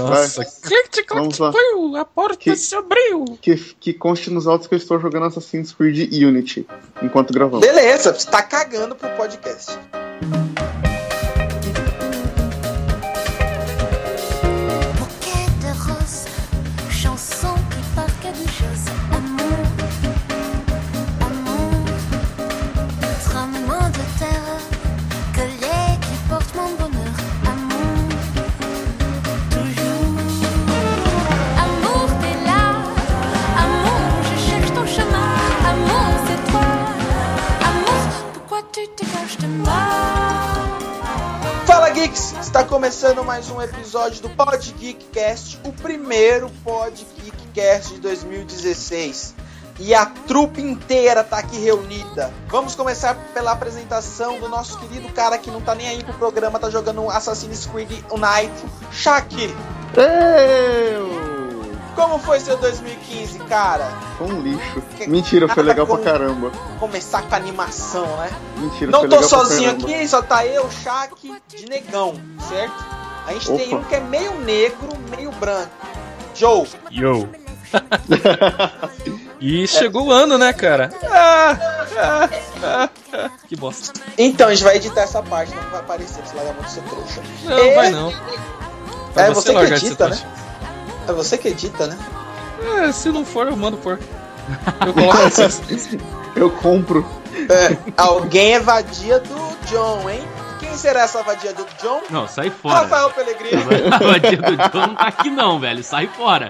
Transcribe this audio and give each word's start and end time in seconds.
Nossa, 0.00 0.46
Vamos 1.08 1.38
lá. 1.38 1.52
click, 1.52 1.96
a 1.96 2.04
porta 2.04 2.36
Que- 2.36 2.56
se 2.56 2.74
abriu. 2.74 3.24
Que, 3.40 3.56
que 3.56 3.92
conste 3.92 4.30
nos 4.30 4.46
autos 4.46 4.66
que 4.66 4.74
eu 4.74 4.78
estou 4.78 4.98
jogando 5.00 5.26
Assassin's 5.26 5.72
Creed 5.72 6.12
Unity 6.12 6.66
enquanto 7.02 7.32
gravamos. 7.32 7.66
Beleza, 7.66 8.12
você 8.12 8.28
tá 8.30 8.42
cagando 8.42 8.94
pro 8.94 9.08
podcast. 9.10 9.78
Começando 42.86 43.24
mais 43.24 43.50
um 43.50 43.60
episódio 43.60 44.22
do 44.22 44.30
Pod 44.30 44.72
Geekcast, 44.74 45.58
o 45.64 45.72
primeiro 45.72 46.48
Pod 46.62 47.04
Geekcast 47.20 47.94
de 47.94 48.00
2016. 48.00 49.34
E 49.80 49.92
a 49.92 50.06
trupe 50.06 50.60
inteira 50.60 51.24
tá 51.24 51.38
aqui 51.38 51.58
reunida. 51.58 52.32
Vamos 52.46 52.76
começar 52.76 53.16
pela 53.34 53.50
apresentação 53.50 54.38
do 54.38 54.48
nosso 54.48 54.78
querido 54.78 55.12
cara 55.12 55.36
que 55.36 55.50
não 55.50 55.60
tá 55.60 55.74
nem 55.74 55.88
aí 55.88 56.04
pro 56.04 56.14
programa, 56.14 56.60
tá 56.60 56.70
jogando 56.70 57.10
Assassin's 57.10 57.66
Creed 57.66 57.90
Unite, 58.08 58.64
Shaq. 58.92 59.34
Eu! 59.96 61.25
Como 61.96 62.18
foi 62.20 62.38
seu 62.38 62.56
2015, 62.58 63.38
cara? 63.40 63.90
Foi 64.18 64.26
um 64.28 64.40
lixo. 64.42 64.80
Que- 64.96 65.08
Mentira, 65.08 65.48
foi 65.48 65.62
legal 65.64 65.86
pra 65.86 65.96
como- 65.96 66.08
caramba. 66.08 66.52
Começar 66.78 67.22
com 67.22 67.34
a 67.34 67.38
animação, 67.38 68.06
né? 68.18 68.30
Mentira, 68.58 68.90
Não 68.92 69.00
foi 69.00 69.08
tô 69.08 69.16
legal 69.16 69.28
pra 69.30 69.38
sozinho 69.38 69.70
caramba. 69.72 69.88
aqui, 69.94 70.08
só 70.08 70.22
tá 70.22 70.46
eu, 70.46 70.70
Shaq, 70.70 71.40
de 71.48 71.66
negão, 71.68 72.14
certo? 72.48 72.74
A 73.26 73.32
gente 73.32 73.46
tem 73.50 73.66
Opa. 73.68 73.76
um 73.78 73.84
que 73.84 73.94
é 73.96 74.00
meio 74.00 74.38
negro, 74.40 74.88
meio 75.16 75.32
branco. 75.32 75.70
Joe. 76.34 76.68
Yo. 76.92 77.28
E 79.40 79.66
chegou 79.68 80.06
o 80.06 80.10
ano, 80.12 80.38
né, 80.38 80.50
cara? 80.52 80.90
Ah, 81.10 81.58
ah, 81.98 82.28
ah. 83.12 83.30
Que 83.46 83.54
bosta. 83.54 83.92
Então, 84.16 84.48
a 84.48 84.54
gente 84.54 84.64
vai 84.64 84.76
editar 84.76 85.02
essa 85.02 85.22
parte, 85.22 85.54
não 85.54 85.62
vai 85.70 85.80
aparecer, 85.80 86.22
você 86.24 86.34
larga 86.36 86.52
muito 86.54 86.70
ser 86.70 86.82
trouxa. 86.84 87.20
Não, 87.44 87.58
É. 87.58 87.74
vai 87.74 87.90
não. 87.90 88.12
Pra 89.12 89.24
É 89.26 89.30
você 89.34 89.50
que 89.50 89.54
largar 89.54 89.78
de 89.78 89.86
edita, 89.86 90.08
né? 90.08 90.18
É 91.08 91.12
você 91.12 91.38
que 91.38 91.48
edita, 91.48 91.86
né? 91.86 91.98
É, 92.82 92.92
se 92.92 93.10
não 93.10 93.24
for, 93.24 93.46
eu 93.46 93.56
mando 93.56 93.76
por. 93.76 93.98
Eu 94.86 94.92
coloco 94.94 95.42
assim. 95.42 95.98
Eu 96.34 96.50
compro. 96.50 97.04
É, 97.50 97.76
alguém 97.96 98.54
é 98.54 98.60
vadia 98.60 99.18
do 99.18 99.56
John, 99.66 100.08
hein? 100.08 100.22
Quem 100.60 100.74
será 100.76 101.02
essa 101.02 101.22
vadia 101.22 101.52
do 101.52 101.66
John? 101.82 102.02
Não, 102.10 102.28
sai 102.28 102.50
fora. 102.50 102.80
Rafael 102.80 103.10
Pellegrini. 103.10 103.62
A 103.92 103.98
vadia 103.98 104.36
do 104.36 104.56
John 104.56 104.86
não 104.88 104.94
tá 104.94 105.06
aqui 105.06 105.30
não, 105.30 105.58
velho. 105.58 105.82
Sai 105.82 106.06
fora. 106.06 106.48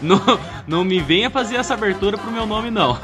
Não, 0.00 0.20
não 0.66 0.84
me 0.84 1.00
venha 1.00 1.30
fazer 1.30 1.56
essa 1.56 1.74
abertura 1.74 2.16
pro 2.16 2.30
meu 2.30 2.46
nome, 2.46 2.70
não. 2.70 2.98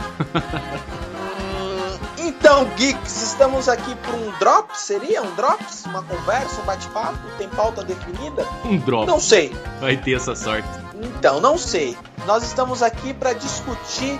Então, 2.39 2.65
Geeks, 2.77 3.23
estamos 3.23 3.69
aqui 3.69 3.97
por 3.97 4.15
um 4.15 4.31
Drops? 4.39 4.79
Seria 4.79 5.23
um 5.23 5.35
Drops? 5.35 5.85
Uma 5.87 6.05
conversa, 6.05 6.61
um 6.61 6.65
bate-papo? 6.65 7.19
Tem 7.37 7.49
pauta 7.49 7.83
definida? 7.83 8.47
Um 8.65 8.79
drop. 8.79 9.07
Não 9.09 9.19
sei. 9.19 9.53
Vai 9.81 9.97
ter 9.97 10.13
essa 10.13 10.37
sorte. 10.37 10.69
Então, 10.95 11.41
não 11.41 11.59
sei. 11.59 11.97
Nós 12.27 12.45
estamos 12.45 12.81
aqui 12.81 13.13
para 13.13 13.33
discutir 13.33 14.19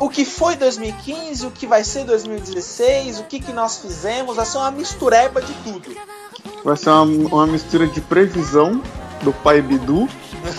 o 0.00 0.10
que 0.10 0.24
foi 0.24 0.56
2015, 0.56 1.46
o 1.46 1.50
que 1.52 1.64
vai 1.64 1.84
ser 1.84 2.04
2016, 2.04 3.20
o 3.20 3.24
que, 3.24 3.38
que 3.38 3.52
nós 3.52 3.78
fizemos. 3.78 4.34
Vai 4.34 4.46
ser 4.46 4.58
uma 4.58 4.72
mistureba 4.72 5.40
de 5.40 5.52
tudo. 5.62 5.96
Vai 6.64 6.76
ser 6.76 6.90
uma, 6.90 7.04
uma 7.04 7.46
mistura 7.46 7.86
de 7.86 8.00
previsão 8.00 8.82
do 9.22 9.32
pai 9.32 9.62
Bidu 9.62 10.08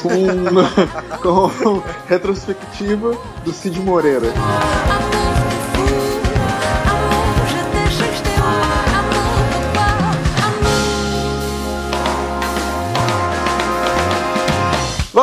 com, 0.02 1.12
com 1.22 1.84
retrospectiva 2.08 3.18
do 3.44 3.52
Cid 3.52 3.82
Moreira. 3.82 4.34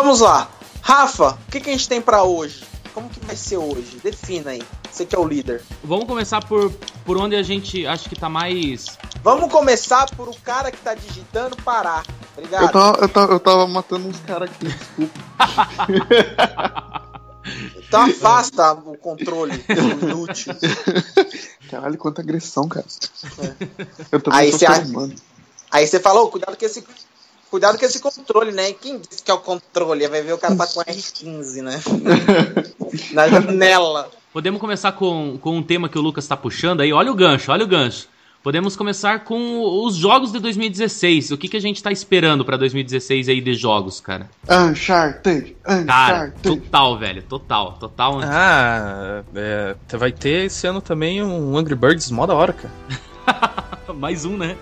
Vamos 0.02 0.18
lá. 0.18 0.50
Rafa, 0.80 1.38
o 1.46 1.50
que, 1.52 1.60
que 1.60 1.70
a 1.70 1.72
gente 1.72 1.88
tem 1.88 2.00
para 2.00 2.24
hoje? 2.24 2.64
Como 2.92 3.08
que 3.08 3.24
vai 3.24 3.36
ser 3.36 3.58
hoje? 3.58 4.00
Defina 4.02 4.50
aí. 4.50 4.60
Você 4.90 5.06
que 5.06 5.14
é 5.14 5.18
o 5.18 5.24
líder. 5.24 5.62
Vamos 5.84 6.06
começar 6.06 6.44
por, 6.44 6.72
por 7.04 7.16
onde 7.16 7.36
a 7.36 7.42
gente 7.44 7.86
acha 7.86 8.08
que 8.08 8.16
tá 8.16 8.28
mais. 8.28 8.98
Vamos 9.22 9.48
começar 9.52 10.10
por 10.16 10.28
o 10.28 10.34
cara 10.40 10.72
que 10.72 10.78
tá 10.78 10.92
digitando 10.94 11.56
parar. 11.58 12.02
Obrigado. 12.36 12.64
Eu 12.64 12.72
tava, 12.72 12.98
eu, 12.98 13.08
tava, 13.08 13.32
eu 13.34 13.38
tava 13.38 13.66
matando 13.68 14.08
uns 14.08 14.18
caras 14.18 14.50
aqui, 14.50 14.66
desculpa. 14.66 15.20
Então 17.76 18.02
afasta 18.02 18.72
o 18.72 18.96
controle, 18.96 19.52
inútil. 20.00 20.54
Caralho, 21.68 21.98
quanta 21.98 22.22
agressão, 22.22 22.66
cara. 22.66 22.86
Eu 24.10 24.20
também 24.20 24.40
Aí 24.40 24.50
sou 24.50 24.60
você. 24.60 25.14
Aí 25.70 25.86
você 25.86 26.00
falou, 26.00 26.30
cuidado 26.30 26.56
com 26.56 26.64
esse. 26.64 26.82
Cuidado 27.52 27.78
com 27.78 27.84
esse 27.84 28.00
controle, 28.00 28.50
né? 28.50 28.72
Quem 28.72 28.98
disse 28.98 29.22
que 29.22 29.30
é 29.30 29.34
o 29.34 29.38
controle? 29.38 30.08
Vai 30.08 30.22
ver 30.22 30.32
o 30.32 30.38
cara 30.38 30.56
tá 30.56 30.66
com 30.66 30.80
R15, 30.80 31.60
né? 31.60 31.82
Na 33.12 33.28
janela. 33.28 34.10
Podemos 34.32 34.58
começar 34.58 34.92
com, 34.92 35.36
com 35.38 35.58
um 35.58 35.62
tema 35.62 35.86
que 35.86 35.98
o 35.98 36.00
Lucas 36.00 36.26
tá 36.26 36.34
puxando 36.34 36.80
aí. 36.80 36.94
Olha 36.94 37.12
o 37.12 37.14
gancho, 37.14 37.52
olha 37.52 37.66
o 37.66 37.68
gancho. 37.68 38.08
Podemos 38.42 38.74
começar 38.74 39.24
com 39.24 39.84
os 39.84 39.96
jogos 39.96 40.32
de 40.32 40.40
2016. 40.40 41.32
O 41.32 41.36
que, 41.36 41.46
que 41.46 41.58
a 41.58 41.60
gente 41.60 41.82
tá 41.82 41.92
esperando 41.92 42.42
pra 42.42 42.56
2016 42.56 43.28
aí 43.28 43.42
de 43.42 43.54
jogos, 43.54 44.00
cara? 44.00 44.30
Uncharted, 44.48 45.54
Cara, 45.62 45.82
Uncharted. 45.82 46.42
total, 46.42 46.98
velho. 46.98 47.22
Total, 47.22 47.72
total. 47.74 48.20
Ah, 48.24 49.22
é, 49.34 49.76
vai 49.98 50.10
ter 50.10 50.46
esse 50.46 50.66
ano 50.66 50.80
também 50.80 51.22
um 51.22 51.54
Angry 51.54 51.74
Birds 51.74 52.10
mó 52.10 52.24
da 52.24 52.32
hora, 52.32 52.54
cara. 52.54 52.72
Mais 53.94 54.24
um, 54.24 54.36
né? 54.38 54.56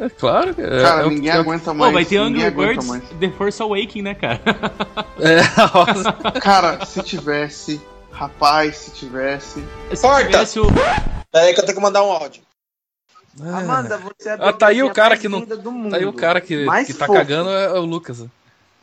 É 0.00 0.08
claro. 0.08 0.54
É, 0.56 0.82
Cara, 0.82 1.06
é 1.06 1.08
ninguém 1.08 1.30
é 1.30 1.34
aguenta 1.34 1.74
mais. 1.74 1.90
Pô, 1.90 1.94
vai 1.94 2.04
ter 2.04 2.16
Angry 2.16 2.50
Birds. 2.50 2.88
The 3.20 3.30
Force 3.30 3.62
Awakening, 3.62 4.02
né, 4.02 4.14
cara? 4.14 4.40
É, 5.20 5.42
nossa. 5.74 6.12
Cara, 6.40 6.86
se 6.86 7.02
tivesse, 7.02 7.78
rapaz, 8.10 8.76
se 8.76 8.90
tivesse. 8.92 9.62
Se 9.94 10.00
Corta! 10.00 10.26
tivesse 10.26 10.58
o... 10.58 10.66
Peraí 11.30 11.52
que 11.52 11.60
eu 11.60 11.64
tenho 11.64 11.76
que 11.76 11.82
mandar 11.82 12.02
um 12.02 12.10
áudio. 12.10 12.42
Amanda, 13.38 13.98
você 13.98 14.30
é 14.30 14.32
a 14.32 14.48
Ah, 14.48 14.52
tá 14.52 14.68
aí 14.68 14.82
o 14.82 14.90
cara 14.92 15.16
que 15.16 15.28
não- 15.28 15.40
linda 15.40 15.56
do 15.56 15.70
mundo. 15.70 15.90
Tá 15.90 15.98
aí 15.98 16.04
o 16.06 16.12
cara 16.12 16.40
que, 16.40 16.64
Mais 16.64 16.86
que 16.86 16.94
tá 16.94 17.06
fofo. 17.06 17.18
cagando 17.18 17.50
é, 17.50 17.66
é 17.66 17.72
o 17.78 17.84
Lucas. 17.84 18.24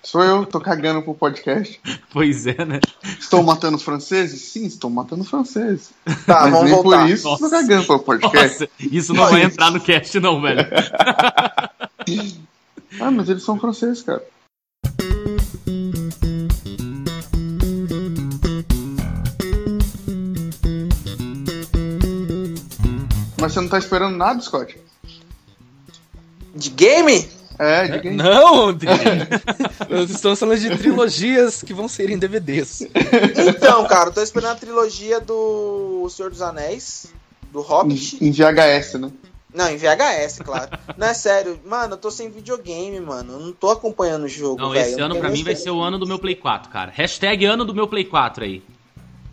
Sou 0.07 0.23
eu, 0.23 0.45
tô 0.45 0.62
cagando 0.62 1.01
pro 1.01 1.13
podcast. 1.13 1.81
Pois 2.13 2.47
é, 2.47 2.63
né? 2.63 2.79
Estou 3.19 3.44
matando 3.44 3.78
franceses? 3.78 4.40
Sim, 4.40 4.66
estou 4.66 4.90
matando 4.90 5.25
franceses. 5.25 5.91
Tá, 6.25 6.44
Mas 6.44 6.51
vamos 6.51 6.63
nem 6.63 6.73
voltar. 6.81 7.01
por 7.01 7.09
isso 7.09 7.23
Nossa. 7.28 7.45
estou 7.45 7.59
cagando 7.59 7.85
pro 7.85 8.00
podcast. 8.00 8.59
Nossa, 8.62 8.69
isso 8.79 9.13
não 9.13 9.29
vai 9.29 9.44
entrar 9.44 9.69
no 9.69 9.81
cast, 9.81 10.17
não, 10.22 10.41
velho. 10.41 10.66
Ah, 13.01 13.12
mas 13.12 13.28
eles 13.28 13.44
são 13.44 13.59
franceses, 13.59 14.01
cara. 14.01 14.23
Mas 23.40 23.51
você 23.51 23.59
não 23.59 23.67
tá 23.67 23.78
esperando 23.78 24.16
nada, 24.16 24.41
Scott? 24.41 24.79
De 26.56 26.69
game? 26.69 27.37
É, 27.59 27.88
diga 27.88 28.09
aí. 28.09 28.16
Não. 28.16 28.68
Nós 29.90 30.09
estamos 30.09 30.40
falando 30.40 30.59
de 30.59 30.78
trilogias 30.78 31.61
que 31.64 31.73
vão 31.73 31.87
ser 31.87 32.09
em 32.09 32.17
DVDs. 32.17 32.82
Então, 33.47 33.85
cara, 33.87 34.09
eu 34.09 34.14
tô 34.14 34.22
esperando 34.22 34.52
a 34.52 34.55
trilogia 34.55 35.20
do 35.20 36.08
Senhor 36.09 36.29
dos 36.29 36.41
Anéis, 36.41 37.08
do 37.52 37.61
Hobbit. 37.61 38.23
Em 38.23 38.32
VHS, 38.32 38.96
né? 38.99 39.11
Não, 39.53 39.70
em 39.70 39.78
VHS, 39.78 40.40
claro. 40.43 40.70
Não 40.97 41.08
é 41.08 41.14
sério, 41.14 41.59
mano, 41.66 41.93
eu 41.93 41.97
tô 41.97 42.11
sem 42.11 42.29
videogame, 42.29 42.99
mano. 42.99 43.34
Eu 43.34 43.40
não 43.40 43.52
tô 43.53 43.72
acompanhando 43.72 44.26
o 44.26 44.29
jogo, 44.29 44.61
Não, 44.61 44.70
velho. 44.70 44.85
esse 44.85 44.99
ano 44.99 45.16
não 45.16 45.22
pra 45.22 45.32
mim 45.32 45.43
vai 45.43 45.55
ser 45.55 45.72
o 45.72 45.82
ano 45.82 45.97
do 45.97 46.05
meu 46.05 46.20
Play 46.20 46.35
4, 46.35 46.70
cara. 46.70 46.91
Hashtag 46.93 47.46
ano 47.46 47.66
do 47.66 47.73
meu 47.73 47.87
Play 47.87 48.05
4 48.05 48.43
aí. 48.43 48.61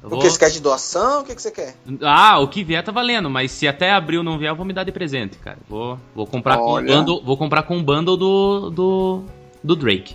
Eu 0.05 0.09
O 0.09 0.11
vou- 0.11 0.19
que 0.19 0.29
você 0.29 0.39
quer 0.39 0.51
de 0.51 0.61
doação? 0.61 1.23
O 1.23 1.25
que, 1.25 1.35
que 1.35 1.41
você 1.41 1.51
quer? 1.51 1.75
Ah, 2.03 2.39
o 2.39 2.47
que 2.47 2.63
vier 2.63 2.85
tá 2.85 2.93
valendo, 2.93 3.31
mas 3.31 3.51
se 3.51 3.67
até 3.67 3.91
abril 3.91 4.23
não 4.23 4.39
vier, 4.39 4.51
eu 4.53 4.55
vou 4.57 4.67
me 4.67 4.75
dar 4.75 4.85
de 4.85 4.93
presente, 4.93 5.39
cara. 5.39 5.57
Vou, 5.67 5.99
vou 6.15 6.27
comprar 6.27 6.59
com 6.59 6.75
o 6.75 6.83
bundle, 6.83 7.23
vou 7.25 7.37
comprar 7.39 7.63
com 7.63 7.79
o 7.79 7.83
bundle 7.83 8.15
do, 8.15 8.69
do, 8.71 9.25
do 9.63 9.75
Drake. 9.75 10.15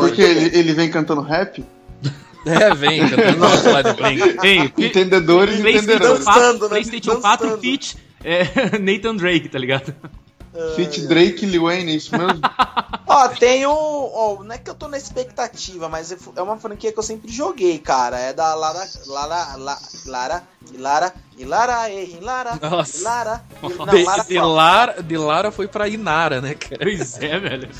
Porque 0.00 0.22
ele, 0.22 0.56
ele 0.58 0.72
vem 0.72 0.90
cantando 0.90 1.20
rap. 1.20 1.62
É, 2.46 2.74
vem, 2.74 3.00
cantando 3.08 3.38
nosso 3.38 3.70
lado. 3.70 3.88
Ei, 4.44 4.70
Entendedores 4.76 5.60
PlayStation 5.62 5.92
entenderão. 5.92 6.22
4, 6.22 6.42
Dançando, 6.42 6.62
né? 6.64 6.68
PlayStation 6.68 7.16
4 7.20 7.46
Dançando. 7.46 7.60
Fit 7.62 7.96
é, 8.22 8.44
Nathan 8.78 9.16
Drake, 9.16 9.48
tá 9.48 9.58
ligado? 9.58 9.94
Fit 10.76 11.00
Drake 11.06 11.44
e 11.44 11.48
Lil 11.48 11.64
Wayne, 11.64 11.92
é 11.92 11.94
isso 11.96 12.16
mesmo? 12.16 12.40
Ó, 13.06 13.28
tem 13.28 13.66
um. 13.66 13.70
ó, 13.70 14.42
não 14.42 14.54
é 14.54 14.58
que 14.58 14.68
eu 14.68 14.74
tô 14.74 14.88
na 14.88 14.96
expectativa, 14.96 15.88
mas 15.88 16.10
é 16.34 16.42
uma 16.42 16.56
franquia 16.56 16.90
que 16.90 16.98
eu 16.98 17.02
sempre 17.02 17.30
joguei, 17.30 17.78
cara. 17.78 18.18
É 18.18 18.32
da 18.32 18.54
Lara. 18.54 18.88
Lara. 19.06 19.56
La- 19.56 19.78
Lara. 20.06 20.42
Lara. 20.78 21.12
Lara. 21.40 21.90
eh, 21.90 22.08
Lara. 22.20 22.58
Nossa. 22.60 22.98
De, 23.92 24.02
Lara 24.04 24.24
de. 24.24 24.38
Lara, 24.40 25.02
de 25.02 25.16
Lara 25.16 25.50
foi 25.52 25.68
pra 25.68 25.86
Inara, 25.86 26.40
né, 26.40 26.54
cara? 26.54 26.80
Pois 26.82 27.18
é, 27.22 27.38
velho. 27.38 27.68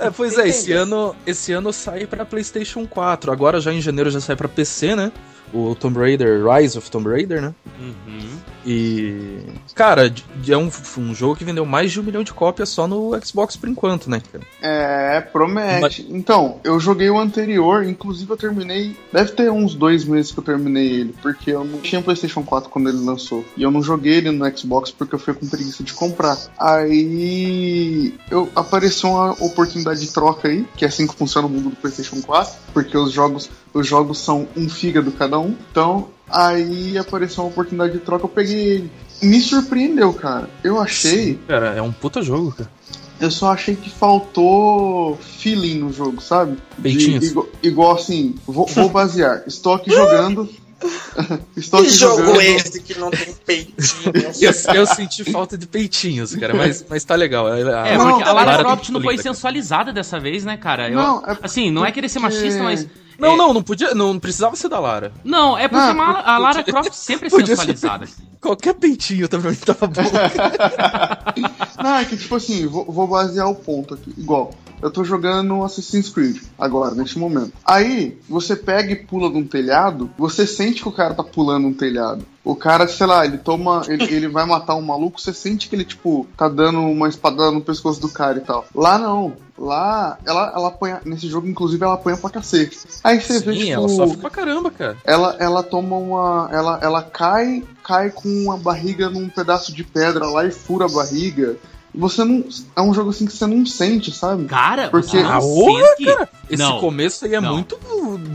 É, 0.00 0.10
pois 0.10 0.36
é, 0.36 0.48
esse 0.48 0.72
ano, 0.72 1.14
esse 1.24 1.52
ano 1.52 1.72
sai 1.72 2.06
pra 2.06 2.24
PlayStation 2.26 2.86
4. 2.86 3.30
Agora 3.30 3.60
já 3.60 3.72
em 3.72 3.80
janeiro 3.80 4.10
já 4.10 4.20
sai 4.20 4.34
pra 4.36 4.48
PC, 4.48 4.96
né? 4.96 5.12
O 5.54 5.76
Tomb 5.76 5.96
Raider, 5.98 6.44
Rise 6.44 6.76
of 6.76 6.90
Tomb 6.90 7.08
Raider, 7.08 7.40
né? 7.40 7.54
Uhum. 7.78 8.25
E. 8.66 9.38
Cara, 9.74 10.12
é 10.48 10.56
um, 10.56 10.68
um 10.98 11.14
jogo 11.14 11.36
que 11.36 11.44
vendeu 11.44 11.64
mais 11.64 11.92
de 11.92 12.00
um 12.00 12.02
milhão 12.02 12.24
de 12.24 12.32
cópias 12.32 12.68
só 12.68 12.88
no 12.88 13.16
Xbox 13.24 13.56
por 13.56 13.68
enquanto, 13.68 14.10
né, 14.10 14.20
cara? 14.32 14.44
É, 14.60 15.20
promete. 15.20 16.04
Então, 16.10 16.58
eu 16.64 16.80
joguei 16.80 17.08
o 17.08 17.18
anterior, 17.18 17.84
inclusive 17.84 18.28
eu 18.28 18.36
terminei. 18.36 18.96
Deve 19.12 19.32
ter 19.32 19.50
uns 19.50 19.74
dois 19.74 20.04
meses 20.04 20.32
que 20.32 20.40
eu 20.40 20.44
terminei 20.44 20.88
ele, 20.88 21.14
porque 21.22 21.52
eu 21.52 21.64
não 21.64 21.78
tinha 21.78 22.02
PlayStation 22.02 22.42
4 22.42 22.68
quando 22.68 22.88
ele 22.88 22.98
lançou. 22.98 23.44
E 23.56 23.62
eu 23.62 23.70
não 23.70 23.82
joguei 23.82 24.14
ele 24.14 24.32
no 24.32 24.58
Xbox 24.58 24.90
porque 24.90 25.14
eu 25.14 25.18
fui 25.18 25.34
com 25.34 25.46
preguiça 25.46 25.84
de 25.84 25.94
comprar. 25.94 26.36
Aí 26.58 28.14
eu 28.30 28.50
apareceu 28.56 29.10
uma 29.10 29.30
oportunidade 29.44 30.00
de 30.00 30.12
troca 30.12 30.48
aí, 30.48 30.66
que 30.76 30.84
é 30.84 30.88
assim 30.88 31.06
que 31.06 31.14
funciona 31.14 31.46
o 31.46 31.50
mundo 31.50 31.70
do 31.70 31.76
PlayStation 31.76 32.20
4, 32.20 32.52
porque 32.72 32.98
os 32.98 33.12
jogos, 33.12 33.48
os 33.72 33.86
jogos 33.86 34.18
são 34.18 34.48
um 34.56 34.68
fígado 34.68 35.12
cada 35.12 35.38
um. 35.38 35.54
Então, 35.70 36.08
aí 36.30 36.96
apareceu 36.98 37.44
uma 37.44 37.50
oportunidade 37.50 37.92
de 37.94 37.98
troca, 38.00 38.24
eu 38.24 38.28
peguei 38.28 38.58
ele. 38.68 38.90
Me 39.22 39.40
surpreendeu, 39.40 40.12
cara. 40.12 40.48
Eu 40.62 40.78
achei. 40.80 41.38
Cara, 41.48 41.68
é 41.74 41.80
um 41.82 41.90
puta 41.92 42.20
jogo, 42.22 42.52
cara. 42.52 42.70
Eu 43.18 43.30
só 43.30 43.50
achei 43.52 43.74
que 43.74 43.88
faltou 43.88 45.16
feeling 45.16 45.78
no 45.78 45.90
jogo, 45.92 46.20
sabe? 46.20 46.56
De- 46.76 46.82
Peitinhos. 46.82 47.24
igual, 47.30 47.48
igual 47.62 47.94
assim, 47.94 48.34
vou, 48.46 48.66
vou 48.66 48.90
basear. 48.90 49.42
Estou 49.46 49.72
aqui 49.72 49.90
jogando. 49.90 50.48
Estou 51.56 51.82
Que 51.82 51.88
jogo 51.90 52.18
jogando. 52.22 52.40
esse 52.42 52.80
que 52.82 52.98
não 52.98 53.10
tem 53.10 53.32
peitinho? 53.46 54.12
Eu, 54.40 54.74
eu 54.74 54.86
senti 54.86 55.24
falta 55.30 55.56
de 55.56 55.66
peitinhos, 55.66 56.34
cara, 56.36 56.52
mas, 56.54 56.84
mas 56.88 57.02
tá 57.04 57.14
legal. 57.14 57.46
A- 57.46 57.54
a- 57.54 57.88
É, 57.88 57.96
Não, 57.96 58.10
porque 58.10 58.28
a 58.28 58.32
Lara 58.32 58.58
Croft 58.58 58.88
não 58.90 59.00
foi 59.00 59.14
linda, 59.14 59.22
cara. 59.22 59.34
sensualizada 59.34 59.92
dessa 59.92 60.20
vez, 60.20 60.44
né, 60.44 60.56
cara? 60.56 60.88
Eu- 60.90 60.96
Não, 60.96 61.24
é 61.26 61.38
assim, 61.42 61.70
não 61.70 61.84
é 61.84 61.90
querer 61.90 62.08
ser 62.08 62.20
porque- 62.20 62.34
machista, 62.36 62.62
mas. 62.62 62.86
Não, 63.18 63.32
é- 63.32 63.36
não, 63.36 63.54
não 63.54 63.62
podia, 63.62 63.94
não 63.94 64.18
precisava 64.18 64.54
ser 64.56 64.68
da 64.68 64.78
Lara. 64.78 65.10
Não, 65.24 65.56
é 65.56 65.66
porque 65.68 65.82
Ah, 65.88 65.92
uma- 65.92 66.20
a 66.20 66.36
Lara 66.38 66.62
Croft 66.62 66.92
sempre 66.92 67.28
é 67.28 67.30
podia 67.30 67.46
ser- 67.56 67.62
sensualizada. 67.62 68.06
Qualquer 68.38 68.74
peitinho 68.74 69.26
também 69.28 69.54
tava 69.54 69.86
bom. 69.86 70.02
Não, 71.82 71.96
é 71.96 72.04
que 72.04 72.16
tipo 72.16 72.34
assim, 72.36 72.66
vou, 72.66 72.84
vou 72.84 73.06
basear 73.06 73.48
o 73.48 73.54
ponto 73.54 73.94
aqui. 73.94 74.12
Igual, 74.18 74.52
eu 74.82 74.90
tô 74.90 75.04
jogando 75.04 75.62
Assassin's 75.64 76.08
Creed 76.08 76.42
agora, 76.58 76.94
neste 76.94 77.18
momento. 77.18 77.52
Aí, 77.64 78.18
você 78.28 78.54
pega 78.54 78.92
e 78.92 78.96
pula 78.96 79.30
de 79.30 79.36
um 79.36 79.46
telhado, 79.46 80.10
você 80.18 80.46
sente 80.46 80.82
que 80.82 80.88
o 80.88 80.92
cara 80.92 81.14
tá 81.14 81.22
pulando 81.24 81.68
um 81.68 81.72
telhado. 81.72 82.24
O 82.44 82.54
cara, 82.54 82.86
sei 82.86 83.06
lá, 83.06 83.24
ele 83.24 83.38
toma. 83.38 83.82
Ele, 83.88 84.04
ele 84.14 84.28
vai 84.28 84.46
matar 84.46 84.76
um 84.76 84.82
maluco, 84.82 85.20
você 85.20 85.32
sente 85.32 85.68
que 85.68 85.74
ele, 85.74 85.84
tipo, 85.84 86.28
tá 86.36 86.48
dando 86.48 86.80
uma 86.80 87.08
espadada 87.08 87.50
no 87.50 87.60
pescoço 87.60 88.00
do 88.00 88.08
cara 88.08 88.38
e 88.38 88.40
tal. 88.40 88.64
Lá 88.72 88.96
não. 88.96 89.36
Lá, 89.58 90.16
ela, 90.24 90.52
ela 90.54 90.68
apanha. 90.68 91.00
Nesse 91.04 91.26
jogo, 91.26 91.48
inclusive, 91.48 91.82
ela 91.82 91.94
apanha 91.94 92.16
pra 92.16 92.30
cacete. 92.30 92.78
Aí 93.02 93.20
você 93.20 93.40
vê, 93.40 93.52
Sim, 93.52 93.58
tipo. 93.58 93.72
ela 93.72 93.88
sofre 93.88 94.18
pra 94.18 94.30
caramba, 94.30 94.70
cara. 94.70 94.96
ela, 95.04 95.36
ela 95.40 95.62
toma 95.64 95.96
uma. 95.96 96.48
Ela, 96.52 96.78
ela 96.80 97.02
cai, 97.02 97.64
cai 97.82 98.10
com 98.10 98.52
a 98.52 98.56
barriga 98.56 99.10
num 99.10 99.28
pedaço 99.28 99.72
de 99.72 99.82
pedra 99.82 100.26
lá 100.26 100.46
e 100.46 100.52
fura 100.52 100.84
a 100.84 100.88
barriga. 100.88 101.56
Você 101.96 102.24
não. 102.24 102.44
É 102.76 102.82
um 102.82 102.92
jogo 102.92 103.10
assim 103.10 103.26
que 103.26 103.32
você 103.32 103.46
não 103.46 103.64
sente, 103.64 104.12
sabe? 104.12 104.44
Cara, 104.44 104.88
Porque- 104.90 105.08
você 105.08 105.22
não 105.22 105.32
Ah, 105.32 105.40
sente... 105.40 106.28
Esse 106.48 106.62
Não, 106.62 106.78
começo 106.78 107.24
aí 107.24 107.34
é 107.34 107.40
não. 107.40 107.54
muito 107.54 107.76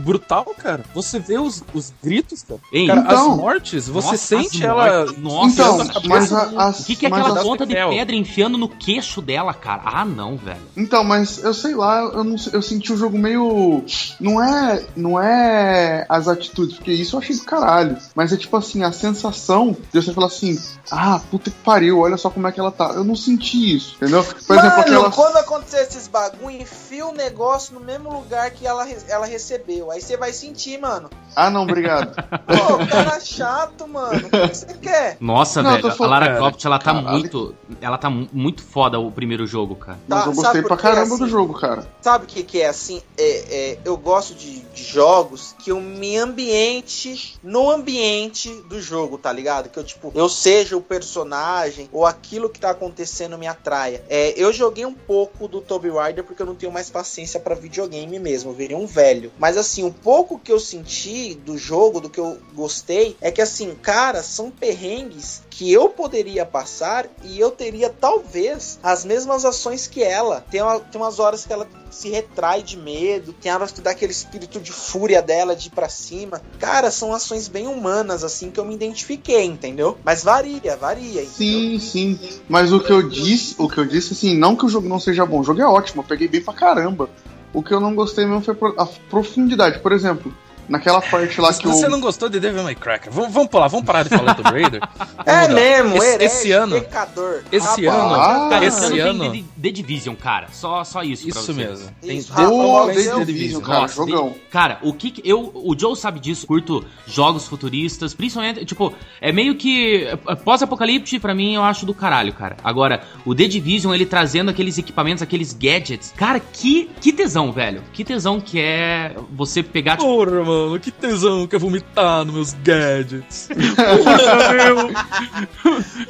brutal, 0.04 0.44
cara. 0.58 0.84
Você 0.94 1.18
vê 1.18 1.38
os, 1.38 1.62
os 1.72 1.92
gritos, 2.02 2.42
cara. 2.42 2.60
Hein? 2.70 2.88
Cara, 2.88 3.00
Então- 3.00 3.30
as 3.32 3.36
mortes, 3.38 3.88
você 3.88 4.06
Nossa, 4.10 4.16
sente 4.18 4.62
ela. 4.64 5.06
Nossa, 5.16 5.52
então, 5.54 5.78
mas 6.06 6.30
a, 6.30 6.66
as, 6.66 6.80
O 6.80 6.84
que, 6.84 6.96
que 6.96 7.06
é 7.06 7.08
aquela 7.08 7.42
ponta 7.42 7.64
de 7.64 7.74
pedra 7.74 8.14
enfiando 8.14 8.58
no 8.58 8.68
queixo 8.68 9.22
dela, 9.22 9.54
cara? 9.54 9.82
Ah, 9.86 10.04
não, 10.04 10.36
velho. 10.36 10.60
Então, 10.76 11.02
mas 11.02 11.42
eu 11.42 11.54
sei 11.54 11.74
lá, 11.74 12.00
eu, 12.02 12.22
não, 12.22 12.36
eu 12.52 12.60
senti 12.60 12.92
o 12.92 12.96
jogo 12.98 13.16
meio. 13.18 13.82
Não 14.20 14.42
é. 14.42 14.84
Não 14.94 15.18
é 15.18 16.04
as 16.08 16.28
atitudes, 16.28 16.76
porque 16.76 16.92
isso 16.92 17.16
eu 17.16 17.20
achei 17.20 17.34
do 17.36 17.44
caralho. 17.44 17.96
Mas 18.14 18.30
é 18.32 18.36
tipo 18.36 18.54
assim, 18.58 18.82
a 18.82 18.92
sensação 18.92 19.74
de 19.90 20.02
você 20.02 20.12
falar 20.12 20.26
assim, 20.26 20.58
ah, 20.90 21.18
puta 21.30 21.50
que 21.50 21.56
pariu, 21.64 22.00
olha 22.00 22.18
só 22.18 22.28
como 22.28 22.46
é 22.46 22.52
que 22.52 22.60
ela 22.60 22.70
tá. 22.70 22.90
Eu 22.94 23.04
não 23.04 23.16
senti 23.16 23.51
isso, 23.56 23.94
entendeu? 23.96 24.22
Por 24.24 24.56
exemplo, 24.56 24.70
Mano, 24.78 24.80
aquela. 24.80 25.10
quando 25.10 25.36
acontecer 25.36 25.80
esses 25.82 26.06
bagulho, 26.08 26.50
enfia 26.62 27.06
o 27.06 27.12
negócio 27.12 27.74
no 27.74 27.80
mesmo 27.80 28.12
lugar 28.12 28.50
que 28.50 28.66
ela, 28.66 28.86
ela 29.08 29.26
recebeu. 29.26 29.90
Aí 29.90 30.00
você 30.00 30.16
vai 30.16 30.32
sentir, 30.32 30.78
mano. 30.80 31.10
Ah, 31.34 31.48
não, 31.50 31.62
obrigado. 31.62 32.14
Pô, 32.46 32.86
cara 32.86 33.18
chato, 33.20 33.86
mano. 33.88 34.26
O 34.26 34.30
que 34.30 34.48
você 34.54 34.66
quer? 34.80 35.16
Nossa, 35.20 35.62
Não, 35.62 35.72
velho, 35.72 35.88
a 35.88 36.06
Lara 36.06 36.26
cara, 36.26 36.38
Croft, 36.38 36.64
ela 36.64 36.78
tá 36.78 36.84
caralho. 36.92 37.08
muito. 37.10 37.54
Ela 37.80 37.96
tá 37.98 38.10
mu- 38.10 38.28
muito 38.32 38.62
foda 38.62 38.98
o 39.00 39.10
primeiro 39.10 39.46
jogo, 39.46 39.74
cara. 39.76 39.98
Mas 40.06 40.24
Tá, 40.24 40.30
eu 40.30 40.34
sabe 40.34 40.42
gostei 40.42 40.62
pra 40.62 40.76
caramba 40.76 41.16
do 41.16 41.24
assim? 41.24 41.28
jogo, 41.28 41.54
cara. 41.58 41.86
Sabe 42.02 42.24
o 42.24 42.28
que, 42.28 42.42
que 42.42 42.60
é 42.60 42.68
assim? 42.68 43.00
É, 43.16 43.72
é, 43.72 43.78
eu 43.84 43.96
gosto 43.96 44.34
de, 44.34 44.60
de 44.60 44.82
jogos 44.84 45.54
que 45.58 45.70
eu 45.70 45.80
me 45.80 46.16
ambiente 46.18 47.38
no 47.42 47.70
ambiente 47.70 48.52
do 48.68 48.80
jogo, 48.80 49.16
tá 49.18 49.32
ligado? 49.32 49.68
Que 49.68 49.78
eu, 49.78 49.84
tipo, 49.84 50.12
eu 50.14 50.28
seja 50.28 50.76
o 50.76 50.80
personagem 50.82 51.88
ou 51.92 52.04
aquilo 52.06 52.48
que 52.50 52.60
tá 52.60 52.70
acontecendo 52.70 53.38
me 53.42 53.48
atraia. 53.48 54.04
É, 54.08 54.32
eu 54.36 54.52
joguei 54.52 54.86
um 54.86 54.94
pouco 54.94 55.48
do 55.48 55.60
Tomb 55.60 55.90
Raider 55.90 56.22
porque 56.22 56.40
eu 56.40 56.46
não 56.46 56.54
tenho 56.54 56.70
mais 56.70 56.88
paciência 56.88 57.40
pra 57.40 57.56
videogame 57.56 58.16
mesmo. 58.20 58.50
Eu 58.50 58.54
virei 58.54 58.76
um 58.76 58.86
velho. 58.86 59.32
Mas 59.36 59.56
assim, 59.56 59.82
um 59.82 59.90
pouco 59.92 60.38
que 60.38 60.52
eu 60.52 60.60
senti 60.60 61.34
do 61.34 61.58
jogo, 61.58 62.00
do 62.00 62.08
que 62.08 62.20
eu 62.20 62.38
gostei, 62.54 63.16
é 63.20 63.32
que 63.32 63.42
assim, 63.42 63.74
cara, 63.74 64.22
são 64.22 64.48
perrengues 64.50 65.42
que 65.50 65.72
eu 65.72 65.88
poderia 65.88 66.46
passar 66.46 67.08
e 67.24 67.38
eu 67.40 67.50
teria 67.50 67.88
talvez 67.90 68.78
as 68.82 69.04
mesmas 69.04 69.44
ações 69.44 69.86
que 69.88 70.02
ela. 70.02 70.40
Tem, 70.50 70.62
uma- 70.62 70.78
tem 70.80 71.00
umas 71.00 71.18
horas 71.18 71.44
que 71.44 71.52
ela 71.52 71.68
se 71.90 72.08
retrai 72.08 72.62
de 72.62 72.76
medo, 72.78 73.32
tem 73.34 73.52
horas 73.52 73.70
que 73.72 73.80
dá 73.82 73.90
aquele 73.90 74.12
espírito 74.12 74.58
de 74.60 74.72
fúria 74.72 75.20
dela 75.20 75.54
de 75.54 75.66
ir 75.68 75.70
pra 75.72 75.88
cima. 75.88 76.40
Cara, 76.58 76.90
são 76.90 77.12
ações 77.12 77.48
bem 77.48 77.66
humanas, 77.66 78.24
assim, 78.24 78.50
que 78.50 78.58
eu 78.58 78.64
me 78.64 78.74
identifiquei, 78.74 79.44
entendeu? 79.44 79.98
Mas 80.04 80.22
varia, 80.22 80.76
varia. 80.76 81.22
entendeu? 81.22 81.28
Sim, 81.32 81.78
sim. 81.80 82.18
Mas 82.48 82.72
o 82.72 82.80
que 82.80 82.90
eu 82.90 83.02
disse, 83.32 83.54
o 83.58 83.68
que 83.68 83.78
eu 83.78 83.84
disse, 83.84 84.12
assim, 84.12 84.36
não 84.36 84.54
que 84.54 84.66
o 84.66 84.68
jogo 84.68 84.88
não 84.88 84.98
seja 84.98 85.24
bom, 85.24 85.40
o 85.40 85.44
jogo 85.44 85.60
é 85.60 85.66
ótimo, 85.66 86.02
eu 86.02 86.06
peguei 86.06 86.28
bem 86.28 86.42
pra 86.42 86.54
caramba. 86.54 87.08
O 87.52 87.62
que 87.62 87.72
eu 87.72 87.80
não 87.80 87.94
gostei 87.94 88.24
mesmo 88.24 88.40
foi 88.40 88.56
a 88.78 88.86
profundidade. 89.10 89.78
Por 89.80 89.92
exemplo, 89.92 90.32
naquela 90.68 91.00
parte 91.00 91.40
lá 91.40 91.52
Se 91.52 91.60
que 91.60 91.68
você 91.68 91.86
eu. 91.86 91.90
não 91.90 92.00
gostou 92.00 92.28
de 92.28 92.38
Devil 92.40 92.62
May 92.62 92.74
Cry, 92.74 93.00
vamos, 93.10 93.32
vamos 93.32 93.48
pular, 93.50 93.68
vamos 93.68 93.84
parar 93.86 94.02
de 94.02 94.08
falar 94.10 94.32
do 94.34 94.42
Raider. 94.42 94.80
É 95.24 95.46
mesmo, 95.48 95.96
esse, 95.98 96.06
herege, 96.14 96.24
esse 96.24 96.52
ano, 96.52 96.80
pecador. 96.80 97.42
esse 97.52 97.86
Rapaz, 97.86 98.02
ano, 98.04 98.14
Ah, 98.14 98.48
Cara, 98.50 98.64
esse 98.64 98.98
ano 98.98 99.30
tem 99.30 99.42
The, 99.44 99.48
The 99.62 99.70
Division, 99.70 100.14
cara. 100.16 100.48
Só, 100.52 100.82
só 100.84 101.02
isso. 101.02 101.28
pra 101.28 101.40
isso 101.40 101.54
mesmo. 101.54 101.90
Tem 102.00 102.18
Isso, 102.18 102.34
The 102.34 102.42
The 102.44 103.08
eu- 103.08 103.24
Division, 103.24 103.62
cara, 103.62 103.80
Nossa, 103.82 103.94
jogão. 103.94 104.30
de- 104.30 104.38
cara, 104.50 104.78
o 104.82 104.92
que, 104.92 105.10
que 105.12 105.28
eu, 105.28 105.50
o 105.54 105.78
Joe 105.78 105.94
sabe 105.96 106.18
disso, 106.18 106.46
curto 106.46 106.84
jogos 107.06 107.46
futuristas, 107.46 108.14
principalmente, 108.14 108.64
tipo, 108.64 108.92
é 109.20 109.30
meio 109.32 109.54
que 109.54 110.04
é, 110.04 110.16
pós-apocalipse 110.34 111.18
pra 111.20 111.34
mim 111.34 111.54
eu 111.54 111.62
acho 111.62 111.86
do 111.86 111.94
caralho, 111.94 112.32
cara. 112.32 112.56
Agora, 112.64 113.02
o 113.24 113.34
The 113.34 113.46
Division 113.46 113.94
ele 113.94 114.06
trazendo 114.06 114.50
aqueles 114.50 114.76
equipamentos, 114.78 115.22
aqueles 115.22 115.52
gadgets, 115.52 116.12
cara, 116.16 116.40
que 116.40 116.90
que 117.00 117.12
tesão, 117.12 117.52
velho. 117.52 117.82
Que 117.92 118.04
tesão 118.04 118.40
que 118.40 118.60
é 118.60 119.14
você 119.30 119.62
pegar 119.62 119.96
tipo, 119.96 120.08
Porra, 120.08 120.42
mano, 120.52 120.80
que 120.80 120.90
tesão 120.90 121.46
que 121.46 121.56
é 121.56 121.58
vomitar 121.58 122.24
nos 122.24 122.34
meus 122.34 122.52
gadgets. 122.54 123.48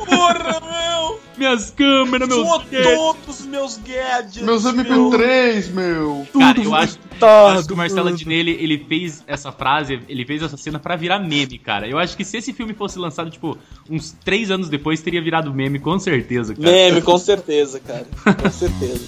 Porra, 0.07 0.61
meu! 0.61 1.21
minhas 1.43 1.71
câmeras, 1.71 2.29
meus 2.29 2.47
Sou 2.47 2.59
gadgets. 2.61 2.97
todos 2.97 3.41
os 3.41 3.47
meus 3.47 3.77
gadgets. 3.79 4.43
Meus 4.43 4.65
MP3, 4.65 5.73
meu. 5.73 6.27
Cara, 6.39 6.61
eu 6.61 6.75
acho, 6.75 6.99
eu 7.21 7.47
acho 7.49 7.67
que 7.67 7.73
o 7.73 7.77
Marcelo 7.77 8.09
Adnet, 8.09 8.33
ele, 8.33 8.53
ele 8.53 8.85
fez 8.89 9.25
essa 9.27 9.51
frase, 9.51 10.01
ele 10.09 10.25
fez 10.25 10.43
essa 10.43 10.57
cena 10.57 10.79
pra 10.79 10.97
virar 10.97 11.19
meme, 11.19 11.59
cara. 11.59 11.89
Eu 11.89 11.99
acho 11.99 12.17
que 12.17 12.25
se 12.25 12.37
esse 12.37 12.53
filme 12.53 12.75
fosse 12.75 12.99
lançado, 12.99 13.31
tipo, 13.31 13.59
uns 13.91 14.13
três 14.25 14.51
anos 14.51 14.69
depois, 14.69 15.01
teria 15.01 15.23
virado 15.23 15.53
meme, 15.53 15.79
com 15.79 15.99
certeza, 15.99 16.55
cara. 16.55 16.71
Meme, 16.71 17.03
com 17.03 17.19
certeza, 17.19 17.81
cara. 17.81 18.07
Com 18.41 18.51
certeza. 18.51 19.07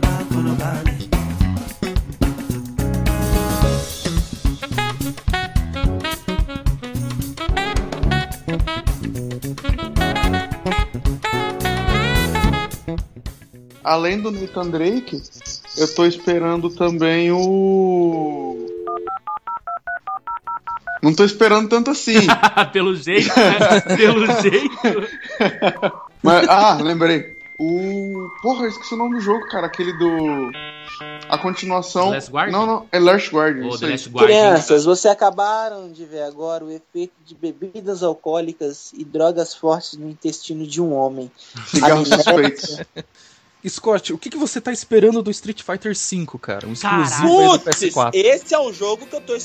Além 13.86 14.20
do 14.20 14.32
Nathan 14.32 14.68
Drake, 14.68 15.22
eu 15.78 15.94
tô 15.94 16.04
esperando 16.04 16.68
também 16.70 17.30
o. 17.30 18.66
Não 21.00 21.14
tô 21.14 21.24
esperando 21.24 21.68
tanto 21.68 21.92
assim. 21.92 22.16
Pelo 22.72 22.96
jeito, 22.96 23.28
né? 23.38 23.96
Pelo 23.96 24.26
jeito. 24.42 25.08
Mas, 26.20 26.48
ah, 26.48 26.78
lembrei. 26.82 27.36
O 27.60 28.28
Porra, 28.42 28.64
eu 28.64 28.68
esqueci 28.68 28.94
o 28.94 28.96
nome 28.96 29.14
do 29.16 29.20
jogo, 29.20 29.46
cara. 29.48 29.66
Aquele 29.66 29.92
do. 29.92 30.50
A 31.28 31.38
continuação. 31.38 32.10
Last 32.10 32.30
Guardian? 32.30 32.58
Não, 32.58 32.66
não. 32.66 32.86
É 32.90 32.98
Last 32.98 33.30
Guardian. 33.34 33.64
Aí. 33.64 33.90
Last 33.90 34.08
Guardian. 34.08 34.26
Crianças, 34.26 34.84
você 34.84 35.08
acabaram 35.08 35.92
de 35.92 36.04
ver 36.04 36.22
agora 36.22 36.64
o 36.64 36.70
efeito 36.70 37.14
de 37.24 37.34
bebidas 37.34 38.02
alcoólicas 38.02 38.92
e 38.94 39.04
drogas 39.04 39.54
fortes 39.54 39.96
no 39.96 40.08
intestino 40.08 40.66
de 40.66 40.82
um 40.82 40.92
homem. 40.92 41.30
Cigarros 41.66 42.10
Amnésia. 42.26 42.86
Scott, 43.68 44.12
o 44.12 44.18
que, 44.18 44.30
que 44.30 44.36
você 44.36 44.60
tá 44.60 44.72
esperando 44.72 45.22
do 45.22 45.30
Street 45.30 45.62
Fighter 45.62 45.94
V, 45.94 46.26
cara? 46.40 46.66
Um 46.66 46.72
exclusivo 46.72 47.58
Putz, 47.58 47.80
PS4. 47.80 48.10
esse 48.14 48.54
é 48.54 48.60
um 48.60 48.72
jogo 48.72 49.06
que 49.06 49.14
eu 49.16 49.20
tô 49.20 49.36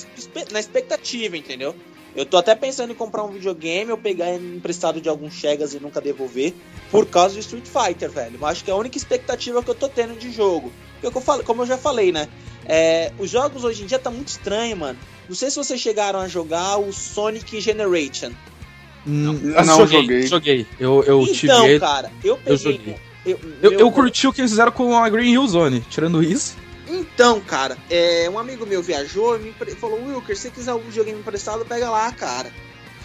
na 0.51 0.59
expectativa, 0.59 1.35
entendeu? 1.37 1.75
Eu 2.15 2.25
tô 2.25 2.35
até 2.37 2.53
pensando 2.53 2.91
em 2.91 2.95
comprar 2.95 3.23
um 3.23 3.31
videogame 3.31 3.89
ou 3.89 3.97
pegar 3.97 4.33
emprestado 4.35 4.99
de 4.99 5.07
alguns 5.07 5.33
chegas 5.33 5.73
e 5.73 5.79
nunca 5.79 6.01
devolver 6.01 6.53
por 6.91 7.05
causa 7.05 7.35
do 7.35 7.39
Street 7.39 7.65
Fighter, 7.65 8.11
velho. 8.11 8.37
Eu 8.39 8.45
acho 8.45 8.65
que 8.65 8.69
é 8.69 8.73
a 8.73 8.77
única 8.77 8.97
expectativa 8.97 9.63
que 9.63 9.69
eu 9.69 9.75
tô 9.75 9.87
tendo 9.87 10.19
de 10.19 10.29
jogo. 10.31 10.73
Porque, 10.95 11.07
o 11.07 11.11
que 11.11 11.17
eu 11.17 11.21
falei- 11.21 11.45
como 11.45 11.61
eu 11.61 11.65
já 11.65 11.77
falei, 11.77 12.11
né? 12.11 12.27
É, 12.65 13.13
os 13.17 13.29
jogos 13.29 13.63
hoje 13.63 13.83
em 13.83 13.85
dia 13.85 13.97
tá 13.97 14.11
muito 14.11 14.27
estranho, 14.27 14.75
mano. 14.75 14.99
Não 15.29 15.35
sei 15.35 15.49
se 15.49 15.55
vocês 15.55 15.79
chegaram 15.79 16.19
a 16.19 16.27
jogar 16.27 16.77
o 16.77 16.91
Sonic 16.91 17.61
Generation. 17.61 18.31
Hum, 19.07 19.53
Não, 19.65 19.87
joguei. 19.87 20.27
Joguei. 20.27 20.67
Eu, 20.79 21.03
eu 21.03 21.25
tive 21.25 21.47
então, 21.47 21.79
cara, 21.79 22.11
eu 22.23 22.35
peguei. 22.35 22.53
eu 22.53 22.57
joguei. 22.57 22.95
Eu, 23.25 23.39
Eu, 23.61 23.71
eu 23.73 23.91
curti 23.91 24.27
o 24.27 24.33
que 24.33 24.41
eles 24.41 24.51
fizeram 24.51 24.71
com 24.71 24.97
a 24.97 25.09
Green 25.09 25.33
Hill 25.33 25.47
Zone. 25.47 25.81
Tirando 25.89 26.23
isso, 26.23 26.55
Então, 26.87 27.39
cara, 27.39 27.77
é, 27.89 28.29
um 28.29 28.37
amigo 28.37 28.65
meu 28.65 28.81
viajou 28.81 29.37
e 29.37 29.39
me 29.39 29.53
falou: 29.75 30.03
Wilker, 30.03 30.35
se 30.35 30.43
você 30.43 30.51
quiser 30.51 30.73
um 30.73 30.79
videogame 30.79 31.19
emprestado, 31.19 31.65
pega 31.65 31.89
lá, 31.89 32.11
cara. 32.11 32.51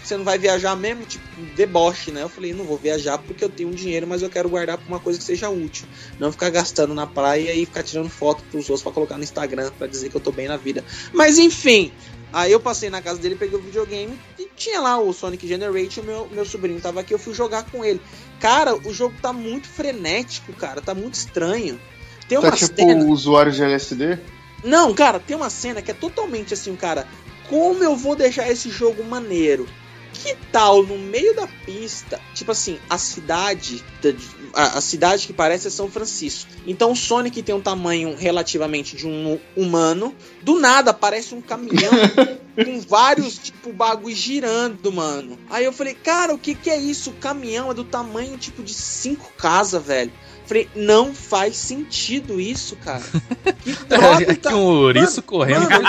Você 0.03 0.15
não 0.15 0.23
vai 0.23 0.37
viajar 0.37 0.73
mesmo, 0.75 1.03
tipo, 1.03 1.25
deboche, 1.55 2.11
né? 2.11 2.23
Eu 2.23 2.29
falei: 2.29 2.53
não 2.53 2.65
vou 2.65 2.77
viajar 2.77 3.17
porque 3.17 3.43
eu 3.43 3.49
tenho 3.49 3.69
um 3.69 3.73
dinheiro, 3.73 4.07
mas 4.07 4.21
eu 4.21 4.29
quero 4.29 4.49
guardar 4.49 4.77
pra 4.77 4.87
uma 4.87 4.99
coisa 4.99 5.19
que 5.19 5.25
seja 5.25 5.49
útil. 5.49 5.87
Não 6.19 6.31
ficar 6.31 6.49
gastando 6.49 6.93
na 6.93 7.05
praia 7.05 7.53
e 7.53 7.65
ficar 7.65 7.83
tirando 7.83 8.09
foto 8.09 8.43
pros 8.49 8.69
outros 8.69 8.83
pra 8.83 8.91
colocar 8.91 9.17
no 9.17 9.23
Instagram 9.23 9.71
pra 9.77 9.87
dizer 9.87 10.09
que 10.09 10.15
eu 10.15 10.21
tô 10.21 10.31
bem 10.31 10.47
na 10.47 10.57
vida. 10.57 10.83
Mas 11.13 11.37
enfim. 11.37 11.91
Aí 12.31 12.51
eu 12.51 12.59
passei 12.59 12.89
na 12.89 13.01
casa 13.01 13.19
dele, 13.19 13.35
peguei 13.35 13.57
o 13.57 13.61
videogame 13.61 14.19
e 14.37 14.47
tinha 14.55 14.81
lá 14.81 14.99
o 14.99 15.13
Sonic 15.13 15.47
Generation, 15.47 16.03
meu, 16.03 16.27
meu 16.31 16.45
sobrinho 16.45 16.81
tava 16.81 16.99
aqui, 16.99 17.13
eu 17.13 17.19
fui 17.19 17.33
jogar 17.33 17.63
com 17.63 17.85
ele. 17.85 18.01
Cara, 18.39 18.75
o 18.75 18.93
jogo 18.93 19.15
tá 19.21 19.31
muito 19.31 19.67
frenético, 19.67 20.51
cara, 20.53 20.81
tá 20.81 20.93
muito 20.93 21.13
estranho. 21.13 21.79
Tem 22.27 22.37
uma 22.37 22.51
Tá 22.51 22.57
tipo 22.57 22.75
cena... 22.75 23.05
usuário 23.05 23.51
de 23.51 23.63
LSD? 23.63 24.19
Não, 24.63 24.93
cara, 24.93 25.19
tem 25.19 25.35
uma 25.35 25.49
cena 25.49 25.81
que 25.81 25.91
é 25.91 25.93
totalmente 25.93 26.53
assim, 26.53 26.75
cara. 26.75 27.07
Como 27.47 27.81
eu 27.81 27.95
vou 27.95 28.15
deixar 28.15 28.49
esse 28.49 28.69
jogo 28.69 29.03
maneiro? 29.03 29.67
Que 30.23 30.35
tal 30.51 30.83
no 30.83 30.97
meio 30.97 31.35
da 31.35 31.47
pista, 31.47 32.19
tipo 32.33 32.51
assim, 32.51 32.79
a 32.89 32.97
cidade, 32.97 33.83
a, 34.53 34.77
a 34.77 34.81
cidade 34.81 35.27
que 35.27 35.33
parece 35.33 35.67
é 35.67 35.69
São 35.69 35.89
Francisco. 35.89 36.49
Então 36.65 36.91
o 36.91 36.95
Sonic 36.95 37.41
tem 37.43 37.53
um 37.53 37.61
tamanho 37.61 38.15
relativamente 38.15 38.95
de 38.95 39.07
um 39.07 39.39
humano. 39.55 40.15
Do 40.41 40.59
nada 40.59 40.91
aparece 40.91 41.35
um 41.35 41.41
caminhão 41.41 41.91
com 42.63 42.79
vários 42.81 43.37
tipo 43.37 43.71
bagulho 43.71 44.15
girando, 44.15 44.91
mano. 44.91 45.37
Aí 45.49 45.65
eu 45.65 45.71
falei, 45.71 45.93
cara, 45.93 46.33
o 46.33 46.37
que 46.37 46.55
que 46.55 46.69
é 46.69 46.77
isso? 46.77 47.11
O 47.11 47.15
caminhão 47.15 47.69
é 47.71 47.73
do 47.73 47.83
tamanho 47.83 48.37
tipo 48.37 48.63
de 48.63 48.73
cinco 48.73 49.31
casas, 49.37 49.83
velho. 49.83 50.11
Falei, 50.47 50.69
não 50.75 51.13
faz 51.13 51.57
sentido 51.57 52.39
isso, 52.39 52.75
cara. 52.77 53.03
Que 53.63 53.73
droga, 53.85 54.23
é 54.23 54.25
que 54.27 54.35
tá- 54.35 54.55
um 54.55 54.63
ouriço 54.63 55.21
correndo 55.21 55.69
mano. 55.69 55.83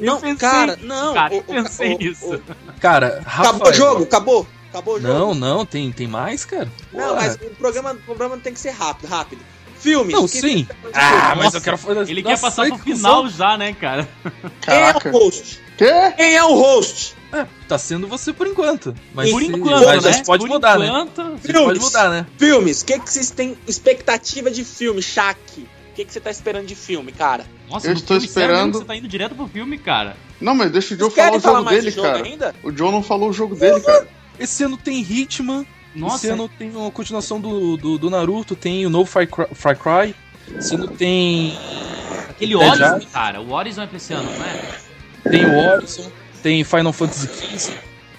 Não, 0.00 0.20
pensei 0.20 0.36
cara, 0.36 0.78
não. 0.82 1.14
cara, 1.14 1.34
eu 1.34 1.42
pensei 1.42 1.96
nisso. 1.96 2.42
Cara, 2.80 3.22
Rafael. 3.24 3.50
acabou 3.54 3.68
o 3.70 3.72
jogo? 3.74 4.02
Acabou? 4.02 4.46
Acabou 4.68 4.94
o 4.96 5.00
jogo? 5.00 5.14
Não, 5.14 5.34
não, 5.34 5.64
tem, 5.66 5.92
tem 5.92 6.08
mais, 6.08 6.44
cara? 6.44 6.68
Não, 6.92 7.08
Porra. 7.10 7.14
mas 7.14 7.34
o 7.36 7.50
programa, 7.56 7.92
o 7.92 7.96
programa 7.98 8.36
tem 8.38 8.52
que 8.52 8.58
ser 8.60 8.70
rápido, 8.70 9.08
rápido. 9.08 9.42
Filmes. 9.78 10.12
Não, 10.12 10.28
sim. 10.28 10.66
Ah, 10.92 11.34
mas 11.36 11.44
Nossa, 11.46 11.56
eu 11.56 11.60
quero 11.62 11.78
fazer. 11.78 12.10
Ele 12.10 12.22
Nossa, 12.22 12.34
quer 12.36 12.40
passar 12.40 12.66
pro 12.68 12.78
final 12.78 13.28
já, 13.28 13.56
né, 13.56 13.72
cara? 13.72 14.06
Quem 14.60 14.74
é 14.74 14.92
Caraca. 14.92 15.08
o 15.08 15.12
host? 15.12 15.60
Quê? 15.78 15.86
Quem 16.16 16.36
é 16.36 16.44
o 16.44 16.54
host? 16.54 17.16
É, 17.32 17.46
tá 17.68 17.78
sendo 17.78 18.08
você 18.08 18.32
por 18.32 18.46
enquanto. 18.46 18.94
Mas 19.14 19.30
Por 19.30 19.40
enquanto, 19.42 19.86
mas 19.86 20.02
né? 20.02 20.10
a 20.10 20.12
gente 20.12 20.26
pode 20.26 20.44
Por 20.44 20.50
mudar, 20.50 20.78
né? 20.78 20.86
enquanto, 20.86 21.22
gente 21.32 21.40
Filmes. 21.52 21.64
pode 21.64 21.78
mudar, 21.80 22.10
né? 22.10 22.26
Filmes. 22.36 22.82
O 22.82 22.84
que, 22.86 22.98
que 22.98 23.10
vocês 23.12 23.30
têm 23.30 23.56
expectativa 23.68 24.50
de 24.50 24.64
filme, 24.64 25.00
Shaq? 25.00 25.38
O 25.60 25.94
que, 25.94 26.04
que 26.04 26.12
você 26.12 26.20
tá 26.20 26.30
esperando 26.30 26.66
de 26.66 26.74
filme, 26.74 27.12
cara? 27.12 27.44
Nossa, 27.68 27.86
Eu 27.86 27.92
estou 27.92 28.18
sério 28.20 28.28
esperando- 28.28 28.72
que 28.72 28.78
Você 28.78 28.84
tá 28.84 28.96
indo 28.96 29.06
direto 29.08 29.34
pro 29.34 29.46
filme, 29.46 29.78
cara. 29.78 30.16
Não, 30.40 30.54
mas 30.54 30.70
deixa 30.72 30.94
o 30.94 30.98
Joe 30.98 31.10
falar 31.10 31.36
o 31.36 31.40
falar 31.40 31.54
jogo 31.58 31.64
mais 31.66 31.76
dele, 31.78 31.90
de 31.90 31.96
jogo 31.96 32.08
cara. 32.08 32.24
ainda? 32.24 32.54
O 32.64 32.72
Joe 32.76 32.90
não 32.90 33.02
falou 33.02 33.28
o 33.30 33.32
jogo 33.32 33.54
dele, 33.54 33.80
cara. 33.80 34.08
Esse 34.38 34.64
ano 34.64 34.76
tem 34.76 35.00
Hitman. 35.00 35.66
Nossa, 35.94 36.16
Esse 36.26 36.28
ano 36.28 36.48
tem 36.58 36.70
uma 36.74 36.90
continuação 36.90 37.40
do, 37.40 37.76
do, 37.76 37.98
do 37.98 38.10
Naruto, 38.10 38.56
tem 38.56 38.86
o 38.86 38.90
novo 38.90 39.04
Far 39.10 39.26
Cry. 39.28 39.46
Far 39.54 39.76
Cry. 39.76 40.14
Esse 40.56 40.74
ano 40.74 40.88
tem. 40.88 41.56
aquele 42.28 42.56
Horizon, 42.56 43.00
cara. 43.12 43.40
O 43.40 43.52
Horizon 43.52 43.82
é 43.82 43.86
pra 43.86 43.96
esse 43.96 44.12
ano, 44.12 44.30
não 44.36 44.44
é? 44.44 45.30
Tem 45.30 45.44
o 45.44 45.58
Horizon, 45.58 46.10
tem 46.42 46.64
Final 46.64 46.92
Fantasy 46.92 47.26
XV, 47.28 47.72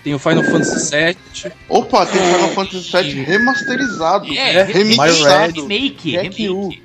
tem 0.03 0.13
o 0.13 0.19
Final 0.19 0.43
Fantasy 0.43 0.95
VII. 0.95 1.51
Opa, 1.69 2.05
tem 2.05 2.21
Final 2.21 2.49
Fantasy 2.49 2.91
VII 3.03 3.23
remasterizado. 3.23 4.33
É, 4.33 4.63
remixado. 4.63 5.61
remake, 5.67 6.11
remake. 6.17 6.81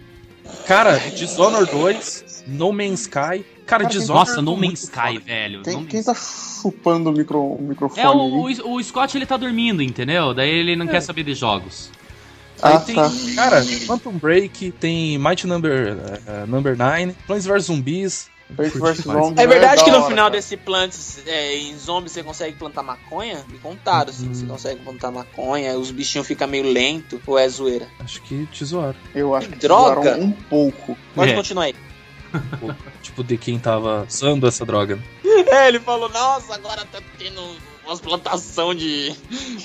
Cara, 0.67 0.99
Dishonored 0.99 1.71
2, 1.71 2.45
No 2.47 2.73
Man's 2.73 3.01
Sky. 3.03 3.11
Cara, 3.67 3.83
Cara, 3.83 3.85
Dishonored. 3.87 4.29
Nossa, 4.29 4.39
é 4.41 4.43
No 4.43 4.57
Man's 4.57 4.83
Sky, 4.85 5.15
foda. 5.15 5.21
velho. 5.21 5.63
Quem, 5.63 5.85
quem 5.87 6.03
tá 6.03 6.15
chupando 6.15 7.11
o, 7.11 7.13
micro, 7.13 7.41
o 7.41 7.63
microfone? 7.63 8.01
É, 8.01 8.09
o, 8.09 8.47
aí? 8.47 8.61
o, 8.61 8.75
o 8.75 8.83
Scott 8.83 9.17
ele 9.17 9.27
tá 9.27 9.37
dormindo, 9.37 9.83
entendeu? 9.83 10.33
Daí 10.35 10.49
ele 10.51 10.77
não 10.77 10.87
quer 10.87 11.01
saber 11.01 11.23
de 11.25 11.35
jogos. 11.35 11.91
Aí 12.63 12.75
Ah, 12.75 12.79
tem, 12.81 12.95
tá. 12.95 13.11
cara, 13.35 13.65
Quantum 13.87 14.13
Break, 14.13 14.71
tem 14.73 15.19
Mighty 15.19 15.47
Number, 15.47 15.97
eh, 16.27 16.47
number 16.47 16.77
9, 16.77 17.13
Plants 17.27 17.45
vs 17.45 17.65
Zumbis. 17.65 18.31
Plants 18.55 18.73
Curti 18.73 18.93
vs. 18.97 19.03
demais. 19.03 19.25
Zombies 19.25 19.39
É 19.45 19.47
verdade 19.47 19.77
da 19.79 19.85
que 19.85 19.91
no 19.91 19.97
hora, 19.99 20.07
final 20.07 20.25
cara. 20.27 20.31
desse 20.37 20.57
Plants 20.57 21.23
é, 21.27 21.57
em 21.57 21.77
Zombies 21.79 22.13
você 22.13 22.23
consegue 22.23 22.57
plantar 22.57 22.83
maconha? 22.83 23.45
Me 23.51 23.59
contaram, 23.59 24.11
assim, 24.11 24.29
que 24.29 24.37
você 24.37 24.47
consegue 24.47 24.81
plantar 24.83 25.11
maconha, 25.11 25.77
os 25.77 25.91
bichinhos 25.91 26.27
ficam 26.27 26.47
meio 26.47 26.65
lento, 26.71 27.21
ou 27.27 27.37
é 27.39 27.49
zoeira? 27.49 27.89
Acho 27.99 28.23
que 28.23 28.47
te 28.47 28.65
zoaram. 28.65 28.95
Eu 29.15 29.35
acho 29.35 29.49
que 29.49 29.57
Droga. 29.57 30.17
um 30.19 30.31
pouco. 30.31 30.97
Pode 31.15 31.33
É. 31.33 31.35
continuar 31.35 31.65
aí. 31.65 31.75
Tipo, 33.03 33.25
de 33.25 33.37
quem 33.39 33.59
tava 33.59 34.05
usando 34.09 34.47
essa 34.47 34.65
droga. 34.65 34.99
É, 35.49 35.69
ele 35.69 35.79
falou, 35.79 36.09
nossa, 36.09 36.55
agora 36.55 36.85
tá 36.91 36.99
tendo 37.19 37.41
umas 37.87 38.01
plantação 38.01 38.75
de, 38.75 39.13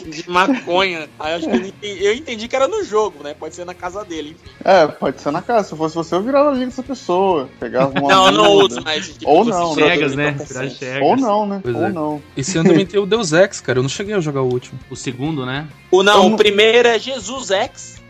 de 0.05 0.29
maconha. 0.29 1.09
Aí 1.19 1.31
eu 1.33 1.37
acho 1.37 1.49
que 1.49 1.55
ele 1.55 1.67
entendi, 1.69 2.05
eu 2.05 2.13
entendi 2.13 2.47
que 2.47 2.55
era 2.55 2.67
no 2.67 2.83
jogo, 2.83 3.23
né? 3.23 3.33
Pode 3.33 3.55
ser 3.55 3.65
na 3.65 3.73
casa 3.73 4.05
dele, 4.05 4.31
enfim. 4.39 4.55
É, 4.63 4.87
pode 4.87 5.19
ser 5.21 5.31
na 5.31 5.41
casa. 5.41 5.69
Se 5.69 5.75
fosse 5.75 5.95
você, 5.95 6.15
eu 6.15 6.21
virava 6.21 6.49
ali 6.51 6.61
com 6.61 6.67
essa 6.67 6.83
pessoa. 6.83 7.49
Pegava 7.59 7.99
uma. 7.99 8.07
Não, 8.13 8.31
não 8.31 8.43
muda. 8.55 8.73
uso 8.75 8.83
mais. 8.83 9.07
Tipo, 9.07 9.29
Ou 9.29 9.43
não, 9.45 9.69
joga 9.75 9.81
Chegas, 9.89 10.11
de 10.11 10.17
né? 10.17 10.37
Chegas. 10.77 11.01
Ou 11.01 11.15
não, 11.17 11.45
né? 11.47 11.59
Pois 11.63 11.75
Ou 11.75 11.85
é. 11.85 11.91
não. 11.91 12.21
Esse 12.37 12.57
ano 12.57 12.69
também 12.69 12.85
tem 12.85 12.99
o 12.99 13.05
Deus 13.05 13.31
Ex, 13.33 13.59
cara. 13.61 13.79
Eu 13.79 13.83
não 13.83 13.89
cheguei 13.89 14.13
a 14.13 14.19
jogar 14.19 14.41
o 14.41 14.51
último. 14.51 14.79
O 14.89 14.95
segundo, 14.95 15.45
né? 15.45 15.67
O 15.89 16.03
não, 16.03 16.13
Eu 16.15 16.25
o 16.25 16.29
não- 16.31 16.37
primeiro 16.37 16.87
é 16.87 16.97
Jesus 16.99 17.51
X. 17.51 18.01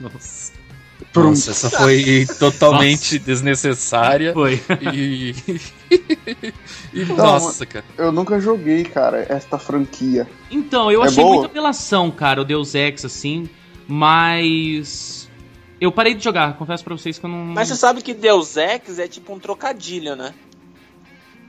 Nossa. 0.00 0.39
Nossa, 1.14 1.50
essa 1.50 1.70
foi 1.70 2.26
totalmente 2.38 3.18
desnecessária. 3.18 4.32
Foi. 4.32 4.62
E. 4.92 5.34
e 6.92 7.04
Não, 7.04 7.16
nossa, 7.16 7.66
cara. 7.66 7.84
Eu 7.96 8.12
nunca 8.12 8.38
joguei, 8.40 8.84
cara, 8.84 9.26
esta 9.28 9.58
franquia. 9.58 10.28
Então, 10.50 10.90
eu 10.90 11.02
É 11.02 11.06
achei 11.06 11.22
boa? 11.22 11.34
muita 11.36 11.48
apelação, 11.48 12.10
cara, 12.10 12.42
o 12.42 12.44
Deus 12.44 12.74
Ex, 12.74 13.04
assim, 13.04 13.48
mas. 13.86 15.28
Eu 15.80 15.90
parei 15.90 16.14
de 16.14 16.22
jogar, 16.22 16.56
confesso 16.58 16.84
pra 16.84 16.94
vocês 16.94 17.18
que 17.18 17.24
eu 17.24 17.30
não. 17.30 17.38
Mas 17.38 17.68
você 17.68 17.76
sabe 17.76 18.02
que 18.02 18.12
Deus 18.12 18.56
Ex 18.56 18.98
é 18.98 19.08
tipo 19.08 19.32
um 19.32 19.38
trocadilho, 19.38 20.14
né? 20.14 20.34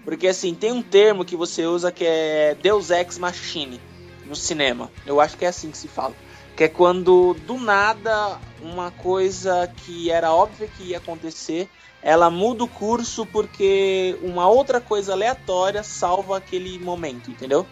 Porque 0.06 0.28
assim, 0.28 0.54
tem 0.54 0.72
um 0.72 0.82
termo 0.82 1.26
que 1.26 1.36
você 1.36 1.66
usa 1.66 1.92
que 1.92 2.06
é 2.06 2.56
Deus 2.62 2.90
Ex 2.90 3.18
Machine 3.18 3.80
no 4.26 4.36
cinema. 4.36 4.90
Eu 5.06 5.20
acho 5.20 5.38
que 5.38 5.46
é 5.46 5.50
assim 5.50 5.70
que 5.70 5.78
se 5.78 5.88
fala. 5.88 6.16
Que 6.56 6.64
é 6.64 6.68
quando 6.68 7.36
do 7.46 7.60
nada 7.60 8.40
uma 8.62 8.92
coisa 8.92 9.72
que 9.78 10.12
era 10.12 10.34
óbvia 10.34 10.68
que 10.68 10.90
ia 10.90 10.98
acontecer, 10.98 11.70
ela 12.02 12.30
muda 12.30 12.64
o 12.64 12.68
curso 12.68 13.26
porque 13.26 14.18
uma 14.22 14.48
outra 14.48 14.82
coisa 14.82 15.14
aleatória 15.14 15.84
salva 15.84 16.38
aquele 16.38 16.80
momento, 16.80 17.30
entendeu? 17.30 17.66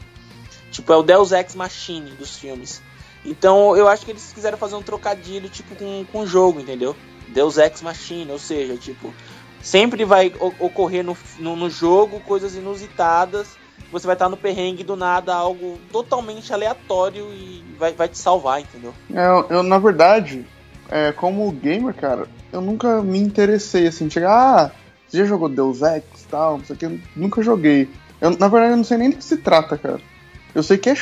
Tipo, 0.72 0.94
é 0.94 0.96
o 0.96 1.04
Deus 1.04 1.32
Ex 1.32 1.56
Machine 1.56 2.12
dos 2.12 2.38
filmes. 2.38 2.82
Então 3.26 3.76
eu 3.76 3.88
acho 3.88 4.06
que 4.06 4.12
eles 4.12 4.32
quiseram 4.34 4.58
fazer 4.58 4.76
um 4.76 4.84
trocadilho 4.84 5.50
tipo 5.50 5.76
com, 5.76 6.06
com 6.12 6.20
o 6.22 6.28
jogo, 6.28 6.60
entendeu? 6.60 6.96
Deus 7.28 7.58
Ex 7.58 7.82
Machine, 7.82 8.32
ou 8.32 8.40
seja, 8.40 8.76
tipo, 8.78 9.14
sempre 9.62 10.06
vai 10.06 10.34
ocorrer 10.60 11.04
no, 11.04 11.18
no, 11.38 11.56
no 11.56 11.70
jogo 11.70 12.20
coisas 12.22 12.56
inusitadas. 12.56 13.58
Você 13.92 14.06
vai 14.06 14.16
estar 14.16 14.30
no 14.30 14.38
perrengue 14.38 14.84
do 14.84 14.96
nada, 14.96 15.34
algo 15.34 15.80
totalmente 15.92 16.54
aleatório 16.54 17.32
e 17.34 17.64
vai, 17.78 17.94
vai 17.94 18.08
te 18.08 18.18
salvar, 18.18 18.62
entendeu? 18.62 18.94
É, 19.14 19.26
Eu, 19.26 19.48
eu, 19.50 19.64
na 19.64 19.80
verdade, 19.80 20.46
é, 20.90 21.12
como 21.12 21.52
gamer, 21.52 21.94
cara, 21.94 22.28
eu 22.52 22.62
nunca 22.62 23.02
me 23.02 23.20
interessei 23.20 23.88
assim, 23.88 24.10
chegar, 24.10 24.32
ah, 24.32 24.72
você 25.08 25.18
já 25.20 25.26
jogou 25.26 25.50
Deus 25.50 25.82
Ex 25.82 26.04
e 26.24 26.28
tal, 26.30 26.58
não 26.58 26.66
sei 26.66 26.76
o 26.76 26.80
que, 26.80 26.86
eu 26.86 27.00
nunca 27.16 27.42
joguei. 27.42 27.90
Eu, 28.22 28.32
na 28.32 28.48
verdade, 28.48 28.74
eu 28.74 28.78
não 28.78 28.84
sei 28.84 28.98
nem 28.98 29.10
do 29.10 29.16
que 29.18 29.24
se 29.24 29.38
trata, 29.38 29.78
cara. 29.78 30.00
Eu 30.54 30.62
sei 30.64 30.78
que 30.78 30.90
é. 30.90 30.96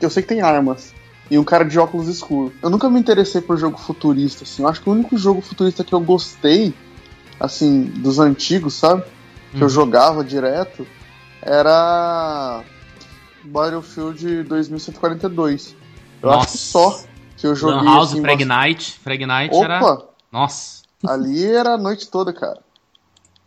Eu 0.00 0.08
sei 0.10 0.22
que 0.22 0.28
tem 0.28 0.40
armas. 0.40 0.94
e 1.30 1.36
um 1.38 1.44
cara 1.44 1.64
de 1.64 1.76
óculos 1.78 2.06
escuros. 2.08 2.52
Eu 2.62 2.70
nunca 2.70 2.88
me 2.88 3.00
interessei 3.00 3.40
por 3.40 3.58
jogo 3.58 3.76
futurista, 3.76 4.44
assim. 4.44 4.62
Eu 4.62 4.68
acho 4.68 4.80
que 4.80 4.88
o 4.88 4.92
único 4.92 5.16
jogo 5.18 5.40
futurista 5.40 5.82
que 5.82 5.92
eu 5.92 6.00
gostei, 6.00 6.72
assim, 7.40 7.82
dos 7.82 8.18
antigos, 8.20 8.74
sabe? 8.74 9.02
Que 9.52 9.60
eu 9.62 9.66
Hum. 9.66 9.70
jogava 9.70 10.22
direto, 10.24 10.86
era 11.42 12.62
Battlefield 13.44 14.44
2142. 14.44 15.74
Eu 16.22 16.30
acho 16.30 16.46
que 16.46 16.52
Nossa. 16.52 16.58
só 16.58 17.04
que 17.36 17.46
eu 17.46 17.54
joguei 17.54 17.76
Lan 17.76 17.84
House, 17.84 18.12
assim, 18.12 18.44
Night. 18.44 18.98
Frag 19.02 19.26
Night 19.26 19.54
era. 19.56 19.78
Opa, 19.84 20.06
Nossa. 20.32 20.82
ali 21.06 21.44
era 21.44 21.74
a 21.74 21.78
noite 21.78 22.08
toda, 22.08 22.32
cara. 22.32 22.60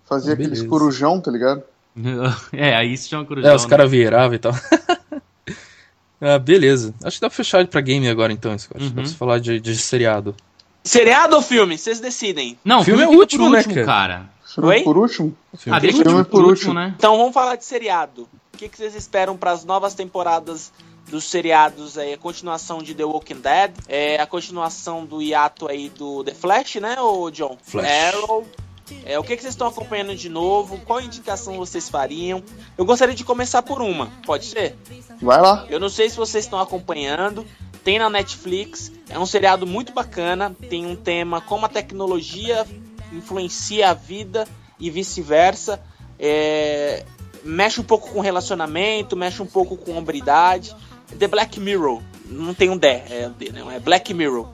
Fazia 0.06 0.32
Ah, 0.32 0.34
aqueles 0.34 0.62
corujão, 0.64 1.20
tá 1.22 1.32
ligado? 1.32 1.64
É, 2.54 2.76
aí 2.76 2.96
se 2.98 3.10
chama 3.10 3.26
corujão. 3.26 3.52
É, 3.52 3.56
os 3.56 3.64
né? 3.64 3.70
caras 3.70 3.92
viravam 3.92 4.34
e 4.36 4.40
tal. 4.40 4.54
ah, 6.22 6.40
beleza. 6.40 6.94
Acho 7.04 7.18
que 7.18 7.22
dá 7.22 7.30
pra 7.30 7.36
fechar 7.36 7.66
pra 7.68 7.82
game 7.82 8.08
agora 8.08 8.32
então, 8.32 8.58
Scott. 8.58 8.82
Uhum. 8.84 8.90
Dá 8.92 9.02
pra 9.02 9.12
falar 9.12 9.40
de, 9.40 9.60
de 9.60 9.76
seriado. 9.76 10.36
Seriado 10.84 11.36
ou 11.36 11.42
filme? 11.42 11.78
Vocês 11.78 12.00
decidem. 12.00 12.58
Não, 12.64 12.84
Filme 12.84 13.02
é 13.04 13.06
fica 13.06 13.18
o 13.18 13.20
último, 13.20 13.50
né, 13.50 13.58
último, 13.58 13.76
cara? 13.76 13.86
cara. 13.86 14.30
Filme 14.46 14.70
Oi? 14.70 14.84
por 14.84 14.98
último? 14.98 15.36
Filme 15.58 15.78
Ah, 15.78 15.80
deixa 15.80 15.98
o 15.98 16.02
Filme 16.02 16.10
filme 16.16 16.24
por 16.26 16.32
por 16.32 16.46
último, 16.46 16.70
último. 16.70 16.74
né? 16.74 16.94
Então 16.98 17.18
vamos 17.18 17.34
falar 17.34 17.56
de 17.58 17.66
seriado. 17.66 18.28
O 18.54 18.58
que, 18.58 18.68
que 18.70 18.78
vocês 18.78 18.96
esperam 18.96 19.36
para 19.38 19.52
as 19.52 19.64
novas 19.66 19.94
temporadas 19.94 20.72
dos 21.08 21.26
seriados 21.26 21.98
aí? 21.98 22.14
A 22.14 22.18
continuação 22.18 22.84
de 22.84 22.94
The 22.94 23.04
Walking 23.04 23.42
Dead, 23.42 23.72
é, 23.88 24.20
a 24.20 24.26
continuação 24.26 25.06
do 25.06 25.22
hiato 25.22 25.68
aí 25.68 25.90
do 25.90 26.24
The 26.24 26.34
Flash, 26.34 26.76
né, 26.76 27.00
ô 27.00 27.30
John? 27.30 27.58
Flash. 27.62 28.16
Arrow. 28.16 28.48
É, 29.06 29.20
o 29.20 29.24
que, 29.24 29.36
que 29.36 29.42
vocês 29.42 29.54
estão 29.54 29.68
acompanhando 29.68 30.16
de 30.16 30.30
novo? 30.30 30.80
Qual 30.80 31.00
indicação 31.00 31.58
vocês 31.58 31.88
fariam? 31.90 32.44
Eu 32.78 32.86
gostaria 32.86 33.14
de 33.14 33.24
começar 33.24 33.62
por 33.62 33.82
uma, 33.82 34.12
pode 34.26 34.46
ser? 34.46 34.76
Vai 35.22 35.40
lá. 35.40 35.66
Eu 35.70 35.80
não 35.80 35.90
sei 35.90 36.10
se 36.10 36.18
vocês 36.18 36.46
estão 36.46 36.60
acompanhando. 36.60 37.46
Tem 37.84 38.00
na 38.00 38.10
Netflix. 38.10 38.92
É 39.08 39.20
um 39.20 39.26
seriado 39.26 39.68
muito 39.68 39.94
bacana. 39.94 40.56
Tem 40.70 40.86
um 40.86 40.96
tema 40.96 41.40
como 41.40 41.66
a 41.66 41.70
tecnologia 41.70 42.66
influencia 43.14 43.90
a 43.90 43.94
vida 43.94 44.48
e 44.80 44.90
vice-versa. 44.90 45.80
É, 46.18 47.06
Mexe 47.44 47.80
um 47.80 47.84
pouco 47.84 48.12
com 48.12 48.20
relacionamento, 48.20 49.16
mexe 49.16 49.42
um 49.42 49.46
pouco 49.46 49.78
com 49.78 49.98
hombridade. 49.98 50.76
The 51.18 51.28
Black 51.28 51.60
Mirror. 51.60 52.02
Não 52.26 52.54
tem 52.54 52.70
um 52.70 52.78
D, 52.78 52.88
é, 52.88 53.32
D, 53.38 53.52
não, 53.52 53.72
é 53.72 53.80
Black 53.80 54.14
Mirror. 54.14 54.48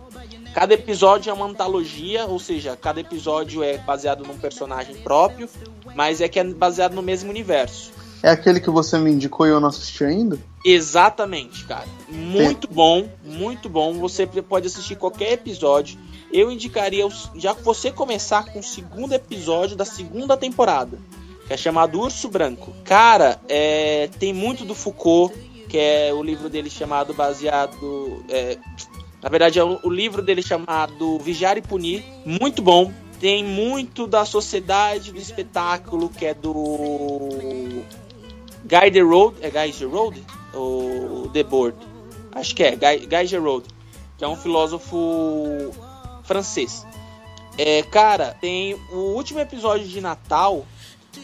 Cada 0.53 0.73
episódio 0.73 1.29
é 1.29 1.33
uma 1.33 1.45
antologia, 1.45 2.25
ou 2.27 2.39
seja, 2.39 2.77
cada 2.77 3.01
episódio 3.01 3.61
é 3.61 3.77
baseado 3.77 4.23
num 4.25 4.37
personagem 4.37 4.95
próprio, 4.95 5.49
mas 5.93 6.21
é 6.21 6.29
que 6.29 6.39
é 6.39 6.43
baseado 6.45 6.93
no 6.93 7.01
mesmo 7.01 7.29
universo. 7.29 7.91
É 8.23 8.29
aquele 8.29 8.61
que 8.61 8.69
você 8.69 8.97
me 8.97 9.11
indicou 9.11 9.45
e 9.45 9.49
eu 9.49 9.59
não 9.59 9.67
assisti 9.67 10.05
ainda? 10.05 10.39
Exatamente, 10.65 11.65
cara. 11.65 11.85
Muito 12.09 12.67
bom, 12.67 13.07
muito 13.23 13.67
bom. 13.67 13.93
Você 13.99 14.25
pode 14.25 14.67
assistir 14.67 14.95
qualquer 14.95 15.33
episódio. 15.33 15.99
Eu 16.31 16.49
indicaria 16.49 17.05
já 17.35 17.53
você 17.53 17.91
começar 17.91 18.45
com 18.45 18.59
o 18.59 18.63
segundo 18.63 19.13
episódio 19.13 19.75
da 19.75 19.85
segunda 19.85 20.35
temporada, 20.35 20.97
que 21.45 21.53
é 21.53 21.57
chamado 21.57 21.99
Urso 21.99 22.29
Branco. 22.29 22.73
Cara, 22.83 23.39
é, 23.47 24.09
tem 24.17 24.33
muito 24.33 24.65
do 24.65 24.73
Foucault, 24.73 25.35
que 25.67 25.77
é 25.77 26.13
o 26.13 26.23
livro 26.23 26.49
dele 26.49 26.69
chamado 26.69 27.13
baseado. 27.13 28.23
é, 28.29 28.57
na 29.21 29.29
verdade, 29.29 29.59
é 29.59 29.63
o, 29.63 29.79
o 29.83 29.89
livro 29.89 30.21
dele 30.21 30.43
chamado 30.43 31.17
Vigiar 31.19 31.57
e 31.57 31.61
Punir. 31.61 32.03
Muito 32.25 32.61
bom. 32.61 32.91
Tem 33.19 33.43
muito 33.43 34.05
da 34.05 34.25
sociedade 34.25 35.11
do 35.11 35.17
espetáculo, 35.17 36.09
que 36.09 36.25
é 36.25 36.33
do 36.33 36.53
Guy 38.65 38.91
the 38.91 39.01
Road, 39.01 39.37
é 39.41 39.49
Guy 39.49 39.71
the 39.71 39.85
Road? 39.85 40.23
Ou 40.53 41.29
The 41.29 41.43
Board? 41.43 41.77
Acho 42.33 42.55
que 42.55 42.63
é, 42.63 42.71
Guy, 42.71 43.07
Guy 43.07 43.27
the 43.29 43.37
Road, 43.37 43.65
que 44.17 44.23
é 44.23 44.27
um 44.27 44.35
filósofo 44.35 45.71
francês. 46.23 46.85
É, 47.57 47.83
cara, 47.83 48.35
tem 48.41 48.73
o 48.91 49.15
último 49.15 49.39
episódio 49.39 49.87
de 49.87 50.01
Natal, 50.01 50.65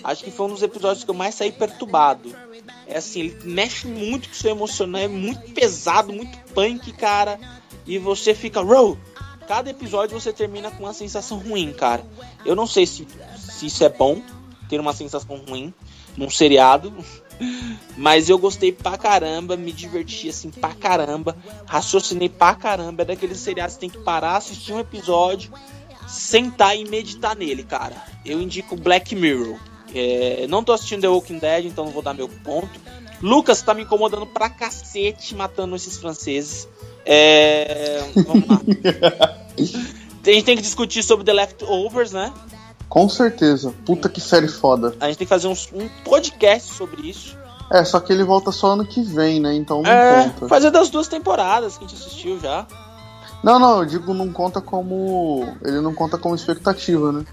acho 0.03 0.23
que 0.23 0.31
foi 0.31 0.45
um 0.45 0.49
dos 0.49 0.63
episódios 0.63 1.03
que 1.03 1.09
eu 1.09 1.15
mais 1.15 1.35
saí 1.35 1.51
perturbado. 1.51 2.33
É 2.91 2.97
assim, 2.97 3.21
ele 3.21 3.37
mexe 3.45 3.87
muito 3.87 4.27
com 4.27 4.35
o 4.35 4.37
seu 4.37 4.51
emocional, 4.51 5.01
é 5.01 5.07
muito 5.07 5.53
pesado, 5.53 6.11
muito 6.11 6.37
punk, 6.53 6.91
cara. 6.91 7.39
E 7.87 7.97
você 7.97 8.35
fica, 8.35 8.59
row. 8.61 8.97
Cada 9.47 9.69
episódio 9.69 10.19
você 10.19 10.33
termina 10.33 10.69
com 10.69 10.83
uma 10.83 10.93
sensação 10.93 11.37
ruim, 11.37 11.71
cara. 11.71 12.05
Eu 12.45 12.53
não 12.53 12.67
sei 12.67 12.85
se, 12.85 13.07
se 13.39 13.67
isso 13.67 13.83
é 13.85 13.89
bom, 13.89 14.21
ter 14.67 14.77
uma 14.77 14.93
sensação 14.93 15.37
ruim 15.37 15.73
num 16.17 16.29
seriado. 16.29 16.93
Mas 17.95 18.29
eu 18.29 18.37
gostei 18.37 18.73
pra 18.73 18.97
caramba, 18.97 19.55
me 19.55 19.71
diverti 19.71 20.27
assim 20.27 20.51
pra 20.51 20.73
caramba, 20.73 21.37
raciocinei 21.65 22.27
pra 22.27 22.55
caramba. 22.55 23.03
É 23.03 23.05
daqueles 23.05 23.39
seriados 23.39 23.75
que 23.75 23.81
tem 23.81 23.89
que 23.89 23.99
parar, 23.99 24.35
assistir 24.35 24.73
um 24.73 24.79
episódio, 24.79 25.51
sentar 26.09 26.77
e 26.77 26.83
meditar 26.83 27.37
nele, 27.37 27.63
cara. 27.63 27.95
Eu 28.25 28.41
indico 28.41 28.75
Black 28.75 29.15
Mirror. 29.15 29.57
É, 29.93 30.45
não 30.47 30.63
tô 30.63 30.71
assistindo 30.73 31.01
The 31.01 31.07
Walking 31.09 31.39
Dead, 31.39 31.65
então 31.65 31.85
não 31.85 31.91
vou 31.91 32.01
dar 32.01 32.13
meu 32.13 32.29
ponto. 32.29 32.69
Lucas 33.21 33.61
tá 33.61 33.73
me 33.73 33.83
incomodando 33.83 34.25
pra 34.25 34.49
cacete 34.49 35.35
matando 35.35 35.75
esses 35.75 35.97
franceses. 35.97 36.67
É, 37.05 38.03
vamos 38.25 38.47
lá. 38.47 38.61
A 40.25 40.29
gente 40.31 40.43
tem 40.43 40.55
que 40.55 40.61
discutir 40.61 41.01
sobre 41.03 41.25
The 41.25 41.33
Leftovers, 41.33 42.11
né? 42.11 42.31
Com 42.87 43.09
certeza. 43.09 43.73
Puta 43.85 44.07
que 44.07 44.21
série 44.21 44.47
foda. 44.47 44.95
A 44.99 45.07
gente 45.07 45.17
tem 45.17 45.25
que 45.25 45.29
fazer 45.29 45.47
uns- 45.47 45.69
um 45.73 45.87
podcast 46.03 46.73
sobre 46.73 47.09
isso. 47.09 47.35
É, 47.71 47.83
só 47.85 47.99
que 47.99 48.11
ele 48.13 48.23
volta 48.23 48.51
só 48.51 48.73
ano 48.73 48.85
que 48.85 49.01
vem, 49.01 49.39
né? 49.39 49.53
Então 49.55 49.81
não 49.81 49.89
É, 49.91 50.23
conta. 50.29 50.47
fazer 50.47 50.69
das 50.71 50.89
duas 50.89 51.07
temporadas 51.07 51.77
que 51.77 51.85
a 51.85 51.87
gente 51.87 51.99
assistiu 51.99 52.39
já. 52.39 52.67
Não, 53.43 53.57
não, 53.57 53.79
eu 53.79 53.85
digo 53.85 54.13
não 54.13 54.31
conta 54.31 54.61
como. 54.61 55.47
Ele 55.63 55.79
não 55.81 55.93
conta 55.95 56.17
como 56.17 56.35
expectativa, 56.35 57.11
né? 57.11 57.25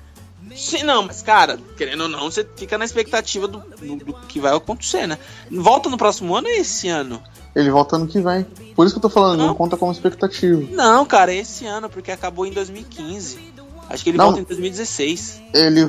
Sim, 0.58 0.82
não, 0.82 1.04
mas 1.04 1.22
cara, 1.22 1.58
querendo 1.76 2.02
ou 2.02 2.08
não, 2.08 2.30
você 2.30 2.46
fica 2.56 2.76
na 2.76 2.84
expectativa 2.84 3.46
do, 3.46 3.58
do- 3.58 3.96
do 4.04 4.12
que 4.26 4.40
vai 4.40 4.54
acontecer, 4.54 5.06
né? 5.06 5.16
Volta 5.50 5.88
no 5.88 5.96
próximo 5.96 6.34
ano 6.34 6.48
ou 6.48 6.52
é 6.52 6.56
esse 6.58 6.88
ano? 6.88 7.22
Ele 7.54 7.70
volta 7.70 7.96
ano 7.96 8.06
que 8.08 8.20
vem. 8.20 8.44
Por 8.74 8.84
isso 8.84 8.94
que 8.94 8.98
eu 8.98 9.02
tô 9.02 9.08
falando, 9.08 9.38
não, 9.38 9.46
Não. 9.48 9.54
conta 9.54 9.76
como 9.76 9.90
expectativa. 9.92 10.60
Não, 10.72 11.04
cara, 11.06 11.32
é 11.32 11.36
esse 11.38 11.64
ano, 11.66 11.88
porque 11.88 12.10
acabou 12.10 12.44
em 12.44 12.52
2015. 12.52 13.38
Acho 13.88 14.02
que 14.04 14.10
ele 14.10 14.18
Não. 14.18 14.26
volta 14.26 14.40
em 14.40 14.44
2016. 14.44 15.40
Ele. 15.54 15.88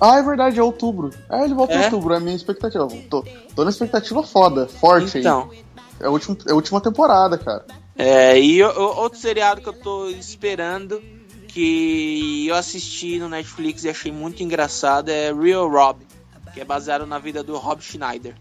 Ah, 0.00 0.18
é 0.18 0.22
verdade, 0.22 0.58
é 0.58 0.62
outubro. 0.62 1.10
É, 1.30 1.44
ele 1.44 1.54
volta 1.54 1.74
em 1.74 1.78
É? 1.78 1.84
outubro, 1.84 2.14
é 2.14 2.16
a 2.18 2.20
minha 2.20 2.36
expectativa. 2.36 2.86
Tô, 3.08 3.24
tô 3.54 3.64
na 3.64 3.70
expectativa 3.70 4.22
foda, 4.22 4.66
forte 4.66 5.18
Então, 5.18 5.48
aí. 5.50 5.64
É 6.00 6.06
a, 6.06 6.10
última, 6.10 6.36
é 6.46 6.50
a 6.52 6.54
última 6.54 6.80
temporada, 6.80 7.38
cara. 7.38 7.64
é, 7.96 8.38
e 8.38 8.62
outro 8.62 9.18
seriado 9.18 9.60
que 9.60 9.68
eu 9.68 9.72
tô 9.72 10.08
esperando, 10.08 11.00
que 11.54 12.48
eu 12.48 12.56
assisti 12.56 13.16
no 13.20 13.28
Netflix 13.28 13.84
e 13.84 13.88
achei 13.88 14.10
muito 14.10 14.42
engraçado, 14.42 15.08
é 15.08 15.32
Real 15.32 15.70
Rob, 15.70 16.04
que 16.52 16.60
é 16.60 16.64
baseado 16.64 17.06
na 17.06 17.20
vida 17.20 17.44
do 17.44 17.56
Rob 17.56 17.80
Schneider. 17.80 18.34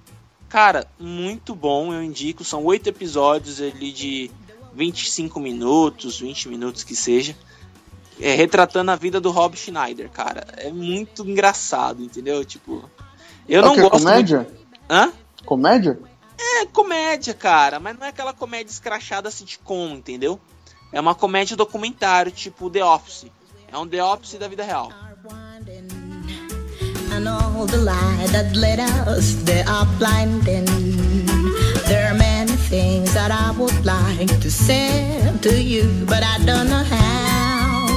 Cara, 0.49 0.88
muito 0.99 1.54
bom, 1.54 1.93
eu 1.93 2.02
indico. 2.02 2.43
São 2.43 2.65
oito 2.65 2.89
episódios 2.89 3.62
ali 3.62 3.91
de 3.91 4.32
25 4.73 5.39
minutos, 5.39 6.19
20 6.19 6.49
minutos 6.49 6.84
que 6.84 6.95
seja. 6.95 7.36
É, 8.19 8.34
retratando 8.34 8.89
a 8.89 8.95
vida 8.95 9.21
do 9.21 9.30
Rob 9.30 9.56
Schneider, 9.56 10.10
cara. 10.10 10.47
É 10.58 10.71
muito 10.71 11.28
engraçado, 11.28 12.02
entendeu? 12.02 12.43
Tipo. 12.43 12.89
Eu 13.47 13.62
é 13.62 13.63
não 13.63 13.76
que, 13.76 13.82
gosto. 13.82 13.99
comédia? 13.99 14.39
Muito... 14.39 14.67
Hã? 14.89 15.13
Comédia? 15.45 15.99
É 16.39 16.65
comédia, 16.65 17.34
cara, 17.36 17.80
mas 17.80 17.97
não 17.97 18.08
é 18.08 18.10
aquela 18.10 18.34
comédia 18.34 18.71
escrachada 18.71 19.30
sitcom, 19.30 19.89
entendeu? 19.89 20.39
É 20.93 21.01
uma 21.01 21.15
comédia 21.15 21.58
documentário, 21.58 22.32
tipo 22.32 22.69
The 22.69 22.86
Office. 22.86 23.25
É 23.71 23.77
um 23.77 23.88
The 23.88 24.03
Office 24.03 24.38
da 24.38 24.47
vida 24.47 24.63
real. 24.63 24.91
And 27.12 27.27
all 27.27 27.67
the 27.67 27.77
light 27.77 28.32
that 28.32 28.53
us, 29.08 29.36
they 29.43 29.62
are 29.63 29.86
blinding. 29.97 30.65
There 31.88 32.08
are 32.08 32.15
many 32.15 32.56
things 32.69 33.13
that 33.13 33.32
I 33.32 33.51
would 33.58 33.86
like 33.86 34.39
to 34.39 34.49
say 34.49 35.19
to 35.41 35.53
you, 35.53 36.06
but 36.06 36.23
I 36.23 36.38
don't 36.43 36.69
know 36.69 36.84
how. 36.84 37.88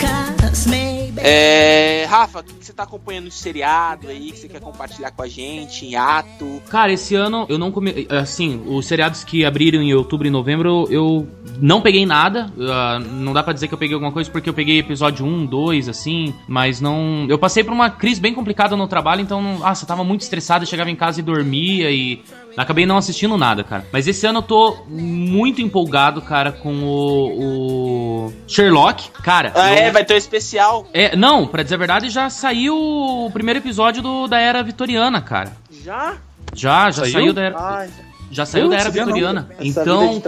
Cause 0.00 0.66
maybe. 0.66 0.91
É, 1.24 2.04
Rafa, 2.08 2.40
o 2.40 2.42
que 2.44 2.54
que 2.54 2.64
você 2.66 2.72
tá 2.72 2.82
acompanhando 2.82 3.28
de 3.28 3.34
seriado 3.34 4.08
aí 4.08 4.32
que 4.32 4.38
você 4.38 4.48
quer 4.48 4.60
compartilhar 4.60 5.10
com 5.12 5.22
a 5.22 5.28
gente, 5.28 5.86
em 5.86 5.94
ato? 5.94 6.60
Cara, 6.68 6.92
esse 6.92 7.14
ano 7.14 7.46
eu 7.48 7.58
não 7.58 7.70
come... 7.70 8.06
Assim, 8.10 8.62
os 8.66 8.86
seriados 8.86 9.22
que 9.24 9.44
abriram 9.44 9.80
em 9.80 9.94
outubro 9.94 10.26
e 10.26 10.30
novembro, 10.30 10.86
eu 10.90 11.26
não 11.60 11.80
peguei 11.80 12.04
nada. 12.04 12.52
Ah, 12.60 12.98
não 12.98 13.32
dá 13.32 13.42
pra 13.42 13.52
dizer 13.52 13.68
que 13.68 13.74
eu 13.74 13.78
peguei 13.78 13.94
alguma 13.94 14.12
coisa, 14.12 14.30
porque 14.30 14.48
eu 14.48 14.54
peguei 14.54 14.78
episódio 14.78 15.24
1, 15.24 15.46
2, 15.46 15.88
assim, 15.88 16.34
mas 16.48 16.80
não... 16.80 17.26
Eu 17.28 17.38
passei 17.38 17.62
por 17.62 17.72
uma 17.72 17.88
crise 17.90 18.20
bem 18.20 18.34
complicada 18.34 18.76
no 18.76 18.88
trabalho, 18.88 19.20
então, 19.20 19.40
não... 19.40 19.58
nossa, 19.60 19.84
eu 19.84 19.88
tava 19.88 20.02
muito 20.04 20.22
estressado, 20.22 20.64
eu 20.64 20.68
chegava 20.68 20.90
em 20.90 20.96
casa 20.96 21.20
e 21.20 21.22
dormia 21.22 21.90
e... 21.90 22.22
Acabei 22.54 22.84
não 22.84 22.98
assistindo 22.98 23.38
nada, 23.38 23.64
cara. 23.64 23.86
Mas 23.90 24.06
esse 24.06 24.26
ano 24.26 24.40
eu 24.40 24.42
tô 24.42 24.76
muito 24.86 25.62
empolgado, 25.62 26.20
cara, 26.20 26.52
com 26.52 26.82
o, 26.84 28.26
o 28.26 28.32
Sherlock. 28.46 29.08
Cara, 29.22 29.52
Ah, 29.54 29.72
eu- 29.72 29.78
é, 29.84 29.90
vai 29.90 30.04
ter 30.04 30.12
um 30.12 30.18
especial. 30.18 30.86
é, 30.92 31.11
não, 31.16 31.46
pra 31.46 31.62
dizer 31.62 31.74
a 31.76 31.78
verdade, 31.78 32.08
já 32.10 32.28
saiu 32.30 32.76
o 32.76 33.30
primeiro 33.32 33.58
episódio 33.60 34.02
do, 34.02 34.26
da 34.26 34.38
Era 34.38 34.62
Vitoriana, 34.62 35.20
cara. 35.20 35.52
Já? 35.70 36.14
Já, 36.54 36.90
já 36.90 37.02
Saiu? 37.02 37.12
saiu, 37.12 37.32
da 37.32 37.42
era, 37.42 37.56
Ai, 37.58 37.90
já 38.30 38.44
saiu 38.46 38.64
Putz, 38.68 38.76
da 38.76 38.80
era 38.80 38.94
não, 38.94 39.04
vitoriana. 39.06 39.48
Então. 39.60 40.22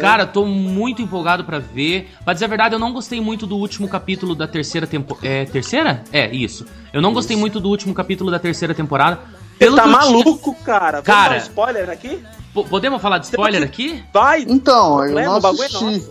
Cara, 0.00 0.26
tô 0.26 0.44
muito 0.44 1.00
empolgado 1.02 1.44
pra 1.44 1.58
ver. 1.58 2.10
Pra 2.24 2.32
dizer 2.34 2.44
a 2.44 2.48
verdade, 2.48 2.74
eu 2.74 2.78
não 2.78 2.92
gostei 2.92 3.20
muito 3.20 3.46
do 3.46 3.56
último 3.56 3.88
capítulo 3.88 4.34
da 4.34 4.46
terceira 4.46 4.86
temporada. 4.86 5.26
É, 5.26 5.44
terceira? 5.46 6.04
É, 6.12 6.30
isso. 6.34 6.66
Eu 6.92 7.00
não 7.00 7.12
gostei 7.14 7.36
muito 7.36 7.58
do 7.60 7.68
último 7.68 7.94
capítulo 7.94 8.30
da 8.30 8.38
terceira 8.38 8.74
temporada. 8.74 9.20
Você 9.52 9.58
Pelo 9.58 9.76
tá 9.76 9.82
que 9.84 9.88
eu 9.88 9.92
tinha- 9.98 10.10
maluco, 10.12 10.54
cara? 10.64 10.90
Vamos 11.02 11.06
Cara. 11.06 11.28
dar 11.30 11.34
um 11.36 11.38
spoiler 11.46 11.90
aqui? 11.90 12.22
Po- 12.52 12.64
Podemos 12.64 13.00
falar 13.00 13.18
de 13.18 13.24
spoiler 13.26 13.62
aqui? 13.62 14.02
Vai! 14.12 14.44
Então, 14.48 15.04
eu 15.06 15.12
não 15.14 15.36
é 15.36 15.48
assisti. 15.50 16.10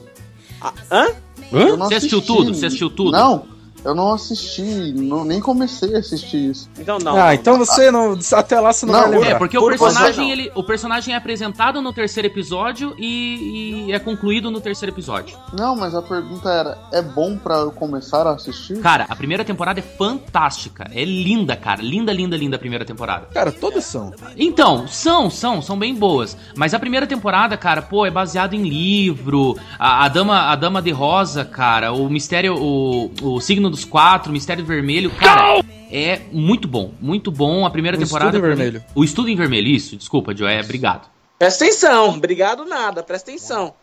Ah, 0.62 0.74
hã? 0.92 1.08
Não 1.52 1.78
Você 1.78 1.96
assistiu 1.96 2.20
assisti. 2.20 2.28
tudo? 2.38 2.54
Você 2.56 2.66
assistiu 2.68 2.90
tudo? 2.90 3.12
Não, 3.12 3.46
eu 3.84 3.96
não 3.96 4.14
assisti, 4.14 4.62
não, 4.94 5.26
nem 5.26 5.40
comecei 5.40 5.96
a 5.96 6.00
assistir 6.00 6.52
isso. 6.52 6.70
Então 6.78 7.00
não. 7.00 7.16
Ah, 7.16 7.34
então 7.34 7.58
você 7.58 7.90
não. 7.90 8.18
Até 8.34 8.60
lá 8.60 8.72
você 8.72 8.86
não, 8.86 8.94
Não, 8.94 9.02
vai 9.02 9.12
lembrar. 9.12 9.30
É, 9.30 9.36
porque 9.36 9.58
o 9.58 9.62
Por 9.62 9.72
personagem, 9.72 10.14
favor, 10.14 10.22
não. 10.22 10.32
ele, 10.32 10.52
o 10.56 10.64
personagem 10.64 11.14
é 11.14 11.18
apresentado 11.18 11.82
no 11.82 11.92
terceiro 11.92 12.28
episódio 12.28 12.96
e, 12.98 13.86
e 13.88 13.92
é 13.92 14.00
concluído 14.00 14.52
no 14.52 14.62
terceiro 14.62 14.94
episódio. 14.94 15.38
Não, 15.54 15.76
mas 15.76 15.96
a 15.96 16.02
pergunta 16.02 16.50
era, 16.50 16.78
é 16.92 17.02
bom 17.02 17.38
pra 17.38 17.56
eu 17.56 17.72
começar 17.72 18.28
a 18.28 18.36
assistir? 18.36 18.80
Cara, 18.82 19.06
a 19.10 19.16
primeira 19.16 19.44
temporada 19.44 19.80
é 19.80 19.84
fantástica. 19.84 20.90
É 20.94 21.04
linda, 21.04 21.56
cara. 21.56 21.82
Linda, 21.82 22.14
linda, 22.14 22.38
linda 22.38 22.56
a 22.58 22.60
primeira 22.60 22.86
temporada. 22.86 23.28
Cara, 23.34 23.52
todas 23.52 23.84
são. 23.86 24.14
Então, 24.38 24.88
são, 24.88 25.30
são, 25.30 25.62
são 25.62 25.78
bem 25.78 25.96
boas. 25.96 26.38
Mas 26.56 26.74
a 26.74 26.80
primeira 26.80 27.08
temporada, 27.08 27.58
cara, 27.58 27.82
pô, 27.82 28.06
é 28.06 28.12
baseado 28.12 28.54
em 28.54 28.62
livro. 28.62 29.58
A, 29.80 30.06
a 30.06 30.08
dama, 30.08 30.52
a 30.52 30.56
dama 30.56 30.82
de 30.82 30.92
rosa, 30.92 31.44
cara, 31.44 31.92
o 31.92 32.10
mistério, 32.10 32.56
o, 32.56 33.12
o 33.22 33.42
signo 33.42 33.71
dos 33.72 33.86
quatro, 33.86 34.30
o 34.30 34.34
mistério 34.34 34.64
vermelho, 34.64 35.10
cara, 35.12 35.62
é 35.92 36.22
muito 36.32 36.68
bom, 36.68 36.94
muito 37.02 37.32
bom. 37.32 37.66
A 37.66 37.70
primeira 37.70 37.98
O 37.98 38.00
temporada. 38.00 38.30
Estudo 38.38 38.46
em 38.46 38.56
Vermelho. 38.56 38.84
O 38.96 39.04
estudo 39.04 39.30
em 39.30 39.36
vermelho, 39.36 39.68
isso. 39.68 39.98
Desculpa, 39.98 40.36
Joe, 40.36 40.52
é, 40.52 40.62
obrigado. 40.62 41.10
Presta 41.40 41.66
atenção. 41.66 42.10
Obrigado 42.10 42.66
nada. 42.66 43.02
Presta 43.02 43.32
atenção. 43.32 43.74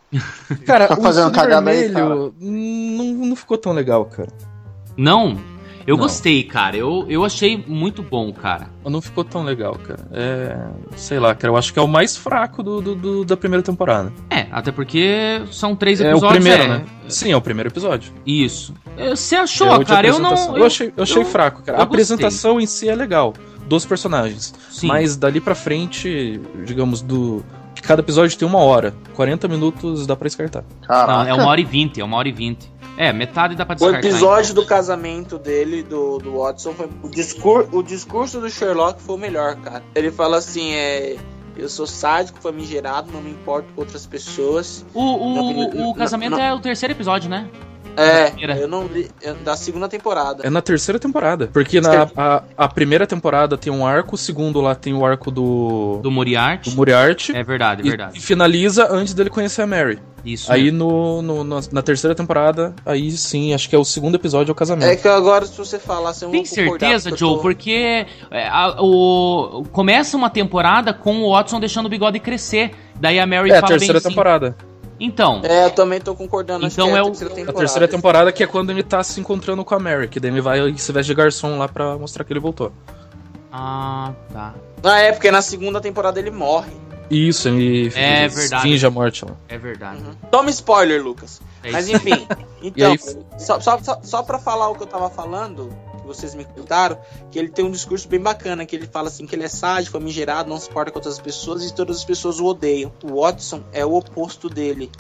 Cara, 0.65 0.87
Tá 0.87 0.95
o 0.95 1.03
fazendo 1.03 1.27
Estudo 1.27 1.43
cagada 1.43 1.71
aí, 1.71 1.89
vermelho 1.89 2.35
não, 2.41 3.05
não 3.27 3.37
ficou 3.37 3.59
tão 3.59 3.73
legal, 3.73 4.05
cara. 4.07 4.29
Não, 4.97 5.37
eu 5.89 5.97
Não. 5.97 6.03
gostei, 6.05 6.43
cara. 6.45 6.77
Eu, 6.77 7.07
eu 7.09 7.25
achei 7.25 7.65
muito 7.67 8.03
bom, 8.03 8.33
cara. 8.33 8.69
Não 8.85 9.01
ficou 9.01 9.25
tão 9.25 9.43
legal, 9.43 9.75
cara. 9.77 10.01
É. 10.13 10.57
Sei 10.97 11.19
lá, 11.19 11.35
cara. 11.35 11.53
Eu 11.53 11.57
acho 11.57 11.73
que 11.73 11.79
é 11.79 11.83
o 11.83 11.89
mais 11.89 12.17
fraco 12.17 12.63
do, 12.63 12.81
do- 12.81 12.95
do- 12.95 13.25
da 13.25 13.37
primeira 13.37 13.63
temporada. 13.63 14.13
É, 14.31 14.47
até 14.53 14.71
porque 14.71 15.43
são 15.51 15.75
três 15.75 16.01
É 16.01 16.09
o 16.09 16.11
episódios. 16.19 16.33
primeiro, 16.45 16.63
é, 16.63 16.69
né? 16.69 16.85
Sim, 17.09 17.33
é 17.33 17.37
o 17.37 17.41
primeiro 17.41 17.69
episódio. 17.71 18.13
Isso. 18.27 18.75
Você 19.11 19.37
achou, 19.37 19.69
É 19.69 19.79
o 19.79 19.85
cara? 19.85 20.07
Eu 20.07 20.19
não. 20.19 20.57
Eu, 20.57 20.65
achei, 20.67 20.93
eu 20.97 21.03
achei 21.03 21.23
eu- 21.23 21.27
fraco, 21.27 21.63
cara. 21.63 21.79
A 21.79 21.83
apresentação 21.83 22.61
em 22.61 22.67
si 22.67 22.89
é 22.89 22.95
legal. 22.95 23.33
Dos 23.69 23.85
personagens. 23.85 24.55
Sim. 24.71 24.87
Mas 24.87 25.15
dali 25.17 25.41
pra 25.41 25.55
frente, 25.55 26.41
digamos, 26.65 27.03
do. 27.03 27.45
Cada 27.89 28.03
episódio 28.03 28.37
tem 28.39 28.47
uma 28.47 28.59
hora. 28.59 28.95
40 29.15 29.49
minutos 29.49 30.07
dá 30.07 30.15
pra 30.15 30.27
descartar. 30.27 30.63
Caraca. 30.87 31.25
Não, 31.25 31.27
é 31.31 31.33
uma 31.33 31.47
hora 31.47 31.59
e 31.59 31.65
vinte, 31.65 31.99
é 31.99 32.05
uma 32.05 32.19
hora 32.19 32.29
e 32.29 32.33
vinte. 32.33 32.71
É, 32.99 33.15
metade 33.15 33.55
dá 33.55 33.65
pra 33.65 33.73
O 33.73 33.79
descartar. 33.79 34.07
episódio 34.07 34.55
do 34.55 34.67
casamento 34.67 35.39
dele, 35.39 35.83
do, 35.83 36.19
do 36.19 36.37
Watson, 36.37 36.75
foi. 36.75 36.87
O, 37.03 37.09
discur, 37.09 37.67
o 37.73 37.83
discurso 37.83 38.41
do 38.43 38.51
Sherlock 38.51 39.01
foi 39.01 39.15
o 39.15 39.19
melhor, 39.19 39.57
cara. 39.57 39.83
Ele 39.95 40.11
fala 40.11 40.37
assim: 40.37 40.73
é. 40.75 41.17
Eu 41.57 41.69
sou 41.69 41.87
sádico, 41.87 42.39
famigerado, 42.41 43.11
não 43.11 43.23
me 43.23 43.31
importo 43.31 43.73
com 43.75 43.81
outras 43.81 44.07
pessoas. 44.07 44.85
O, 44.95 45.01
o, 45.01 45.35
Não, 45.35 45.47
o, 45.49 45.75
não, 45.75 45.91
o 45.91 45.95
casamento 45.95 46.33
não. 46.33 46.41
é 46.43 46.55
o 46.55 46.61
terceiro 46.61 46.93
episódio, 46.93 47.29
né? 47.31 47.49
É, 47.99 48.27
Primeira. 48.31 48.57
eu 48.59 48.69
não 48.69 48.87
li. 48.87 49.09
é 49.23 49.33
Da 49.35 49.57
segunda 49.57 49.89
temporada. 49.89 50.47
É 50.47 50.51
na 50.51 50.63
terceira 50.63 50.99
temporada. 50.99 51.49
Porque 51.53 51.81
na 51.81 52.09
a, 52.17 52.43
a 52.57 52.69
primeira 52.69 53.07
temporada 53.07 53.57
tem 53.59 53.73
um 53.73 53.87
arco, 53.87 54.15
o 54.15 54.19
segundo 54.19 54.61
lá 54.61 54.75
tem 54.75 54.95
o 54.95 55.05
arco 55.05 55.31
do. 55.31 56.01
Do 56.03 56.11
Moriarty. 56.11 56.71
do 56.71 56.77
Moriarty. 56.77 57.37
É 57.37 57.43
verdade, 57.43 57.83
é 57.83 57.87
e, 57.87 57.89
verdade. 57.89 58.19
e 58.19 58.21
finaliza 58.21 58.87
antes 58.91 59.15
dele 59.15 59.31
conhecer 59.31 59.63
a 59.63 59.67
Mary. 59.67 59.99
Isso. 60.25 60.53
Aí 60.53 60.71
no, 60.71 61.23
no- 61.23 61.45
na, 61.45 61.61
na 61.73 61.81
terceira 61.81 62.15
temporada, 62.15 62.75
aí 62.85 63.11
sim, 63.13 63.55
acho 63.55 63.69
que 63.69 63.75
é 63.75 63.79
o 63.79 63.85
segundo 63.85 64.17
episódio 64.17 64.51
é 64.51 64.53
o 64.53 64.55
casamento. 64.55 64.91
É 64.91 64.97
que 64.97 65.07
agora, 65.09 65.47
se 65.47 65.57
você 65.57 65.79
falasse, 65.79 66.25
eu 66.25 66.31
Tem 66.31 66.45
certeza, 66.45 67.11
Joe? 67.11 67.37
tô- 67.37 67.39
Porque 67.39 68.05
é, 68.31 68.49
a- 68.49 68.77
o, 68.81 69.65
começa 69.73 70.17
uma 70.17 70.29
temporada 70.29 70.93
com 70.93 71.23
o 71.23 71.31
Watson 71.33 71.61
deixando 71.61 71.87
o 71.87 71.89
bigode 71.89 72.19
crescer. 72.21 72.73
Daí 73.01 73.19
a 73.21 73.27
Mary 73.27 73.51
É, 73.51 73.59
a 73.59 73.61
fala 73.61 73.69
bem 73.71 73.79
terceira 73.79 73.99
assim. 73.99 74.09
Então, 75.01 75.41
É, 75.45 75.67
eu 75.67 75.71
também 75.71 76.01
tô 76.01 76.15
concordando. 76.15 76.67
acho 76.67 76.75
Então 76.75 76.89
que 76.91 76.95
é 76.97 76.99
a 76.99 77.03
o- 77.03 77.07
terceira 77.07 77.33
A 77.33 77.37
temporada. 77.37 77.59
terceira 77.59 77.89
temporada 77.89 78.33
que 78.33 78.43
é 78.43 78.47
quando 78.47 78.71
ele 78.71 78.83
tá 78.83 79.03
se 79.03 79.21
encontrando 79.21 79.65
com 79.65 79.75
a 79.75 79.79
Mary, 79.79 80.09
que 80.09 80.19
daí 80.19 80.31
ele 80.31 80.41
vai 80.41 80.61
e 80.71 80.79
se 80.79 80.91
veste 80.93 81.09
de 81.09 81.15
garçom 81.15 81.57
lá 81.59 81.69
pra 81.69 81.97
mostrar 81.97 82.25
que 82.25 82.33
ele 82.33 82.41
voltou. 82.41 82.73
Ah, 83.53 84.13
tá. 84.33 84.55
Ah, 84.83 84.99
é, 84.99 85.13
porque 85.13 85.31
na 85.31 85.41
segunda 85.43 85.81
temporada 85.81 86.19
ele 86.19 86.31
morre. 86.31 86.73
Isso, 87.11 87.49
ele 87.49 87.91
É 87.97 88.29
verdade. 88.29 88.63
finge 88.63 88.85
a 88.87 88.91
morte 88.91 89.25
lá. 89.25 89.31
É 89.49 89.57
verdade. 89.57 90.03
Toma 90.31 90.51
spoiler, 90.51 91.03
Lucas. 91.03 91.41
É 91.63 91.71
Mas 91.71 91.89
enfim, 91.89 92.27
então, 92.63 92.93
aí- 92.93 92.99
só, 93.39 93.59
só, 93.61 93.79
só, 93.83 93.99
só 94.03 94.23
pra 94.23 94.39
falar 94.39 94.69
o 94.69 94.75
que 94.75 94.83
eu 94.83 94.87
tava 94.87 95.09
falando, 95.09 95.71
vocês 96.09 96.35
me 96.35 96.45
contaram, 96.45 96.99
que 97.31 97.39
ele 97.39 97.49
tem 97.49 97.65
um 97.65 97.71
discurso 97.71 98.09
bem 98.09 98.21
bacana, 98.21 98.67
que 98.67 98.75
ele 98.75 98.87
fala 98.87 99.09
assim 99.09 99.27
que 99.27 99.37
ele 99.37 99.45
é 99.45 99.49
sádico, 99.49 99.93
famigerado, 99.93 100.49
não 100.49 100.59
se 100.59 100.69
porta 100.69 100.91
com 100.91 100.99
outras 100.99 101.19
pessoas 101.19 101.65
e 101.65 101.73
todas 101.73 101.99
as 101.99 102.05
pessoas 102.05 102.41
o 102.41 102.47
odeiam. 102.47 102.93
O 103.05 103.21
Watson 103.21 103.63
é 103.73 103.85
o 103.85 103.95
oposto 103.95 104.49
dele. 104.49 104.91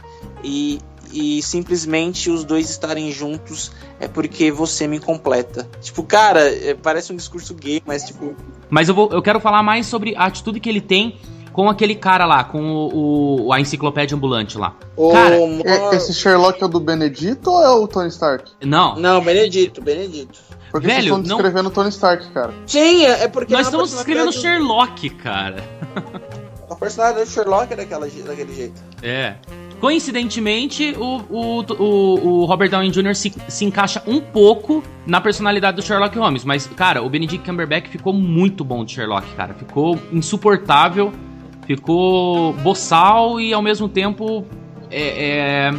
E, 0.45 0.79
e 1.13 1.43
simplesmente 1.43 2.31
os 2.31 2.45
dois 2.45 2.71
estarem 2.71 3.11
juntos 3.11 3.73
é 3.99 4.07
porque 4.07 4.53
você 4.53 4.87
me 4.87 5.01
completa. 5.01 5.69
Tipo, 5.81 6.03
cara, 6.03 6.41
é, 6.41 6.75
parece 6.75 7.13
um 7.13 7.17
discurso 7.17 7.55
gay, 7.55 7.83
mas 7.85 8.05
tipo, 8.05 8.37
Mas 8.69 8.89
eu, 8.89 8.95
vou, 8.95 9.11
eu 9.11 9.23
quero 9.23 9.41
falar 9.41 9.63
mais 9.63 9.87
sobre 9.87 10.15
a 10.15 10.27
atitude 10.27 10.61
que 10.61 10.69
ele 10.69 10.81
tem 10.81 11.19
com 11.59 11.69
aquele 11.69 11.97
cara 11.97 12.25
lá, 12.25 12.45
com 12.45 12.61
o, 12.71 13.47
o- 13.47 13.53
a 13.53 13.61
enciclopédia 13.61 14.15
ambulante 14.17 14.57
lá. 14.57 14.77
o 14.97 15.11
Cara, 15.11 15.35
E- 15.37 15.97
Esse 15.97 16.15
Sherlock 16.15 16.63
é 16.63 16.67
o 16.67 16.69
do 16.69 16.79
Benedito 16.79 17.51
ou 17.51 17.61
é 17.65 17.69
o 17.71 17.89
Tony 17.89 18.07
Stark? 18.11 18.49
Não, 18.65 18.95
Não, 18.95 19.21
Benedito, 19.21 19.83
Benedito. 19.83 20.39
Porque 20.71 20.87
Velho, 20.87 21.01
vocês 21.01 21.05
estão 21.07 21.19
não- 21.19 21.37
descrevendo 21.43 21.69
o 21.69 21.73
Tony 21.73 21.89
Stark, 21.89 22.31
cara. 22.31 22.55
Sim, 22.65 23.05
é 23.07 23.25
é 23.25 23.29
porque 23.29 23.53
nós 23.53 23.63
na 23.63 23.69
estamos 23.71 23.93
escrevendo 23.93 24.27
personalidade 24.27 24.69
Sherlock, 24.69 25.11
cara. 25.11 25.57
do- 25.57 26.73
A 26.73 26.77
personalidade 26.77 27.27
do 27.27 27.33
Sherlock 27.33 27.73
é 27.73 27.77
daquela, 27.77 28.07
daquele 28.07 28.55
jeito. 28.55 28.81
É. 29.03 29.35
Coincidentemente, 29.81 30.95
o, 30.97 31.23
o, 31.29 31.61
o, 31.61 32.41
o 32.43 32.45
Robert 32.45 32.71
Downey 32.71 32.91
Jr. 32.93 33.15
Se, 33.17 33.33
se 33.49 33.65
encaixa 33.65 34.01
um 34.07 34.21
pouco 34.21 34.81
na 35.05 35.21
personalidade 35.21 35.77
do 35.77 35.83
Sherlock 35.83 36.17
Holmes. 36.19 36.45
Mas, 36.45 36.69
cara, 36.69 37.03
o 37.03 37.09
Benedict 37.11 37.45
Cumberbatch 37.45 37.89
ficou 37.89 38.13
muito 38.13 38.63
bom 38.65 38.85
de 38.85 38.93
Sherlock, 38.93 39.27
cara. 39.35 39.55
Ficou 39.55 39.99
insuportável, 40.13 41.13
ficou 41.69 42.53
boçal 42.55 43.39
e, 43.39 43.53
ao 43.53 43.63
mesmo 43.63 43.89
tempo, 43.89 44.45
é- 44.91 45.69
é... 45.71 45.75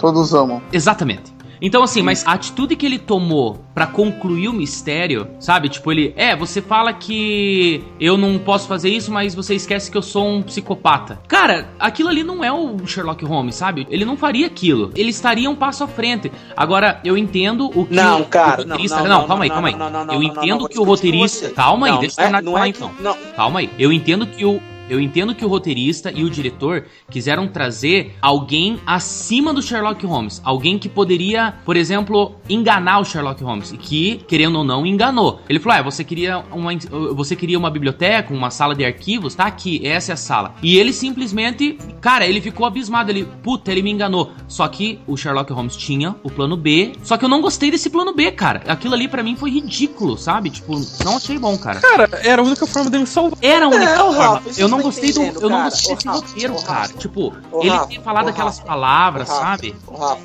Todos 0.00 0.34
amam. 0.34 0.60
Exatamente. 0.72 1.32
Então, 1.62 1.82
assim, 1.82 2.02
mas 2.02 2.26
a 2.26 2.32
atitude 2.32 2.76
que 2.76 2.84
ele 2.84 2.98
tomou 2.98 3.64
pra 3.72 3.86
concluir 3.86 4.48
o 4.48 4.52
mistério, 4.52 5.26
sabe? 5.38 5.68
Tipo, 5.70 5.92
ele. 5.92 6.12
É, 6.14 6.36
você 6.36 6.60
fala 6.60 6.92
que 6.92 7.82
eu 7.98 8.18
não 8.18 8.38
posso 8.38 8.68
fazer 8.68 8.90
isso, 8.90 9.10
mas 9.10 9.34
você 9.34 9.54
esquece 9.54 9.90
que 9.90 9.96
eu 9.96 10.02
sou 10.02 10.28
um 10.28 10.42
psicopata. 10.42 11.20
Cara, 11.26 11.70
aquilo 11.78 12.10
ali 12.10 12.22
não 12.22 12.44
é 12.44 12.52
o 12.52 12.76
Sherlock 12.86 13.24
Holmes, 13.24 13.54
sabe? 13.54 13.86
Ele 13.88 14.04
não 14.04 14.14
faria 14.16 14.46
aquilo. 14.46 14.90
Ele 14.94 15.08
estaria 15.08 15.48
um 15.48 15.54
passo 15.54 15.84
à 15.84 15.86
frente. 15.88 16.30
Agora, 16.54 17.00
eu 17.02 17.16
entendo 17.16 17.70
o 17.74 17.86
que. 17.86 17.94
Não, 17.94 18.20
o 18.22 18.26
cara, 18.26 18.62
não, 18.64 18.70
roteirista- 18.72 18.96
não, 18.98 19.04
não, 19.08 19.20
não, 19.20 19.26
calma 19.28 19.44
aí, 19.44 19.48
não, 19.48 19.54
calma 19.54 19.68
aí. 19.68 19.76
não, 19.76 19.90
não, 19.90 20.04
não, 20.04 20.14
eu 20.14 20.22
entendo 20.22 20.60
não, 20.62 20.68
que 20.68 20.78
o 20.78 20.82
roteirista. 20.82 21.50
Calma 21.50 21.86
aí, 21.86 21.92
Não, 21.92 22.00
deixa 22.00 22.20
eu 22.20 22.24
é- 22.24 22.28
terminar 22.30 22.42
de 22.42 22.52
falar 22.52 22.66
é 22.66 22.68
então. 22.68 22.90
Calma 23.36 23.60
aí. 23.60 23.70
Eu 23.78 23.90
entendo 23.90 24.26
que 24.26 24.44
o. 24.44 24.60
Eu 24.88 25.00
entendo 25.00 25.34
que 25.34 25.44
o 25.44 25.48
roteirista 25.48 26.10
e 26.12 26.24
o 26.24 26.30
diretor 26.30 26.84
quiseram 27.10 27.48
trazer 27.48 28.14
alguém 28.20 28.78
acima 28.86 29.52
do 29.52 29.62
Sherlock 29.62 30.04
Holmes. 30.06 30.40
Alguém 30.44 30.78
que 30.78 30.88
poderia, 30.88 31.54
por 31.64 31.76
exemplo, 31.76 32.34
enganar 32.48 33.00
o 33.00 33.04
Sherlock 33.04 33.42
Holmes. 33.42 33.72
E 33.72 33.76
que, 33.76 34.16
querendo 34.28 34.56
ou 34.58 34.64
não, 34.64 34.84
enganou. 34.86 35.40
Ele 35.48 35.58
falou: 35.58 35.78
ah, 35.78 35.82
você 35.82 36.04
queria 36.04 36.44
uma, 36.52 36.70
você 37.14 37.34
queria 37.34 37.58
uma 37.58 37.70
biblioteca, 37.70 38.32
uma 38.34 38.50
sala 38.50 38.74
de 38.74 38.84
arquivos? 38.84 39.34
Tá 39.34 39.44
aqui, 39.44 39.86
essa 39.86 40.12
é 40.12 40.14
a 40.14 40.16
sala. 40.16 40.54
E 40.62 40.76
ele 40.76 40.92
simplesmente, 40.92 41.78
cara, 42.00 42.26
ele 42.26 42.40
ficou 42.40 42.66
abismado. 42.66 43.10
Ele, 43.10 43.26
puta, 43.42 43.70
ele 43.72 43.82
me 43.82 43.90
enganou. 43.90 44.32
Só 44.48 44.66
que 44.68 44.98
o 45.06 45.16
Sherlock 45.16 45.52
Holmes 45.52 45.76
tinha 45.76 46.14
o 46.22 46.30
plano 46.30 46.56
B. 46.56 46.92
Só 47.02 47.16
que 47.16 47.24
eu 47.24 47.28
não 47.28 47.40
gostei 47.40 47.70
desse 47.70 47.88
plano 47.90 48.12
B, 48.14 48.30
cara. 48.32 48.62
Aquilo 48.66 48.94
ali 48.94 49.08
pra 49.08 49.22
mim 49.22 49.36
foi 49.36 49.50
ridículo, 49.50 50.16
sabe? 50.18 50.50
Tipo, 50.50 50.78
não 51.04 51.16
achei 51.16 51.38
bom, 51.38 51.56
cara. 51.56 51.80
Cara, 51.80 52.08
era 52.22 52.42
a 52.42 52.44
única 52.44 52.66
forma 52.66 52.90
dele 52.90 53.06
salvar. 53.06 53.38
Era 53.40 53.66
a 53.66 53.68
única 53.68 53.84
É, 53.90 53.96
forma. 53.98 54.22
Rafa, 54.22 54.60
eu 54.60 54.68
não 54.76 54.82
gostei 54.82 55.12
do. 55.12 55.22
Eu 55.22 55.50
não 55.50 55.64
gostei 55.64 55.94
desse 55.94 56.08
roteiro, 56.08 56.62
cara. 56.62 56.88
Tipo, 56.88 57.32
ele 57.60 57.78
ter 57.86 58.02
falado 58.02 58.28
aquelas 58.28 58.60
palavras, 58.60 59.28
ô, 59.28 59.32
Rafa. 59.32 59.44
sabe? 59.44 59.76
Rafa, 59.90 60.22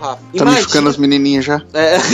Rafa. 0.00 0.22
Tá 0.36 0.44
modificando 0.44 0.88
as 0.88 0.96
menininhas 0.96 1.44
já? 1.44 1.62
É. 1.72 1.98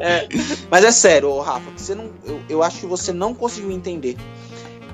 É, 0.00 0.26
Mas 0.68 0.84
é 0.84 0.90
sério, 0.90 1.38
Rafa, 1.40 1.70
você 1.76 1.94
não, 1.94 2.10
eu, 2.24 2.40
eu 2.48 2.62
acho 2.62 2.80
que 2.80 2.86
você 2.86 3.12
não 3.12 3.32
conseguiu 3.34 3.70
entender. 3.70 4.16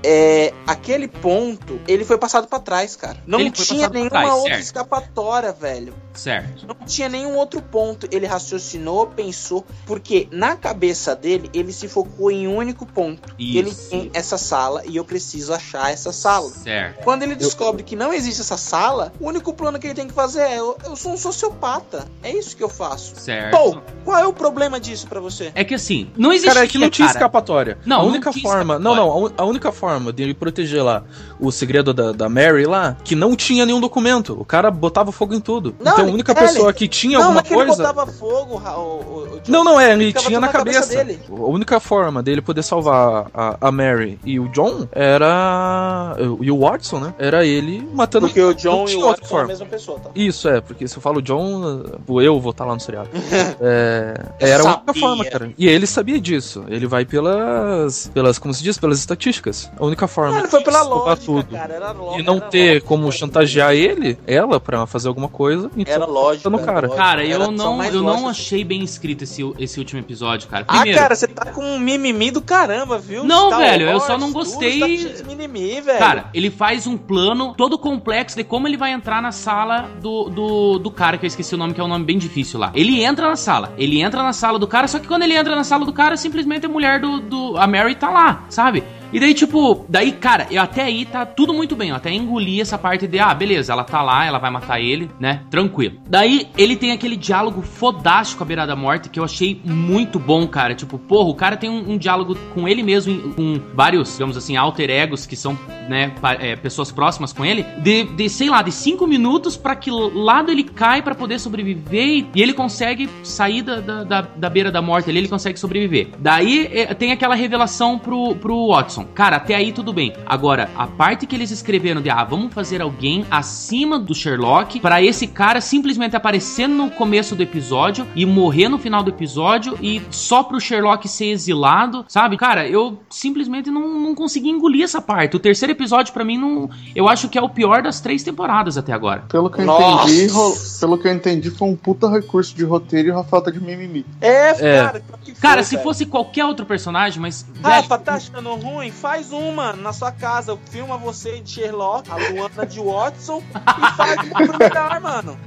É, 0.03 0.53
aquele 0.67 1.09
ponto, 1.09 1.81
ele 1.87 2.05
foi 2.05 2.19
passado 2.19 2.47
pra 2.47 2.59
trás, 2.59 2.95
cara. 2.97 3.19
Não 3.27 3.41
Ele 3.41 3.51
tinha 3.51 3.89
nenhuma 3.89 4.11
trás, 4.11 4.33
outra 4.33 4.51
certo. 4.51 4.63
escapatória, 4.63 5.53
velho. 5.53 5.95
Certo. 6.15 6.67
Não 6.67 6.75
tinha 6.87 7.09
nenhum 7.09 7.37
outro 7.37 7.63
ponto. 7.63 8.09
Ele 8.11 8.27
raciocinou, 8.27 9.07
pensou, 9.07 9.65
porque 9.87 10.29
na 10.31 10.57
cabeça 10.57 11.15
dele, 11.15 11.51
ele 11.53 11.73
se 11.73 11.89
focou 11.89 12.31
em 12.31 12.49
um 12.49 12.57
único 12.57 12.85
ponto. 12.87 13.35
Ele 13.39 13.71
Isso. 13.71 13.91
tem 13.91 14.11
essa 14.13 14.37
sala 14.37 14.83
e 14.85 14.97
eu 14.97 15.05
preciso 15.05 15.53
achar 15.53 15.93
essa 15.93 16.13
sala. 16.13 16.51
Certo. 16.51 17.05
Quando 17.05 17.23
ele 17.23 17.35
descobre 17.35 17.83
que 17.83 17.95
não 17.97 18.13
existe 18.13 18.41
essa 18.41 18.57
sala, 18.57 19.13
o 19.21 19.29
único 19.29 19.53
plano 19.53 19.79
que 19.79 19.87
ele 19.87 19.95
tem 19.95 20.09
que 20.09 20.15
fazer 20.15 20.43
é: 20.43 20.59
eu, 20.59 20.77
eu 20.85 20.97
sou 20.97 21.13
um 21.13 21.17
sociopata. 21.17 22.07
É 22.23 22.33
isso 22.33 22.57
que 22.57 22.63
eu 22.63 22.69
faço. 22.69 23.17
Certo. 23.17 23.57
Pô, 23.57 23.81
qual 24.05 24.19
é 24.19 24.27
o 24.27 24.33
problema 24.33 24.81
disso 24.81 25.07
pra 25.07 25.21
você? 25.21 25.53
É 25.55 25.65
que 25.65 25.75
assim, 25.75 26.11
não 26.17 26.33
existe. 26.33 26.49
Cara, 26.49 26.65
é 26.65 26.69
que 26.69 26.79
não 26.79 26.91
tinha 26.91 27.09
escapatória. 27.09 27.79
Não, 27.85 28.01
a 28.01 28.03
não 28.03 28.09
única 28.09 28.31
tinha 28.31 28.43
forma. 28.43 28.79
Não, 28.79 28.95
não. 28.95 29.33
A 29.37 29.45
única 29.45 29.71
forma 29.71 29.88
de 30.12 30.22
ele 30.22 30.35
proteger 30.35 30.83
lá 30.85 31.03
o 31.40 31.51
segredo 31.51 31.92
da, 31.94 32.12
da 32.12 32.29
Mary 32.29 32.66
lá, 32.66 32.96
que 33.05 33.14
não 33.14 33.35
tinha 33.37 33.64
nenhum 33.66 33.81
documento. 33.81 34.37
O 34.38 34.44
cara 34.44 34.70
botava 34.70 35.11
fogo 35.12 35.35
em 35.35 35.40
tudo. 35.40 35.74
Não, 35.81 35.92
então 35.92 36.05
a 36.05 36.07
ele- 36.07 36.14
única 36.14 36.33
é, 36.33 36.35
pessoa 36.35 36.68
ele- 36.70 36.79
que 36.79 36.88
tinha 36.88 37.18
não, 37.18 37.27
alguma 37.27 37.35
não 37.35 37.40
é 37.40 37.42
que 37.48 37.55
ele 37.55 37.66
coisa. 37.66 37.83
botava 37.92 38.07
fogo, 38.12 38.55
o, 38.64 38.81
o- 38.81 39.22
o- 39.37 39.40
Não, 39.48 39.64
não, 39.64 39.81
é, 39.81 39.92
ele 39.92 40.07
Ficava 40.09 40.27
tinha 40.27 40.40
na 40.40 40.46
na 40.46 40.53
cabeça 40.53 40.81
cabeça. 40.81 41.05
dele. 41.05 41.20
A 41.31 41.33
única 41.35 41.81
forma 41.81 42.22
dele 42.22 42.40
poder 42.42 42.62
salvar 42.62 43.27
a, 43.35 43.57
a 43.68 43.72
Mary 43.72 44.18
e 44.24 44.38
o 44.40 44.48
John 44.48 44.87
era. 44.92 46.16
E 46.40 46.51
o 46.51 46.59
Watson, 46.61 46.98
né? 47.01 47.14
Era 47.18 47.44
ele 47.44 47.87
matando. 47.94 48.27
Porque 48.27 48.40
o 48.42 48.53
John 48.55 48.85
e 48.85 48.87
tinha 48.92 49.05
o 49.05 49.09
outra 49.09 49.22
Watson 49.22 49.27
são 49.29 49.37
a 49.37 49.40
forma. 49.40 49.48
mesma 49.48 49.66
pessoa, 49.66 49.98
tá? 50.01 50.11
Isso, 50.14 50.48
é, 50.48 50.61
porque 50.61 50.87
se 50.88 50.96
eu 50.96 51.03
falo 51.03 51.22
John, 51.22 51.83
o 52.07 52.20
eu 52.20 52.40
vou 52.40 52.51
estar 52.51 52.64
lá 52.64 52.74
no 52.74 52.81
seriado. 52.81 53.09
É, 53.61 54.14
era 54.40 54.62
a 54.62 54.77
única 54.77 54.94
forma, 54.94 55.24
cara. 55.24 55.51
E 55.59 55.66
ele 55.66 55.87
sabia 55.87 56.20
disso. 56.20 56.64
Ele 56.68 56.87
vai 56.87 57.05
pelas. 57.05 58.11
pelas 58.12 58.38
como 58.38 58.53
se 58.55 58.62
diz? 58.62 58.79
Pelas 58.79 58.98
estatísticas. 58.98 59.70
A 59.81 59.85
única 59.85 60.09
forma 60.09 60.38
ele 60.38 60.49
foi 60.49 60.62
pela 60.62 60.83
de 60.83 60.88
lógica, 60.88 61.25
tudo. 61.27 61.57
cara. 61.57 61.75
Era 61.75 61.93
lógica. 61.93 62.21
E 62.21 62.25
não 62.25 62.41
ter 62.41 62.83
como 62.83 63.11
chantagear 63.12 63.73
ele, 63.75 64.19
ela, 64.27 64.59
pra 64.59 64.87
fazer 64.87 65.09
alguma 65.09 65.29
coisa. 65.29 65.71
Então, 65.77 65.95
Era 65.95 66.05
lógico. 66.07 66.51
no 66.51 66.59
cara. 66.59 66.88
Cara, 66.88 67.25
eu 67.25 67.51
não, 67.51 67.83
eu 67.85 68.03
não 68.03 68.29
achei 68.29 68.64
bem 68.64 68.83
escrito 68.83 69.25
esse, 69.25 69.43
esse 69.59 69.79
último 69.79 70.01
episódio, 70.01 70.49
cara. 70.49 70.64
Ah, 70.67 70.77
Primeiro, 70.79 70.99
cara, 70.99 71.14
você 71.14 71.27
tá 71.29 71.47
com 71.53 71.62
um 71.62 71.79
mimimi 71.79 72.31
do 72.31 72.41
caramba, 72.41 72.99
viu? 72.99 73.25
Não, 73.25 73.47
Star 73.49 73.61
velho, 73.61 73.88
eu 73.88 74.01
só 74.01 74.19
não 74.19 74.29
tudo, 74.33 74.45
gostei- 74.45 74.99
você 74.99 75.09
tá 75.11 75.17
de 75.17 75.25
mimimi, 75.25 75.81
velho. 75.81 75.99
Cara, 75.99 76.31
ele 76.35 76.51
faz 76.51 76.87
um 76.87 76.97
plano 76.97 77.55
todo 77.57 77.79
complexo 77.79 78.37
de 78.37 78.45
como 78.45 78.67
ele 78.67 78.77
vai 78.77 78.93
entrar 78.93 79.23
na 79.23 79.33
sala 79.33 79.88
do, 80.01 80.29
do, 80.29 80.79
do 80.79 80.91
cara, 80.91 81.17
que 81.19 81.25
eu 81.25 81.29
esqueci 81.29 81.55
o 81.55 81.59
nome, 81.59 81.75
que 81.75 81.81
é 81.81 81.85
um 81.85 81.88
nome 81.88 82.05
bem 82.05 82.19
difícil 82.19 82.59
lá. 82.59 82.71
Ele 82.75 83.03
entra 83.03 83.29
na 83.29 83.37
sala, 83.37 83.73
ele 83.79 84.01
entra 84.01 84.23
na 84.23 84.33
sala 84.33 84.59
do 84.59 84.67
cara, 84.67 84.88
só 84.88 84.99
que 84.99 85.07
quando 85.07 85.23
ele 85.23 85.35
entra 85.35 85.55
na 85.55 85.64
sala 85.64 85.85
do 85.85 85.93
cara, 85.93 86.17
simplesmente 86.17 86.67
a 86.67 86.69
mulher 86.69 87.01
do. 87.01 87.21
do 87.21 87.57
a 87.57 87.67
Mary 87.67 87.95
tá 87.95 88.11
lá, 88.11 88.45
sabe? 88.49 88.83
E 89.12 89.18
daí, 89.18 89.33
tipo, 89.33 89.87
daí, 89.88 90.12
cara, 90.12 90.47
eu 90.51 90.61
até 90.62 90.83
aí 90.83 91.05
tá 91.05 91.25
tudo 91.25 91.55
muito 91.55 91.75
bem. 91.75 91.90
Eu 91.90 91.97
até 91.97 92.12
engoli 92.12 92.61
essa 92.61 92.77
parte 92.77 93.07
de, 93.07 93.18
ah, 93.18 93.33
beleza, 93.35 93.73
ela 93.73 93.85
tá 93.85 94.03
lá, 94.03 94.25
ela 94.25 94.38
vai 94.38 94.51
matar 94.51 94.81
ele, 94.81 95.11
né? 95.18 95.42
Tranquilo. 95.51 95.99
Daí, 96.09 96.49
ele 96.57 96.77
tem 96.77 96.92
aquele 96.92 97.16
diálogo 97.16 97.62
fodástico 97.62 98.42
à 98.42 98.47
beira 98.47 98.66
da 98.66 98.77
morte 98.77 99.09
que 99.09 99.18
eu 99.18 99.25
achei 99.25 99.61
muito 99.64 100.18
bom, 100.18 100.47
cara. 100.47 100.75
Tipo, 100.75 100.99
porra, 100.99 101.29
o 101.29 101.35
cara 101.35 101.57
tem 101.57 101.71
um, 101.71 101.92
um 101.92 101.99
diálogo 101.99 102.37
com 102.55 102.68
ele 102.68 102.83
mesmo, 102.83 103.35
com 103.35 103.61
vários, 103.75 104.12
digamos 104.12 104.37
assim, 104.37 104.57
alter 104.57 104.90
egos 104.90 105.27
que 105.27 105.37
são, 105.37 105.59
né, 105.88 106.12
é, 106.40 106.57
pessoas 106.57 106.92
próximas 106.92 107.33
com 107.33 107.44
ele, 107.44 107.64
de, 107.79 108.05
de, 108.05 108.29
sei 108.29 108.51
lá, 108.51 108.62
de 108.62 108.73
cinco 108.73 109.07
minutos 109.07 109.57
pra 109.57 109.75
que 109.75 109.90
lado 109.90 110.51
ele 110.51 110.64
cai 110.64 111.03
pra 111.03 111.14
poder 111.14 111.38
sobreviver 111.38 112.07
e, 112.07 112.31
e 112.35 112.42
ele 112.42 112.53
consegue 112.53 113.09
sair 113.23 113.62
da, 113.62 113.81
da, 113.81 114.05
da, 114.05 114.21
da 114.21 114.51
beira 114.51 114.71
da 114.71 114.83
morte 114.83 115.09
ali, 115.09 115.18
ele 115.18 115.29
consegue 115.29 115.59
sobreviver. 115.59 116.09
Daí 116.18 116.68
é, 116.73 116.94
tem 116.94 117.12
aquela 117.12 117.35
revelação 117.35 117.99
pro, 117.99 118.35
pro 118.37 118.68
Watson. 118.68 118.98
Cara, 119.05 119.37
até 119.37 119.55
aí 119.55 119.73
tudo 119.73 119.93
bem. 119.93 120.13
Agora, 120.27 120.71
a 120.77 120.87
parte 120.87 121.27
que 121.27 121.35
eles 121.35 121.51
escreveram 121.51 122.01
de, 122.01 122.11
ah, 122.11 122.25
vamos 122.25 122.53
fazer 122.53 122.81
alguém 122.83 123.25
acima 123.31 123.99
do 123.99 124.15
Sherlock 124.15 124.81
pra 124.81 125.03
esse 125.03 125.27
cara 125.27 125.61
simplesmente 125.61 126.17
aparecer 126.17 126.69
no 126.69 126.91
começo 126.91 127.35
do 127.35 127.43
episódio 127.43 128.07
e 128.15 128.25
morrer 128.27 128.69
no 128.69 128.79
final 128.79 129.03
do 129.03 129.11
episódio 129.11 129.79
e 129.81 130.03
só 130.11 130.43
pro 130.43 130.61
Sherlock 130.61 131.09
ser 131.09 131.27
exilado, 131.27 132.05
sabe? 132.09 132.37
Cara, 132.37 132.67
eu 132.69 132.99
simplesmente 133.11 133.71
não, 133.71 134.01
não 134.01 134.15
consegui 134.15 134.49
engolir 134.51 134.83
essa 134.85 135.01
parte. 135.01 135.37
O 135.37 135.41
terceiro 135.41 135.73
episódio, 135.73 136.13
pra 136.13 136.25
mim, 136.25 136.39
não, 136.39 136.69
eu 136.95 137.09
acho 137.09 137.29
que 137.29 137.39
é 137.39 137.43
o 137.43 137.49
pior 137.49 137.83
das 137.83 138.01
três 138.01 138.23
temporadas 138.23 138.77
até 138.79 138.93
agora. 138.93 139.25
Pelo 139.29 139.51
que 139.51 139.61
eu 139.61 139.65
Nossa. 139.67 140.11
entendi, 140.11 140.27
ro- 140.29 140.55
pelo 140.81 140.99
que 140.99 141.09
eu 141.09 141.13
entendi, 141.13 141.51
foi 141.51 141.69
um 141.69 141.77
puta 141.77 142.11
recurso 142.11 142.55
de 142.55 142.65
roteiro 142.65 143.09
e 143.09 143.11
uma 143.11 143.25
falta 143.25 143.51
de 143.53 143.61
mimimi. 143.61 144.05
É, 144.21 144.51
É. 144.51 144.83
cara. 144.85 145.01
que 145.25 145.33
foi, 145.33 145.41
Cara, 145.41 145.63
se 145.63 145.73
velho? 145.77 145.83
fosse 145.83 146.07
qualquer 146.07 146.45
outro 146.45 146.67
personagem, 146.67 147.21
mas. 147.21 147.43
velho, 147.43 147.63
Rafa, 147.75 147.99
tá 147.99 148.15
achando 148.15 148.55
ruim? 148.55 148.88
Faz 148.90 149.33
uma 149.33 149.72
na 149.72 149.92
sua 149.92 150.12
casa. 150.12 150.59
Filma 150.70 150.96
você 150.96 151.40
de 151.40 151.51
Sherlock, 151.51 152.11
a 152.11 152.16
Luana 152.16 152.66
de 152.66 152.81
Watson 152.81 153.42
e 153.53 153.96
faz 153.96 154.16
uma 154.31 154.59
melhor, 154.59 155.01
mano. 155.01 155.38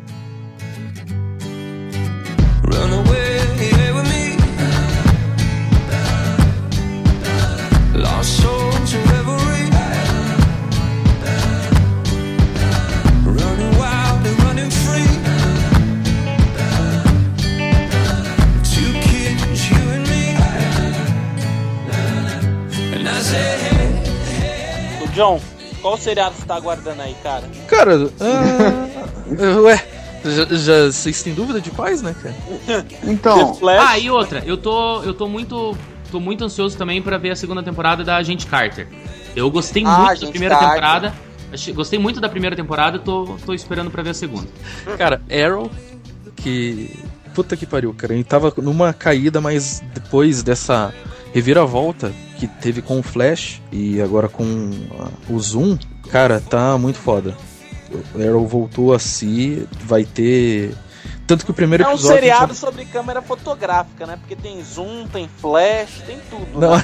Run 2.64 2.94
away 2.94 3.92
with 3.92 4.08
me. 4.10 4.38
Lost 8.00 8.42
soul 8.42 8.72
to 8.72 8.98
reverie. 9.10 9.51
O 25.04 25.08
John, 25.10 25.40
qual 25.82 25.98
seriado 25.98 26.36
você 26.36 26.46
tá 26.46 26.56
aguardando 26.56 27.02
aí, 27.02 27.16
cara? 27.24 27.44
Cara, 27.68 28.10
ah, 28.20 29.60
ué, 29.62 29.84
já, 30.26 30.46
já- 30.56 30.92
vocês 30.92 31.22
têm 31.24 31.34
dúvida 31.34 31.60
de 31.62 31.70
quais, 31.72 32.02
né, 32.02 32.16
cara? 32.22 32.36
Então, 33.04 33.54
Flash? 33.56 33.84
Ah, 33.88 33.98
e 34.00 34.10
outra, 34.10 34.44
eu 34.46 34.58
tô, 34.58 35.02
eu 35.04 35.14
tô 35.14 35.28
muito, 35.28 35.78
tô 36.12 36.20
muito 36.20 36.44
ansioso 36.44 36.78
também 36.78 37.02
pra 37.02 37.18
ver 37.18 37.32
a 37.32 37.36
segunda 37.36 37.62
temporada 37.64 38.04
da 38.04 38.18
Agente 38.18 38.46
Carter. 38.48 38.88
Eu 39.36 39.50
gostei 39.50 39.84
Ah, 39.86 40.06
muito 40.08 40.22
da 40.22 40.28
primeira 40.30 40.56
Carter. 40.56 40.70
temporada. 40.74 41.14
Gostei 41.74 42.00
muito 42.00 42.22
da 42.22 42.30
primeira 42.30 42.56
temporada, 42.56 42.98
tô, 42.98 43.38
tô 43.46 43.54
esperando 43.54 43.92
pra 43.92 44.02
ver 44.02 44.12
a 44.12 44.14
segunda. 44.14 44.48
Cara, 44.98 45.22
Arrow, 45.30 45.70
que. 46.36 46.98
Puta 47.36 47.56
que 47.58 47.66
pariu, 47.66 47.94
cara. 47.94 48.14
Ele 48.14 48.24
tava 48.26 48.54
numa 48.58 48.92
caída, 48.94 49.40
mas 49.42 49.82
depois 49.94 50.44
dessa 50.44 50.94
reviravolta 51.34 52.12
que 52.38 52.48
teve 52.48 52.82
com 52.82 53.00
o 53.00 53.04
Flash 53.04 53.62
e 53.72 54.02
agora 54.02 54.28
com 54.28 54.72
ah, 55.00 55.10
o 55.30 55.40
Zoom, 55.40 55.78
cara, 56.10 56.40
tá 56.40 56.78
muito 56.78 56.98
foda. 56.98 57.36
O 58.16 58.22
Arrow 58.22 58.48
voltou 58.48 58.94
a 58.94 59.00
si, 59.00 59.68
vai 59.84 60.06
ter. 60.06 60.74
Tanto 61.28 61.46
que 61.46 61.52
o 61.52 61.54
primeiro 61.54 61.84
É 61.84 61.88
um 61.88 61.92
episódio. 61.92 62.16
seriado 62.16 62.56
sobre 62.56 62.86
câmera 62.86 63.22
fotográfica, 63.22 64.06
né? 64.06 64.18
Porque 64.18 64.36
tem 64.36 64.64
zoom, 64.64 65.08
tem 65.08 65.30
flash, 65.40 66.02
tem 66.06 66.18
tudo. 66.30 66.60
Não, 66.60 66.76
né? 66.76 66.84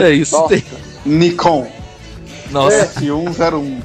é 0.06 0.10
isso. 0.10 0.36
Nossa. 0.36 0.48
Tem... 0.48 0.64
Nikon 1.04 1.66
Nossa. 2.50 3.00
F101. 3.00 3.82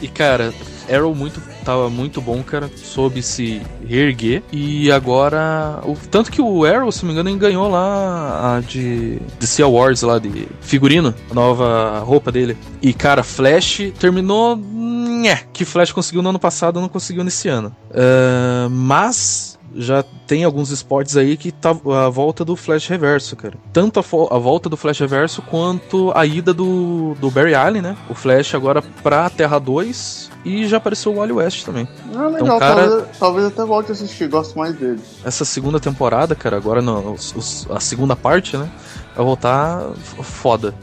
E 0.00 0.08
cara, 0.08 0.52
Arrow 0.90 1.14
muito 1.14 1.40
tava 1.68 1.90
muito 1.90 2.22
bom, 2.22 2.42
cara, 2.42 2.70
soube 2.76 3.22
se 3.22 3.60
reerguer 3.86 4.42
e 4.50 4.90
agora 4.90 5.82
o 5.84 5.94
tanto 6.10 6.32
que 6.32 6.40
o 6.40 6.64
Arrow, 6.64 6.90
se 6.90 7.04
não 7.04 7.12
me 7.12 7.20
engano, 7.20 7.36
ganhou 7.36 7.68
lá 7.68 8.56
a 8.56 8.60
de 8.60 9.20
DC 9.38 9.62
Awards 9.62 10.00
lá 10.00 10.18
de 10.18 10.48
figurino, 10.62 11.14
a 11.30 11.34
nova 11.34 11.98
roupa 11.98 12.32
dele. 12.32 12.56
E 12.80 12.94
cara, 12.94 13.22
Flash 13.22 13.92
terminou, 14.00 14.56
nhé, 14.56 15.42
que 15.52 15.66
Flash 15.66 15.92
conseguiu 15.92 16.22
no 16.22 16.30
ano 16.30 16.38
passado, 16.38 16.80
não 16.80 16.88
conseguiu 16.88 17.22
nesse 17.22 17.50
ano. 17.50 17.76
Ah, 17.92 18.68
mas 18.70 19.57
já 19.76 20.02
tem 20.26 20.44
alguns 20.44 20.70
esportes 20.70 21.16
aí 21.16 21.36
que 21.36 21.52
tá 21.52 21.70
a 21.70 22.08
volta 22.08 22.44
do 22.44 22.56
Flash 22.56 22.86
Reverso, 22.88 23.36
cara. 23.36 23.54
Tanto 23.72 24.00
a, 24.00 24.02
a 24.34 24.38
volta 24.38 24.68
do 24.68 24.76
Flash 24.76 24.98
Reverso 25.00 25.42
quanto 25.42 26.10
a 26.14 26.24
ida 26.26 26.52
do, 26.54 27.14
do 27.20 27.30
Barry 27.30 27.54
Allen, 27.54 27.82
né? 27.82 27.96
O 28.08 28.14
Flash 28.14 28.54
agora 28.54 28.82
pra 29.02 29.28
Terra 29.30 29.58
2 29.58 30.30
e 30.44 30.66
já 30.66 30.78
apareceu 30.78 31.12
o 31.12 31.16
Wally 31.16 31.32
West 31.32 31.64
também. 31.64 31.86
Ah, 32.14 32.26
legal, 32.28 32.40
Então, 32.46 32.58
cara- 32.58 32.86
talvez, 32.88 33.18
talvez 33.18 33.46
até 33.46 33.64
volte 33.64 33.90
a 33.90 33.92
assistir, 33.92 34.28
gosto 34.28 34.58
mais 34.58 34.74
dele. 34.74 35.00
Essa 35.24 35.44
segunda 35.44 35.78
temporada, 35.78 36.34
cara, 36.34 36.56
agora 36.56 36.80
no, 36.80 37.12
os- 37.12 37.66
a 37.70 37.80
segunda 37.80 38.16
parte, 38.16 38.56
né? 38.56 38.68
Vai 39.14 39.24
voltar 39.24 39.82
foda. 40.22 40.74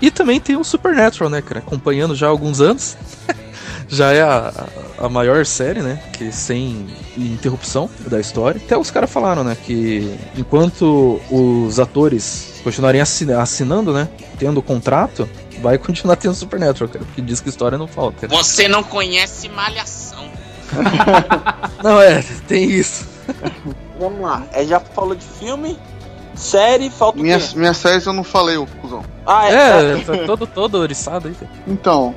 E 0.00 0.10
também 0.10 0.40
tem 0.40 0.56
o 0.56 0.64
Supernatural, 0.64 1.28
né, 1.28 1.42
cara? 1.42 1.60
Acompanhando 1.60 2.14
já 2.14 2.26
há 2.26 2.30
alguns 2.30 2.60
anos. 2.60 2.96
já 3.90 4.12
é 4.12 4.22
a, 4.22 4.52
a 4.98 5.08
maior 5.08 5.44
série, 5.44 5.82
né? 5.82 6.00
Que 6.12 6.30
sem 6.32 6.86
interrupção 7.16 7.90
da 8.06 8.18
história. 8.20 8.60
Até 8.64 8.76
os 8.78 8.90
caras 8.90 9.10
falaram, 9.10 9.42
né? 9.44 9.56
Que 9.64 10.16
enquanto 10.36 11.20
os 11.30 11.78
atores 11.80 12.60
continuarem 12.62 13.00
assin- 13.00 13.32
assinando, 13.32 13.92
né? 13.92 14.08
Tendo 14.38 14.58
o 14.58 14.62
contrato, 14.62 15.28
vai 15.60 15.76
continuar 15.76 16.16
tendo 16.16 16.34
Supernatural, 16.34 16.88
cara. 16.88 17.04
Porque 17.04 17.20
diz 17.20 17.40
que 17.40 17.48
história 17.48 17.76
não 17.76 17.86
falta. 17.88 18.26
cara. 18.28 18.42
Você 18.42 18.68
não 18.68 18.82
conhece 18.82 19.48
Malhação. 19.48 20.30
Não, 21.82 22.00
é, 22.00 22.22
tem 22.46 22.70
isso. 22.70 23.04
Vamos 23.98 24.20
lá. 24.20 24.44
É, 24.52 24.64
já 24.64 24.78
falou 24.78 25.14
de 25.16 25.24
filme, 25.24 25.76
Série, 26.34 26.88
falta 26.90 27.18
o 27.18 27.22
Minha, 27.22 27.38
quê? 27.40 27.56
minha 27.56 27.74
série 27.74 28.00
eu 28.06 28.12
não 28.12 28.22
falei, 28.22 28.56
ô 28.56 28.66
cuzão. 28.80 29.02
Ah, 29.26 29.50
é. 29.50 29.92
É, 29.92 29.96
tá 30.04 30.16
todo, 30.26 30.46
todo 30.46 30.76
oriçado 30.76 31.26
aí. 31.28 31.34
Então, 31.66 32.14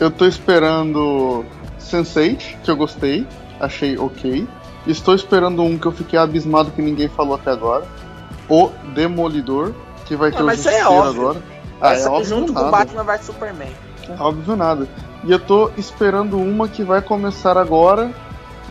eu 0.00 0.10
tô 0.10 0.26
esperando 0.26 1.44
Sense8, 1.78 2.56
que 2.64 2.70
eu 2.70 2.76
gostei, 2.76 3.26
achei 3.60 3.96
ok. 3.98 4.48
Estou 4.86 5.14
esperando 5.14 5.62
um 5.62 5.78
que 5.78 5.86
eu 5.86 5.92
fiquei 5.92 6.18
abismado 6.18 6.70
que 6.70 6.80
ninguém 6.80 7.08
falou 7.08 7.34
até 7.34 7.50
agora. 7.50 7.84
O 8.48 8.70
Demolidor, 8.94 9.72
que 10.06 10.16
vai 10.16 10.30
É, 10.30 10.32
ter 10.32 10.42
o 10.42 10.46
mas 10.46 10.60
isso 10.60 10.68
aí 10.68 10.76
é 10.76 10.78
Justiceiro 10.78 11.06
óbvio. 11.08 11.22
agora. 11.22 11.42
Ah, 11.80 11.92
é 11.92 11.96
Essa 11.96 12.10
óbvio 12.10 12.24
junto 12.28 12.52
com 12.52 12.58
nada. 12.60 12.70
Batman 12.70 13.04
vs 13.04 13.26
Superman. 13.26 13.72
É 14.08 14.22
óbvio 14.22 14.56
nada. 14.56 14.88
E 15.22 15.30
eu 15.30 15.38
tô 15.38 15.70
esperando 15.76 16.38
uma 16.38 16.66
que 16.66 16.82
vai 16.82 17.02
começar 17.02 17.56
agora. 17.58 18.10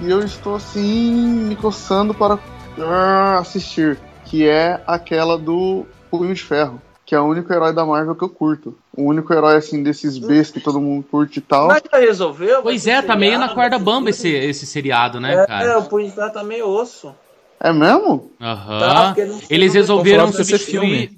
E 0.02 0.10
eu 0.10 0.20
estou 0.24 0.56
assim, 0.56 1.14
me 1.14 1.56
coçando 1.56 2.14
para 2.14 2.40
ah, 2.80 3.38
assistir. 3.40 4.00
Que 4.26 4.48
é 4.48 4.82
aquela 4.88 5.38
do 5.38 5.86
Punho 6.10 6.34
de 6.34 6.42
Ferro. 6.44 6.82
Que 7.10 7.16
é 7.16 7.20
o 7.20 7.24
único 7.26 7.52
herói 7.52 7.74
da 7.74 7.84
Marvel 7.84 8.14
que 8.14 8.24
eu 8.24 8.30
curto. 8.30 8.78
O 8.96 9.06
único 9.06 9.34
herói 9.34 9.56
assim 9.58 9.82
desses 9.82 10.20
Bs 10.20 10.52
que 10.52 10.60
todo 10.60 10.80
mundo 10.80 11.04
curte 11.10 11.40
e 11.40 11.42
tal. 11.42 11.68
Mas 11.68 11.82
já 11.92 11.98
resolveu? 11.98 12.62
Pois 12.62 12.86
é, 12.86 13.02
tá 13.02 13.16
meio 13.16 13.40
na 13.40 13.50
corda 13.50 13.80
bamba 13.80 14.12
esse, 14.12 14.30
esse 14.30 14.68
seriado, 14.68 15.20
né, 15.20 15.34
É, 15.34 15.48
cara? 15.48 15.80
o 15.80 15.86
Punho 15.86 16.12
tá 16.12 16.44
meio 16.44 16.68
osso. 16.70 17.12
É 17.60 17.74
mesmo? 17.74 18.30
Aham. 18.40 18.80
Tá, 18.80 19.16
Eles 19.50 19.74
não- 19.74 19.82
resolveram 19.82 20.32
substituir. 20.32 21.12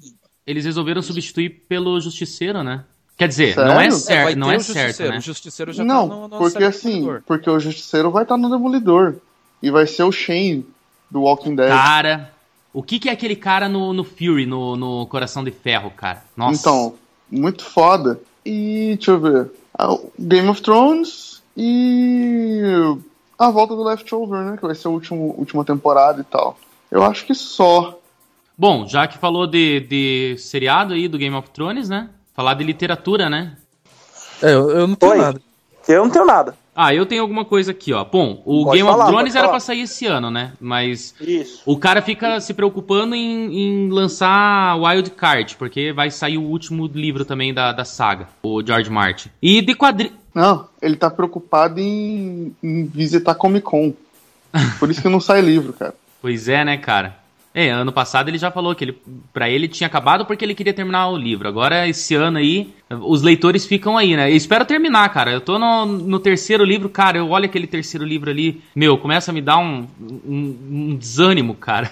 Eles 0.46 0.64
resolveram 0.64 1.02
substituir 1.02 1.50
pelo 1.68 2.00
Justiceiro, 2.00 2.62
né? 2.62 2.84
Quer 3.18 3.28
dizer, 3.28 3.54
não 3.54 3.72
é 3.78 3.90
Sério? 3.90 3.92
certo, 3.96 4.24
vai 4.24 4.34
não 4.34 4.50
é 4.50 4.56
o 4.56 4.60
certo, 4.60 4.76
Justiceiro. 4.86 5.12
né? 5.12 5.18
O 5.18 5.20
Justiceiro 5.20 5.72
já 5.74 5.84
não, 5.84 6.08
tá 6.08 6.14
no, 6.14 6.22
no 6.28 6.38
porque 6.38 6.64
assim, 6.64 6.88
Demolidor. 7.00 7.22
porque 7.26 7.50
o 7.50 7.60
Justiceiro 7.60 8.10
vai 8.10 8.22
estar 8.22 8.38
no 8.38 8.48
Demolidor. 8.48 9.16
E 9.62 9.70
vai 9.70 9.86
ser 9.86 10.04
o 10.04 10.10
Shane 10.10 10.66
do 11.10 11.20
Walking 11.20 11.54
Dead. 11.54 11.68
Cara, 11.68 12.32
o 12.72 12.82
que, 12.82 12.98
que 12.98 13.08
é 13.08 13.12
aquele 13.12 13.36
cara 13.36 13.68
no, 13.68 13.92
no 13.92 14.04
Fury, 14.04 14.46
no, 14.46 14.76
no 14.76 15.06
Coração 15.06 15.44
de 15.44 15.50
Ferro, 15.50 15.90
cara? 15.90 16.24
Nossa. 16.36 16.60
Então, 16.60 16.94
muito 17.30 17.64
foda. 17.64 18.20
E 18.44 18.94
deixa 18.96 19.12
eu 19.12 19.20
ver. 19.20 19.50
Ah, 19.78 19.96
Game 20.18 20.48
of 20.48 20.60
Thrones 20.62 21.42
e 21.56 22.62
a 23.38 23.50
volta 23.50 23.74
do 23.76 23.84
Leftover, 23.84 24.40
né? 24.42 24.56
Que 24.56 24.66
vai 24.66 24.74
ser 24.74 24.88
a 24.88 24.90
último, 24.90 25.34
última 25.36 25.64
temporada 25.64 26.20
e 26.20 26.24
tal. 26.24 26.58
Eu 26.90 27.02
acho 27.02 27.26
que 27.26 27.34
só. 27.34 27.98
Bom, 28.56 28.86
já 28.86 29.06
que 29.06 29.18
falou 29.18 29.46
de, 29.46 29.80
de 29.80 30.36
seriado 30.38 30.94
aí 30.94 31.08
do 31.08 31.18
Game 31.18 31.34
of 31.34 31.50
Thrones, 31.50 31.88
né? 31.88 32.10
Falar 32.34 32.54
de 32.54 32.64
literatura, 32.64 33.28
né? 33.28 33.56
É, 34.42 34.52
eu, 34.52 34.70
eu 34.70 34.86
não 34.86 34.94
tenho 34.94 35.12
Oi. 35.12 35.18
nada. 35.18 35.42
Eu 35.88 36.04
não 36.04 36.10
tenho 36.10 36.24
nada. 36.24 36.56
Ah, 36.74 36.94
eu 36.94 37.04
tenho 37.04 37.20
alguma 37.20 37.44
coisa 37.44 37.70
aqui, 37.70 37.92
ó. 37.92 38.02
Bom, 38.02 38.42
o 38.46 38.64
Pode 38.64 38.78
Game 38.78 38.88
falar, 38.88 39.04
of 39.04 39.12
Thrones 39.12 39.34
era 39.34 39.44
falar. 39.44 39.52
pra 39.52 39.60
sair 39.60 39.82
esse 39.82 40.06
ano, 40.06 40.30
né? 40.30 40.52
Mas 40.58 41.14
Isso. 41.20 41.62
o 41.66 41.76
cara 41.78 42.00
fica 42.00 42.40
se 42.40 42.54
preocupando 42.54 43.14
em, 43.14 43.54
em 43.54 43.88
lançar 43.90 44.78
Wild 44.80 45.10
Card, 45.10 45.56
porque 45.56 45.92
vai 45.92 46.10
sair 46.10 46.38
o 46.38 46.42
último 46.42 46.86
livro 46.86 47.26
também 47.26 47.52
da, 47.52 47.72
da 47.72 47.84
saga, 47.84 48.28
o 48.42 48.64
George 48.64 48.88
Martin. 48.90 49.28
E 49.42 49.60
de 49.60 49.74
quadri... 49.74 50.12
Não, 50.34 50.66
ele 50.80 50.96
tá 50.96 51.10
preocupado 51.10 51.78
em, 51.78 52.56
em 52.62 52.84
visitar 52.86 53.34
Comic 53.34 53.66
Con. 53.66 53.92
Por 54.78 54.90
isso 54.90 55.02
que 55.02 55.08
não 55.10 55.20
sai 55.20 55.42
livro, 55.42 55.72
cara. 55.74 55.94
Pois 56.22 56.48
é, 56.48 56.64
né, 56.64 56.76
cara? 56.76 57.16
É, 57.54 57.70
ano 57.70 57.92
passado 57.92 58.28
ele 58.28 58.38
já 58.38 58.50
falou 58.50 58.74
que 58.74 58.84
ele, 58.84 58.98
pra 59.32 59.48
ele 59.48 59.68
tinha 59.68 59.86
acabado 59.86 60.24
porque 60.24 60.44
ele 60.44 60.54
queria 60.54 60.72
terminar 60.72 61.08
o 61.08 61.16
livro. 61.16 61.46
Agora, 61.46 61.86
esse 61.86 62.14
ano 62.14 62.38
aí, 62.38 62.72
os 62.90 63.20
leitores 63.20 63.66
ficam 63.66 63.98
aí, 63.98 64.16
né? 64.16 64.30
Eu 64.30 64.36
espero 64.36 64.64
terminar, 64.64 65.08
cara. 65.10 65.32
Eu 65.32 65.40
tô 65.40 65.58
no, 65.58 65.84
no 65.84 66.18
terceiro 66.18 66.64
livro, 66.64 66.88
cara. 66.88 67.18
Eu 67.18 67.28
olho 67.28 67.44
aquele 67.44 67.66
terceiro 67.66 68.06
livro 68.06 68.30
ali, 68.30 68.62
meu, 68.74 68.96
começa 68.96 69.30
a 69.30 69.34
me 69.34 69.42
dar 69.42 69.58
um, 69.58 69.86
um, 70.00 70.56
um 70.70 70.96
desânimo, 70.96 71.54
cara. 71.54 71.90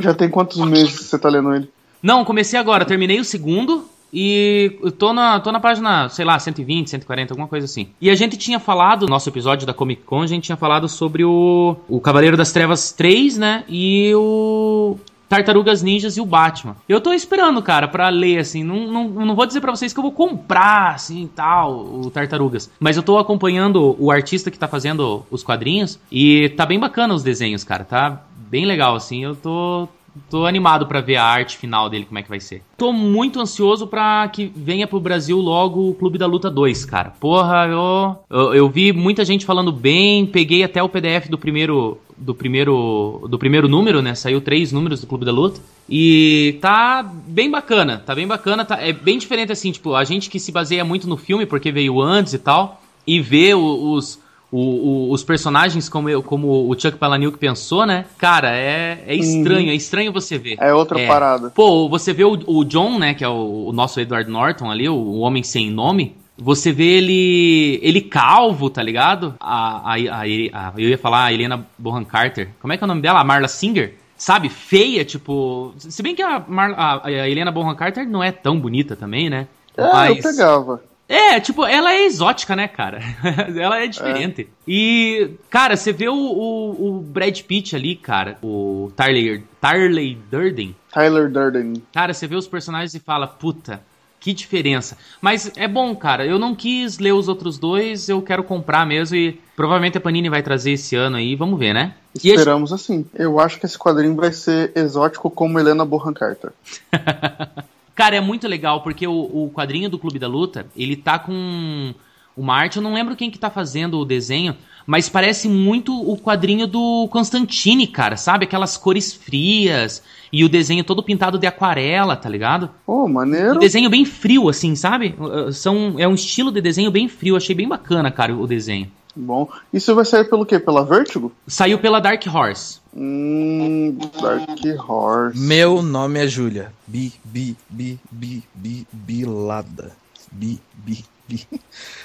Já 0.00 0.14
tem 0.14 0.30
quantos 0.30 0.58
meses 0.64 0.98
que 0.98 1.04
você 1.04 1.18
tá 1.18 1.28
lendo 1.28 1.54
ele? 1.54 1.68
Não, 2.02 2.24
comecei 2.24 2.58
agora. 2.58 2.84
Terminei 2.84 3.18
o 3.18 3.24
segundo 3.24 3.89
e 4.12 4.78
tô 4.98 5.12
na, 5.12 5.38
tô 5.40 5.52
na 5.52 5.60
página, 5.60 6.08
sei 6.08 6.24
lá, 6.24 6.38
120, 6.38 6.90
140, 6.90 7.32
alguma 7.32 7.48
coisa 7.48 7.64
assim. 7.64 7.88
E 8.00 8.10
a 8.10 8.14
gente 8.14 8.36
tinha 8.36 8.58
falado, 8.58 9.02
no 9.02 9.10
nosso 9.10 9.28
episódio 9.28 9.66
da 9.66 9.74
Comic 9.74 10.02
Con, 10.02 10.22
a 10.22 10.26
gente 10.26 10.44
tinha 10.44 10.56
falado 10.56 10.88
sobre 10.88 11.24
o, 11.24 11.76
o 11.88 12.00
Cavaleiro 12.00 12.36
das 12.36 12.52
Trevas 12.52 12.92
3, 12.92 13.38
né? 13.38 13.64
E 13.68 14.12
o 14.14 14.96
Tartarugas 15.30 15.80
Ninjas 15.80 16.16
e 16.16 16.20
o 16.20 16.26
Batman. 16.26 16.74
Eu 16.88 17.00
tô 17.00 17.12
esperando, 17.12 17.62
cara, 17.62 17.86
pra 17.86 18.08
ler, 18.08 18.38
assim. 18.38 18.64
Não, 18.64 18.88
não, 18.88 19.08
não 19.08 19.36
vou 19.36 19.46
dizer 19.46 19.60
pra 19.60 19.70
vocês 19.70 19.92
que 19.92 19.98
eu 20.00 20.02
vou 20.02 20.10
comprar, 20.10 20.96
assim, 20.96 21.30
tal, 21.36 21.84
o 21.84 22.10
Tartarugas. 22.10 22.68
Mas 22.80 22.96
eu 22.96 23.02
tô 23.04 23.16
acompanhando 23.16 23.94
o 23.96 24.10
artista 24.10 24.50
que 24.50 24.58
tá 24.58 24.66
fazendo 24.66 25.24
os 25.30 25.44
quadrinhos 25.44 26.00
e 26.10 26.48
tá 26.56 26.66
bem 26.66 26.80
bacana 26.80 27.14
os 27.14 27.22
desenhos, 27.22 27.62
cara. 27.62 27.84
Tá 27.84 28.24
bem 28.34 28.66
legal, 28.66 28.96
assim. 28.96 29.22
Eu 29.22 29.36
tô, 29.36 29.88
Tô 30.28 30.44
animado 30.44 30.86
pra 30.86 31.00
ver 31.00 31.16
a 31.16 31.24
arte 31.24 31.56
final 31.56 31.88
dele, 31.88 32.04
como 32.04 32.18
é 32.18 32.22
que 32.22 32.28
vai 32.28 32.40
ser. 32.40 32.62
Tô 32.76 32.92
muito 32.92 33.40
ansioso 33.40 33.86
pra 33.86 34.28
que 34.28 34.50
venha 34.54 34.86
pro 34.86 35.00
Brasil 35.00 35.38
logo 35.38 35.90
o 35.90 35.94
Clube 35.94 36.18
da 36.18 36.26
Luta 36.26 36.50
2, 36.50 36.84
cara. 36.84 37.10
Porra, 37.20 37.66
eu, 37.68 38.16
eu, 38.28 38.54
eu 38.54 38.68
vi 38.68 38.92
muita 38.92 39.24
gente 39.24 39.44
falando 39.44 39.70
bem, 39.70 40.26
peguei 40.26 40.62
até 40.62 40.82
o 40.82 40.88
PDF 40.88 41.28
do 41.28 41.38
primeiro 41.38 41.98
do 42.16 42.34
primeiro 42.34 43.26
do 43.28 43.38
primeiro 43.38 43.66
número, 43.66 44.02
né? 44.02 44.14
Saiu 44.14 44.40
três 44.40 44.72
números 44.72 45.00
do 45.00 45.06
Clube 45.06 45.24
da 45.24 45.32
Luta 45.32 45.60
e 45.88 46.58
tá 46.60 47.02
bem 47.02 47.50
bacana, 47.50 47.98
tá 47.98 48.14
bem 48.14 48.26
bacana, 48.26 48.64
tá, 48.64 48.78
é 48.80 48.92
bem 48.92 49.16
diferente 49.18 49.52
assim, 49.52 49.72
tipo, 49.72 49.94
a 49.94 50.04
gente 50.04 50.28
que 50.28 50.38
se 50.38 50.52
baseia 50.52 50.84
muito 50.84 51.08
no 51.08 51.16
filme 51.16 51.46
porque 51.46 51.72
veio 51.72 52.00
antes 52.00 52.34
e 52.34 52.38
tal 52.38 52.82
e 53.06 53.20
vê 53.20 53.54
os 53.54 54.20
o- 54.52 54.58
o- 54.58 55.12
os 55.12 55.22
personagens 55.22 55.88
como, 55.88 56.08
eu- 56.08 56.22
como 56.22 56.68
o 56.68 56.78
Chuck 56.78 56.96
Palahniuk 56.98 57.38
pensou, 57.38 57.86
né? 57.86 58.04
Cara, 58.18 58.50
é, 58.56 59.02
é 59.06 59.14
estranho, 59.14 59.70
é 59.70 59.74
estranho 59.74 60.12
você 60.12 60.36
ver. 60.38 60.56
É 60.60 60.72
outra 60.74 60.98
parada. 61.06 61.50
Pô, 61.50 61.88
você 61.88 62.12
vê 62.12 62.24
o, 62.24 62.38
o 62.46 62.64
John, 62.64 62.98
né, 62.98 63.14
que 63.14 63.24
é 63.24 63.28
o, 63.28 63.66
o 63.68 63.72
nosso 63.72 64.00
Edward 64.00 64.30
Norton 64.30 64.70
ali, 64.70 64.88
o, 64.88 64.94
o 64.94 65.18
homem 65.20 65.42
sem 65.42 65.70
nome. 65.70 66.16
Você 66.42 66.72
vê 66.72 66.84
ele 66.84 67.78
ele 67.82 68.00
calvo, 68.00 68.70
tá 68.70 68.82
ligado? 68.82 69.34
A, 69.38 69.92
a, 69.92 69.94
a- 69.94 70.22
a- 70.22 70.72
eu 70.78 70.88
ia 70.88 70.96
falar 70.98 71.24
a 71.26 71.32
Helena 71.32 71.66
Bonham 71.78 72.04
Carter. 72.04 72.48
Como 72.60 72.72
é 72.72 72.76
que 72.78 72.82
é 72.82 72.86
o 72.86 72.88
nome 72.88 73.02
dela? 73.02 73.20
A 73.20 73.24
Marla 73.24 73.46
Singer? 73.46 73.94
Sabe? 74.16 74.48
Feia, 74.48 75.04
tipo... 75.04 75.72
Se 75.78 76.02
bem 76.02 76.14
que 76.14 76.22
a, 76.22 76.42
Mar, 76.46 76.72
a, 76.76 77.06
a 77.08 77.28
Helena 77.28 77.50
Bonham 77.50 77.74
Carter 77.74 78.08
não 78.08 78.22
é 78.22 78.30
tão 78.32 78.58
bonita 78.58 78.96
também, 78.96 79.28
né? 79.30 79.46
É, 79.76 79.82
eu 80.10 80.16
pegava. 80.22 80.82
É, 81.10 81.40
tipo, 81.40 81.66
ela 81.66 81.92
é 81.92 82.04
exótica, 82.04 82.54
né, 82.54 82.68
cara? 82.68 83.00
ela 83.58 83.80
é 83.82 83.88
diferente. 83.88 84.48
E, 84.66 85.32
cara, 85.50 85.76
você 85.76 85.92
vê 85.92 86.08
o, 86.08 86.14
o, 86.14 86.86
o 86.86 87.00
Brad 87.00 87.40
Pitt 87.42 87.74
ali, 87.74 87.96
cara, 87.96 88.38
o 88.40 88.92
Tarley, 88.94 89.42
Tarley 89.60 90.16
Durden. 90.30 90.76
Tyler 90.92 91.28
Durden. 91.28 91.82
Cara, 91.92 92.14
você 92.14 92.28
vê 92.28 92.36
os 92.36 92.46
personagens 92.46 92.94
e 92.94 93.00
fala, 93.00 93.26
puta, 93.26 93.82
que 94.20 94.32
diferença. 94.32 94.96
Mas 95.20 95.50
é 95.56 95.66
bom, 95.66 95.96
cara. 95.96 96.24
Eu 96.24 96.38
não 96.38 96.54
quis 96.54 97.00
ler 97.00 97.12
os 97.12 97.26
outros 97.26 97.58
dois, 97.58 98.08
eu 98.08 98.22
quero 98.22 98.44
comprar 98.44 98.86
mesmo 98.86 99.16
e 99.16 99.40
provavelmente 99.56 99.98
a 99.98 100.00
Panini 100.00 100.28
vai 100.28 100.44
trazer 100.44 100.72
esse 100.72 100.94
ano 100.94 101.16
aí, 101.16 101.34
vamos 101.34 101.58
ver, 101.58 101.72
né? 101.72 101.94
Esperamos 102.14 102.72
assim. 102.72 103.04
Eu 103.14 103.40
acho 103.40 103.58
que 103.58 103.66
esse 103.66 103.76
quadrinho 103.76 104.14
vai 104.14 104.32
ser 104.32 104.70
exótico 104.76 105.28
como 105.28 105.58
Helena 105.58 105.84
Bonham 105.84 106.12
Carter. 106.12 106.52
Cara, 108.00 108.16
é 108.16 108.20
muito 108.20 108.48
legal, 108.48 108.80
porque 108.80 109.06
o, 109.06 109.12
o 109.12 109.50
quadrinho 109.50 109.90
do 109.90 109.98
Clube 109.98 110.18
da 110.18 110.26
Luta, 110.26 110.64
ele 110.74 110.96
tá 110.96 111.18
com 111.18 111.92
uma 112.34 112.54
arte, 112.54 112.78
eu 112.78 112.82
não 112.82 112.94
lembro 112.94 113.14
quem 113.14 113.30
que 113.30 113.38
tá 113.38 113.50
fazendo 113.50 113.98
o 113.98 114.06
desenho, 114.06 114.56
mas 114.86 115.10
parece 115.10 115.50
muito 115.50 115.94
o 115.94 116.16
quadrinho 116.16 116.66
do 116.66 117.06
Constantine, 117.12 117.86
cara, 117.86 118.16
sabe? 118.16 118.46
Aquelas 118.46 118.78
cores 118.78 119.12
frias 119.12 120.02
e 120.32 120.42
o 120.42 120.48
desenho 120.48 120.82
todo 120.82 121.02
pintado 121.02 121.38
de 121.38 121.46
aquarela, 121.46 122.16
tá 122.16 122.26
ligado? 122.26 122.70
Pô, 122.86 123.04
Um 123.04 123.08
maneiro. 123.08 123.58
desenho 123.58 123.90
bem 123.90 124.06
frio, 124.06 124.48
assim, 124.48 124.74
sabe? 124.74 125.14
São, 125.52 125.96
é 125.98 126.08
um 126.08 126.14
estilo 126.14 126.50
de 126.50 126.62
desenho 126.62 126.90
bem 126.90 127.06
frio, 127.06 127.36
achei 127.36 127.54
bem 127.54 127.68
bacana, 127.68 128.10
cara, 128.10 128.34
o 128.34 128.46
desenho. 128.46 128.90
Bom. 129.14 129.48
Isso 129.72 129.94
vai 129.94 130.04
sair 130.04 130.24
pelo 130.24 130.46
quê? 130.46 130.58
Pela 130.58 130.84
Vertigo? 130.84 131.32
Saiu 131.46 131.78
pela 131.78 132.00
Dark 132.00 132.24
Horse. 132.26 132.80
Hum. 132.94 133.98
Dark 134.20 134.88
Horse. 134.88 135.38
Meu 135.38 135.82
nome 135.82 136.24
é 136.24 136.26
Júlia. 136.26 136.72
Bi, 136.86 137.12
bi, 137.24 137.56
bi, 137.68 137.98
bi, 138.10 138.42
bi, 138.54 138.86
bilada. 138.92 139.92
Bi, 140.30 140.60
bi, 140.74 141.04
bi. 141.28 141.46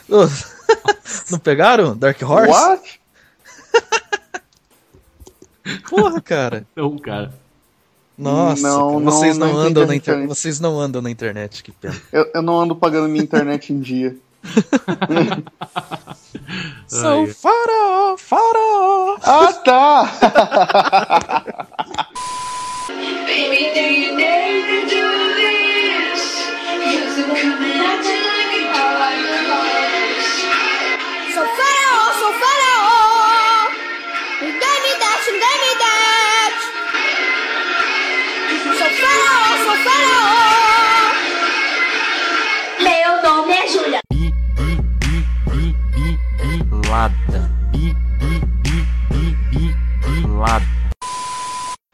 Não 1.31 1.39
pegaram? 1.39 1.95
Dark 1.95 2.21
Horse? 2.21 2.51
What? 2.51 2.99
Porra, 5.89 6.21
cara. 6.21 6.67
Não, 6.75 6.97
cara. 6.97 7.33
Nossa, 8.17 8.61
Não, 8.61 8.99
vocês 9.01 9.37
não, 9.37 9.51
não 9.51 9.59
andam 9.59 9.85
na 9.85 9.95
internet. 9.95 10.27
Vocês 10.27 10.59
não 10.59 10.79
andam 10.79 11.01
na 11.01 11.11
internet, 11.11 11.61
que 11.61 11.71
pena. 11.71 11.95
Eu, 12.13 12.31
eu 12.33 12.41
não 12.41 12.57
ando 12.61 12.73
pagando 12.73 13.09
minha 13.09 13.23
internet 13.23 13.73
em 13.73 13.79
dia. 13.79 14.15
Sou 16.87 17.27
faraó, 17.27 18.15
faraó. 18.17 19.17
Ah, 19.23 19.53
tá! 19.65 20.05
Baby, 23.25 23.71
do 23.73 23.79
you 23.79 24.15
dare 24.17 24.44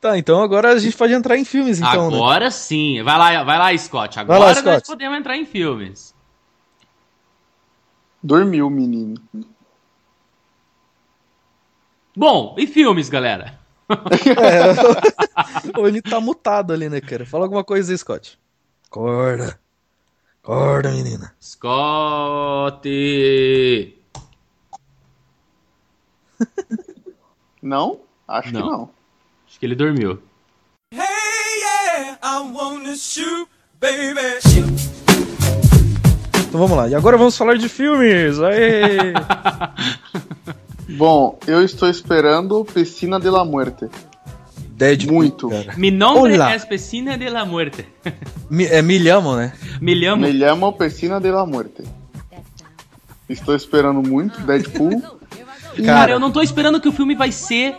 Tá, 0.01 0.17
então 0.17 0.41
agora 0.41 0.71
a 0.71 0.79
gente 0.79 0.97
pode 0.97 1.13
entrar 1.13 1.37
em 1.37 1.45
filmes, 1.45 1.79
então, 1.79 2.09
né? 2.09 2.17
Agora 2.17 2.49
sim. 2.49 3.03
Vai 3.03 3.17
lá, 3.17 3.43
vai 3.43 3.57
lá, 3.59 3.77
Scott. 3.77 4.19
Agora 4.19 4.39
lá, 4.39 4.45
nós 4.47 4.57
Scott. 4.57 4.87
podemos 4.87 5.19
entrar 5.19 5.37
em 5.37 5.45
filmes. 5.45 6.15
Dormiu, 8.23 8.67
menino. 8.69 9.21
Bom, 12.15 12.55
e 12.57 12.65
filmes, 12.65 13.09
galera? 13.09 13.59
É, 13.91 15.77
Ou 15.79 15.87
ele 15.87 16.01
tá 16.01 16.19
mutado 16.19 16.73
ali, 16.73 16.89
né, 16.89 16.99
cara? 17.01 17.25
Fala 17.25 17.45
alguma 17.45 17.63
coisa 17.63 17.91
aí, 17.91 17.97
Scott. 17.97 18.39
Acorda. 18.87 19.59
Acorda, 20.41 20.91
menina. 20.91 21.35
Scott! 21.39 22.87
Não? 27.61 27.99
Acho 28.31 28.53
Não. 28.53 28.61
que 28.61 28.67
não. 28.69 28.89
Acho 29.47 29.59
que 29.59 29.65
ele 29.65 29.75
dormiu. 29.75 30.19
Hey, 30.93 30.99
yeah, 31.59 32.17
I 32.23 32.51
wanna 32.53 32.95
shoot, 32.95 33.47
baby. 33.79 34.39
Então 36.47 36.59
vamos 36.59 36.77
lá. 36.77 36.87
E 36.87 36.95
agora 36.95 37.17
vamos 37.17 37.37
falar 37.37 37.57
de 37.57 37.67
filmes. 37.69 38.39
Aê! 38.39 39.13
Bom, 40.97 41.37
eu 41.47 41.63
estou 41.63 41.89
esperando 41.89 42.63
Piscina 42.65 43.19
de 43.19 43.29
la 43.29 43.43
Muerte. 43.45 43.89
Deadpool, 44.71 45.13
Muito. 45.13 45.49
cara. 45.49 45.73
Mi 45.77 45.91
nombre 45.91 46.33
Olá. 46.33 46.55
es 46.55 46.65
Piscina 46.65 47.17
de 47.17 47.29
la 47.29 47.45
Muerte. 47.45 47.87
Mi, 48.49 48.65
é 48.65 48.81
Milhamo, 48.81 49.35
né? 49.35 49.53
Me 49.79 49.93
llamo. 49.95 50.21
Me 50.23 50.31
llamo 50.33 50.75
Piscina 50.77 51.19
de 51.19 51.31
la 51.31 51.45
Muerte. 51.45 51.83
Estou 53.29 53.55
esperando 53.55 54.01
muito 54.01 54.41
Deadpool. 54.41 55.01
Cara, 55.01 55.85
Cara, 55.85 56.11
eu 56.13 56.19
não 56.19 56.31
tô 56.31 56.41
esperando 56.41 56.81
que 56.81 56.89
o 56.89 56.91
filme 56.91 57.15
vai 57.15 57.31
ser. 57.31 57.77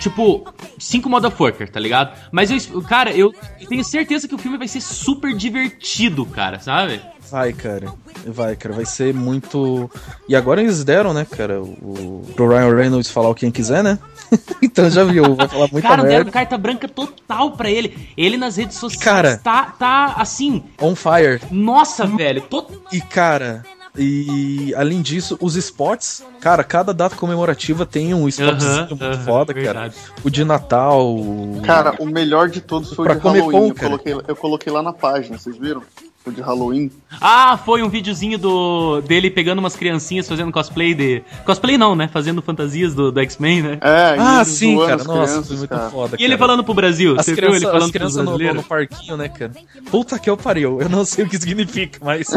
Tipo, 0.00 0.52
5 0.78 1.08
Motherfucker, 1.08 1.70
tá 1.70 1.78
ligado? 1.78 2.16
Mas 2.32 2.50
eu, 2.50 2.82
cara, 2.82 3.12
eu 3.12 3.32
tenho 3.68 3.84
certeza 3.84 4.26
que 4.26 4.34
o 4.34 4.38
filme 4.38 4.56
vai 4.56 4.66
ser 4.66 4.80
super 4.80 5.34
divertido, 5.34 6.24
cara, 6.24 6.58
sabe? 6.58 7.00
Vai, 7.30 7.52
cara. 7.52 7.92
Vai, 8.26 8.56
cara. 8.56 8.74
Vai 8.74 8.86
ser 8.86 9.14
muito. 9.14 9.90
E 10.28 10.34
agora 10.34 10.60
eles 10.60 10.82
deram, 10.82 11.12
né, 11.12 11.24
cara, 11.24 11.62
o... 11.62 12.26
pro 12.34 12.48
Ryan 12.48 12.74
Reynolds 12.74 13.10
falar 13.10 13.28
o 13.28 13.34
quem 13.34 13.50
quiser, 13.50 13.84
né? 13.84 13.98
então 14.62 14.88
já 14.88 15.04
viu, 15.04 15.34
vai 15.34 15.46
falar 15.46 15.68
muita 15.70 15.88
cara, 15.88 16.02
deram 16.02 16.16
merda. 16.16 16.30
carta 16.30 16.56
branca 16.56 16.88
total 16.88 17.52
pra 17.52 17.70
ele. 17.70 18.08
Ele 18.16 18.36
nas 18.36 18.56
redes 18.56 18.78
sociais 18.78 19.04
Cara. 19.04 19.36
tá, 19.36 19.74
tá 19.78 20.14
assim. 20.16 20.64
On 20.80 20.94
fire. 20.96 21.40
Nossa, 21.50 22.06
velho. 22.06 22.40
To... 22.42 22.66
E, 22.90 23.00
cara. 23.00 23.64
E 23.96 24.72
além 24.76 25.02
disso, 25.02 25.36
os 25.40 25.56
spots, 25.56 26.22
cara, 26.40 26.62
cada 26.62 26.94
data 26.94 27.16
comemorativa 27.16 27.84
tem 27.84 28.14
um 28.14 28.28
spotzinho 28.28 28.72
Aham, 28.72 28.88
muito 29.00 29.18
foda, 29.24 29.52
verdade. 29.52 29.94
cara. 29.96 30.14
O 30.24 30.30
de 30.30 30.44
Natal. 30.44 31.14
o- 31.16 31.60
Cara, 31.64 31.94
o 31.98 32.06
melhor 32.06 32.48
de 32.48 32.60
todos 32.60 32.92
foi 32.94 33.04
Pra 33.04 33.14
o 33.14 33.16
de 33.16 33.22
Comic 33.22 33.40
Halloween. 33.46 33.60
Con, 33.74 33.74
eu, 33.74 33.88
coloquei, 33.90 34.14
eu 34.28 34.36
coloquei 34.36 34.72
lá 34.72 34.82
na 34.82 34.92
página, 34.92 35.36
vocês 35.38 35.56
viram? 35.56 35.82
De 36.26 36.42
Halloween. 36.42 36.90
Ah, 37.18 37.56
foi 37.56 37.82
um 37.82 37.88
videozinho 37.88 38.36
do 38.38 39.00
dele 39.00 39.30
pegando 39.30 39.58
umas 39.58 39.74
criancinhas 39.74 40.28
fazendo 40.28 40.52
cosplay 40.52 40.92
de. 40.94 41.22
Cosplay 41.46 41.78
não, 41.78 41.96
né? 41.96 42.08
Fazendo 42.08 42.42
fantasias 42.42 42.94
do, 42.94 43.10
do 43.10 43.20
X-Men, 43.20 43.62
né? 43.62 43.78
É, 43.80 44.16
Ah, 44.18 44.44
sim, 44.44 44.78
cara. 44.78 45.02
Nossa, 45.02 45.12
crianças, 45.12 45.46
foi 45.48 45.56
muito 45.56 45.70
cara. 45.70 45.90
foda. 45.90 46.16
E 46.20 46.24
ele 46.24 46.36
falando 46.36 46.62
pro 46.62 46.74
Brasil. 46.74 47.16
As 47.18 47.24
Você 47.24 47.32
viu 47.32 47.44
crianças, 47.44 47.62
falando 47.62 47.80
pros 47.80 47.90
crianças 47.92 48.24
no, 48.24 48.38
no, 48.54 48.62
parquinho, 48.62 49.16
né, 49.16 49.30
cara? 49.30 49.52
Puta 49.90 50.18
que 50.18 50.28
eu 50.28 50.36
pariu. 50.36 50.78
Eu 50.82 50.90
não 50.90 51.06
sei 51.06 51.24
o 51.24 51.28
que 51.28 51.38
significa, 51.38 51.98
mas. 52.04 52.28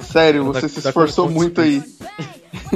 Sério, 0.00 0.52
Da- 0.52 0.60
você 0.60 0.68
se 0.68 0.80
da 0.80 0.90
esforçou 0.90 1.28
muito 1.28 1.60
aí. 1.60 1.82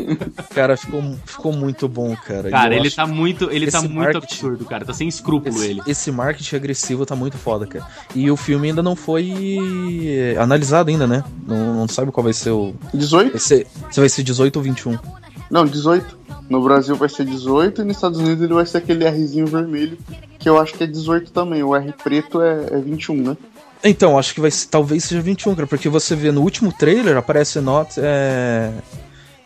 Cara, 0.55 0.77
ficou, 0.77 1.03
ficou 1.25 1.53
muito 1.53 1.89
bom, 1.89 2.15
cara. 2.17 2.51
Cara, 2.51 2.75
ele 2.75 2.87
acho 2.87 2.97
tá 2.97 3.07
muito, 3.07 3.51
ele 3.51 3.71
tá 3.71 3.83
muito 3.83 4.19
absurdo, 4.19 4.65
cara. 4.65 4.85
Tá 4.85 4.93
sem 4.93 5.09
escrúpulo 5.09 5.57
esse, 5.57 5.71
ele. 5.71 5.83
esse 5.87 6.11
marketing 6.11 6.57
agressivo 6.57 7.07
tá 7.07 7.17
muito 7.17 7.37
foda, 7.37 7.67
cara. 7.67 7.87
E 8.15 8.31
o 8.31 8.37
filme 8.37 8.69
ainda 8.69 8.83
não 8.83 8.97
foi 8.97 10.35
analisado 10.39 10.91
ainda, 10.91 11.07
né? 11.07 11.25
Não, 11.47 11.75
não 11.75 11.89
sabe 11.89 12.13
qual 12.13 12.25
vai 12.25 12.33
ser 12.33 12.51
o. 12.51 12.75
18? 12.93 13.31
Vai 13.31 13.41
ser, 13.41 13.67
se 13.91 14.01
vai 14.01 14.09
ser 14.09 14.23
18 14.23 14.57
ou 14.57 14.63
21. 14.63 14.99
Não, 15.51 15.67
18. 15.67 16.19
No 16.49 16.63
Brasil 16.63 16.97
vai 16.97 17.09
ser 17.09 17.25
18 17.25 17.83
e 17.83 17.85
nos 17.85 17.97
Estados 17.97 18.19
Unidos 18.19 18.43
ele 18.43 18.55
vai 18.55 18.67
ser 18.67 18.79
aquele 18.79 19.09
Rzinho 19.09 19.47
vermelho, 19.47 19.99
que 20.39 20.49
eu 20.49 20.59
acho 20.59 20.75
que 20.75 20.85
é 20.85 20.87
18 20.87 21.33
também. 21.33 21.63
O 21.63 21.75
R 21.75 21.93
preto 22.03 22.41
é, 22.41 22.67
é 22.73 22.79
21, 22.79 23.17
né? 23.17 23.37
Então, 23.85 24.17
acho 24.17 24.33
que 24.33 24.41
vai 24.41 24.51
ser, 24.51 24.69
talvez 24.69 25.05
seja 25.05 25.21
21, 25.21 25.55
cara, 25.57 25.67
porque 25.67 25.89
você 25.89 26.15
vê 26.15 26.31
no 26.31 26.43
último 26.43 26.73
trailer 26.73 27.17
aparece 27.17 27.61
not. 27.61 27.95
É... 27.99 28.71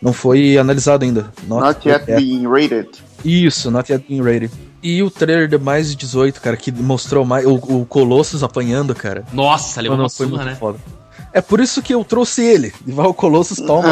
Não 0.01 0.13
foi 0.13 0.57
analisado 0.57 1.03
ainda. 1.03 1.31
Not 1.47 1.87
yet 1.87 2.09
é, 2.09 2.15
being 2.17 2.47
rated. 2.47 2.89
Isso, 3.23 3.71
not 3.71 3.91
yet 3.91 4.05
being 4.07 4.21
rated. 4.21 4.51
E 4.81 5.01
o 5.01 5.09
trailer 5.09 5.47
de 5.47 5.57
mais 5.57 5.89
de 5.89 5.95
18, 5.95 6.39
cara, 6.39 6.55
que 6.55 6.71
mostrou 6.71 7.25
mais 7.25 7.45
o, 7.45 7.55
o 7.55 7.85
Colossus 7.85 8.43
apanhando, 8.43 8.93
cara. 8.93 9.25
Nossa, 9.33 9.81
levou 9.81 9.97
uma 9.97 10.09
foi 10.09 10.27
surra, 10.27 10.37
muito 10.37 10.49
né? 10.51 10.55
foda. 10.55 10.79
É 11.33 11.41
por 11.41 11.59
isso 11.59 11.81
que 11.81 11.93
eu 11.93 12.03
trouxe 12.03 12.41
ele. 12.43 12.73
E 12.85 12.91
vai 12.91 13.05
o 13.05 13.13
Colossus 13.13 13.57
toma 13.59 13.87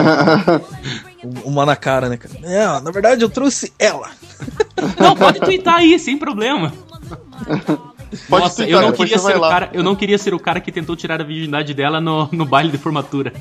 uma 1.43 1.65
na 1.65 1.75
cara, 1.75 2.07
né, 2.07 2.17
cara? 2.17 2.33
É, 2.43 2.65
na 2.81 2.91
verdade 2.91 3.23
eu 3.23 3.29
trouxe 3.29 3.73
ela. 3.79 4.09
Não, 4.99 5.15
pode 5.15 5.39
twittar 5.39 5.75
aí, 5.75 5.97
sem 5.97 6.17
problema. 6.17 6.71
Pode 8.29 8.43
Nossa, 8.43 8.63
eu 8.67 8.81
não, 8.81 8.91
queria 8.91 9.17
ser 9.19 9.35
o 9.35 9.39
lá. 9.39 9.49
cara, 9.49 9.69
eu 9.73 9.83
não 9.83 9.95
queria 9.95 10.17
ser 10.17 10.33
o 10.33 10.39
cara 10.39 10.59
que 10.59 10.71
tentou 10.71 10.95
tirar 10.95 11.19
a 11.19 11.23
virgindade 11.23 11.73
dela 11.73 11.99
no, 12.01 12.29
no 12.31 12.45
baile 12.45 12.71
de 12.71 12.77
formatura. 12.77 13.33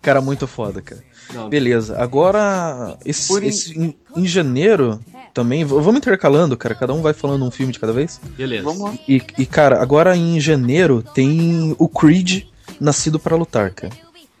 Cara, 0.00 0.20
muito 0.20 0.46
foda, 0.46 0.82
cara. 0.82 1.02
Não. 1.32 1.48
Beleza, 1.48 1.96
agora 1.98 2.96
esse, 3.04 3.32
em- 3.32 3.46
esse- 3.46 3.78
em, 3.78 3.94
em 4.16 4.26
janeiro 4.26 5.00
também, 5.32 5.64
vamos 5.64 5.96
intercalando, 5.96 6.56
cara, 6.56 6.74
cada 6.74 6.92
um 6.92 7.00
vai 7.00 7.12
falando 7.14 7.44
um 7.44 7.50
filme 7.50 7.72
de 7.72 7.78
cada 7.78 7.92
vez. 7.92 8.20
Beleza. 8.36 8.64
Vamos 8.64 8.82
lá. 8.82 8.94
E, 9.08 9.22
e, 9.38 9.46
cara, 9.46 9.80
agora 9.80 10.14
em 10.16 10.38
janeiro 10.40 11.02
tem 11.14 11.74
o 11.78 11.88
Creed 11.88 12.44
Nascido 12.80 13.18
para 13.18 13.36
Lutar, 13.36 13.72
cara. 13.72 13.92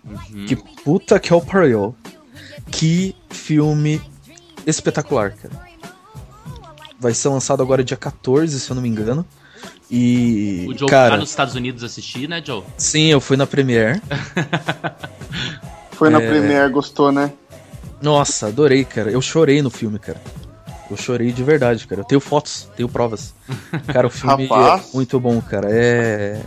Uhum. 0.04 0.46
Que 0.46 0.56
puta 0.56 1.18
que 1.20 1.32
é 1.32 1.36
o 1.36 1.40
pariu. 1.40 1.94
Que 2.70 3.14
filme 3.30 4.00
espetacular, 4.66 5.32
cara. 5.32 5.71
Vai 7.02 7.12
ser 7.14 7.28
lançado 7.30 7.60
agora 7.62 7.82
dia 7.82 7.96
14, 7.96 8.60
se 8.60 8.70
eu 8.70 8.76
não 8.76 8.82
me 8.82 8.88
engano. 8.88 9.26
E, 9.90 10.64
O 10.68 10.78
Joe 10.78 10.88
cara, 10.88 11.10
tá 11.10 11.16
nos 11.18 11.30
Estados 11.30 11.54
Unidos 11.56 11.82
assistir, 11.82 12.28
né, 12.28 12.40
Joe? 12.44 12.62
sim, 12.78 13.06
eu 13.08 13.20
fui 13.20 13.36
na 13.36 13.44
Premiere. 13.46 14.00
Foi 15.92 16.08
na 16.10 16.20
É. 16.20 16.28
Premiere, 16.28 16.70
gostou, 16.72 17.12
né? 17.12 17.32
Nossa, 18.00 18.46
adorei, 18.46 18.84
cara. 18.84 19.10
Eu 19.10 19.20
chorei 19.20 19.60
no 19.62 19.70
filme, 19.70 19.98
cara. 19.98 20.20
Eu 20.90 20.96
chorei 20.96 21.32
de 21.32 21.42
verdade, 21.42 21.86
cara. 21.86 22.00
Eu 22.02 22.04
tenho 22.04 22.20
fotos, 22.20 22.68
tenho 22.76 22.88
provas. 22.88 23.34
Cara, 23.92 24.06
o 24.06 24.10
filme 24.10 24.46
Rapaz. 24.46 24.90
é 24.92 24.96
muito 24.96 25.18
bom, 25.20 25.40
cara. 25.40 25.68
É. 25.70 26.40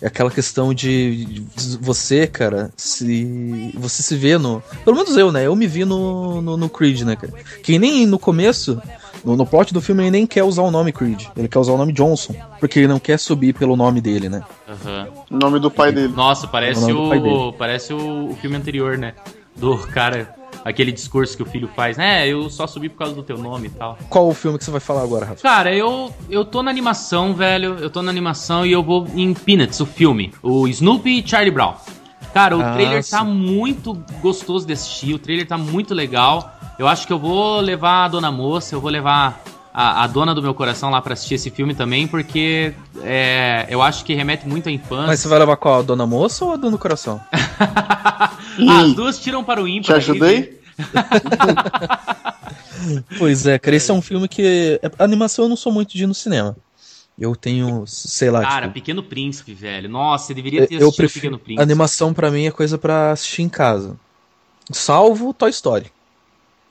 É 0.00 0.06
aquela 0.08 0.32
questão 0.32 0.74
de 0.74 1.24
de 1.56 1.78
você, 1.80 2.26
cara, 2.26 2.72
se. 2.76 3.72
Você 3.76 4.02
se 4.02 4.16
vê 4.16 4.36
no. 4.36 4.60
Pelo 4.84 4.96
menos 4.96 5.16
eu, 5.16 5.30
né? 5.30 5.46
Eu 5.46 5.54
me 5.54 5.66
vi 5.68 5.84
no, 5.84 6.42
no, 6.42 6.56
no 6.56 6.68
Creed, 6.68 7.02
né, 7.02 7.14
cara? 7.14 7.32
Que 7.62 7.78
nem 7.78 8.04
no 8.04 8.18
começo, 8.18 8.82
no, 9.24 9.36
no 9.36 9.46
plot 9.46 9.72
do 9.72 9.80
filme, 9.80 10.02
ele 10.04 10.10
nem 10.10 10.26
quer 10.26 10.42
usar 10.44 10.62
o 10.62 10.70
nome 10.70 10.92
Creed. 10.92 11.24
Ele 11.36 11.48
quer 11.48 11.58
usar 11.58 11.72
o 11.72 11.78
nome 11.78 11.92
Johnson. 11.92 12.34
Porque 12.60 12.78
ele 12.80 12.88
não 12.88 12.98
quer 12.98 13.18
subir 13.18 13.52
pelo 13.54 13.76
nome 13.76 14.00
dele, 14.00 14.28
né? 14.28 14.42
Aham. 14.68 15.08
O 15.30 15.36
nome 15.36 15.58
do 15.58 15.70
pai 15.70 15.92
dele. 15.92 16.12
Nossa, 16.14 16.46
parece 16.46 16.90
o 16.92 17.48
o. 17.48 17.52
Parece 17.52 17.92
o, 17.92 18.30
o 18.30 18.36
filme 18.40 18.56
anterior, 18.56 18.98
né? 18.98 19.14
Do 19.56 19.76
cara. 19.78 20.34
Aquele 20.64 20.92
discurso 20.92 21.36
que 21.36 21.42
o 21.42 21.46
filho 21.46 21.68
faz, 21.74 21.96
né? 21.96 22.28
Eu 22.28 22.48
só 22.48 22.68
subi 22.68 22.88
por 22.88 22.98
causa 22.98 23.14
do 23.14 23.22
teu 23.22 23.36
nome 23.36 23.66
e 23.66 23.70
tal. 23.70 23.98
Qual 24.08 24.28
o 24.28 24.34
filme 24.34 24.58
que 24.58 24.64
você 24.64 24.70
vai 24.70 24.78
falar 24.80 25.02
agora, 25.02 25.26
Rafa? 25.26 25.42
Cara, 25.42 25.74
eu, 25.74 26.12
eu 26.30 26.44
tô 26.44 26.62
na 26.62 26.70
animação, 26.70 27.34
velho. 27.34 27.76
Eu 27.80 27.90
tô 27.90 28.00
na 28.00 28.10
animação 28.10 28.64
e 28.64 28.70
eu 28.70 28.80
vou 28.82 29.08
em 29.14 29.34
Peanuts, 29.34 29.80
o 29.80 29.86
filme. 29.86 30.32
O 30.40 30.68
Snoopy 30.68 31.18
e 31.18 31.28
Charlie 31.28 31.50
Brown. 31.50 31.74
Cara, 32.32 32.56
o 32.56 32.60
Ah, 32.62 32.72
trailer 32.74 33.02
sim. 33.02 33.10
tá 33.10 33.24
muito 33.24 33.94
gostoso 34.20 34.64
de 34.66 34.72
assistir. 34.72 35.14
O 35.14 35.18
trailer 35.18 35.46
tá 35.48 35.58
muito 35.58 35.94
legal. 35.94 36.54
Eu 36.82 36.88
acho 36.88 37.06
que 37.06 37.12
eu 37.12 37.18
vou 37.18 37.60
levar 37.60 38.06
a 38.06 38.08
dona 38.08 38.32
moça, 38.32 38.74
eu 38.74 38.80
vou 38.80 38.90
levar 38.90 39.40
a, 39.72 40.02
a 40.02 40.06
dona 40.08 40.34
do 40.34 40.42
meu 40.42 40.52
coração 40.52 40.90
lá 40.90 41.00
pra 41.00 41.12
assistir 41.12 41.34
esse 41.34 41.48
filme 41.48 41.76
também, 41.76 42.08
porque 42.08 42.74
é, 43.04 43.68
eu 43.70 43.80
acho 43.80 44.04
que 44.04 44.12
remete 44.14 44.48
muito 44.48 44.68
à 44.68 44.72
infância. 44.72 45.06
Mas 45.06 45.20
você 45.20 45.28
vai 45.28 45.38
levar 45.38 45.56
qual? 45.58 45.78
A 45.78 45.82
Dona 45.82 46.08
Moça 46.08 46.44
ou 46.44 46.54
a 46.54 46.56
Dona 46.56 46.76
Coração? 46.76 47.20
As 48.68 48.94
duas 48.94 49.20
tiram 49.20 49.44
para 49.44 49.62
o 49.62 49.68
ímpar. 49.68 49.84
Te 49.84 49.92
aí, 49.92 49.98
ajudei? 49.98 50.60
Pois 53.16 53.46
é, 53.46 53.60
cara, 53.60 53.76
esse 53.76 53.92
é 53.92 53.94
um 53.94 54.02
filme 54.02 54.26
que. 54.26 54.80
A 54.98 55.04
animação 55.04 55.44
eu 55.44 55.48
não 55.48 55.54
sou 55.54 55.70
muito 55.70 55.96
de 55.96 56.02
ir 56.02 56.08
no 56.08 56.14
cinema. 56.14 56.56
Eu 57.16 57.36
tenho, 57.36 57.84
sei 57.86 58.28
lá. 58.28 58.40
Cara, 58.40 58.62
tipo, 58.62 58.74
Pequeno 58.74 59.04
Príncipe, 59.04 59.54
velho. 59.54 59.88
Nossa, 59.88 60.26
você 60.26 60.34
deveria 60.34 60.66
ter 60.66 60.74
eu 60.74 60.88
assistido 60.88 60.96
prefiro. 60.96 61.20
Pequeno 61.20 61.38
Príncipe. 61.38 61.62
Animação 61.62 62.12
pra 62.12 62.28
mim 62.28 62.46
é 62.46 62.50
coisa 62.50 62.76
pra 62.76 63.12
assistir 63.12 63.42
em 63.42 63.48
casa. 63.48 63.96
Salvo 64.72 65.32
Toy 65.32 65.50
Story. 65.50 65.92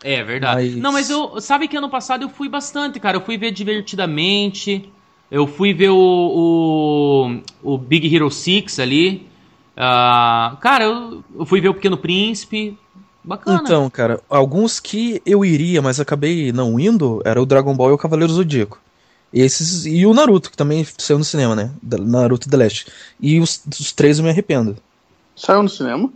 É 0.03 0.23
verdade. 0.23 0.71
Mas- 0.71 0.75
Não, 0.81 0.91
mas 0.91 1.09
eu. 1.09 1.39
Sabe 1.39 1.67
que 1.67 1.77
ano 1.77 1.89
passado 1.89 2.23
eu 2.23 2.29
fui 2.29 2.49
bastante, 2.49 2.99
cara. 2.99 3.17
Eu 3.17 3.21
fui 3.21 3.37
ver 3.37 3.51
divertidamente. 3.51 4.91
Eu 5.29 5.47
fui 5.47 5.73
ver 5.73 5.89
o. 5.89 7.41
O, 7.63 7.73
o 7.73 7.77
Big 7.77 8.13
Hero 8.13 8.29
6 8.29 8.79
ali. 8.79 9.27
Ah, 9.77 10.57
cara, 10.61 10.83
eu, 10.85 11.23
eu 11.39 11.45
fui 11.45 11.61
ver 11.61 11.69
o 11.69 11.73
Pequeno 11.73 11.97
Príncipe. 11.97 12.77
Bacana. 13.23 13.61
Então, 13.63 13.89
cara, 13.89 14.19
alguns 14.29 14.79
que 14.79 15.21
eu 15.25 15.45
iria, 15.45 15.81
mas 15.81 15.99
acabei 15.99 16.51
não 16.51 16.79
indo, 16.79 17.21
era 17.23 17.39
o 17.41 17.45
Dragon 17.45 17.75
Ball 17.75 17.91
e 17.91 17.93
o 17.93 17.97
Cavaleiro 17.97 18.33
Zodíaco. 18.33 18.79
Esses 19.31 19.85
e 19.85 20.05
o 20.05 20.13
Naruto, 20.13 20.49
que 20.51 20.57
também 20.57 20.85
saiu 20.97 21.19
no 21.19 21.23
cinema, 21.23 21.55
né? 21.55 21.71
Naruto 21.83 22.49
The 22.49 22.57
Last. 22.57 22.87
E 23.19 23.39
os, 23.39 23.63
os 23.79 23.91
três 23.93 24.17
eu 24.17 24.23
me 24.25 24.31
arrependo. 24.31 24.75
Saiu 25.35 25.63
no 25.63 25.69
cinema? 25.69 26.11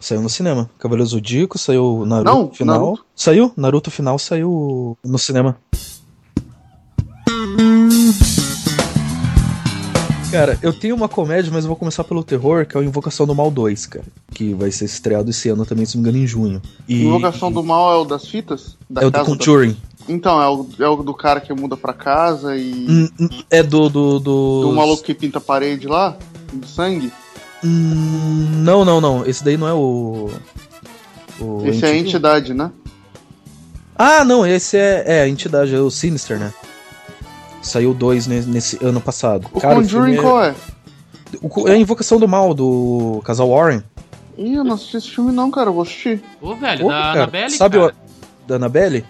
Saiu 0.00 0.22
no 0.22 0.30
cinema. 0.30 0.68
Cavaleiro 0.78 1.08
Zodíaco, 1.10 1.58
saiu 1.58 2.04
Naruto 2.06 2.30
Não, 2.30 2.50
final. 2.50 2.80
Naruto. 2.80 3.04
Saiu? 3.14 3.52
Naruto 3.56 3.90
final 3.90 4.18
saiu 4.18 4.96
no 5.04 5.18
cinema. 5.18 5.56
Cara, 10.30 10.56
eu 10.62 10.72
tenho 10.72 10.94
uma 10.94 11.08
comédia, 11.08 11.50
mas 11.52 11.64
eu 11.64 11.68
vou 11.68 11.76
começar 11.76 12.04
pelo 12.04 12.22
terror, 12.22 12.64
que 12.64 12.76
é 12.76 12.80
o 12.80 12.84
Invocação 12.84 13.26
do 13.26 13.34
Mal 13.34 13.50
2, 13.50 13.86
cara. 13.86 14.04
Que 14.32 14.54
vai 14.54 14.70
ser 14.70 14.84
estreado 14.84 15.28
esse 15.28 15.48
ano 15.48 15.66
também, 15.66 15.84
se 15.84 15.96
não 15.96 16.02
me 16.04 16.08
engano, 16.08 16.24
em 16.24 16.26
junho. 16.26 16.62
E 16.88 17.02
Invocação 17.04 17.50
do 17.50 17.62
Mal 17.64 17.92
é 17.92 17.96
o 17.96 18.04
das 18.04 18.26
fitas? 18.26 18.76
Da 18.88 19.02
é 19.02 19.06
o 19.06 19.10
do 19.10 19.12
casa 19.14 19.30
da- 19.30 19.36
Conjuring. 19.36 19.76
Então, 20.08 20.40
é 20.40 20.48
o, 20.48 20.66
é 20.78 20.88
o 20.88 21.02
do 21.02 21.12
cara 21.14 21.40
que 21.40 21.52
muda 21.52 21.76
pra 21.76 21.92
casa 21.92 22.56
e. 22.56 23.10
É 23.50 23.62
do. 23.62 23.88
Do, 23.88 24.18
do... 24.20 24.60
Do 24.62 24.72
maluco 24.72 25.02
que 25.02 25.14
pinta 25.14 25.38
a 25.38 25.40
parede 25.40 25.86
lá? 25.86 26.16
De 26.52 26.66
sangue? 26.68 27.12
Hum, 27.64 28.62
não, 28.62 28.84
não, 28.84 29.00
não. 29.00 29.26
Esse 29.26 29.44
daí 29.44 29.56
não 29.56 29.68
é 29.68 29.72
o. 29.74 30.30
o 31.40 31.66
Esse 31.66 31.84
é 31.84 31.88
a 31.88 31.94
Enti- 31.96 32.08
entidade, 32.08 32.54
né? 32.54 32.70
Ah, 33.96 34.24
não, 34.24 34.46
esse 34.46 34.76
é, 34.78 35.04
é 35.06 35.20
a 35.22 35.28
entidade, 35.28 35.74
é 35.74 35.78
o 35.78 35.90
Sinister, 35.90 36.38
né? 36.38 36.52
Saiu 37.62 37.92
dois 37.92 38.26
ne- 38.26 38.40
nesse 38.42 38.82
ano 38.82 39.00
passado. 39.00 39.46
O 39.52 39.60
Cara, 39.60 39.74
Conjuring 39.74 40.14
filme 40.14 40.18
é- 40.18 40.22
qual 40.22 40.42
é? 40.44 40.54
o 41.42 41.68
é 41.68 41.72
a 41.72 41.76
Invocação 41.76 42.18
do 42.18 42.26
Mal, 42.26 42.54
do 42.54 43.20
casal 43.24 43.50
Warren. 43.50 43.82
Ih, 44.38 44.54
eu 44.54 44.64
não 44.64 44.74
assisti 44.74 44.96
esse 44.96 45.10
filme 45.10 45.30
não, 45.32 45.50
cara. 45.50 45.68
Eu 45.68 45.74
vou 45.74 45.82
assistir. 45.82 46.22
Ô, 46.40 46.54
velho, 46.56 46.80
Pô, 46.84 46.88
da 46.88 46.94
cara, 46.94 47.12
Annabelle, 47.24 47.50
Sabe 47.50 47.78
cara. 47.78 47.94
o 48.44 48.48
da 48.48 48.54
Annabelle? 48.56 49.04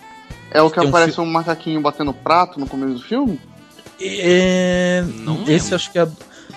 É 0.50 0.60
o 0.60 0.68
que 0.68 0.80
Tem 0.80 0.86
um 0.86 0.88
aparece 0.88 1.20
um, 1.20 1.24
macaquinho 1.26 1.80
batendo 1.80 2.12
prato 2.12 2.58
no 2.58 2.66
começo 2.66 2.94
do 2.94 3.02
filme? 3.02 3.40
É... 4.00 5.04
Não 5.20 5.42
Esse 5.42 5.50
lembro. 5.52 5.74
acho 5.76 5.92
que 5.92 5.98
é. 6.00 6.08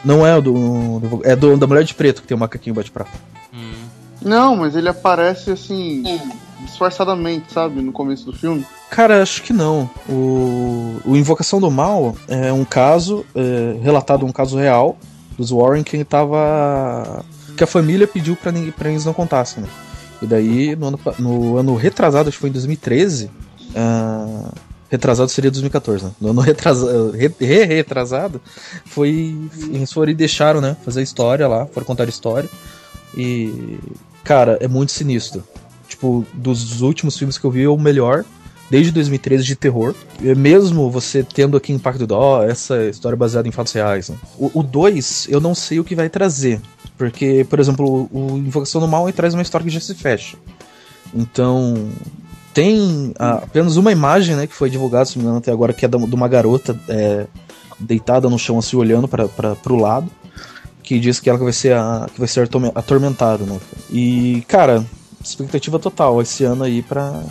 Não 0.03 0.25
é 0.25 0.35
o 0.37 0.41
do. 0.41 0.99
do- 0.99 1.21
é 1.23 1.35
do 1.35 1.55
da 1.57 1.65
Mulher 1.67 1.83
de 1.83 1.93
Preto 1.93 2.21
que 2.21 2.27
tem 2.27 2.35
o 2.35 2.39
macaquinho 2.39 2.75
bate 2.75 2.91
prato. 2.91 3.11
Hum. 3.53 3.73
Não, 4.21 4.55
mas 4.55 4.75
ele 4.75 4.87
aparece 4.89 5.51
assim, 5.51 6.03
disfarçadamente, 6.65 7.51
sabe? 7.53 7.81
No 7.81 7.91
começo 7.91 8.25
do 8.25 8.33
filme. 8.33 8.65
Cara, 8.89 9.21
acho 9.21 9.41
que 9.43 9.51
não. 9.53 9.89
O, 10.07 10.99
o 11.05 11.15
Invocação 11.15 11.59
do 11.59 11.69
Mal 11.71 12.15
é 12.27 12.51
um 12.53 12.63
caso, 12.65 13.25
é, 13.35 13.77
relatado 13.81 14.25
um 14.25 14.31
caso 14.31 14.57
real 14.57 14.97
dos 15.37 15.51
Warren 15.51 15.83
que 15.83 15.95
ele 15.95 16.05
tava. 16.05 17.23
que 17.57 17.63
a 17.63 17.67
família 17.67 18.07
pediu 18.07 18.35
pra, 18.35 18.51
ninguém, 18.51 18.71
pra 18.71 18.89
eles 18.89 19.03
não 19.05 19.13
contassem, 19.13 19.63
né? 19.63 19.69
E 20.21 20.25
daí, 20.27 20.75
no 20.75 20.87
ano, 20.87 20.99
no 21.19 21.57
ano 21.57 21.75
retrasado, 21.75 22.29
acho 22.29 22.37
que 22.37 22.41
foi 22.41 22.49
em 22.49 22.53
2013. 22.53 23.29
ah, 23.75 24.51
retrasado 24.93 25.29
seria 25.29 25.49
2014, 25.51 26.05
né? 26.05 26.11
No 26.21 26.29
ano 26.29 26.39
retrasado, 26.45 27.11
re, 27.11 27.31
re- 27.39 27.63
retrasado 27.65 28.39
foi. 28.85 29.35
Eles 29.71 29.91
foram 29.91 30.11
e 30.11 30.15
deixaram, 30.15 30.61
né? 30.61 30.77
Fazer 30.85 31.01
história 31.01 31.47
lá, 31.47 31.65
foram 31.65 31.85
contar 31.85 32.07
história. 32.07 32.49
E. 33.17 33.77
Cara, 34.23 34.57
é 34.61 34.67
muito 34.67 34.91
sinistro. 34.91 35.43
Tipo, 35.87 36.25
dos 36.33 36.81
últimos 36.81 37.17
filmes 37.17 37.37
que 37.37 37.45
eu 37.45 37.51
vi, 37.51 37.63
é 37.63 37.69
o 37.69 37.77
melhor 37.77 38.23
desde 38.69 38.91
2013 38.91 39.43
de 39.43 39.55
terror. 39.55 39.93
Mesmo 40.37 40.89
você 40.89 41.23
tendo 41.23 41.57
aqui 41.57 41.73
impacto 41.73 42.07
do, 42.07 42.15
ó, 42.15 42.43
essa 42.43 42.85
história 42.85 43.15
baseada 43.17 43.47
em 43.47 43.51
fatos 43.51 43.73
reais. 43.73 44.09
né? 44.09 44.15
O 44.37 44.63
2, 44.63 45.27
eu 45.29 45.39
não 45.41 45.53
sei 45.53 45.79
o 45.79 45.83
que 45.83 45.93
vai 45.95 46.09
trazer. 46.09 46.61
Porque, 46.97 47.45
por 47.49 47.59
exemplo, 47.59 48.09
o 48.11 48.37
Invocação 48.37 48.79
do 48.79 48.87
Mal 48.87 49.11
traz 49.11 49.33
uma 49.33 49.41
história 49.43 49.65
que 49.65 49.71
já 49.73 49.79
se 49.79 49.93
fecha. 49.93 50.37
Então, 51.13 51.89
tem 52.53 53.13
ah, 53.19 53.41
apenas 53.43 53.75
uma 53.77 53.91
imagem, 53.91 54.35
né, 54.35 54.47
que 54.47 54.53
foi 54.55 54.69
divulgada, 54.69 55.05
se 55.05 55.15
não 55.17 55.21
me 55.23 55.25
engano, 55.25 55.37
até 55.39 55.51
agora, 55.51 55.73
que 55.73 55.85
é 55.85 55.87
da- 55.87 55.97
de 55.97 56.15
uma 56.15 56.27
garota 56.27 56.79
é, 56.87 57.25
deitada 57.79 58.29
no 58.29 58.37
chão, 58.39 58.57
assim, 58.59 58.75
olhando 58.77 59.07
para 59.07 59.27
pro 59.27 59.75
lado. 59.75 60.09
Que 60.83 60.99
diz 60.99 61.19
que 61.19 61.29
ela 61.29 61.39
vai 61.39 61.53
ser 61.53 61.73
a, 61.75 62.07
que 62.13 62.19
vai 62.19 62.27
ser 62.27 62.41
atorme- 62.43 62.71
atormentada, 62.75 63.45
né? 63.45 63.57
E, 63.89 64.43
cara, 64.49 64.85
expectativa 65.23 65.79
total 65.79 66.21
esse 66.21 66.43
ano 66.43 66.63
aí 66.65 66.81
pra, 66.81 67.23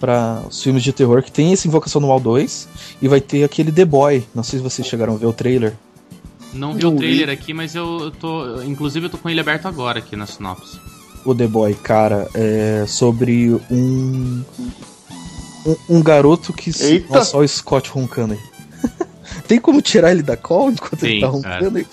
para 0.00 0.42
os 0.48 0.60
filmes 0.60 0.82
de 0.82 0.92
terror 0.92 1.22
que 1.22 1.30
tem 1.30 1.52
esse 1.52 1.68
Invocação 1.68 2.00
do 2.00 2.08
Mal 2.08 2.18
2 2.18 2.68
e 3.00 3.06
vai 3.06 3.20
ter 3.20 3.44
aquele 3.44 3.70
The 3.70 3.84
Boy. 3.84 4.26
Não 4.34 4.42
sei 4.42 4.58
se 4.58 4.62
vocês 4.64 4.88
chegaram 4.88 5.14
a 5.14 5.16
ver 5.16 5.26
o 5.26 5.32
trailer. 5.32 5.74
Não 6.52 6.74
vi 6.74 6.82
Não 6.82 6.94
o 6.94 6.98
trailer 6.98 7.30
aqui, 7.30 7.54
mas 7.54 7.76
eu 7.76 8.00
eu 8.00 8.10
tô. 8.10 8.60
Inclusive, 8.62 9.06
eu 9.06 9.10
tô 9.10 9.18
com 9.18 9.30
ele 9.30 9.38
aberto 9.38 9.66
agora 9.66 10.00
aqui 10.00 10.16
na 10.16 10.26
sinopse. 10.26 10.80
O 11.24 11.34
The 11.34 11.46
Boy, 11.46 11.74
cara, 11.74 12.28
é 12.34 12.84
sobre 12.86 13.50
um 13.70 14.42
um, 15.66 15.76
um 15.88 16.02
garoto 16.02 16.52
que 16.52 16.70
Eita! 16.82 17.18
Nossa, 17.18 17.36
olha 17.36 17.44
o 17.44 17.48
Scott 17.48 17.90
roncando 17.90 18.34
aí. 18.34 18.40
tem 19.46 19.60
como 19.60 19.82
tirar 19.82 20.10
ele 20.10 20.22
da 20.22 20.36
call 20.36 20.70
enquanto 20.70 21.02
ele 21.04 21.12
Tem, 21.12 21.20
tá 21.20 21.28
roncando 21.28 21.78
aí? 21.78 21.86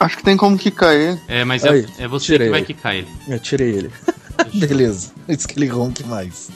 Acho 0.00 0.16
que 0.16 0.24
tem 0.24 0.36
como 0.36 0.56
que 0.56 0.70
cair. 0.70 1.20
É, 1.28 1.44
mas 1.44 1.64
Aí, 1.64 1.86
é, 1.98 2.04
é 2.04 2.08
você 2.08 2.38
que 2.38 2.48
vai 2.48 2.60
ele. 2.60 2.66
quicar 2.66 2.94
ele. 2.94 3.08
Eu 3.28 3.38
tirei 3.38 3.68
ele. 3.70 3.90
Beleza. 4.54 5.10
Antes 5.28 5.44
que 5.44 5.58
ele 5.58 5.66
ronque 5.66 6.02
mais. 6.04 6.48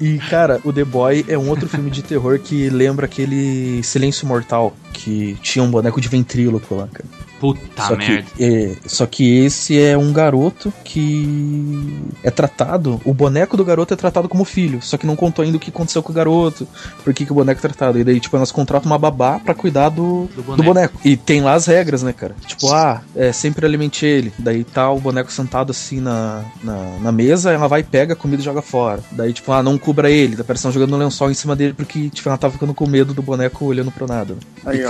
E, 0.00 0.18
cara, 0.18 0.60
o 0.64 0.72
The 0.72 0.84
Boy 0.84 1.24
é 1.28 1.36
um 1.36 1.48
outro 1.48 1.68
filme 1.68 1.90
de 1.90 2.02
terror 2.02 2.38
que 2.38 2.68
lembra 2.70 3.06
aquele 3.06 3.82
Silêncio 3.82 4.26
Mortal, 4.26 4.74
que 4.92 5.36
tinha 5.42 5.62
um 5.62 5.70
boneco 5.70 6.00
de 6.00 6.08
ventríloco 6.08 6.74
lá, 6.74 6.88
cara. 6.88 7.04
Puta 7.42 7.88
só, 7.88 7.96
merda. 7.96 8.22
que, 8.36 8.44
é, 8.44 8.76
só 8.86 9.04
que 9.04 9.38
esse 9.44 9.76
é 9.82 9.98
um 9.98 10.12
garoto 10.12 10.72
que 10.84 11.98
é 12.22 12.30
tratado. 12.30 13.00
O 13.04 13.12
boneco 13.12 13.56
do 13.56 13.64
garoto 13.64 13.92
é 13.92 13.96
tratado 13.96 14.28
como 14.28 14.44
filho. 14.44 14.80
Só 14.80 14.96
que 14.96 15.04
não 15.04 15.16
contou 15.16 15.44
ainda 15.44 15.56
o 15.56 15.60
que 15.60 15.70
aconteceu 15.70 16.04
com 16.04 16.12
o 16.12 16.14
garoto. 16.14 16.68
Por 17.02 17.12
que, 17.12 17.26
que 17.26 17.32
o 17.32 17.34
boneco 17.34 17.58
é 17.58 17.62
tratado. 17.62 17.98
E 17.98 18.04
daí, 18.04 18.20
tipo, 18.20 18.36
elas 18.36 18.52
contratam 18.52 18.88
uma 18.90 18.96
babá 18.98 19.40
pra 19.40 19.54
cuidar 19.54 19.88
do, 19.88 20.28
Do 20.36 20.36
do 20.36 20.42
boneco. 20.44 20.62
boneco. 20.62 20.98
E 21.04 21.16
tem 21.16 21.40
lá 21.40 21.54
as 21.54 21.66
regras, 21.66 22.04
né, 22.04 22.12
cara? 22.12 22.36
Tipo, 22.46 22.72
ah, 22.72 23.02
é, 23.16 23.32
sempre 23.32 23.66
alimente 23.66 24.06
ele. 24.06 24.32
Daí 24.38 24.62
tá 24.62 24.88
o 24.92 25.00
boneco 25.00 25.32
sentado 25.32 25.72
assim 25.72 26.00
na, 26.00 26.44
na, 26.62 26.98
na 27.00 27.10
mesa, 27.10 27.50
ela 27.50 27.66
vai, 27.66 27.82
pega 27.82 28.12
a 28.12 28.16
comida 28.16 28.40
e 28.40 28.44
joga 28.44 28.62
fora. 28.62 29.02
Daí, 29.10 29.32
tipo, 29.32 29.50
ah, 29.50 29.64
não 29.64 29.76
cubra 29.76 30.08
ele. 30.08 30.36
Da 30.36 30.44
pessoa 30.44 30.70
jogando 30.72 30.94
um 30.94 30.98
lençol 30.98 31.28
em 31.28 31.34
cima 31.34 31.56
dele 31.56 31.74
porque, 31.74 32.08
tipo, 32.08 32.28
ela 32.28 32.38
tava 32.38 32.52
ficando 32.52 32.72
com 32.72 32.86
medo 32.86 33.12
do 33.12 33.20
boneco 33.20 33.64
olhando 33.64 33.90
pro 33.90 34.06
nada. 34.06 34.36
Aí, 34.64 34.78
e, 34.78 34.84
ó. 34.84 34.88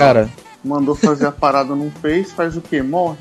Mandou 0.64 0.94
fazer 0.94 1.26
a 1.26 1.32
parada, 1.32 1.74
não 1.74 1.90
fez, 1.90 2.32
faz 2.32 2.56
o 2.56 2.60
quê? 2.60 2.82
Morre. 2.82 3.18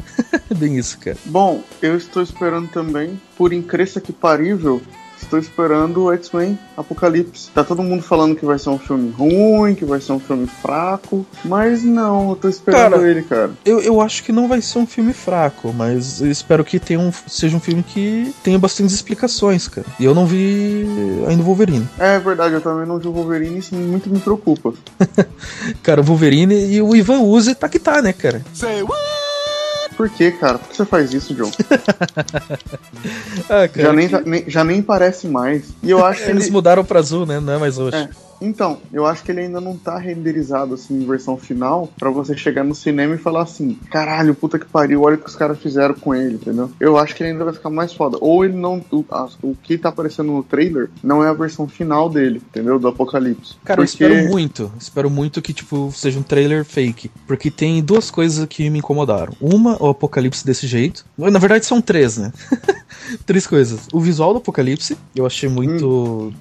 é 0.49 0.53
bem 0.53 0.77
isso, 0.77 0.97
cara. 0.99 1.17
Bom, 1.25 1.63
eu 1.81 1.97
estou 1.97 2.21
esperando 2.21 2.69
também, 2.69 3.19
por 3.35 3.51
incrível 3.51 4.01
que 4.01 4.13
parível, 4.13 4.81
estou 5.24 5.39
esperando 5.39 6.03
o 6.03 6.13
X-Men 6.13 6.57
Apocalipse. 6.76 7.49
Tá 7.51 7.63
todo 7.63 7.84
mundo 7.84 8.01
falando 8.01 8.36
que 8.36 8.45
vai 8.45 8.57
ser 8.57 8.69
um 8.69 8.78
filme 8.78 9.11
ruim, 9.11 9.76
que 9.76 9.86
vai 9.86 9.99
ser 10.01 10.13
um 10.13 10.19
filme 10.19 10.47
fraco, 10.47 11.26
mas 11.45 11.84
não, 11.84 12.30
eu 12.30 12.36
tô 12.36 12.49
esperando 12.49 12.91
Cara, 12.93 13.09
ele, 13.09 13.22
cara. 13.24 13.51
Eu, 13.65 13.80
eu 13.82 14.01
acho 14.01 14.24
que 14.24 14.32
não 14.32 14.47
vai 14.47 14.61
ser 14.61 14.80
um 14.80 14.88
filme 14.88 15.13
fraco, 15.13 15.74
mas 15.74 16.22
eu 16.22 16.30
espero 16.30 16.63
que 16.63 16.80
tenha 16.80 16.99
um, 16.99 17.11
seja 17.28 17.55
um 17.55 17.59
filme 17.59 17.84
que 17.84 18.34
tenha 18.43 18.59
bastantes 18.59 18.93
explicações, 18.93 19.67
cara. 19.67 19.88
E 19.99 20.05
eu 20.05 20.13
não 20.13 20.26
vi 20.26 20.86
ainda 21.28 21.41
o 21.43 21.45
Wolverine. 21.45 21.88
É 21.97 22.19
verdade, 22.19 22.53
eu 22.53 22.61
também 22.61 22.86
não 22.86 22.97
vi 22.97 23.07
o 23.07 23.13
Wolverine, 23.13 23.59
isso 23.59 23.76
muito 23.76 24.09
me 24.09 24.19
preocupa. 24.19 24.74
Cara, 25.84 26.01
o 26.01 26.03
Wolverine 26.03 26.74
e 26.74 26.82
o 26.82 26.95
Ivan 26.95 27.19
Uzi 27.19 27.55
tá 27.55 27.67
que 27.69 27.80
tá, 27.80 28.01
né, 28.01 28.13
cara? 28.13 28.41
Say 28.53 28.82
what? 28.84 29.20
Por 30.01 30.09
que, 30.09 30.31
cara? 30.31 30.57
Por 30.57 30.67
que 30.69 30.75
você 30.77 30.83
faz 30.85 31.13
isso, 31.13 31.35
John? 31.35 31.51
Ah, 33.47 33.67
cara. 33.67 33.87
Já 33.87 33.93
nem, 33.93 34.07
que- 34.07 34.15
tá- 34.17 34.23
nem- 34.25 34.43
já 34.47 34.63
nem 34.63 34.81
parece 34.81 35.27
mais. 35.27 35.65
E 35.83 35.91
eu 35.91 36.03
acho 36.03 36.23
que 36.23 36.29
Eles 36.31 36.45
ele... 36.45 36.51
mudaram 36.53 36.83
pra 36.83 36.97
azul, 36.99 37.25
né? 37.25 37.39
Não 37.39 37.53
é 37.53 37.57
mais 37.59 37.77
hoje. 37.77 37.97
É. 37.97 38.09
Então, 38.41 38.79
eu 38.91 39.05
acho 39.05 39.23
que 39.23 39.31
ele 39.31 39.41
ainda 39.41 39.61
não 39.61 39.77
tá 39.77 39.97
renderizado 39.97 40.73
assim 40.73 40.95
em 41.01 41.05
versão 41.05 41.37
final 41.37 41.89
pra 41.97 42.09
você 42.09 42.35
chegar 42.35 42.63
no 42.63 42.73
cinema 42.75 43.15
e 43.15 43.17
falar 43.17 43.43
assim: 43.43 43.77
caralho, 43.91 44.33
puta 44.35 44.57
que 44.57 44.65
pariu, 44.65 45.03
olha 45.03 45.15
o 45.15 45.19
que 45.19 45.27
os 45.29 45.35
caras 45.35 45.59
fizeram 45.59 45.93
com 45.93 46.13
ele, 46.15 46.35
entendeu? 46.35 46.71
Eu 46.79 46.97
acho 46.97 47.15
que 47.15 47.23
ele 47.23 47.31
ainda 47.33 47.45
vai 47.45 47.53
ficar 47.53 47.69
mais 47.69 47.93
foda. 47.93 48.17
Ou 48.19 48.43
ele 48.43 48.55
não. 48.57 48.83
O, 48.91 49.05
a- 49.11 49.29
o 49.43 49.55
que 49.55 49.77
tá 49.77 49.89
aparecendo 49.89 50.31
no 50.31 50.43
trailer 50.43 50.89
não 51.03 51.23
é 51.23 51.29
a 51.29 51.33
versão 51.33 51.67
final 51.67 52.09
dele, 52.09 52.41
entendeu? 52.45 52.79
Do 52.79 52.87
Apocalipse. 52.87 53.55
Cara, 53.63 53.81
eu 53.81 53.85
Porque- 53.85 54.03
espero 54.03 54.29
muito. 54.29 54.71
Espero 54.79 55.09
muito 55.09 55.41
que, 55.41 55.53
tipo, 55.53 55.91
seja 55.93 56.19
um 56.19 56.23
trailer 56.23 56.65
fake. 56.65 57.11
Porque 57.27 57.51
tem 57.51 57.81
duas 57.83 58.09
coisas 58.09 58.45
que 58.47 58.69
me 58.69 58.79
incomodaram. 58.79 59.33
Uma, 59.39 59.81
o 59.81 59.87
apocalipse 59.89 60.45
desse 60.45 60.65
jeito. 60.65 61.05
Na 61.17 61.37
verdade, 61.39 61.65
são 61.65 61.79
três, 61.81 62.17
né? 62.17 62.31
três 63.25 63.45
coisas. 63.45 63.87
O 63.93 63.99
visual 63.99 64.33
do 64.33 64.37
apocalipse, 64.37 64.97
eu 65.15 65.25
achei 65.25 65.47
muito. 65.47 66.33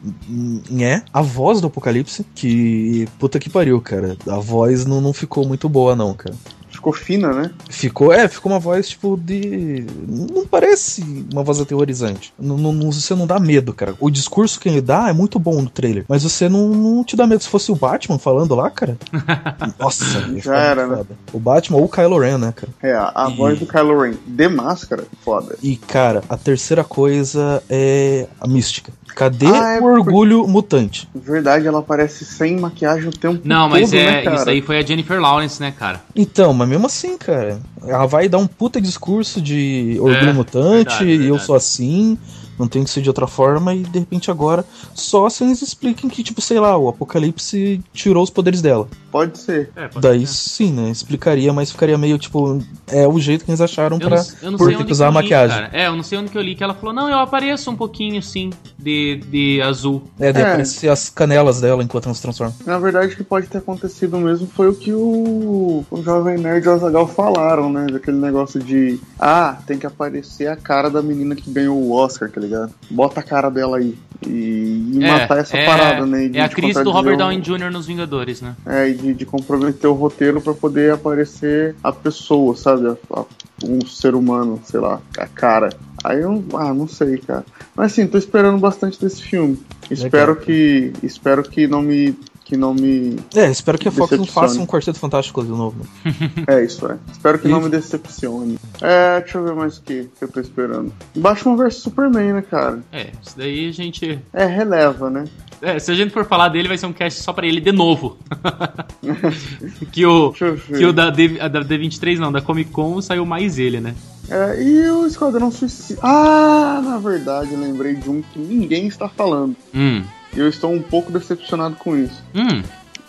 É. 0.81 1.03
A 1.13 1.21
voz 1.23 1.61
do 1.61 1.67
apocalipse, 1.67 1.90
que. 2.35 3.07
Puta 3.19 3.39
que 3.39 3.51
pariu, 3.51 3.81
cara. 3.81 4.17
A 4.29 4.39
voz 4.39 4.87
não, 4.87 5.01
não 5.01 5.13
ficou 5.13 5.47
muito 5.47 5.69
boa, 5.69 5.95
não, 5.97 6.15
cara. 6.15 6.35
Ficou 6.81 6.93
fina, 6.93 7.33
né? 7.33 7.51
Ficou, 7.69 8.13
é, 8.13 8.27
ficou 8.27 8.51
uma 8.51 8.59
voz 8.59 8.89
tipo 8.89 9.17
de. 9.23 9.85
Não 10.09 10.47
parece 10.47 11.03
uma 11.33 11.43
voz 11.45 11.61
aterrorizante. 11.61 12.33
Não, 12.39 12.57
não- 12.57 12.73
não- 12.73 12.91
você 12.91 13.15
não 13.15 13.27
dá 13.27 13.39
medo, 13.39 13.73
cara. 13.75 13.95
O 14.01 14.11
discurso 14.11 14.59
que 14.59 14.69
ele 14.69 14.81
dá 14.81 15.09
é 15.09 15.13
muito 15.13 15.39
bom 15.39 15.61
no 15.63 15.69
trailer, 15.69 16.05
mas 16.09 16.23
você 16.23 16.49
não, 16.49 16.69
não 16.69 17.05
te 17.05 17.15
dá 17.17 17.27
medo. 17.27 17.43
Se 17.43 17.49
fosse 17.49 17.71
o 17.71 17.77
Batman 17.77 18.19
falando 18.19 18.55
lá, 18.55 18.71
cara. 18.71 18.97
Nossa, 19.79 20.05
ficar 20.23 20.57
era, 20.59 20.87
né? 20.87 20.97
foda. 20.97 21.09
O 21.33 21.39
Batman 21.39 21.79
ou 21.79 21.85
o 21.85 21.89
Kylo 21.89 22.19
Ren, 22.19 22.39
né, 22.39 22.53
cara? 22.57 22.73
É, 22.83 22.93
a, 22.95 23.29
E- 23.31 23.37
voz 23.37 23.59
do 23.59 23.67
Kylo 23.67 24.01
Ren 24.01 24.15
de 24.27 24.49
máscara, 24.49 25.05
foda. 25.23 25.57
E, 25.63 25.77
cara, 25.77 26.23
a 26.29 26.37
terceira 26.37 26.83
coisa 26.83 27.63
é 27.69 28.27
a 28.41 28.49
mística. 28.49 28.93
Cadê 29.17 29.47
Ah, 29.47 29.73
é 29.73 29.81
o 29.81 29.85
orgulho 29.85 30.47
mutante? 30.47 31.09
Verdade, 31.15 31.67
ela 31.67 31.81
aparece 31.81 32.25
sem 32.25 32.57
maquiagem 32.59 33.09
o 33.09 33.11
tempo 33.11 33.41
Não, 33.45 33.69
todo, 33.69 33.73
mas 33.81 33.91
né, 33.91 34.21
é. 34.21 34.23
cara? 34.23 34.37
isso 34.37 34.49
aí 34.49 34.63
foi 34.63 34.79
a 34.79 34.83
Jennifer 34.83 35.21
Lawrence, 35.21 35.61
né, 35.61 35.75
cara? 35.77 36.01
Então, 36.15 36.55
mas 36.55 36.69
mesmo 36.71 36.87
assim, 36.87 37.19
cara, 37.19 37.61
ela 37.83 38.07
vai 38.07 38.29
dar 38.29 38.39
um 38.39 38.47
puta 38.47 38.81
discurso 38.81 39.41
de 39.43 39.99
orgulho 40.01 40.33
É, 40.33 40.35
mutante, 40.35 41.05
verdade, 41.05 41.05
e 41.05 41.27
eu 41.27 41.39
verdade. 41.39 41.47
sou 41.47 41.55
assim, 41.57 42.19
não 42.61 42.69
tem 42.69 42.85
que 42.85 42.91
ser 42.91 43.01
de 43.03 43.09
outra 43.09 43.27
forma, 43.27 43.75
e 43.75 43.83
de 43.83 43.99
repente 43.99 44.31
agora, 44.31 44.65
só 44.95 45.29
se 45.29 45.43
eles 45.45 45.63
expliquem 45.63 46.09
que, 46.09 46.23
tipo, 46.23 46.41
sei 46.41 46.61
lá, 46.61 46.77
o 46.77 46.89
Apocalipse 46.89 47.81
tirou 47.93 48.23
os 48.23 48.31
poderes 48.31 48.63
dela. 48.63 48.87
Pode 49.11 49.39
ser. 49.39 49.71
É, 49.75 49.89
pode 49.89 50.01
Daí 50.07 50.27
ser. 50.27 50.49
sim, 50.51 50.73
né? 50.73 50.91
Explicaria, 50.91 51.53
mas 51.53 51.73
ficaria 51.73 51.99
meio, 51.99 52.17
tipo, 52.19 52.63
é 52.87 53.07
o 53.09 53.19
jeito 53.19 53.45
que 53.45 53.51
eles 53.51 53.61
acharam 53.61 53.99
Eu 54.01 54.09
pra. 54.09 54.19
não, 54.19 54.27
eu 54.43 54.51
não 54.53 54.59
por 54.59 54.69
ter 54.77 54.85
que 54.85 54.93
usar 54.93 55.09
a 55.09 55.11
maquiagem. 55.13 55.57
cara. 55.63 55.71
É, 55.73 55.87
eu 55.89 55.97
não 55.97 56.03
sei 56.05 56.19
onde 56.19 56.31
que 56.31 56.39
eu 56.39 56.43
li 56.43 56.55
que 56.55 56.63
ela 56.63 56.75
falou, 56.75 56.95
não, 56.95 57.09
eu 57.09 57.19
apareço 57.19 57.71
um 57.71 57.77
pouquinho, 57.77 58.23
sim, 58.23 58.51
de, 58.79 59.17
de 59.29 59.61
azul. 59.63 60.03
É, 60.19 60.33
daí 60.33 60.43
É. 60.43 60.47
aparece 60.47 60.89
as 60.89 61.09
canelas 61.09 61.61
dela 61.61 61.83
enquanto 61.83 62.05
ela 62.07 62.15
se 62.15 62.23
transforma. 62.23 62.55
Na 62.65 62.79
verdade, 62.79 63.15
o 63.15 63.17
que 63.17 63.25
pode 63.25 63.47
ter 63.49 63.59
acontecido 63.59 64.17
mesmo 64.19 64.47
foi 64.47 64.69
o 64.69 64.75
que 64.75 64.93
o, 64.93 65.85
o 65.91 66.03
Jovem 66.03 66.39
Nerd 66.39 66.65
e 66.65 66.69
o 66.69 66.73
Azagal 66.73 67.09
falaram, 67.09 67.73
né? 67.73 67.87
Daquele 67.91 68.19
negócio 68.19 68.61
de, 68.61 69.01
ah, 69.19 69.59
tem 69.67 69.79
que 69.79 69.87
aparecer 69.87 70.47
a 70.47 70.57
cara 70.57 70.89
da 70.89 71.03
menina 71.03 71.35
que 71.35 71.51
ganhou 71.51 71.77
o 71.77 71.93
Oscar, 71.93 72.31
tá 72.31 72.41
ligado? 72.51 72.73
Bota 72.91 73.21
a 73.21 73.23
cara 73.23 73.51
dela 73.51 73.79
aí. 73.79 73.97
E, 74.27 74.93
e 74.95 74.99
É, 75.05 75.09
matar 75.21 75.39
essa 75.39 75.57
é, 75.57 75.65
parada, 75.65 76.05
né? 76.05 76.25
E 76.25 76.29
de- 76.29 76.39
É 76.39 76.43
a 76.43 76.49
crise 76.49 76.83
do 76.85 76.91
Robert 76.91 77.17
Downey 77.17 77.41
Jr. 77.41 77.71
nos 77.73 77.87
Vingadores, 77.87 78.43
né? 78.43 78.55
É, 78.67 78.89
e 78.89 78.95
de, 78.95 79.15
de 79.15 79.25
comprometer 79.25 79.89
o 79.89 79.95
roteiro 79.95 80.41
pra 80.43 80.53
poder 80.53 80.93
aparecer 80.93 81.75
a 81.83 81.91
pessoa, 81.91 82.55
sabe? 82.55 82.87
A- 82.89 82.97
a- 83.21 83.25
um 83.65 83.85
ser 83.87 84.15
humano, 84.15 84.61
sei 84.65 84.81
lá, 84.81 85.01
a 85.19 85.27
cara. 85.27 85.71
Aí 86.03 86.21
eu, 86.21 86.43
ah, 86.55 86.73
não 86.73 86.89
sei, 86.89 87.19
cara. 87.19 87.45
Mas 87.77 87.93
assim, 87.93 88.07
tô 88.07 88.17
esperando 88.17 88.59
bastante 88.59 88.99
desse 89.01 89.23
filme. 89.23 89.59
Espero 89.91 90.35
que, 90.37 90.93
espero 91.03 91.43
que 91.43 91.67
não 91.67 91.83
me, 91.83 92.19
que 92.51 92.57
não 92.57 92.75
me, 92.75 93.17
É, 93.37 93.49
espero 93.49 93.79
que 93.79 93.87
a 93.87 93.93
Fox 93.93 94.11
não 94.11 94.19
Decepcione. 94.19 94.49
faça 94.49 94.61
um 94.61 94.67
Quarteto 94.67 94.99
Fantástico 94.99 95.41
de 95.45 95.51
novo. 95.51 95.87
né? 96.05 96.13
é 96.49 96.65
isso, 96.65 96.85
é. 96.85 96.99
Espero 97.13 97.39
que 97.39 97.47
não 97.47 97.61
me 97.61 97.69
decepcione. 97.69 98.59
É, 98.83 99.21
deixa 99.21 99.39
eu 99.39 99.45
ver 99.45 99.55
mais 99.55 99.79
o 99.79 99.83
que 99.83 100.11
que 100.19 100.25
eu 100.25 100.29
tô 100.29 100.41
esperando. 100.41 100.93
Batman 101.15 101.55
vs 101.57 101.77
Superman, 101.77 102.33
né, 102.33 102.43
cara? 102.43 102.81
É, 102.91 103.13
isso 103.23 103.39
daí 103.39 103.69
a 103.69 103.73
gente. 103.73 104.19
É, 104.33 104.47
releva, 104.47 105.09
né? 105.09 105.27
É, 105.63 105.79
se 105.79 105.93
a 105.93 105.95
gente 105.95 106.11
for 106.11 106.25
falar 106.25 106.49
dele, 106.49 106.67
vai 106.67 106.77
ser 106.77 106.87
um 106.87 106.93
cast 106.93 107.23
só 107.23 107.33
pra 107.33 107.47
ele 107.47 107.61
de 107.61 107.71
novo. 107.71 108.19
que 109.93 110.05
o, 110.05 110.33
que 110.33 110.85
o 110.85 110.93
da, 110.93 111.11
D, 111.11 111.29
da 111.29 111.63
D23, 111.63 112.19
não, 112.19 112.33
da 112.33 112.41
Comic 112.41 112.71
Con 112.73 113.01
saiu 113.01 113.25
mais 113.25 113.59
ele, 113.59 113.79
né? 113.81 113.95
É, 114.29 114.63
e 114.63 114.89
o 114.91 115.07
Esquadrão 115.07 115.51
Suicida. 115.53 116.01
Ah, 116.03 116.81
na 116.83 116.99
verdade, 116.99 117.55
lembrei 117.55 117.95
de 117.95 118.09
um 118.11 118.23
que 118.23 118.39
ninguém 118.39 118.87
está 118.89 119.09
falando. 119.09 119.55
Hum. 119.75 120.03
E 120.35 120.39
eu 120.39 120.49
estou 120.49 120.73
um 120.73 120.81
pouco 120.83 121.11
decepcionado 121.13 121.77
com 121.77 121.97
isso. 121.97 122.23
Hum. 122.35 122.63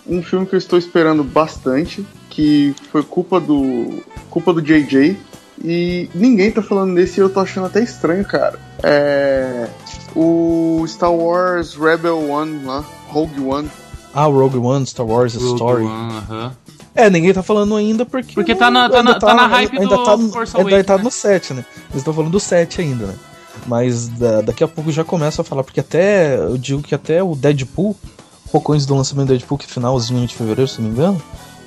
Um 0.07 0.23
filme 0.23 0.45
que 0.45 0.55
eu 0.55 0.57
estou 0.59 0.79
esperando 0.79 1.23
bastante, 1.23 2.05
que 2.29 2.73
foi 2.91 3.03
culpa 3.03 3.39
do. 3.39 4.03
culpa 4.29 4.51
do 4.53 4.61
JJ. 4.61 5.17
E 5.63 6.09
ninguém 6.15 6.51
tá 6.51 6.61
falando 6.63 6.95
desse 6.95 7.19
e 7.19 7.21
eu 7.21 7.29
tô 7.29 7.39
achando 7.39 7.67
até 7.67 7.83
estranho, 7.83 8.25
cara. 8.25 8.57
É. 8.81 9.67
O 10.15 10.83
Star 10.87 11.13
Wars 11.13 11.75
Rebel 11.75 12.29
One 12.29 12.65
lá, 12.65 12.83
Rogue 13.07 13.39
One. 13.41 13.69
Ah, 14.13 14.27
o 14.27 14.31
Rogue 14.39 14.57
One, 14.57 14.85
Star 14.87 15.05
Wars, 15.05 15.35
Rogue 15.35 15.53
Story. 15.53 15.83
One, 15.83 16.13
aham. 16.15 16.51
É, 16.93 17.09
ninguém 17.09 17.31
tá 17.33 17.41
falando 17.43 17.75
ainda 17.75 18.05
porque. 18.05 18.33
Porque 18.33 18.55
tá 18.55 18.69
na- 18.71 18.89
tá 18.89 18.97
ainda 18.99 19.13
na- 19.13 19.19
tá 19.19 19.33
na 19.33 19.47
hype 19.47 19.77
ainda 19.79 19.95
do 19.97 20.03
tá, 20.03 20.17
no- 20.17 20.29
Force 20.29 20.57
ainda 20.57 20.69
Awakens, 20.69 20.85
tá 20.87 20.97
né? 20.97 21.03
no 21.03 21.11
7, 21.11 21.53
né? 21.53 21.65
Eles 21.89 21.97
estão 21.97 22.13
falando 22.13 22.31
do 22.31 22.39
7 22.39 22.81
ainda, 22.81 23.05
né? 23.05 23.13
Mas 23.67 24.07
da- 24.09 24.41
daqui 24.41 24.63
a 24.63 24.67
pouco 24.67 24.91
já 24.91 25.03
começa 25.03 25.41
a 25.41 25.45
falar, 25.45 25.63
porque 25.63 25.79
até. 25.79 26.35
Eu 26.37 26.57
digo 26.57 26.81
que 26.81 26.95
até 26.95 27.21
o 27.23 27.35
Deadpool, 27.35 27.95
pouco 28.51 28.73
antes 28.73 28.85
do 28.85 28.95
lançamento 28.95 29.27
do 29.27 29.33
Deadpool, 29.33 29.57
que 29.57 29.65
é 29.65 29.69
finalzinho 29.69 30.25
de 30.25 30.35
fevereiro, 30.35 30.67
se 30.67 30.81
não 30.81 30.87
me 30.89 30.93
engano, 30.95 31.21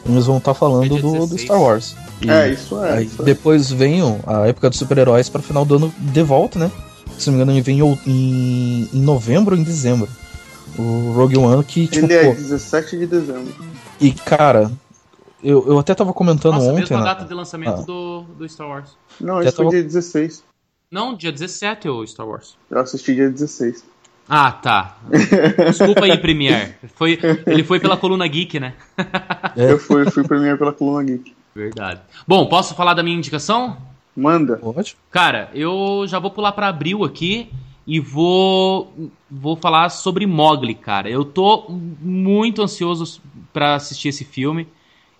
eles 0.05 0.27
vão 0.27 0.39
estar 0.39 0.55
falando 0.55 0.85
É 0.85 0.89
dia 0.89 1.01
do, 1.01 1.11
do 1.13 1.19
16. 1.21 1.43
Star 1.43 1.61
Wars. 1.61 1.97
E 2.21 2.31
É, 2.31 2.49
isso 2.51 2.83
é. 2.85 2.93
aí 2.95 3.07
isso 3.07 3.23
é. 3.23 3.25
depois 3.25 3.71
vem 3.71 4.03
o- 4.03 4.21
a 4.27 4.47
época 4.49 4.69
dos 4.71 4.79
super-heróis 4.79 5.29
pra 5.29 5.41
final 5.41 5.65
do 5.65 5.77
ano 5.77 5.95
de 5.99 6.23
volta, 6.23 6.59
né? 6.59 6.71
Se 7.19 7.29
não 7.29 7.37
me 7.37 7.43
engano, 7.43 7.53
ele 7.57 7.63
vem 7.63 7.79
em 7.81 7.99
em, 8.07 8.89
em 8.93 9.01
novembro 9.01 9.55
ou 9.55 9.61
em 9.61 9.65
dezembro. 9.65 10.09
O 10.77 11.13
Rogue 11.15 11.37
One 11.39 11.63
que, 11.63 11.87
tipo, 11.87 12.07
Ele 12.07 12.15
é 12.15 12.25
pô, 12.25 12.35
17 12.35 12.99
de 12.99 13.07
dezembro. 13.07 13.55
e 14.01 14.11
cara, 14.11 14.73
eu, 15.43 15.65
eu 15.69 15.79
até 15.79 15.95
tava 15.95 16.13
comentando 16.13 16.55
Nossa, 16.55 16.67
ontem, 16.67 16.81
mesma 16.81 16.99
né? 16.99 17.05
data 17.05 17.25
de 17.25 17.33
lançamento 17.35 17.81
Ah. 17.83 17.85
do, 17.85 18.23
do 18.37 18.49
Star 18.49 18.69
Wars. 18.69 18.91
Não, 19.21 19.41
esse 19.41 19.53
foi 19.55 19.65
tava- 19.67 19.71
dia 19.77 19.85
16. 19.85 20.43
Não, 20.95 21.13
dia 21.13 21.33
17 21.33 21.89
o 21.89 22.07
Star 22.07 22.25
Wars. 22.25 22.57
Eu 22.71 22.79
assisti 22.79 23.17
dia 23.17 23.29
16. 23.29 23.85
Ah, 24.29 24.53
tá. 24.53 24.97
Desculpa 25.67 26.05
aí, 26.05 26.17
Premiere. 26.17 26.77
Foi, 26.95 27.19
ele 27.49 27.65
foi 27.65 27.81
pela 27.81 27.97
coluna 27.97 28.25
Geek, 28.29 28.61
né? 28.61 28.75
É. 29.57 29.73
Eu 29.73 29.79
fui, 29.81 30.09
fui 30.09 30.23
premiar 30.23 30.57
pela 30.57 30.73
Coluna 30.73 31.03
Geek. 31.03 31.35
Verdade. 31.53 32.01
Bom, 32.29 32.47
posso 32.47 32.77
falar 32.77 32.95
da 32.95 33.03
minha 33.03 33.17
indicação? 33.17 33.77
Manda. 34.17 34.57
Pode? 34.59 34.97
Cara, 35.11 35.51
eu 35.53 36.05
já 36.07 36.21
vou 36.21 36.31
pular 36.31 36.53
pra 36.53 36.69
abril 36.69 37.03
aqui 37.03 37.51
e 37.85 37.99
vou 37.99 39.11
vou 39.29 39.57
falar 39.57 39.89
sobre 39.89 40.27
Mogli, 40.27 40.77
cara. 40.77 41.11
Eu 41.11 41.25
tô 41.25 41.67
muito 41.69 42.63
ansioso 42.63 43.21
pra 43.53 43.75
assistir 43.75 44.11
esse 44.11 44.25
filme. 44.25 44.69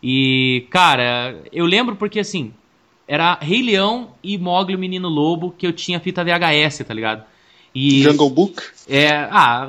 E, 0.01 0.69
cara, 0.71 1.43
eu 1.53 1.67
lembro 1.67 1.97
porque 1.97 2.21
assim, 2.21 2.55
era 3.07 3.39
Rei 3.41 3.63
Leão 3.63 4.09
e 4.23 4.39
Mogli 4.39 4.75
o 4.75 4.79
Menino 4.79 5.09
Lobo 5.09 5.55
que 5.57 5.67
eu 5.67 5.73
tinha 5.73 6.01
fita 6.01 6.25
VHS, 6.25 6.85
tá 6.87 6.95
ligado? 6.95 7.25
E 7.75 8.03
Jungle 8.03 8.31
Book? 8.31 8.63
é, 8.89 9.09
ah, 9.31 9.69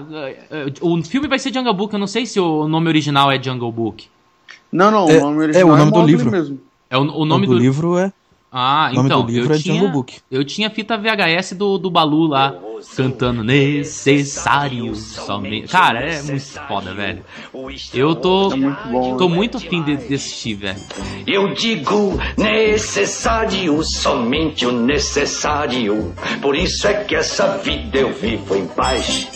é, 0.51 0.65
o 0.81 1.01
filme 1.03 1.27
vai 1.27 1.39
ser 1.39 1.53
Jungle 1.53 1.73
Book, 1.73 1.93
eu 1.93 1.99
não 1.99 2.07
sei 2.07 2.25
se 2.25 2.39
o 2.39 2.67
nome 2.67 2.87
original 2.87 3.31
é 3.31 3.41
Jungle 3.41 3.71
Book. 3.71 4.07
Não, 4.71 4.91
não, 4.91 5.09
É- 5.09 5.17
o 5.17 5.21
nome 5.21 5.37
é, 5.37 5.43
original 5.43 5.67
o 5.69 5.73
é, 5.73 5.77
nome 5.79 5.91
do 5.91 5.97
Mowgli 5.97 6.11
livro. 6.11 6.31
mesmo. 6.31 6.59
É 6.89 6.97
o, 6.97 7.01
o 7.01 7.25
nome 7.25 7.47
do, 7.47 7.53
do, 7.53 7.59
livro 7.59 7.97
é. 7.97 8.13
Ah, 8.51 8.89
o 8.91 8.95
nome 8.95 9.07
então, 9.07 9.21
do 9.21 9.31
livro 9.31 9.51
eu 9.51 9.55
é 9.55 9.59
tinha, 9.59 9.75
Jungle 9.75 9.91
Book. 9.91 10.19
Eu 10.29 10.45
tinha 10.45 10.69
fita 10.69 10.97
VHS 10.97 11.53
do, 11.53 11.77
do 11.77 11.89
Balu 11.89 12.27
lá, 12.27 12.55
cantando 12.95 13.43
Necessário 13.43 14.95
somente. 14.95 15.67
Cara, 15.67 15.99
é 15.99 16.21
muito 16.21 16.45
foda, 16.67 16.93
velho. 16.93 17.23
Eu 17.93 18.15
tô. 18.15 18.55
Muito 18.55 18.87
bom. 18.89 19.17
Tô 19.17 19.29
muito 19.29 19.57
afim 19.57 19.83
de, 19.83 19.97
de 19.97 20.15
assistir, 20.15 20.55
velho. 20.55 20.79
Eu 21.27 21.53
digo 21.53 22.17
necessário, 22.37 23.83
somente 23.83 24.65
o 24.65 24.71
necessário. 24.71 26.13
Por 26.41 26.55
isso 26.55 26.87
é 26.87 27.03
que 27.03 27.15
essa 27.15 27.57
vida 27.57 27.97
eu 27.97 28.13
vivo 28.13 28.55
em 28.55 28.67
paz. 28.67 29.27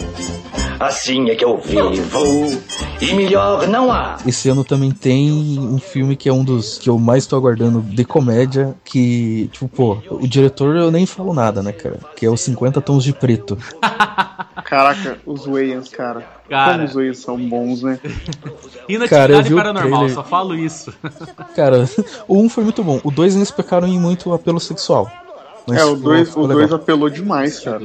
Assim 0.80 1.30
é 1.30 1.36
que 1.36 1.44
eu 1.44 1.58
vivo. 1.58 2.62
E 3.02 3.14
melhor 3.14 3.68
não 3.68 3.92
há. 3.92 4.18
Esse 4.26 4.48
ano 4.48 4.64
também 4.64 4.92
tem 4.92 5.32
um 5.32 5.78
filme 5.78 6.16
que 6.16 6.30
é 6.30 6.34
um 6.34 6.44
dos 6.44 6.78
que 6.78 6.90
eu 6.90 6.98
mais 6.98 7.26
tô 7.26 7.36
aguardando 7.36 7.82
de 7.82 8.06
comédia. 8.06 8.74
Que, 8.86 9.50
tipo, 9.52 9.68
pô, 9.68 9.98
o 10.10 10.26
diretor 10.26 10.78
eu 10.78 10.90
nem 10.90 11.06
falo 11.06 11.34
nada, 11.34 11.62
né, 11.62 11.74
cara? 11.74 12.00
Que 12.16 12.26
é 12.26 12.30
os 12.30 12.40
50 12.42 12.80
Tons 12.80 13.04
de 13.04 13.12
Preto. 13.12 13.29
Caraca, 14.66 15.18
os 15.26 15.46
Wayans, 15.46 15.90
cara. 15.90 16.26
Cara. 16.50 16.74
Como 16.74 16.86
os 16.86 16.94
Wayans 16.94 17.18
são 17.20 17.38
bons, 17.38 17.84
né? 17.84 18.00
Inatividade 18.88 19.10
Cara, 19.10 19.34
eu 19.34 19.44
vi 19.44 19.54
o 19.54 19.58
paranormal, 19.58 20.00
trailer. 20.06 20.16
só 20.16 20.24
falo 20.24 20.56
isso. 20.56 20.94
Cara, 21.56 21.86
o 22.28 22.38
1 22.40 22.50
foi 22.50 22.64
muito 22.64 22.84
bom. 22.84 23.00
O 23.04 23.12
2 23.12 23.36
eles 23.36 23.52
pecaram 23.52 23.88
em 23.88 24.00
muito 24.00 24.34
apelo 24.34 24.60
sexual. 24.60 25.10
Mas 25.68 25.78
é, 25.78 25.86
o 25.86 25.96
ficou- 25.96 26.12
2 26.14 26.28
ficou 26.30 26.44
o 26.44 26.48
legal. 26.48 26.68
dois 26.68 26.74
apelou 26.82 27.10
demais, 27.10 27.60
cara. 27.60 27.80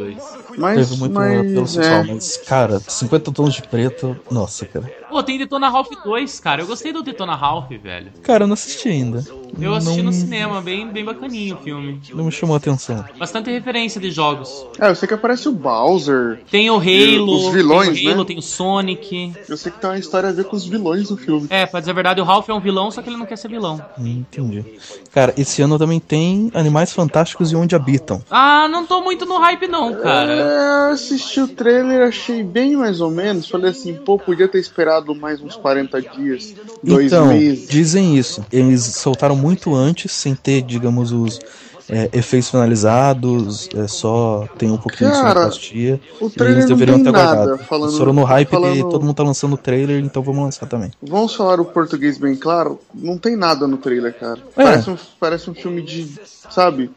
Mas, 0.57 0.89
Teve 0.89 1.01
muito 1.01 1.13
mas, 1.13 1.39
apelo 1.41 1.67
sexual, 1.69 1.95
é, 2.01 2.05
mas, 2.05 2.37
cara, 2.39 2.81
50 2.81 3.33
tons 3.33 3.53
de 3.55 3.63
preto, 3.63 4.17
nossa, 4.31 4.65
cara. 4.65 4.91
Pô, 5.15 5.23
tem 5.23 5.39
Detona 5.39 5.69
Ralph 5.69 5.91
2, 6.05 6.41
cara. 6.41 6.63
Eu 6.63 6.67
gostei 6.67 6.93
do 6.93 7.01
Detona 7.01 7.37
Ralph, 7.37 7.71
velho. 7.71 8.11
Cara, 8.25 8.43
eu 8.43 8.49
não 8.49 8.55
assisti 8.55 8.89
ainda. 8.89 9.25
Eu 9.61 9.73
assisti 9.73 9.99
não, 9.99 10.07
no 10.07 10.13
cinema, 10.13 10.61
bem, 10.61 10.89
bem 10.89 11.05
bacaninho 11.05 11.55
o 11.55 11.59
filme. 11.63 12.01
Não 12.13 12.25
me 12.25 12.33
chamou 12.33 12.55
a 12.55 12.57
atenção. 12.57 13.05
Bastante 13.17 13.49
referência 13.49 14.01
de 14.01 14.11
jogos. 14.11 14.67
é, 14.81 14.91
eu 14.91 14.95
sei 14.97 15.07
que 15.07 15.15
aparece 15.15 15.49
o 15.49 15.53
Bowser. 15.53 16.41
Tem 16.51 16.69
o 16.69 16.75
Halo, 16.75 17.47
os 17.47 17.55
vilões, 17.55 17.97
tem 17.97 18.09
o 18.09 18.11
Halo, 18.11 18.23
né? 18.23 18.25
tem 18.27 18.39
o 18.39 18.43
Sonic. 18.43 19.33
Eu 19.49 19.57
sei 19.57 19.71
que 19.71 19.79
tem 19.79 19.89
uma 19.89 19.99
história 19.99 20.31
a 20.31 20.33
ver 20.33 20.47
com 20.47 20.57
os 20.57 20.67
vilões 20.67 21.09
do 21.09 21.17
filme. 21.17 21.47
É, 21.49 21.65
pra 21.65 21.79
dizer 21.79 21.93
a 21.93 21.95
verdade, 21.95 22.21
o 22.21 22.25
Ralph 22.25 22.49
é 22.49 22.53
um 22.55 22.59
vilão, 22.59 22.91
só 22.91 23.01
que 23.01 23.09
ele 23.09 23.17
não 23.17 23.27
quer 23.27 23.37
ser 23.39 23.47
vilão. 23.47 23.81
Hum, 23.97 24.25
Entendi. 24.29 24.65
Cara, 25.13 25.33
esse 25.39 25.63
ano 25.63 25.79
também 25.79 26.01
tem 26.01 26.51
Animais 26.53 26.93
Fantásticos 26.93 27.53
e 27.53 27.57
Onde 27.57 27.77
Habitam. 27.77 28.21
Ah, 28.29 28.67
não 28.69 28.85
tô 28.85 29.01
muito 29.01 29.25
no 29.25 29.39
hype 29.39 29.69
não, 29.69 29.95
cara. 29.95 30.33
É, 30.33 30.89
eu 30.89 30.93
assisti 30.93 31.41
o 31.41 31.47
trailer, 31.47 32.09
achei 32.09 32.43
bem 32.43 32.75
mais 32.75 33.01
ou 33.01 33.13
menos. 33.13 33.49
Falei 33.49 33.71
assim, 33.71 33.95
pô, 33.95 34.19
podia 34.19 34.49
ter 34.49 34.59
esperado 34.59 35.04
mais 35.13 35.41
uns 35.41 35.57
40 35.57 36.01
dias, 36.01 36.55
dois 36.85 37.07
então, 37.07 37.27
meses. 37.27 37.67
dizem 37.69 38.17
isso. 38.17 38.45
Eles 38.53 38.83
soltaram 38.85 39.35
muito 39.35 39.75
antes, 39.75 40.13
sem 40.13 40.37
ter, 40.37 40.63
digamos, 40.63 41.11
os 41.11 41.41
é, 41.89 42.09
efeitos 42.15 42.49
finalizados, 42.51 43.69
é, 43.75 43.87
só 43.87 44.49
tem 44.57 44.71
um 44.71 44.77
pouquinho 44.77 45.11
de 45.11 45.17
Cara, 45.17 45.29
sonoplastia. 45.35 46.01
O 46.21 46.31
trailer 46.31 46.57
eles 46.59 46.71
não 46.71 46.77
deveriam 46.77 46.97
tem 46.97 47.05
ter 47.05 47.13
nada. 47.13 47.59
Falando, 47.59 47.97
foram 47.99 48.13
no 48.15 48.25
hype 48.25 48.49
de 48.49 48.51
falando- 48.55 48.89
todo 48.91 49.03
mundo 49.05 49.15
tá 49.15 49.23
lançando 49.23 49.53
o 49.55 49.59
trailer, 49.59 50.03
então 50.03 50.23
vamos 50.23 50.45
lançar 50.45 50.67
também. 50.67 50.91
Vamos 51.03 51.35
falar 51.35 51.61
o 51.61 51.65
português 51.67 52.17
bem 52.17 52.37
claro? 52.37 52.81
Não 52.95 53.19
tem 53.19 53.37
nada 53.37 53.67
no 53.67 53.77
trailer, 53.77 54.15
cara. 54.19 54.39
É. 54.57 54.63
Parece, 54.65 54.91
um, 54.91 54.97
parece 55.21 55.51
um 55.51 55.55
filme 55.55 55.83
de. 55.83 56.09
Sabe? 56.51 56.91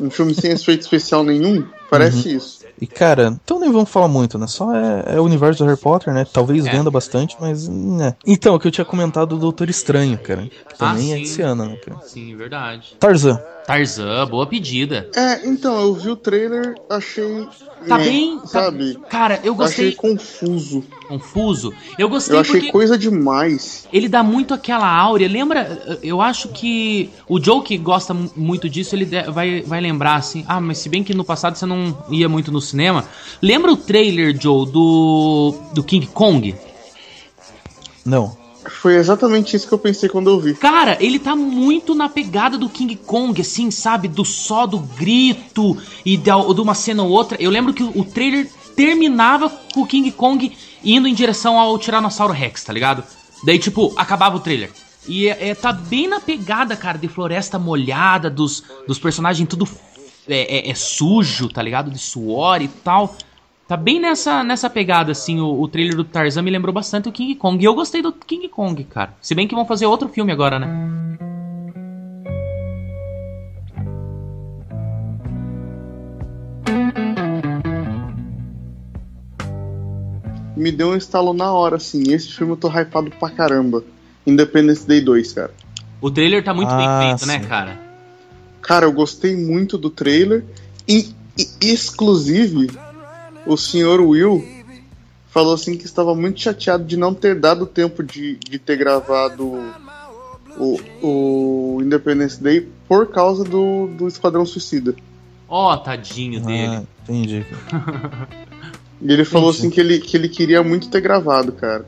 Um 0.00 0.10
filme 0.10 0.34
sem 0.34 0.50
efeito 0.52 0.80
especial 0.82 1.22
nenhum. 1.24 1.64
Parece 1.90 2.28
Uhum. 2.30 2.36
isso. 2.36 2.61
E 2.82 2.86
cara, 2.88 3.38
então 3.44 3.60
nem 3.60 3.70
vamos 3.70 3.88
falar 3.88 4.08
muito, 4.08 4.36
né? 4.36 4.48
Só 4.48 4.74
é, 4.74 5.14
é 5.14 5.20
o 5.20 5.22
universo 5.22 5.62
do 5.62 5.68
Harry 5.68 5.80
Potter, 5.80 6.12
né? 6.12 6.24
Talvez 6.24 6.66
É. 6.66 6.70
venda 6.72 6.90
bastante, 6.90 7.36
mas 7.38 7.68
né. 7.68 8.16
Então, 8.26 8.56
o 8.56 8.58
que 8.58 8.66
eu 8.66 8.72
tinha 8.72 8.84
comentado 8.84 9.36
do 9.36 9.38
Doutor 9.38 9.70
Estranho, 9.70 10.18
cara. 10.18 10.42
Que 10.42 10.50
Ah, 10.80 10.88
também 10.88 11.12
é 11.12 11.16
sim. 11.18 11.22
esse 11.22 11.42
ano, 11.42 11.64
né, 11.64 11.76
cara? 11.76 12.00
Sim, 12.00 12.34
verdade. 12.34 12.96
Tarzan. 12.98 13.40
Tarzan, 13.66 14.26
boa 14.26 14.44
pedida. 14.46 15.08
É, 15.14 15.46
então, 15.46 15.80
eu 15.80 15.94
vi 15.94 16.10
o 16.10 16.16
trailer, 16.16 16.74
achei. 16.90 17.46
Tá 17.88 17.96
nhé, 17.98 18.04
bem. 18.04 18.38
tá- 18.40 18.46
Sabe? 18.48 18.98
Cara, 19.08 19.40
eu 19.44 19.54
Eu 19.56 19.62
achei 19.62 19.92
gostei. 19.92 20.10
confuso. 20.10 20.84
Confuso. 21.08 21.72
Eu 21.98 22.08
gostei 22.08 22.36
Eu 22.36 22.40
achei 22.40 22.54
porque 22.56 22.72
coisa 22.72 22.98
demais. 22.98 23.86
ele 23.92 24.08
dá 24.08 24.22
muito 24.22 24.52
aquela 24.52 24.88
áurea. 24.88 25.28
Lembra? 25.28 25.98
Eu 26.02 26.20
acho 26.20 26.48
que 26.48 27.10
o 27.28 27.40
Joe 27.42 27.62
que 27.62 27.78
gosta 27.78 28.12
mu- 28.12 28.30
muito 28.36 28.68
disso, 28.68 28.96
ele 28.96 29.04
vai, 29.30 29.62
vai 29.62 29.80
lembrar 29.80 30.16
assim. 30.16 30.44
Ah, 30.48 30.60
mas 30.60 30.78
se 30.78 30.88
bem 30.88 31.04
que 31.04 31.14
no 31.14 31.24
passado 31.24 31.56
você 31.56 31.64
não 31.66 31.96
ia 32.10 32.28
muito 32.28 32.50
no 32.50 32.60
cinema. 32.60 33.04
Lembra 33.40 33.72
o 33.72 33.76
trailer, 33.76 34.36
Joe, 34.40 34.66
do, 34.70 35.54
do 35.72 35.84
King 35.84 36.06
Kong? 36.08 36.54
Não. 38.04 38.36
Foi 38.68 38.94
exatamente 38.94 39.56
isso 39.56 39.66
que 39.66 39.74
eu 39.74 39.78
pensei 39.78 40.08
quando 40.08 40.30
eu 40.30 40.38
vi. 40.40 40.54
Cara, 40.54 40.96
ele 41.00 41.18
tá 41.18 41.34
muito 41.34 41.94
na 41.94 42.08
pegada 42.08 42.56
do 42.56 42.68
King 42.68 42.96
Kong, 42.96 43.40
assim, 43.40 43.70
sabe? 43.70 44.08
Do 44.08 44.24
só 44.24 44.66
do 44.66 44.78
grito 44.78 45.76
e 46.04 46.16
da- 46.16 46.40
de 46.40 46.60
uma 46.60 46.74
cena 46.74 47.02
ou 47.02 47.10
outra. 47.10 47.36
Eu 47.40 47.50
lembro 47.50 47.72
que 47.74 47.82
o, 47.82 47.98
o 48.00 48.04
trailer 48.04 48.48
terminava 48.76 49.48
com 49.74 49.82
o 49.82 49.86
King 49.86 50.10
Kong 50.12 50.52
indo 50.84 51.06
em 51.08 51.14
direção 51.14 51.58
ao 51.58 51.78
Tiranossauro 51.78 52.32
Rex, 52.32 52.64
tá 52.64 52.72
ligado? 52.72 53.02
Daí, 53.44 53.58
tipo, 53.58 53.92
acabava 53.96 54.36
o 54.36 54.40
trailer. 54.40 54.70
E 55.08 55.28
é, 55.28 55.48
é- 55.50 55.54
tá 55.54 55.72
bem 55.72 56.06
na 56.08 56.20
pegada, 56.20 56.76
cara, 56.76 56.96
de 56.98 57.08
floresta 57.08 57.58
molhada, 57.58 58.30
dos, 58.30 58.62
dos 58.86 58.98
personagens 58.98 59.48
tudo 59.48 59.68
é, 60.28 60.68
é- 60.68 60.70
é 60.70 60.74
sujo, 60.74 61.48
tá 61.48 61.60
ligado? 61.60 61.90
De 61.90 61.98
suor 61.98 62.62
e 62.62 62.68
tal. 62.68 63.16
Tá 63.72 63.76
bem 63.78 63.98
nessa, 63.98 64.44
nessa 64.44 64.68
pegada, 64.68 65.12
assim, 65.12 65.40
o, 65.40 65.58
o 65.58 65.66
trailer 65.66 65.96
do 65.96 66.04
Tarzan 66.04 66.42
me 66.42 66.50
lembrou 66.50 66.74
bastante 66.74 67.08
o 67.08 67.12
King 67.12 67.34
Kong. 67.36 67.58
E 67.58 67.64
eu 67.64 67.74
gostei 67.74 68.02
do 68.02 68.12
King 68.12 68.46
Kong, 68.46 68.84
cara. 68.84 69.14
Se 69.18 69.34
bem 69.34 69.48
que 69.48 69.54
vão 69.54 69.64
fazer 69.64 69.86
outro 69.86 70.10
filme 70.10 70.30
agora, 70.30 70.58
né? 70.58 70.68
Me 80.54 80.70
deu 80.70 80.88
um 80.88 80.94
estalo 80.94 81.32
na 81.32 81.50
hora, 81.50 81.76
assim. 81.76 82.12
Esse 82.12 82.30
filme 82.30 82.52
eu 82.52 82.58
tô 82.58 82.68
hypado 82.68 83.10
pra 83.12 83.30
caramba. 83.30 83.82
Independence 84.26 84.86
Day 84.86 85.00
2, 85.00 85.32
cara. 85.32 85.54
O 85.98 86.10
trailer 86.10 86.44
tá 86.44 86.52
muito 86.52 86.68
Ah, 86.70 86.76
bem 86.76 87.08
feito, 87.08 87.26
né, 87.26 87.40
sim. 87.40 87.48
cara? 87.48 87.80
Cara, 88.60 88.84
eu 88.84 88.92
gostei 88.92 89.34
muito 89.34 89.78
do 89.78 89.88
trailer. 89.88 90.44
E, 90.86 91.14
e 91.38 91.72
exclusive, 91.72 92.68
o 93.46 93.56
senhor 93.56 94.00
Will 94.00 94.44
falou 95.30 95.54
assim 95.54 95.76
que 95.76 95.84
estava 95.86 96.14
muito 96.14 96.40
chateado 96.40 96.84
de 96.84 96.96
não 96.96 97.14
ter 97.14 97.34
dado 97.38 97.66
tempo 97.66 98.02
de, 98.02 98.36
de 98.36 98.58
ter 98.58 98.76
gravado 98.76 99.46
o, 100.58 100.78
o 101.02 101.78
Independence 101.82 102.42
Day 102.42 102.68
por 102.86 103.06
causa 103.08 103.42
do, 103.44 103.86
do 103.88 104.06
Esquadrão 104.08 104.44
Suicida. 104.44 104.94
Ó, 105.48 105.76
tadinho 105.76 106.40
dele. 106.40 106.76
Ah, 106.76 106.82
entendi. 107.02 107.44
E 109.00 109.12
ele 109.12 109.24
falou 109.24 109.48
Entendi. 109.50 109.66
assim 109.66 109.70
que 109.74 109.80
ele, 109.80 109.98
que 109.98 110.16
ele 110.16 110.28
queria 110.28 110.62
muito 110.62 110.88
ter 110.88 111.00
gravado, 111.00 111.52
cara. 111.52 111.84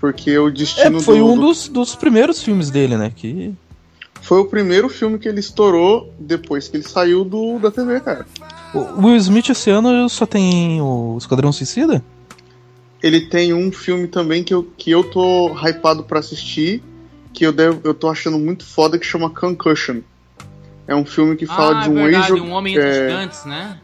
Porque 0.00 0.36
o 0.36 0.48
É, 0.48 0.50
destino 0.50 1.00
foi 1.00 1.18
do, 1.18 1.26
um 1.26 1.34
do- 1.36 1.42
dos, 1.48 1.68
dos 1.68 1.94
primeiros 1.94 2.42
filmes 2.42 2.70
dele, 2.70 2.96
né? 2.96 3.12
Que. 3.14 3.52
Foi 4.20 4.38
o 4.38 4.44
primeiro 4.46 4.88
filme 4.88 5.18
que 5.18 5.28
ele 5.28 5.40
estourou 5.40 6.12
depois 6.18 6.68
que 6.68 6.76
ele 6.76 6.88
saiu 6.88 7.24
do, 7.24 7.58
da 7.58 7.70
TV, 7.70 8.00
cara. 8.00 8.26
O 8.74 9.06
Will 9.06 9.16
Smith 9.16 9.50
esse 9.50 9.70
ano 9.70 10.08
só 10.08 10.24
tem 10.24 10.80
o 10.80 11.16
Esquadrão 11.18 11.52
Suicida? 11.52 12.02
Ele 13.02 13.20
tem 13.20 13.52
um 13.52 13.70
filme 13.70 14.06
também 14.06 14.42
que 14.44 14.54
eu, 14.54 14.62
que 14.76 14.90
eu 14.90 15.04
tô 15.04 15.52
hypado 15.54 16.04
pra 16.04 16.20
assistir, 16.20 16.82
que 17.32 17.44
eu, 17.44 17.52
devo, 17.52 17.80
eu 17.84 17.92
tô 17.92 18.08
achando 18.08 18.38
muito 18.38 18.64
foda, 18.64 18.98
que 18.98 19.04
chama 19.04 19.28
Concussion. 19.28 20.00
É 20.86 20.94
um 20.94 21.04
filme 21.04 21.36
que 21.36 21.46
fala 21.46 21.80
ah, 21.80 21.82
de 21.82 21.90
um 21.90 21.98
é 21.98 22.04
verdade, 22.04 22.32
ex 22.32 22.40
um 22.40 22.50
homem 22.50 22.74
entre 22.74 22.88
é, 22.88 23.08
gigantes, 23.08 23.44
né? 23.44 23.78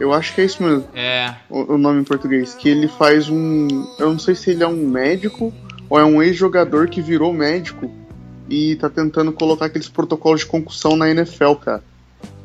Eu 0.00 0.12
acho 0.12 0.34
que 0.34 0.40
é 0.40 0.44
isso 0.44 0.62
mesmo, 0.62 0.84
É. 0.94 1.34
o, 1.50 1.74
o 1.74 1.78
nome 1.78 2.00
em 2.00 2.04
português. 2.04 2.54
Que 2.54 2.68
ele 2.68 2.88
faz 2.88 3.28
um. 3.28 3.66
Eu 3.98 4.10
não 4.10 4.18
sei 4.18 4.34
se 4.34 4.50
ele 4.50 4.62
é 4.62 4.68
um 4.68 4.86
médico 4.86 5.52
ou 5.88 5.98
é 5.98 6.04
um 6.04 6.22
ex-jogador 6.22 6.88
que 6.88 7.00
virou 7.00 7.32
médico 7.32 7.90
e 8.48 8.76
tá 8.76 8.88
tentando 8.88 9.32
colocar 9.32 9.66
aqueles 9.66 9.88
protocolos 9.88 10.40
de 10.40 10.46
concussão 10.46 10.96
na 10.96 11.10
NFL, 11.10 11.54
cara. 11.54 11.82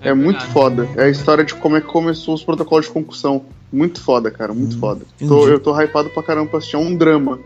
É, 0.04 0.10
É 0.10 0.14
muito 0.14 0.45
foda. 0.47 0.89
É 0.95 1.04
a 1.06 1.10
história 1.10 1.43
de 1.43 1.54
como 1.56 1.76
é 1.78 1.82
que 1.82 1.88
começou 1.88 2.34
os 2.34 2.43
protocolos 2.43 2.86
de 2.86 2.91
concussão. 2.91 3.45
Muito 3.72 4.01
foda, 4.01 4.30
cara, 4.30 4.54
muito 4.54 4.76
Hum, 4.76 4.80
foda. 4.80 5.06
Tô- 5.28 5.47
eu 5.47 5.60
tô 5.60 5.74
hypado 5.80 6.10
pra 6.10 6.22
caramba 6.22 6.49
pra 6.49 6.58
assistir. 6.60 6.76
É 6.76 6.80
um 6.80 6.95
drama. 6.95 7.39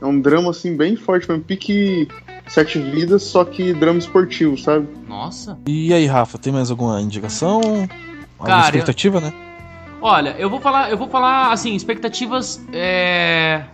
É 0.00 0.06
um 0.06 0.18
drama, 0.20 0.50
assim, 0.50 0.76
bem 0.76 0.96
forte 0.96 1.28
mesmo. 1.28 1.44
Pique 1.44 2.08
Sete 2.48 2.78
Vidas, 2.78 3.22
só 3.24 3.44
que 3.44 3.72
drama 3.74 3.98
esportivo, 3.98 4.56
sabe? 4.56 4.86
Nossa. 5.08 5.58
E 5.66 5.92
aí, 5.92 6.06
Rafa, 6.06 6.38
tem 6.38 6.52
mais 6.52 6.70
alguma 6.70 7.00
indicação? 7.00 7.60
Alguma 7.60 7.88
Cara, 8.46 8.60
expectativa, 8.66 9.20
né? 9.20 9.32
Olha, 10.00 10.36
eu 10.38 10.50
vou 10.50 10.60
falar, 10.60 10.90
eu 10.90 10.98
vou 10.98 11.08
falar 11.08 11.50
assim, 11.52 11.74
expectativas 11.74 12.60
é, 12.72 13.64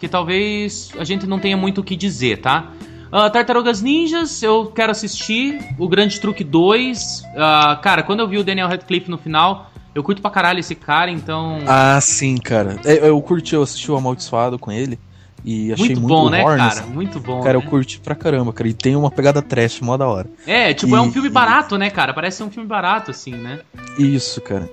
que 0.00 0.08
talvez 0.08 0.90
a 0.98 1.04
gente 1.04 1.26
não 1.26 1.38
tenha 1.38 1.56
muito 1.56 1.80
o 1.80 1.84
que 1.84 1.94
dizer, 1.94 2.40
tá? 2.40 2.72
Ah, 3.10 3.30
Tartarugas 3.30 3.80
Ninjas, 3.80 4.42
eu 4.42 4.66
quero 4.66 4.90
assistir. 4.92 5.58
O 5.78 5.88
Grande 5.88 6.20
Truque 6.20 6.42
2. 6.44 7.22
ah, 7.36 7.78
cara, 7.82 8.02
quando 8.02 8.20
eu 8.20 8.28
vi 8.28 8.38
o 8.38 8.44
Daniel 8.44 8.68
Radcliffe 8.68 9.10
no 9.10 9.16
final, 9.18 9.70
eu 9.94 10.02
curto 10.02 10.20
pra 10.20 10.30
caralho 10.30 10.60
esse 10.60 10.74
cara, 10.74 11.10
então. 11.10 11.58
Ah, 11.66 11.98
sim, 12.00 12.36
cara. 12.36 12.78
É, 12.84 13.08
Eu 13.08 13.20
curti, 13.22 13.54
eu 13.54 13.62
assisti 13.62 13.90
o 13.90 13.96
Amaldiçoado 13.96 14.58
com 14.58 14.70
ele 14.72 14.98
e 15.44 15.72
achei 15.72 15.86
muito, 15.94 16.00
muito, 16.00 16.14
bom, 16.14 16.28
né, 16.30 16.44
cara? 16.44 16.64
assim. 16.66 16.90
Muito 16.90 17.20
bom. 17.20 17.40
Cara, 17.40 17.56
eu 17.56 17.62
né? 17.62 17.66
curti 17.68 18.00
pra 18.00 18.14
caramba, 18.16 18.52
cara. 18.52 18.68
E 18.68 18.74
tem 18.74 18.96
uma 18.96 19.10
pegada 19.10 19.40
trash 19.40 19.80
mó 19.80 19.96
da 19.96 20.08
hora. 20.08 20.28
É, 20.46 20.74
tipo, 20.74 20.94
é 20.96 21.00
um 21.00 21.08
E- 21.08 21.12
filme 21.12 21.28
barato, 21.28 21.78
né, 21.78 21.88
cara? 21.90 22.12
Parece 22.12 22.38
ser 22.38 22.42
um 22.42 22.50
filme 22.50 22.68
barato, 22.68 23.12
assim, 23.12 23.32
né? 23.32 23.60
Isso, 23.98 24.40
cara. 24.40 24.68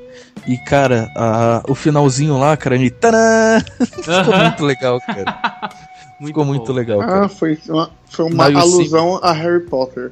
E, 0.48 0.58
cara, 0.58 1.08
a- 1.16 1.62
o 1.70 1.76
finalzinho 1.76 2.38
lá, 2.38 2.58
cara, 2.58 2.76
ele. 2.76 2.90
Tadã! 2.90 3.60
Ficou 3.80 4.14
Aham. 4.34 4.44
muito 4.46 4.66
legal, 4.66 5.00
cara. 5.00 5.70
Ficou 6.28 6.46
muito 6.46 6.68
bom. 6.68 6.74
legal, 6.74 7.02
Ah, 7.02 7.06
cara. 7.08 7.30
foi 7.30 7.58
uma, 7.68 7.90
foi 8.10 8.26
uma 8.26 8.50
Now 8.50 8.62
alusão 8.62 9.20
a 9.22 9.32
Harry 9.32 9.66
Potter. 9.66 10.12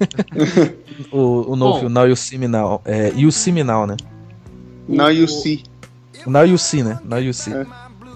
O, 1.10 1.52
o 1.52 1.56
novo 1.56 1.72
Bom. 1.74 1.78
filme, 1.80 1.94
Now 1.94 2.06
You 2.06 2.16
See 2.16 2.36
Me 2.38 2.46
Now. 2.46 2.82
É, 2.84 3.10
You 3.16 3.32
See 3.32 3.52
Me 3.52 3.64
Now, 3.64 3.86
né? 3.86 3.96
Now 4.86 5.10
you 5.10 5.26
see. 5.26 5.62
Now 6.26 6.44
You 6.44 6.58
See, 6.58 6.82
né? 6.82 6.98
Now 7.04 7.18
You 7.20 7.32
See. 7.32 7.52
É. 7.54 7.66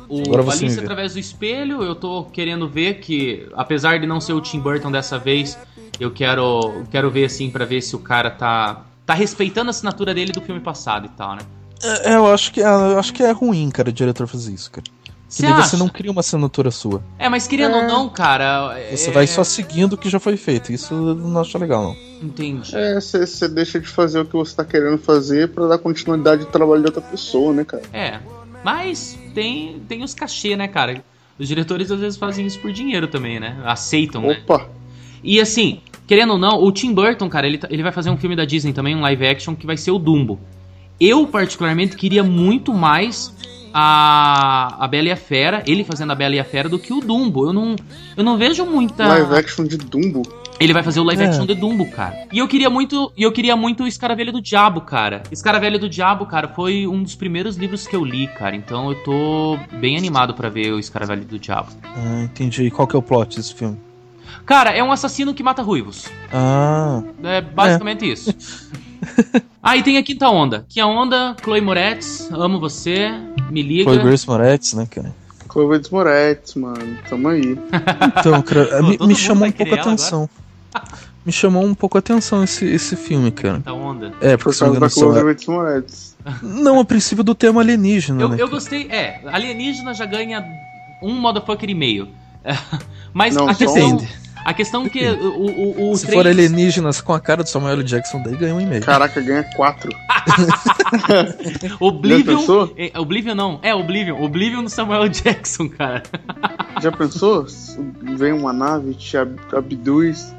O 0.08 0.20
Agora 0.20 0.42
você 0.42 0.66
Alice 0.66 0.80
através 0.80 1.14
do 1.14 1.18
espelho, 1.18 1.82
eu 1.82 1.94
tô 1.94 2.24
querendo 2.24 2.68
ver 2.68 3.00
que, 3.00 3.48
apesar 3.54 3.98
de 3.98 4.06
não 4.06 4.20
ser 4.20 4.34
o 4.34 4.40
Tim 4.40 4.60
Burton 4.60 4.92
dessa 4.92 5.18
vez, 5.18 5.56
eu 5.98 6.10
quero, 6.10 6.84
quero 6.90 7.10
ver 7.10 7.24
assim 7.24 7.48
pra 7.48 7.64
ver 7.64 7.80
se 7.80 7.96
o 7.96 7.98
cara 7.98 8.30
tá 8.30 8.82
tá 9.06 9.14
respeitando 9.14 9.68
a 9.68 9.70
assinatura 9.70 10.12
dele 10.14 10.32
do 10.32 10.40
filme 10.42 10.60
passado 10.60 11.06
e 11.06 11.08
tal, 11.10 11.36
né? 11.36 11.42
É, 11.82 12.14
eu 12.16 12.26
acho 12.32 12.52
que, 12.52 12.60
eu 12.60 12.98
acho 12.98 13.12
que 13.14 13.22
é 13.22 13.30
ruim, 13.32 13.70
cara, 13.70 13.88
o 13.88 13.92
diretor 13.92 14.26
fazer 14.26 14.52
isso, 14.52 14.70
cara. 14.70 14.84
Que 15.28 15.34
Você 15.36 15.42
daí 15.42 15.62
você 15.62 15.76
não 15.76 15.88
cria 15.88 16.12
uma 16.12 16.20
assinatura 16.20 16.70
sua. 16.70 17.02
É, 17.18 17.28
mas 17.28 17.46
querendo 17.46 17.76
ou 17.76 17.82
não, 17.84 18.08
cara, 18.08 18.76
Você 18.90 19.10
é... 19.10 19.12
vai 19.12 19.26
só 19.26 19.42
seguindo 19.42 19.94
o 19.94 19.96
que 19.98 20.08
já 20.08 20.20
foi 20.20 20.36
feito. 20.36 20.72
Isso 20.72 20.94
eu 20.94 21.14
não 21.14 21.40
acho 21.40 21.58
legal, 21.58 21.82
não. 21.82 21.96
entendi. 22.28 22.70
É, 22.76 23.00
você 23.00 23.48
deixa 23.48 23.80
de 23.80 23.88
fazer 23.88 24.20
o 24.20 24.24
que 24.24 24.34
você 24.34 24.54
tá 24.54 24.64
querendo 24.64 24.98
fazer 24.98 25.48
pra 25.48 25.66
dar 25.66 25.78
continuidade 25.78 26.42
ao 26.44 26.50
trabalho 26.50 26.82
de 26.82 26.86
outra 26.86 27.02
pessoa, 27.02 27.52
né, 27.52 27.64
cara? 27.64 27.82
É, 27.92 28.20
mas 28.62 29.18
tem 29.34 29.80
tem 29.88 30.04
os 30.04 30.14
cachê, 30.14 30.56
né, 30.56 30.68
cara? 30.68 31.02
Os 31.36 31.48
diretores 31.48 31.90
às 31.90 31.98
vezes 31.98 32.16
fazem 32.16 32.46
isso 32.46 32.60
por 32.60 32.70
dinheiro 32.72 33.08
também, 33.08 33.40
né? 33.40 33.56
Aceitam, 33.64 34.22
né? 34.22 34.40
Opa! 34.44 34.68
E 35.22 35.40
assim, 35.40 35.80
querendo 36.06 36.34
ou 36.34 36.38
não, 36.38 36.62
o 36.62 36.70
Tim 36.70 36.92
Burton, 36.94 37.28
cara, 37.28 37.46
ele, 37.46 37.58
tá- 37.58 37.66
ele 37.70 37.82
vai 37.82 37.90
fazer 37.90 38.10
um 38.10 38.16
filme 38.16 38.36
da 38.36 38.44
Disney 38.44 38.72
também, 38.72 38.94
um 38.94 39.00
live 39.00 39.26
action, 39.26 39.56
que 39.56 39.66
vai 39.66 39.76
ser 39.76 39.90
o 39.90 39.98
Dumbo. 39.98 40.38
Eu, 41.00 41.26
particularmente, 41.26 41.96
queria 41.96 42.22
muito 42.22 42.72
mais 42.72 43.34
a, 43.76 44.76
a 44.84 44.86
Bela 44.86 45.08
e 45.08 45.10
a 45.10 45.16
Fera, 45.16 45.62
ele 45.66 45.82
fazendo 45.82 46.12
a 46.12 46.14
Bela 46.14 46.36
e 46.36 46.38
a 46.38 46.44
Fera, 46.44 46.68
do 46.68 46.78
que 46.78 46.92
o 46.92 47.00
Dumbo. 47.00 47.46
Eu 47.46 47.52
não, 47.52 47.74
eu 48.16 48.22
não 48.22 48.38
vejo 48.38 48.64
muita. 48.64 49.06
Live 49.08 49.34
action 49.34 49.64
de 49.66 49.76
Dumbo. 49.76 50.22
Ele 50.60 50.72
vai 50.72 50.84
fazer 50.84 51.00
o 51.00 51.02
live 51.04 51.20
É. 51.20 51.26
action 51.26 51.44
de 51.44 51.54
Dumbo, 51.54 51.90
cara. 51.90 52.28
E 52.32 52.38
eu 52.38 52.46
queria 52.46 52.70
muito, 52.70 53.12
e 53.16 53.24
eu 53.24 53.32
queria 53.32 53.56
muito 53.56 53.82
o 53.82 53.86
Escaravelho 53.88 54.32
do 54.32 54.40
Diabo, 54.40 54.82
cara. 54.82 55.24
Escaravelho 55.32 55.80
do 55.80 55.88
Diabo, 55.88 56.26
cara, 56.26 56.46
foi 56.46 56.86
um 56.86 57.02
dos 57.02 57.16
primeiros 57.16 57.56
livros 57.56 57.88
que 57.88 57.96
eu 57.96 58.04
li, 58.04 58.28
cara. 58.28 58.54
Então 58.54 58.88
eu 58.92 59.02
tô 59.02 59.58
bem 59.80 59.96
animado 59.96 60.32
pra 60.32 60.48
ver 60.48 60.72
o 60.72 60.78
Escaravelho 60.78 61.24
do 61.24 61.40
Diabo. 61.40 61.72
Ah, 61.82 62.22
entendi. 62.22 62.62
E 62.66 62.70
qual 62.70 62.86
que 62.86 62.94
é 62.94 62.98
o 62.98 63.02
plot 63.02 63.36
desse 63.36 63.52
filme? 63.52 63.76
Cara, 64.46 64.70
é 64.70 64.82
um 64.82 64.92
assassino 64.92 65.32
que 65.34 65.42
mata 65.42 65.62
ruivos. 65.62 66.06
Ah, 66.32 67.02
É 67.22 67.40
basicamente 67.40 68.10
isso. 68.10 68.34
ah, 69.62 69.76
e 69.76 69.82
tem 69.82 69.96
a 69.96 70.02
Quinta 70.02 70.28
Onda. 70.28 70.66
Quinta 70.68 70.86
Onda, 70.86 71.36
Chloe 71.42 71.60
Moretz, 71.60 72.28
amo 72.30 72.58
você, 72.60 73.10
me 73.50 73.62
liga. 73.62 73.84
foi 73.84 73.98
Grace 73.98 74.26
Moretz, 74.26 74.74
né, 74.74 74.86
cara? 74.90 75.14
Clovis 75.48 75.88
Moretz, 75.88 76.54
mano. 76.56 76.98
Tamo 77.08 77.28
aí. 77.28 77.56
Então, 78.18 78.42
cara, 78.42 78.66
Pô, 78.66 78.82
me, 78.82 78.98
me 79.08 79.14
chamou 79.14 79.46
um 79.48 79.52
pouco 79.52 79.74
a 79.74 79.80
atenção. 79.80 80.28
Me 81.24 81.32
chamou 81.32 81.64
um 81.64 81.74
pouco 81.74 81.96
a 81.96 82.00
atenção 82.00 82.42
esse, 82.44 82.66
esse 82.66 82.96
filme, 82.96 83.30
cara. 83.30 83.54
Quinta 83.56 83.72
Onda. 83.72 84.12
É, 84.20 84.36
Por 84.36 84.44
porque 84.52 84.64
me 84.64 84.70
causa 84.70 84.80
da 84.80 84.88
são- 84.88 85.12
Clovis 85.12 85.46
Moretz. 85.46 86.16
Não, 86.42 86.80
a 86.80 86.84
princípio 86.84 87.22
do 87.22 87.34
tema 87.34 87.60
alienígena, 87.60 88.20
Eu, 88.22 88.28
né? 88.30 88.36
eu 88.40 88.48
gostei, 88.48 88.88
é, 88.90 89.20
alienígena 89.26 89.94
já 89.94 90.04
ganha 90.06 90.44
um 91.02 91.14
motherfucker 91.14 91.68
e 91.70 91.74
meio. 91.74 92.08
Mas 93.14 93.36
Não, 93.36 93.48
a 93.48 93.54
questão. 93.54 93.96
um. 93.98 94.06
A 94.44 94.52
questão 94.52 94.88
que 94.88 95.08
o, 95.08 95.28
o, 95.28 95.90
o 95.92 95.96
Se 95.96 96.06
três- 96.06 96.20
for 96.22 96.26
alienígenas 96.28 97.00
com 97.00 97.12
a 97.14 97.20
cara 97.20 97.42
do 97.42 97.48
Samuel 97.48 97.74
L. 97.74 97.82
Jackson, 97.82 98.22
daí 98.22 98.36
ganha 98.36 98.54
um 98.54 98.60
e-mail. 98.60 98.82
Caraca, 98.82 99.20
ganha 99.20 99.42
quatro. 99.56 99.90
Oblivion. 101.80 102.32
Já 102.34 102.38
pensou? 102.38 102.74
é, 102.76 102.98
Oblivion 102.98 103.34
não, 103.34 103.58
é 103.62 103.74
Oblivion. 103.74 104.22
Oblivion 104.22 104.62
no 104.62 104.68
Samuel 104.68 105.08
Jackson, 105.08 105.68
cara. 105.68 106.02
Já 106.80 106.92
pensou? 106.92 107.46
Vem 108.16 108.32
uma 108.32 108.52
nave, 108.52 108.94
te 108.94 109.16
ab- 109.16 109.38
abduz, 109.52 110.34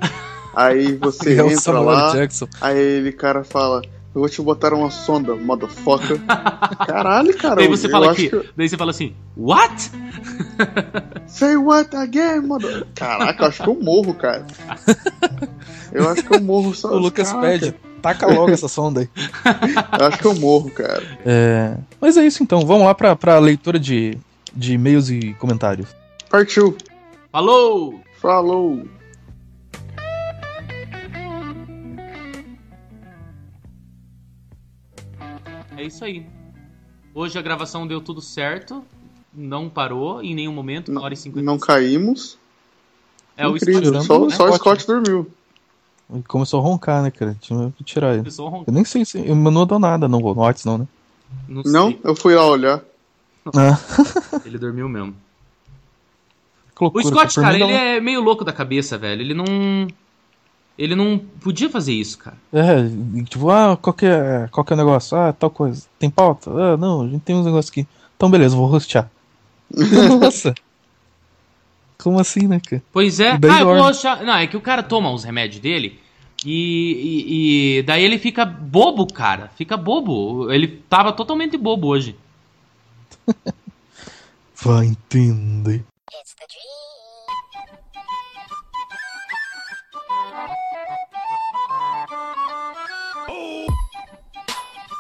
aí 0.55 0.95
você 0.95 1.37
é 1.37 1.43
o 1.43 1.47
entra 1.47 1.59
Samuel 1.61 1.83
lá, 1.83 2.09
L. 2.11 2.19
Jackson. 2.19 2.47
aí 2.61 2.77
ele 2.79 3.11
cara 3.11 3.43
fala, 3.43 3.81
eu 4.15 4.21
vou 4.21 4.29
te 4.29 4.41
botar 4.41 4.73
uma 4.73 4.89
sonda, 4.89 5.35
motherfucker. 5.35 6.19
Caralho, 6.87 7.37
cara. 7.37 7.55
Daí 7.57 7.67
você 7.67 7.89
fala 7.89 8.11
aqui, 8.11 8.29
que- 8.29 8.49
daí 8.55 8.69
você 8.69 8.77
fala 8.77 8.91
assim, 8.91 9.13
what? 9.35 9.91
Say 11.27 11.57
what 11.57 11.95
again, 11.95 12.39
mother... 12.41 12.87
Caraca, 12.95 13.43
eu 13.43 13.47
acho 13.49 13.63
que 13.63 13.69
eu 13.69 13.75
morro, 13.81 14.13
cara. 14.13 14.45
Eu 15.91 16.09
acho 16.09 16.23
que 16.23 16.35
eu 16.35 16.41
morro 16.41 16.73
só. 16.75 16.89
O 16.89 16.97
Lucas 16.97 17.29
Caraca, 17.31 17.47
pede. 17.47 17.75
Taca 18.01 18.27
logo 18.27 18.51
essa 18.51 18.67
sonda 18.67 18.99
aí. 19.01 19.09
Eu 19.97 20.05
acho 20.07 20.17
que 20.17 20.25
eu 20.25 20.35
morro, 20.35 20.69
cara. 20.69 21.01
É, 21.25 21.77
Mas 22.01 22.17
é 22.17 22.25
isso 22.25 22.43
então, 22.43 22.65
vamos 22.65 22.83
lá 22.85 22.93
pra, 22.93 23.15
pra 23.15 23.39
leitura 23.39 23.79
de, 23.79 24.17
de 24.53 24.73
e-mails 24.73 25.09
e 25.09 25.33
comentários. 25.39 25.87
Partiu. 26.29 26.75
Falou! 27.31 28.01
Falou. 28.21 28.83
É 35.85 35.87
isso 35.87 36.03
aí. 36.03 36.25
Hoje 37.13 37.37
a 37.37 37.41
gravação 37.43 37.85
deu 37.85 38.01
tudo 38.01 38.19
certo. 38.19 38.83
Não 39.31 39.69
parou 39.69 40.23
em 40.23 40.33
nenhum 40.33 40.51
momento, 40.51 40.89
uma 40.91 41.01
hora 41.01 41.13
e 41.13 41.17
cinquenta. 41.17 41.45
Não 41.45 41.59
caímos. 41.59 42.39
É 43.37 43.47
o 43.47 43.55
Incrível. 43.55 44.01
Scott, 44.01 44.05
Só, 44.07 44.25
né? 44.25 44.35
só 44.35 44.49
o 44.49 44.53
Scott 44.53 44.87
dormiu. 44.87 45.29
Começou 46.27 46.59
a 46.59 46.63
roncar, 46.63 47.03
né, 47.03 47.11
cara? 47.11 47.35
Tinha 47.39 47.71
que 47.77 47.83
tirar 47.83 48.09
ele. 48.13 48.19
Começou 48.19 48.47
a 48.47 48.49
roncar. 48.49 48.65
Eu 48.67 48.73
nem 48.73 48.83
sei 48.85 49.05
se. 49.05 49.19
Eu 49.19 49.35
não 49.35 49.51
mandou 49.51 49.77
nada 49.77 50.07
no, 50.07 50.19
no 50.19 50.41
Whats, 50.41 50.65
não, 50.65 50.79
né? 50.79 50.87
Não, 51.47 51.61
sei. 51.63 51.71
Não, 51.71 51.95
eu 52.03 52.15
fui 52.15 52.33
lá 52.33 52.45
olhar. 52.47 52.81
Ah, 53.47 53.77
Ele 54.45 54.57
dormiu 54.57 54.89
mesmo. 54.89 55.15
que 56.75 56.83
O 56.83 56.85
loucura. 56.85 57.05
Scott, 57.07 57.35
cara, 57.41 57.53
ele 57.55 57.63
não- 57.63 57.69
é 57.69 57.99
meio 58.01 58.21
louco 58.21 58.43
da 58.43 58.51
cabeça, 58.53 58.97
velho. 58.97 59.21
Ele 59.21 59.33
não. 59.35 59.45
Ele 60.77 60.93
não 60.93 61.17
podia 61.17 61.69
fazer 61.69 61.93
isso, 61.93 62.17
cara. 62.17 62.37
É, 62.51 63.23
tipo, 63.23 63.49
ah, 63.49 63.77
qual 63.81 63.93
que 63.93 64.05
é, 64.05 64.47
qual 64.51 64.63
que 64.65 64.73
é 64.73 64.75
o 64.75 64.77
negócio? 64.77 65.17
Ah, 65.17 65.31
tal 65.31 65.49
coisa. 65.49 65.85
Tem 65.97 66.09
pauta? 66.09 66.51
Ah, 66.51 66.75
não, 66.75 67.03
a 67.03 67.07
gente 67.07 67.21
tem 67.21 67.35
uns 67.35 67.45
negócios 67.45 67.71
aqui. 67.71 67.87
Então, 68.15 68.29
beleza, 68.29 68.55
vou 68.55 68.65
rostear. 68.65 69.09
Nossa! 69.71 70.53
Como 71.97 72.19
assim, 72.19 72.47
né, 72.47 72.59
cara? 72.59 72.83
Pois 72.91 73.19
é. 73.19 73.31
Ah, 73.31 73.59
eu 73.59 73.65
vou 73.65 73.75
dorme. 73.75 73.89
achar. 73.89 74.23
Não, 74.23 74.35
é 74.35 74.47
que 74.47 74.57
o 74.57 74.61
cara 74.61 74.83
toma 74.83 75.11
os 75.11 75.23
remédios 75.23 75.61
dele 75.61 75.99
e, 76.45 76.51
e, 76.53 77.77
e 77.79 77.83
daí 77.83 78.03
ele 78.03 78.19
fica 78.19 78.45
bobo, 78.45 79.07
cara. 79.11 79.49
Fica 79.55 79.75
bobo. 79.75 80.51
Ele 80.51 80.67
tava 80.67 81.11
totalmente 81.13 81.57
bobo 81.57 81.87
hoje. 81.87 82.15
Vai 84.61 84.87
entender. 84.87 85.83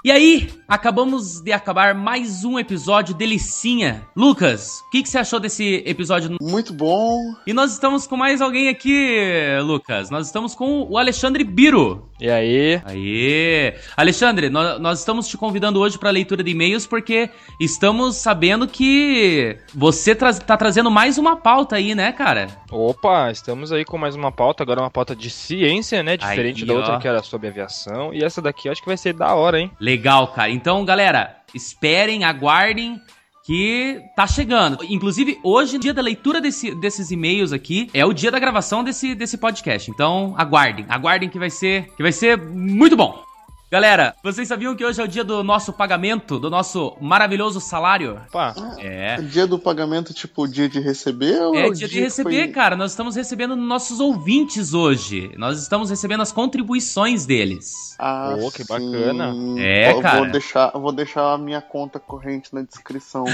E 0.05 0.11
aí, 0.11 0.47
acabamos 0.67 1.41
de 1.41 1.51
acabar 1.51 1.93
mais 1.93 2.43
um 2.43 2.57
episódio 2.57 3.13
delicinha. 3.13 4.03
Lucas, 4.15 4.81
o 4.87 4.89
que, 4.91 5.03
que 5.03 5.09
você 5.09 5.17
achou 5.17 5.39
desse 5.39 5.83
episódio? 5.85 6.35
Muito 6.41 6.73
bom. 6.73 7.17
E 7.45 7.53
nós 7.53 7.73
estamos 7.73 8.07
com 8.07 8.17
mais 8.17 8.41
alguém 8.41 8.67
aqui, 8.67 9.17
Lucas. 9.63 10.09
Nós 10.09 10.27
estamos 10.27 10.55
com 10.55 10.83
o 10.89 10.97
Alexandre 10.97 11.43
Biro. 11.43 12.09
E 12.19 12.29
aí? 12.29 12.81
Aê! 12.85 13.75
Alexandre, 13.97 14.49
nó- 14.49 14.79
nós, 14.79 14.99
estamos 14.99 15.27
te 15.27 15.37
convidando 15.37 15.79
hoje 15.81 15.97
para 15.99 16.09
leitura 16.09 16.41
de 16.43 16.51
e-mails 16.51 16.87
porque 16.87 17.29
estamos 17.59 18.15
sabendo 18.15 18.67
que 18.67 19.57
você 19.73 20.15
tra 20.15 20.33
tá 20.33 20.55
trazendo 20.55 20.89
mais 20.89 21.17
uma 21.17 21.35
pauta 21.35 21.75
aí, 21.75 21.93
né, 21.93 22.11
cara? 22.13 22.47
Opa, 22.71 23.29
estamos 23.31 23.71
aí 23.71 23.83
com 23.83 23.97
mais 23.97 24.15
uma 24.15 24.31
pauta, 24.31 24.63
agora 24.63 24.79
uma 24.81 24.89
pauta 24.89 25.13
de 25.15 25.29
ciência, 25.29 26.01
né? 26.03 26.15
Diferente 26.15 26.61
Aí, 26.63 26.67
da 26.67 26.73
outra 26.73 26.93
ó. 26.95 26.99
que 26.99 27.07
era 27.07 27.21
sobre 27.21 27.49
aviação. 27.49 28.13
E 28.13 28.23
essa 28.23 28.41
daqui 28.41 28.67
eu 28.69 28.71
acho 28.71 28.81
que 28.81 28.87
vai 28.87 28.97
ser 28.97 29.13
da 29.13 29.33
hora, 29.35 29.59
hein? 29.59 29.69
Legal, 29.79 30.29
cara. 30.29 30.49
Então, 30.55 30.83
galera, 30.85 31.37
esperem, 31.53 32.23
aguardem. 32.23 32.99
Que 33.47 34.01
tá 34.15 34.25
chegando. 34.25 34.83
Inclusive, 34.89 35.37
hoje, 35.43 35.77
dia 35.77 35.93
da 35.93 36.01
leitura 36.01 36.41
desse- 36.41 36.73
desses 36.73 37.11
e-mails 37.11 37.53
aqui, 37.53 37.91
é 37.93 38.03
o 38.03 38.11
dia 38.11 38.31
da 38.31 38.39
gravação 38.39 38.83
desse, 38.83 39.13
desse 39.13 39.37
podcast. 39.37 39.91
Então, 39.91 40.33
aguardem. 40.35 40.83
Aguardem 40.89 41.29
que 41.29 41.37
vai 41.37 41.51
ser, 41.51 41.93
que 41.95 42.01
vai 42.01 42.11
ser 42.11 42.39
muito 42.41 42.97
bom. 42.97 43.23
Galera, 43.71 44.15
vocês 44.23 44.47
sabiam 44.47 44.75
que 44.75 44.85
hoje 44.85 45.01
é 45.01 45.03
o 45.03 45.07
dia 45.07 45.23
do 45.23 45.43
nosso 45.43 45.73
pagamento, 45.73 46.39
do 46.39 46.49
nosso 46.51 46.95
maravilhoso 47.01 47.59
salário? 47.59 48.21
Opa, 48.27 48.53
É. 48.77 49.19
Dia 49.21 49.47
do 49.47 49.57
pagamento, 49.57 50.13
tipo, 50.13 50.47
dia 50.47 50.69
de 50.69 50.79
receber 50.79 51.41
ou 51.41 51.55
É 51.55 51.65
o 51.67 51.73
dia 51.73 51.87
de 51.87 51.99
receber, 51.99 52.43
foi- 52.43 52.47
cara. 52.53 52.75
Nós 52.75 52.91
estamos 52.91 53.15
recebendo 53.15 53.55
nossos 53.55 53.99
ouvintes 53.99 54.73
hoje. 54.73 55.31
Nós 55.35 55.59
estamos 55.61 55.89
recebendo 55.89 56.21
as 56.21 56.31
contribuições 56.31 57.25
deles. 57.25 57.73
Ah, 57.99 58.35
Pô, 58.39 58.51
que 58.51 58.63
sim. 58.63 58.67
bacana. 58.69 59.33
É, 59.57 59.91
Vou- 59.93 60.01
cara. 60.01 60.17
Vou 60.19 60.31
deixar, 60.31 60.69
vou 60.71 60.91
deixar 60.91 61.33
a 61.33 61.37
minha 61.37 61.61
conta 61.61 61.99
corrente 61.99 62.53
na 62.53 62.61
descrição. 62.61 63.25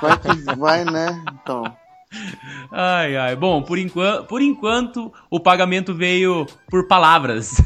Vai 0.00 0.18
que 0.18 0.28
vai, 0.58 0.84
né? 0.86 1.22
Então. 1.42 1.62
Ai, 2.72 3.16
ai. 3.16 3.36
Bom, 3.36 3.62
por, 3.62 3.76
enquanto, 3.78 4.24
por 4.26 4.40
enquanto, 4.40 5.12
o 5.30 5.38
pagamento 5.38 5.92
veio 5.94 6.46
por 6.70 6.88
palavras. 6.88 7.50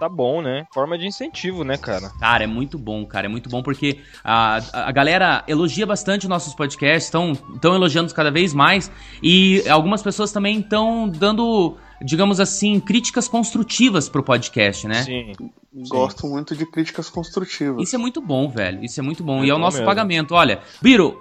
tá 0.00 0.08
bom, 0.08 0.40
né? 0.40 0.66
Forma 0.72 0.96
de 0.96 1.06
incentivo, 1.06 1.62
né, 1.62 1.76
cara? 1.76 2.10
Cara, 2.18 2.44
é 2.44 2.46
muito 2.46 2.78
bom, 2.78 3.04
cara. 3.04 3.26
É 3.26 3.28
muito 3.28 3.50
bom 3.50 3.62
porque 3.62 4.00
a, 4.24 4.86
a 4.88 4.90
galera 4.90 5.44
elogia 5.46 5.86
bastante 5.86 6.26
nossos 6.26 6.54
podcasts, 6.54 7.04
estão 7.04 7.34
elogiando 7.74 8.12
cada 8.14 8.30
vez 8.30 8.54
mais. 8.54 8.90
E 9.22 9.62
algumas 9.68 10.02
pessoas 10.02 10.32
também 10.32 10.60
estão 10.60 11.06
dando, 11.06 11.76
digamos 12.02 12.40
assim, 12.40 12.80
críticas 12.80 13.28
construtivas 13.28 14.08
pro 14.08 14.22
podcast, 14.22 14.88
né? 14.88 15.02
Sim. 15.02 15.32
Gosto 15.88 16.26
muito 16.26 16.56
de 16.56 16.64
críticas 16.64 17.10
construtivas. 17.10 17.82
Isso 17.82 17.94
é 17.94 17.98
muito 17.98 18.22
bom, 18.22 18.48
velho. 18.48 18.82
Isso 18.82 18.98
é 18.98 19.02
muito 19.02 19.22
bom. 19.22 19.42
É 19.42 19.46
e 19.46 19.50
é 19.50 19.54
o 19.54 19.58
nosso 19.58 19.76
mesmo. 19.76 19.86
pagamento. 19.86 20.34
Olha, 20.34 20.60
Biro, 20.80 21.14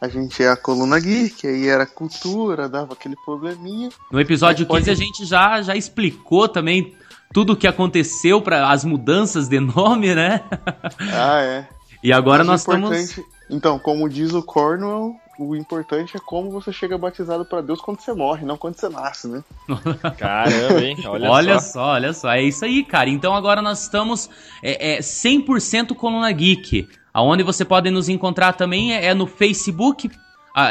A 0.00 0.08
gente 0.08 0.42
é 0.42 0.48
a 0.48 0.56
Coluna 0.56 0.98
Geek, 0.98 1.46
aí 1.46 1.68
era 1.68 1.86
cultura, 1.86 2.68
dava 2.68 2.94
aquele 2.94 3.16
probleminha. 3.24 3.90
No 4.10 4.20
episódio 4.20 4.66
Mas 4.68 4.84
15 4.84 4.90
a 4.90 4.94
gente 4.94 5.24
já, 5.24 5.62
já 5.62 5.76
explicou 5.76 6.48
também 6.48 6.94
tudo 7.32 7.52
o 7.52 7.56
que 7.56 7.66
aconteceu 7.66 8.40
para 8.40 8.70
as 8.70 8.84
mudanças 8.84 9.48
de 9.48 9.60
nome, 9.60 10.14
né? 10.14 10.42
Ah, 11.12 11.42
é. 11.42 11.68
E 12.02 12.12
agora 12.12 12.44
Mas 12.44 12.46
nós 12.46 12.60
estamos. 12.60 13.20
Então, 13.50 13.78
como 13.78 14.08
diz 14.08 14.32
o 14.32 14.42
Cornwell, 14.42 15.16
o 15.38 15.54
importante 15.54 16.16
é 16.16 16.20
como 16.20 16.50
você 16.50 16.72
chega 16.72 16.96
batizado 16.96 17.44
pra 17.44 17.60
Deus 17.60 17.80
quando 17.80 18.00
você 18.00 18.12
morre, 18.12 18.44
não 18.44 18.56
quando 18.56 18.76
você 18.76 18.88
nasce, 18.88 19.28
né? 19.28 19.44
Caramba, 20.18 20.80
hein? 20.82 20.96
Olha, 21.06 21.30
Olha, 21.30 21.60
só. 21.60 21.72
só. 21.72 21.86
olha 21.92 22.12
só, 22.12 22.30
é 22.30 22.42
isso 22.42 22.64
aí, 22.64 22.84
cara. 22.84 23.08
Então 23.08 23.34
agora 23.34 23.60
nós 23.60 23.82
estamos 23.82 24.30
é, 24.62 24.96
é, 24.96 24.98
100% 25.00 25.94
Coluna 25.94 26.30
Geek. 26.32 26.88
Aonde 27.12 27.42
você 27.42 27.64
pode 27.64 27.90
nos 27.90 28.08
encontrar 28.08 28.52
também 28.52 28.94
é, 28.94 29.06
é 29.06 29.14
no 29.14 29.26
Facebook, 29.26 30.10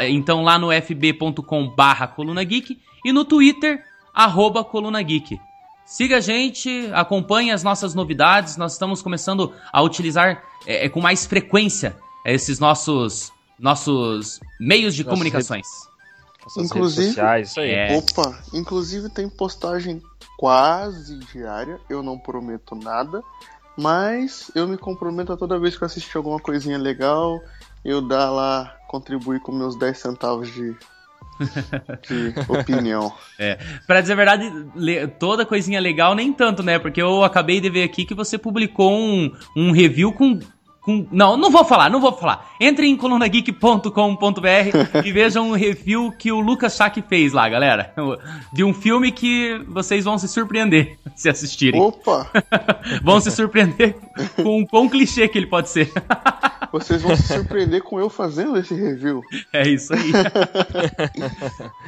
então 0.08 0.42
lá 0.44 0.58
no 0.58 0.68
fb.com 0.70 1.68
barra 1.68 2.06
Coluna 2.06 2.44
Geek 2.44 2.78
e 3.04 3.12
no 3.12 3.24
Twitter, 3.24 3.82
arroba 4.14 4.62
Coluna 4.62 5.02
Geek. 5.02 5.40
Siga 5.86 6.16
a 6.16 6.20
gente, 6.20 6.90
acompanhe 6.92 7.52
as 7.52 7.62
nossas 7.62 7.94
novidades. 7.94 8.56
Nós 8.56 8.72
estamos 8.72 9.00
começando 9.00 9.52
a 9.72 9.80
utilizar 9.80 10.42
é, 10.66 10.86
é, 10.86 10.88
com 10.88 11.00
mais 11.00 11.24
frequência 11.24 11.96
esses 12.24 12.58
nossos, 12.58 13.32
nossos 13.58 14.40
meios 14.60 14.94
de 14.94 15.02
Nossas 15.02 15.18
comunicações. 15.18 15.66
Nossas 16.42 16.64
Inclusive- 16.64 17.00
redes 17.02 17.14
sociais, 17.14 17.50
isso 17.50 17.60
aí. 17.60 17.70
É. 17.70 17.96
Opa, 17.96 18.38
inclusive 18.52 19.08
tem 19.08 19.28
postagem 19.28 20.02
quase 20.38 21.18
diária, 21.32 21.80
eu 21.88 22.02
não 22.02 22.18
prometo 22.18 22.74
nada, 22.74 23.22
mas 23.76 24.50
eu 24.54 24.68
me 24.68 24.76
comprometo 24.76 25.32
a 25.32 25.36
toda 25.36 25.58
vez 25.58 25.76
que 25.76 25.82
eu 25.82 25.86
assistir 25.86 26.16
alguma 26.16 26.38
coisinha 26.38 26.78
legal, 26.78 27.40
eu 27.84 28.00
dar 28.00 28.30
lá, 28.30 28.76
contribuir 28.88 29.40
com 29.40 29.52
meus 29.52 29.76
10 29.76 29.98
centavos 29.98 30.52
de, 30.52 30.74
de 32.08 32.34
opinião. 32.48 33.12
Pra 33.86 34.00
dizer 34.00 34.12
a 34.12 34.16
verdade, 34.16 34.52
toda 35.18 35.44
coisinha 35.46 35.80
legal, 35.80 36.14
nem 36.14 36.32
tanto, 36.32 36.62
né? 36.62 36.78
Porque 36.78 37.00
eu 37.00 37.24
acabei 37.24 37.60
de 37.60 37.68
ver 37.70 37.82
aqui 37.82 38.04
que 38.04 38.14
você 38.14 38.38
publicou 38.38 38.92
um, 38.92 39.32
um 39.56 39.72
review 39.72 40.12
com. 40.12 40.38
Com- 40.86 41.06
Não, 41.12 41.36
não 41.36 41.50
vou 41.50 41.64
falar, 41.64 41.90
não 41.90 42.00
vou 42.00 42.12
falar. 42.12 42.54
Entre 42.60 42.86
em 42.86 42.96
colunageek.com.br 42.96 43.90
e 45.04 45.12
vejam 45.12 45.50
um 45.50 45.52
review 45.52 46.10
que 46.12 46.30
o 46.32 46.40
Lucas 46.40 46.74
Schack 46.76 47.02
fez 47.02 47.32
lá, 47.32 47.46
galera. 47.48 47.92
De 48.52 48.64
um 48.64 48.72
filme 48.72 49.10
que 49.12 49.60
vocês 49.68 50.04
vão 50.04 50.16
se 50.16 50.28
surpreender 50.28 50.96
se 51.14 51.28
assistirem. 51.28 51.80
Opa, 51.80 52.30
Vão 53.02 53.20
se 53.20 53.30
surpreender 53.30 53.96
com 54.36 54.62
o 54.62 54.66
quão 54.66 54.88
clichê 54.88 55.26
que 55.28 55.36
ele 55.36 55.46
pode 55.46 55.68
ser. 55.68 55.92
vocês 56.72 57.02
vão 57.02 57.16
se 57.16 57.34
surpreender 57.34 57.82
com 57.82 57.98
eu 57.98 58.08
fazendo 58.08 58.56
esse 58.56 58.74
review. 58.74 59.20
É 59.52 59.68
isso 59.68 59.92
aí. 59.92 60.12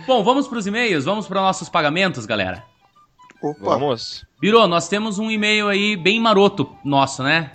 Bom, 0.07 0.23
vamos 0.25 0.49
pros 0.49 0.67
e-mails? 0.67 1.05
Vamos 1.05 1.27
para 1.29 1.41
nossos 1.41 1.69
pagamentos, 1.69 2.27
galera? 2.27 2.65
Opa, 3.43 3.59
Vamos. 3.61 4.25
Birô, 4.41 4.67
nós 4.67 4.89
temos 4.89 5.19
um 5.19 5.31
e-mail 5.31 5.69
aí 5.69 5.97
bem 5.97 6.21
maroto 6.21 6.69
nosso, 6.85 7.23
né? 7.23 7.53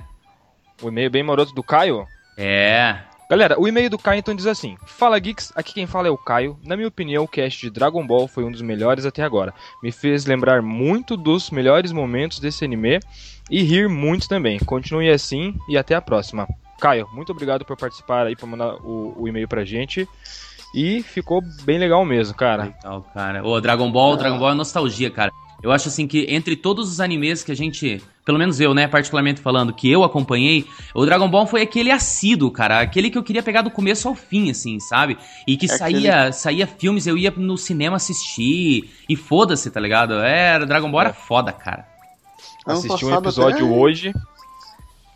O 0.81 0.89
e-mail 0.89 1.09
bem 1.09 1.23
maroto 1.23 1.53
do 1.53 1.63
Caio. 1.63 2.05
É. 2.37 2.99
Galera, 3.29 3.59
o 3.59 3.67
e-mail 3.67 3.89
do 3.89 3.97
Caio 3.97 4.19
então 4.19 4.35
diz 4.35 4.45
assim: 4.45 4.77
Fala 4.85 5.17
Geeks, 5.17 5.51
aqui 5.55 5.73
quem 5.73 5.87
fala 5.87 6.07
é 6.07 6.11
o 6.11 6.17
Caio. 6.17 6.57
Na 6.63 6.75
minha 6.75 6.87
opinião, 6.87 7.23
o 7.23 7.27
cast 7.27 7.61
de 7.61 7.69
Dragon 7.69 8.05
Ball 8.05 8.27
foi 8.27 8.43
um 8.43 8.51
dos 8.51 8.61
melhores 8.61 9.05
até 9.05 9.23
agora. 9.23 9.53
Me 9.81 9.91
fez 9.91 10.25
lembrar 10.25 10.61
muito 10.61 11.17
dos 11.17 11.49
melhores 11.49 11.91
momentos 11.91 12.39
desse 12.39 12.63
anime 12.65 12.99
e 13.49 13.63
rir 13.63 13.89
muito 13.89 14.27
também. 14.27 14.59
Continue 14.59 15.09
assim 15.09 15.55
e 15.69 15.77
até 15.77 15.95
a 15.95 16.01
próxima. 16.01 16.47
Caio, 16.79 17.07
muito 17.13 17.31
obrigado 17.31 17.63
por 17.65 17.77
participar 17.77 18.27
aí, 18.27 18.35
por 18.35 18.47
mandar 18.47 18.75
o, 18.83 19.13
o 19.17 19.27
e-mail 19.27 19.47
pra 19.47 19.63
gente. 19.63 20.07
E 20.75 21.03
ficou 21.03 21.41
bem 21.63 21.77
legal 21.77 22.03
mesmo, 22.03 22.35
cara. 22.35 22.63
Legal, 22.63 23.05
cara. 23.13 23.45
Ô, 23.45 23.61
Dragon 23.61 23.91
Ball, 23.91 24.17
Dragon 24.17 24.39
Ball 24.39 24.51
é 24.51 24.55
nostalgia, 24.55 25.09
cara. 25.09 25.31
Eu 25.63 25.71
acho 25.71 25.87
assim 25.87 26.05
que 26.05 26.25
entre 26.29 26.57
todos 26.57 26.91
os 26.91 26.99
animes 26.99 27.41
que 27.41 27.51
a 27.51 27.55
gente, 27.55 28.03
pelo 28.25 28.37
menos 28.37 28.59
eu, 28.59 28.73
né, 28.73 28.85
particularmente 28.85 29.39
falando, 29.39 29.71
que 29.73 29.89
eu 29.89 30.03
acompanhei, 30.03 30.65
o 30.93 31.05
Dragon 31.05 31.29
Ball 31.29 31.47
foi 31.47 31.61
aquele 31.61 31.89
assíduo, 31.89 32.51
cara, 32.51 32.81
aquele 32.81 33.09
que 33.09 33.17
eu 33.17 33.23
queria 33.23 33.41
pegar 33.41 33.61
do 33.61 33.71
começo 33.71 34.07
ao 34.09 34.13
fim, 34.13 34.51
assim, 34.51 34.77
sabe? 34.81 35.17
E 35.47 35.55
que 35.55 35.65
É 35.67 35.69
saía, 35.69 36.31
saía 36.33 36.67
filmes, 36.67 37.07
eu 37.07 37.17
ia 37.17 37.31
no 37.31 37.57
cinema 37.57 37.95
assistir, 37.95 38.89
e 39.07 39.15
foda-se, 39.15 39.71
tá 39.71 39.79
ligado? 39.79 40.15
É, 40.15 40.59
Dragon 40.65 40.91
Ball 40.91 41.01
era 41.01 41.13
foda, 41.13 41.53
cara. 41.53 41.87
Ano 42.67 42.77
Assisti 42.79 43.05
um 43.05 43.13
episódio 43.15 43.65
até- 43.65 43.75
hoje. 43.75 44.13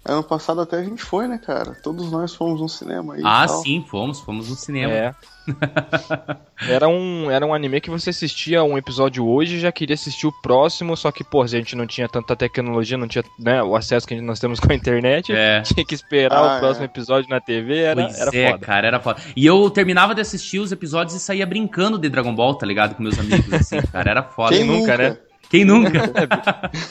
Ano 0.08 0.24
passado 0.24 0.62
até 0.62 0.78
a 0.78 0.84
gente 0.84 1.04
foi, 1.04 1.28
né, 1.28 1.38
cara? 1.38 1.76
Todos 1.84 2.12
nós 2.12 2.34
fomos 2.34 2.62
no 2.62 2.70
cinema 2.70 3.14
aí. 3.16 3.22
e 3.22 3.26
ah, 3.26 3.46
tal. 3.48 3.62
sim, 3.62 3.86
fomos, 3.88 4.20
fomos 4.20 4.50
no 4.50 4.56
cinema. 4.56 4.92
É. 4.94 5.16
era, 6.68 6.88
um, 6.88 7.32
era 7.32 7.46
um 7.46 7.54
anime 7.54 7.80
que 7.80 7.90
você 7.90 8.10
assistia 8.10 8.64
um 8.64 8.78
episódio 8.78 9.26
hoje 9.26 9.56
e 9.56 9.60
já 9.60 9.72
queria 9.72 9.94
assistir 9.94 10.28
o 10.28 10.32
próximo, 10.42 10.96
só 10.98 11.12
que, 11.12 11.24
pô, 11.24 11.42
a 11.42 11.48
gente 11.48 11.76
não 11.76 11.88
tinha 11.88 12.08
tanta 12.08 12.36
tecnologia, 12.36 12.98
não 12.98 13.08
tinha 13.08 13.24
né, 13.40 13.64
o 13.64 13.76
acesso 13.76 14.08
que 14.08 14.20
nós 14.20 14.40
temos 14.40 14.60
com 14.60 14.72
a 14.72 14.76
internet. 14.76 15.32
É. 15.32 15.62
Tinha 15.68 15.86
que 15.86 15.96
esperar 15.96 16.38
Ah, 16.38 16.58
o 16.58 16.60
próximo 16.60 16.84
é. 16.84 16.86
episódio 16.86 17.30
na 17.30 17.40
TV, 17.40 17.78
era, 17.78 18.04
Pois 18.04 18.20
era 18.20 18.38
é, 18.38 18.52
foda. 18.52 18.66
cara, 18.66 18.88
era 18.88 19.00
foda. 19.00 19.22
E 19.36 19.46
eu 19.46 19.70
terminava 19.70 20.14
de 20.14 20.22
assistir 20.22 20.60
os 20.60 20.72
episódios 20.72 21.16
e 21.16 21.20
saía 21.20 21.46
brincando 21.46 21.98
de 21.98 22.10
Dragon 22.10 22.34
Ball, 22.34 22.56
tá 22.56 22.66
ligado? 22.66 22.96
Com 22.96 23.04
meus 23.04 23.18
amigos, 23.20 23.52
assim, 23.54 23.82
cara, 23.92 24.12
era 24.12 24.24
foda. 24.24 24.56
Quem 24.56 24.64
nunca, 24.66 24.92
nunca, 24.92 24.98
né? 24.98 25.18
Quem 25.50 25.64
nunca? 25.66 26.12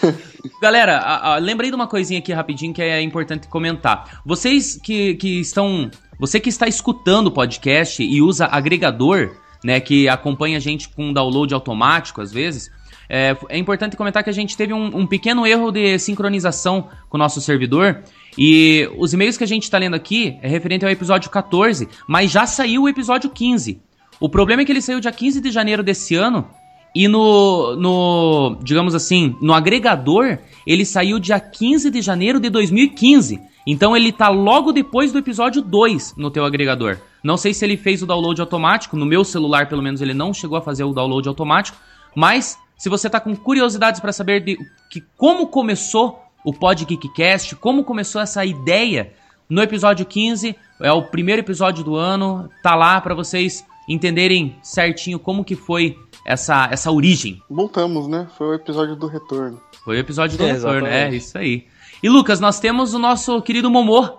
Galera, 0.60 0.98
a- 0.98 1.34
a- 1.34 1.38
lembrei 1.38 1.70
de 1.70 1.76
uma 1.76 1.86
coisinha 1.86 2.18
aqui 2.18 2.32
rapidinho 2.32 2.72
que 2.72 2.82
é 2.82 3.00
importante 3.02 3.48
comentar. 3.48 4.20
Vocês 4.24 4.78
que, 4.82 5.14
que 5.16 5.40
estão. 5.40 5.90
Você 6.18 6.40
que 6.40 6.48
está 6.48 6.66
escutando 6.66 7.26
o 7.26 7.30
podcast 7.30 8.02
e 8.02 8.22
usa 8.22 8.46
agregador, 8.46 9.36
né? 9.62 9.80
Que 9.80 10.08
acompanha 10.08 10.56
a 10.56 10.60
gente 10.60 10.88
com 10.88 11.12
download 11.12 11.52
automático 11.52 12.20
às 12.22 12.32
vezes. 12.32 12.70
É, 13.08 13.36
é 13.50 13.58
importante 13.58 13.96
comentar 13.96 14.24
que 14.24 14.30
a 14.30 14.32
gente 14.32 14.56
teve 14.56 14.72
um, 14.72 14.86
um 14.98 15.06
pequeno 15.06 15.46
erro 15.46 15.70
de 15.70 15.96
sincronização 15.98 16.88
com 17.08 17.16
o 17.16 17.20
nosso 17.20 17.40
servidor. 17.40 18.02
E 18.38 18.88
os 18.98 19.12
e-mails 19.14 19.36
que 19.36 19.44
a 19.44 19.46
gente 19.46 19.62
está 19.64 19.78
lendo 19.78 19.94
aqui 19.94 20.36
é 20.42 20.48
referente 20.48 20.84
ao 20.84 20.90
episódio 20.90 21.30
14, 21.30 21.88
mas 22.08 22.30
já 22.30 22.46
saiu 22.46 22.82
o 22.82 22.88
episódio 22.88 23.30
15. 23.30 23.80
O 24.18 24.28
problema 24.28 24.62
é 24.62 24.64
que 24.64 24.72
ele 24.72 24.80
saiu 24.82 24.98
dia 24.98 25.12
15 25.12 25.40
de 25.40 25.50
janeiro 25.50 25.82
desse 25.82 26.14
ano 26.16 26.48
e 26.96 27.08
no, 27.08 27.76
no, 27.76 28.56
digamos 28.62 28.94
assim, 28.94 29.36
no 29.42 29.52
agregador, 29.52 30.38
ele 30.66 30.82
saiu 30.82 31.18
dia 31.18 31.38
15 31.38 31.90
de 31.90 32.00
janeiro 32.00 32.40
de 32.40 32.48
2015. 32.48 33.38
Então 33.66 33.94
ele 33.94 34.10
tá 34.10 34.30
logo 34.30 34.72
depois 34.72 35.12
do 35.12 35.18
episódio 35.18 35.60
2 35.60 36.14
no 36.16 36.30
teu 36.30 36.42
agregador. 36.42 36.96
Não 37.22 37.36
sei 37.36 37.52
se 37.52 37.62
ele 37.66 37.76
fez 37.76 38.02
o 38.02 38.06
download 38.06 38.40
automático, 38.40 38.96
no 38.96 39.04
meu 39.04 39.24
celular 39.24 39.68
pelo 39.68 39.82
menos 39.82 40.00
ele 40.00 40.14
não 40.14 40.32
chegou 40.32 40.56
a 40.56 40.62
fazer 40.62 40.84
o 40.84 40.94
download 40.94 41.28
automático, 41.28 41.76
mas 42.14 42.58
se 42.78 42.88
você 42.88 43.10
tá 43.10 43.20
com 43.20 43.36
curiosidades 43.36 44.00
para 44.00 44.10
saber 44.10 44.42
de 44.42 44.56
que 44.90 45.04
como 45.18 45.48
começou 45.48 46.18
o 46.46 46.50
Pod 46.50 46.82
Geekcast, 46.82 47.56
como 47.56 47.84
começou 47.84 48.22
essa 48.22 48.42
ideia, 48.42 49.12
no 49.50 49.60
episódio 49.60 50.06
15, 50.06 50.56
é 50.80 50.92
o 50.92 51.02
primeiro 51.02 51.42
episódio 51.42 51.84
do 51.84 51.94
ano, 51.94 52.48
tá 52.62 52.74
lá 52.74 52.98
para 53.02 53.14
vocês 53.14 53.66
entenderem 53.86 54.56
certinho 54.62 55.18
como 55.18 55.44
que 55.44 55.54
foi 55.54 55.98
essa, 56.26 56.68
essa 56.70 56.90
origem. 56.90 57.42
Voltamos, 57.48 58.08
né? 58.08 58.26
Foi 58.36 58.48
o 58.48 58.54
episódio 58.54 58.96
do 58.96 59.06
retorno. 59.06 59.60
Foi 59.84 59.96
o 59.96 60.00
episódio 60.00 60.36
do 60.36 60.44
É, 60.44 60.52
retorno, 60.52 60.86
é 60.86 61.08
isso 61.14 61.38
aí. 61.38 61.66
E 62.02 62.08
Lucas, 62.08 62.40
nós 62.40 62.58
temos 62.60 62.92
o 62.92 62.98
nosso 62.98 63.40
querido 63.42 63.70
Momô 63.70 64.18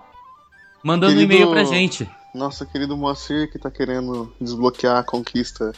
mandando 0.83 1.13
um 1.13 1.15
Querido- 1.17 1.33
e-mail 1.33 1.51
pra 1.51 1.63
gente. 1.63 2.09
Nosso 2.33 2.65
querido 2.65 2.95
Moacir 2.97 3.51
que 3.51 3.59
tá 3.59 3.69
querendo 3.69 4.31
desbloquear 4.39 4.97
a 4.97 5.03
conquista. 5.03 5.71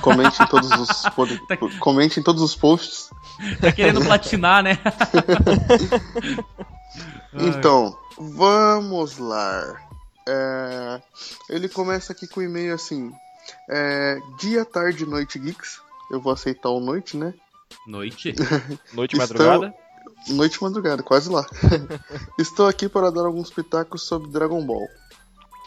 Comente 0.00 0.42
em 0.42 0.46
todos 0.46 0.70
os 0.72 1.02
pod- 1.14 1.40
Tá- 1.46 1.56
comente 1.78 2.18
em 2.18 2.22
todos 2.22 2.42
os 2.42 2.54
posts. 2.56 3.10
Tá 3.60 3.70
querendo 3.70 4.04
platinar, 4.04 4.62
né? 4.62 4.78
Então, 7.34 7.96
vamos 8.18 9.18
lá. 9.18 9.76
É, 10.26 11.00
ele 11.50 11.68
começa 11.68 12.12
aqui 12.12 12.26
com 12.26 12.40
o 12.40 12.42
e-mail 12.42 12.74
assim: 12.74 13.10
é, 13.68 14.18
Dia, 14.38 14.64
tarde, 14.64 15.06
noite, 15.06 15.38
geeks. 15.38 15.80
Eu 16.10 16.20
vou 16.20 16.32
aceitar 16.32 16.70
o 16.70 16.80
noite, 16.80 17.16
né? 17.16 17.34
Noite. 17.86 18.34
Noite, 18.92 19.16
madrugada. 19.16 19.74
Noite 20.28 20.54
e 20.56 20.62
madrugada, 20.62 21.02
quase 21.02 21.28
lá. 21.28 21.46
Estou 22.38 22.66
aqui 22.66 22.88
para 22.88 23.10
dar 23.10 23.26
alguns 23.26 23.50
pitacos 23.50 24.02
sobre 24.02 24.30
Dragon 24.30 24.64
Ball. 24.64 24.86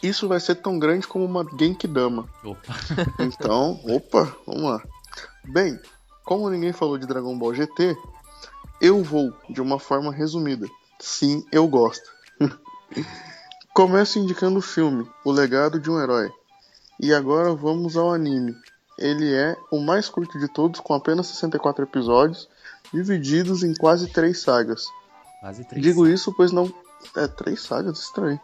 Isso 0.02 0.28
vai 0.28 0.40
ser 0.40 0.56
tão 0.56 0.78
grande 0.78 1.08
como 1.08 1.26
uma 1.26 1.46
Genkidama. 1.58 2.28
Opa. 2.44 2.76
Então, 3.20 3.80
opa, 3.86 4.36
vamos 4.46 4.64
lá. 4.64 4.84
Bem, 5.46 5.80
como 6.24 6.50
ninguém 6.50 6.74
falou 6.74 6.98
de 6.98 7.08
Dragon 7.08 7.38
Ball 7.38 7.54
GT, 7.54 7.96
eu 8.82 9.04
vou 9.04 9.34
de 9.50 9.62
uma 9.62 9.80
forma 9.80 10.12
resumida. 10.12 10.68
Sim, 11.00 11.46
eu 11.52 11.68
gosto. 11.68 12.10
Começo 13.74 14.18
indicando 14.18 14.60
o 14.60 14.62
filme, 14.62 15.08
O 15.24 15.32
Legado 15.32 15.80
de 15.80 15.90
um 15.90 16.00
Herói. 16.00 16.32
E 17.00 17.14
agora 17.14 17.54
vamos 17.54 17.96
ao 17.96 18.12
anime. 18.14 18.56
ele 18.98 19.32
é 19.34 19.56
o 19.72 19.80
mais 19.80 20.10
curto 20.10 20.40
de 20.40 20.48
todos, 20.48 20.80
com 20.80 20.94
apenas 20.94 21.28
64 21.28 21.84
episódios, 21.84 22.50
divididos 22.92 23.64
em 23.64 23.74
quase 23.76 24.08
três 24.08 24.42
sagas. 24.42 24.86
Quase 25.40 25.64
três. 25.66 25.84
Digo 25.84 26.08
isso 26.08 26.34
pois 26.36 26.52
não. 26.52 26.72
É, 27.16 27.28
três 27.28 27.62
sagas, 27.62 28.00
estranho. 28.00 28.40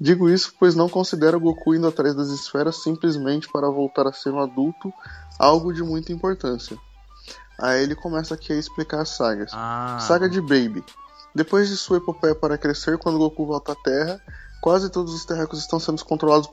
Digo 0.00 0.28
isso 0.30 0.54
pois 0.58 0.74
não 0.74 0.88
considero 0.88 1.36
o 1.36 1.40
Goku 1.40 1.74
indo 1.74 1.86
atrás 1.86 2.14
das 2.14 2.28
esferas 2.30 2.82
simplesmente 2.82 3.46
para 3.52 3.68
voltar 3.68 4.06
a 4.06 4.12
ser 4.12 4.30
um 4.30 4.40
adulto 4.40 4.90
algo 5.38 5.72
de 5.72 5.82
muita 5.82 6.10
importância. 6.12 6.78
Aí 7.58 7.82
ele 7.82 7.94
começa 7.94 8.32
aqui 8.34 8.54
a 8.54 8.56
explicar 8.56 9.02
as 9.02 9.10
sagas. 9.10 9.50
Ah, 9.54 9.98
Saga 10.00 10.30
de 10.30 10.40
Baby. 10.40 10.82
Depois 11.34 11.68
de 11.68 11.76
sua 11.76 11.98
epopeia 11.98 12.34
para 12.34 12.56
crescer, 12.56 12.96
quando 12.96 13.18
Goku 13.18 13.44
volta 13.46 13.72
à 13.72 13.76
Terra, 13.76 14.20
quase 14.62 14.88
todos 14.88 15.12
os 15.12 15.26
terráqueos 15.26 15.60
estão 15.60 15.78
sendo 15.78 16.02
controlados 16.04 16.48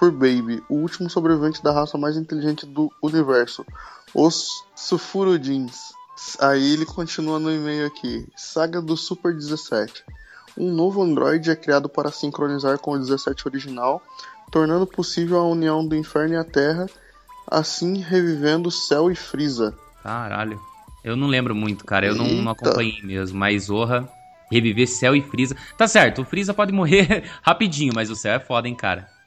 por 0.00 0.10
Baby, 0.10 0.62
o 0.66 0.76
último 0.76 1.10
sobrevivente 1.10 1.62
da 1.62 1.72
raça 1.72 1.98
mais 1.98 2.16
inteligente 2.16 2.64
do 2.64 2.90
universo, 3.02 3.66
os 4.14 4.64
Sufurudins. 4.74 5.92
Aí 6.40 6.72
ele 6.72 6.86
continua 6.86 7.38
no 7.38 7.52
e-mail 7.52 7.86
aqui. 7.86 8.26
Saga 8.34 8.80
do 8.80 8.96
Super 8.96 9.34
17. 9.34 10.02
Um 10.56 10.72
novo 10.72 11.02
androide 11.02 11.50
é 11.50 11.56
criado 11.56 11.86
para 11.86 12.10
sincronizar 12.10 12.78
com 12.78 12.92
o 12.92 12.98
17 12.98 13.46
original, 13.46 14.02
tornando 14.50 14.86
possível 14.86 15.38
a 15.38 15.46
união 15.46 15.86
do 15.86 15.94
inferno 15.94 16.32
e 16.32 16.38
a 16.38 16.44
Terra, 16.44 16.86
assim 17.46 17.98
revivendo 17.98 18.70
Cell 18.70 19.10
e 19.10 19.14
Frieza. 19.14 19.76
Caralho. 20.02 20.58
Eu 21.04 21.14
não 21.14 21.26
lembro 21.26 21.54
muito, 21.54 21.84
cara. 21.84 22.06
Eu 22.06 22.14
não, 22.14 22.26
não 22.26 22.52
acompanhei 22.52 23.02
mesmo. 23.02 23.38
Mas, 23.38 23.64
Zorra, 23.64 24.08
reviver 24.50 24.88
Cell 24.88 25.14
e 25.14 25.20
Freeza. 25.20 25.54
Tá 25.76 25.86
certo, 25.86 26.22
o 26.22 26.24
Freeza 26.24 26.54
pode 26.54 26.72
morrer 26.72 27.24
rapidinho, 27.42 27.92
mas 27.94 28.10
o 28.10 28.16
Cell 28.16 28.32
é 28.32 28.40
foda, 28.40 28.66
hein, 28.66 28.74
cara. 28.74 29.19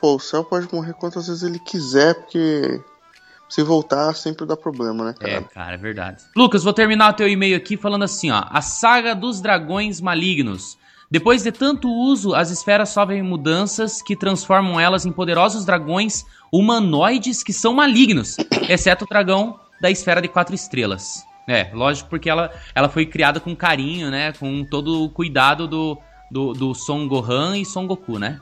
Pô, 0.00 0.16
o 0.16 0.20
Cell 0.20 0.44
pode 0.44 0.72
morrer 0.72 0.94
quantas 0.94 1.26
vezes 1.26 1.42
ele 1.42 1.58
quiser, 1.58 2.14
porque 2.14 2.80
se 3.48 3.62
voltar 3.62 4.12
sempre 4.14 4.44
dá 4.44 4.56
problema, 4.56 5.04
né, 5.04 5.14
cara? 5.18 5.32
É, 5.32 5.40
cara, 5.42 5.74
é 5.74 5.78
verdade. 5.78 6.22
Lucas, 6.36 6.64
vou 6.64 6.72
terminar 6.72 7.10
o 7.10 7.16
teu 7.16 7.28
e-mail 7.28 7.56
aqui 7.56 7.76
falando 7.76 8.02
assim, 8.02 8.30
ó. 8.30 8.44
A 8.50 8.60
saga 8.60 9.14
dos 9.14 9.40
dragões 9.40 10.00
malignos. 10.00 10.76
Depois 11.08 11.44
de 11.44 11.52
tanto 11.52 11.88
uso, 11.88 12.34
as 12.34 12.50
esferas 12.50 12.88
sofrem 12.88 13.22
mudanças 13.22 14.02
que 14.02 14.16
transformam 14.16 14.80
elas 14.80 15.06
em 15.06 15.12
poderosos 15.12 15.64
dragões 15.64 16.24
humanoides 16.52 17.44
que 17.44 17.52
são 17.52 17.72
malignos, 17.72 18.36
exceto 18.68 19.04
o 19.04 19.08
dragão 19.08 19.58
da 19.80 19.90
esfera 19.90 20.20
de 20.20 20.28
quatro 20.28 20.54
estrelas. 20.54 21.24
É, 21.48 21.70
lógico, 21.72 22.10
porque 22.10 22.28
ela, 22.28 22.50
ela 22.74 22.88
foi 22.88 23.06
criada 23.06 23.38
com 23.38 23.54
carinho, 23.54 24.10
né? 24.10 24.32
Com 24.32 24.64
todo 24.64 25.04
o 25.04 25.08
cuidado 25.08 25.68
do, 25.68 25.96
do, 26.28 26.52
do 26.52 26.74
Son 26.74 27.06
Gohan 27.06 27.56
e 27.56 27.64
Son 27.64 27.86
Goku, 27.86 28.18
né? 28.18 28.40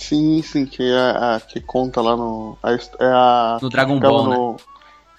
Sim, 0.00 0.42
sim, 0.42 0.66
que 0.66 0.82
é 0.82 0.98
a, 0.98 1.36
a 1.36 1.40
que 1.40 1.60
conta 1.60 2.00
lá 2.00 2.16
no. 2.16 2.56
a 2.62 2.72
é 2.72 2.78
a. 3.00 3.58
No 3.60 3.68
Dragon 3.68 4.00
Ball, 4.00 4.28
né? 4.28 4.36
no- 4.36 4.56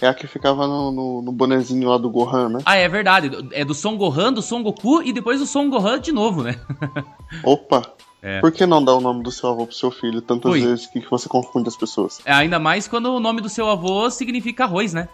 É 0.01 0.07
a 0.07 0.13
que 0.13 0.25
ficava 0.25 0.65
no, 0.67 0.91
no, 0.91 1.21
no 1.21 1.31
bonezinho 1.31 1.87
lá 1.89 1.97
do 1.97 2.09
Gohan, 2.09 2.49
né? 2.49 2.59
Ah, 2.65 2.75
é 2.75 2.87
verdade. 2.89 3.29
É 3.51 3.63
do 3.63 3.73
Son 3.75 3.95
Gohan, 3.97 4.33
do 4.33 4.41
Son 4.41 4.63
Goku 4.63 5.03
e 5.03 5.13
depois 5.13 5.39
do 5.39 5.45
Son 5.45 5.69
Gohan 5.69 5.99
de 5.99 6.11
novo, 6.11 6.41
né? 6.41 6.59
Opa! 7.43 7.83
É. 8.23 8.39
Por 8.39 8.51
que 8.51 8.67
não 8.67 8.83
dar 8.85 8.93
o 8.93 9.01
nome 9.01 9.23
do 9.23 9.31
seu 9.31 9.49
avô 9.49 9.65
pro 9.65 9.75
seu 9.75 9.89
filho 9.89 10.21
tantas 10.21 10.51
Ui. 10.51 10.61
vezes 10.61 10.85
que 10.85 10.99
você 11.09 11.27
confunde 11.27 11.67
as 11.69 11.75
pessoas? 11.75 12.19
É, 12.23 12.31
ainda 12.31 12.59
mais 12.59 12.87
quando 12.87 13.07
o 13.07 13.19
nome 13.19 13.41
do 13.41 13.49
seu 13.49 13.67
avô 13.67 14.09
significa 14.11 14.63
arroz, 14.65 14.93
né? 14.93 15.09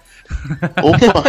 Opa! 0.83 1.23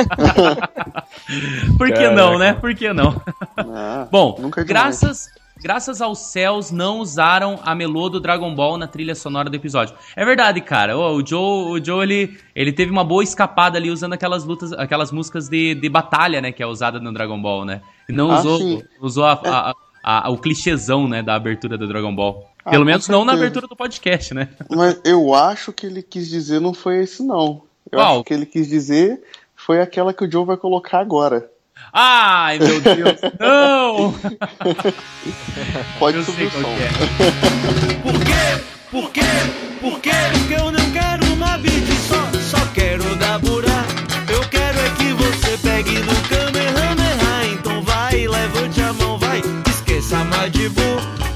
Por 1.79 1.87
que 1.89 1.93
Caraca. 1.95 2.15
não, 2.15 2.39
né? 2.39 2.53
Por 2.55 2.75
que 2.75 2.93
não? 2.93 3.21
Ah, 3.57 4.09
Bom, 4.11 4.37
nunca 4.41 4.61
é 4.61 4.65
graças, 4.65 5.31
graças 5.63 6.01
aos 6.01 6.19
céus 6.19 6.71
não 6.71 6.99
usaram 7.01 7.59
a 7.65 7.75
melô 7.75 8.09
do 8.09 8.21
Dragon 8.21 8.55
Ball 8.55 8.77
na 8.79 8.87
trilha 8.87 9.15
sonora 9.15 9.51
do 9.51 9.57
episódio. 9.57 9.95
É 10.17 10.25
verdade, 10.25 10.61
cara. 10.61 10.97
O 10.99 11.25
Joe, 11.27 11.81
o 11.81 11.85
Joe 11.85 12.03
ele, 12.03 12.39
ele 12.55 12.73
teve 12.73 12.91
uma 12.91 13.05
boa 13.05 13.23
escapada 13.23 13.77
ali 13.79 13.91
usando 13.91 14.13
aquelas 14.13 14.45
lutas, 14.45 14.73
aquelas 14.73 15.11
músicas 15.13 15.49
de, 15.49 15.75
de 15.75 15.89
batalha, 15.89 16.41
né? 16.41 16.53
Que 16.53 16.63
é 16.63 16.67
usada 16.67 16.99
no 17.01 17.13
Dragon 17.13 17.41
Ball, 17.41 17.65
né? 17.65 17.81
Não 18.09 18.31
Ah, 18.31 18.39
usou, 18.41 18.59
sim. 18.59 18.83
usou 19.01 19.25
a, 19.25 19.33
a- 19.45 19.75
a- 20.03 20.31
o 20.31 20.39
clichêzão, 20.39 21.07
né? 21.09 21.23
Da 21.23 21.35
abertura 21.35 21.77
do 21.77 21.87
Dragon 21.87 22.15
Ball. 22.15 22.49
Ah, 22.65 22.71
Pelo 22.71 22.83
com 22.85 22.87
menos 22.91 23.09
não 23.09 23.25
na 23.25 23.33
abertura 23.33 23.67
do 23.67 23.75
podcast, 23.77 24.35
né? 24.35 24.49
Mas 24.71 25.01
eu 25.05 25.35
acho 25.35 25.73
que 25.73 25.87
ele 25.87 26.03
quis 26.03 26.29
dizer 26.29 26.61
não 26.61 26.73
foi 26.75 27.03
esse, 27.03 27.23
não. 27.23 27.63
Eu 27.91 27.99
Qual? 27.99 28.15
acho 28.17 28.25
que 28.25 28.35
ele 28.35 28.47
quis 28.47 28.69
dizer 28.69 29.23
foi 29.57 29.81
aquela 29.81 30.13
que 30.15 30.25
o 30.25 30.31
Joe 30.31 30.45
vai 30.47 30.57
colocar 30.57 31.01
agora. 31.01 31.51
Ai, 31.93 32.59
meu 32.59 32.81
Deus, 32.81 33.21
não! 33.41 34.15
Pode 35.99 36.19
Eu 36.19 36.25
subir 36.25 36.47
o 36.47 36.51
som. 36.51 36.75
que 36.77 36.83
é. 36.83 36.91
Por 38.03 38.21
quê? 38.25 38.65
Por 38.91 39.11
quê? 39.11 39.21
Por 39.81 40.01
quê? 40.01 40.11
Porque 40.33 40.55
eu 40.55 40.71
não 40.73 40.91
quero 40.91 41.25
uma 41.33 41.57
beat 41.59 41.87
só, 42.09 42.59
só 42.59 42.67
quero 42.75 43.17
dar 43.17 43.39
burá. 43.39 43.85
Eu 44.29 44.41
quero 44.49 44.79
é 44.79 44.91
que 44.91 45.13
você 45.15 45.57
pegue 45.59 45.99
no 46.01 46.15
Kamehameha. 46.29 47.53
Então 47.53 47.83
vai, 47.83 48.27
levante 48.27 48.81
a 48.83 48.93
mão, 48.93 49.19
vai, 49.19 49.43
esqueça 49.69 50.25
Madibu. 50.25 50.83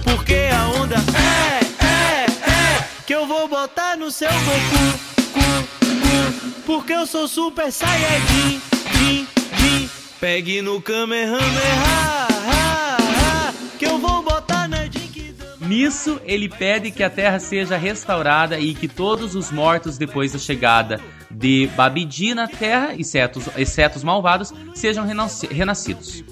Porque 0.05 0.49
a 0.53 0.69
onda 0.81 0.97
é, 0.97 1.85
é, 1.85 2.27
é, 2.51 2.85
que 3.07 3.15
eu 3.15 3.27
vou 3.27 3.49
botar 3.49 3.97
no 3.97 4.11
seu 4.11 4.31
Goku. 4.31 4.99
Cu, 5.33 5.41
cu, 5.81 6.63
porque 6.67 6.93
eu 6.93 7.07
sou 7.07 7.27
super 7.27 7.71
saiyajin, 7.73 8.61
din, 8.99 9.27
din. 9.27 9.42
Pegue 10.23 10.63
no 10.63 10.81
Kamehameha, 10.81 11.43
ha, 11.85 13.49
ha, 13.49 13.53
que 13.77 13.85
eu 13.85 13.99
vou 13.99 14.23
botar 14.23 14.69
na. 14.69 14.83
Nisso, 15.67 16.21
ele 16.25 16.49
pede 16.49 16.93
que 16.93 17.03
a 17.03 17.11
terra 17.11 17.41
seja 17.41 17.77
restaurada 17.77 18.57
e 18.57 18.73
que 18.73 18.87
todos 18.87 19.35
os 19.35 19.51
mortos 19.51 19.99
depois 19.99 20.33
da 20.33 20.39
chegada 20.39 21.01
de 21.29 21.69
Babidi 21.75 22.35
na 22.35 22.47
terra, 22.47 22.95
exceto 22.97 23.43
exceto 23.57 23.97
os 23.97 24.05
malvados, 24.05 24.53
sejam 24.77 25.05
renasci- 25.05 25.49
renascidos. 25.49 26.23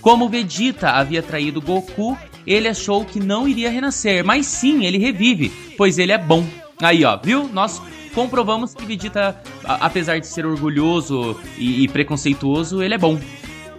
Como 0.00 0.30
Vegeta 0.30 0.92
havia 0.92 1.22
traído 1.22 1.60
Goku, 1.60 2.16
ele 2.46 2.68
achou 2.68 3.04
que 3.04 3.20
não 3.20 3.46
iria 3.46 3.68
renascer, 3.70 4.24
mas 4.24 4.46
sim, 4.46 4.86
ele 4.86 4.96
revive, 4.96 5.50
pois 5.76 5.98
ele 5.98 6.12
é 6.12 6.18
bom. 6.18 6.46
Aí, 6.80 7.04
ó, 7.04 7.16
viu? 7.16 7.48
Nós 7.52 7.80
comprovamos 8.14 8.74
que 8.74 8.84
Vegeta, 8.84 9.40
a- 9.64 9.86
apesar 9.86 10.18
de 10.18 10.26
ser 10.26 10.44
orgulhoso 10.46 11.38
e, 11.56 11.84
e 11.84 11.88
preconceituoso, 11.88 12.82
ele 12.82 12.94
é 12.94 12.98
bom. 12.98 13.18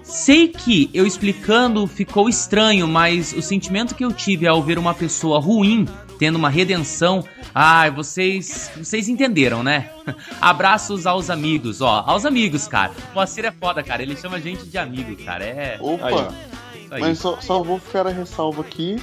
Sei 0.03 0.47
que 0.47 0.89
eu 0.93 1.05
explicando 1.05 1.85
ficou 1.85 2.29
estranho, 2.29 2.87
mas 2.87 3.33
o 3.33 3.41
sentimento 3.41 3.93
que 3.93 4.05
eu 4.05 4.13
tive 4.13 4.47
ao 4.47 4.63
ver 4.63 4.79
uma 4.79 4.93
pessoa 4.93 5.39
ruim 5.39 5.85
tendo 6.17 6.37
uma 6.37 6.49
redenção, 6.49 7.23
ai, 7.53 7.91
vocês, 7.91 8.71
vocês 8.75 9.07
entenderam, 9.07 9.61
né? 9.61 9.91
Abraços 10.41 11.05
aos 11.05 11.29
amigos, 11.29 11.79
ó, 11.81 12.03
aos 12.07 12.25
amigos, 12.25 12.67
cara. 12.67 12.91
O 13.11 13.15
Moacir 13.15 13.45
é 13.45 13.51
foda, 13.51 13.83
cara, 13.83 14.01
ele 14.01 14.15
chama 14.15 14.37
a 14.37 14.39
gente 14.39 14.65
de 14.65 14.77
amigo, 14.79 15.15
cara. 15.23 15.43
É. 15.43 15.77
Opa! 15.79 16.07
Aí, 16.07 16.15
aí. 16.89 17.01
Mas 17.01 17.19
só, 17.19 17.39
só 17.39 17.61
vou 17.61 17.77
ficar 17.77 18.07
a 18.07 18.09
ressalva 18.09 18.61
aqui. 18.61 18.95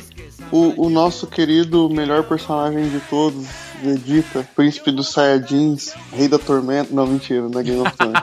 O, 0.50 0.86
o 0.86 0.90
nosso 0.90 1.26
querido 1.26 1.88
melhor 1.88 2.24
personagem 2.24 2.88
de 2.88 2.98
todos, 3.08 3.46
Vegeta, 3.82 4.48
príncipe 4.54 4.90
dos 4.90 5.08
Saiyajins, 5.10 5.92
rei 6.12 6.28
da 6.28 6.38
tormenta. 6.38 6.88
Não, 6.94 7.06
mentira, 7.06 7.48
não 7.48 7.60
é 7.60 7.62
Game 7.62 7.80
of 7.80 7.92
Thrones. 7.96 8.22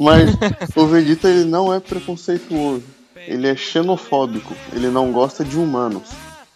Mas 0.00 0.30
o 0.76 0.86
Vegeta 0.86 1.28
ele 1.28 1.44
não 1.44 1.72
é 1.72 1.80
preconceituoso. 1.80 2.82
Ele 3.16 3.46
é 3.48 3.54
xenofóbico. 3.56 4.54
Ele 4.72 4.88
não 4.88 5.12
gosta 5.12 5.44
de 5.44 5.56
humanos. 5.56 6.08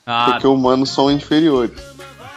Ah, 0.05 0.31
Porque 0.33 0.47
humanos 0.47 0.91
são 0.91 1.11
inferiores. 1.11 1.73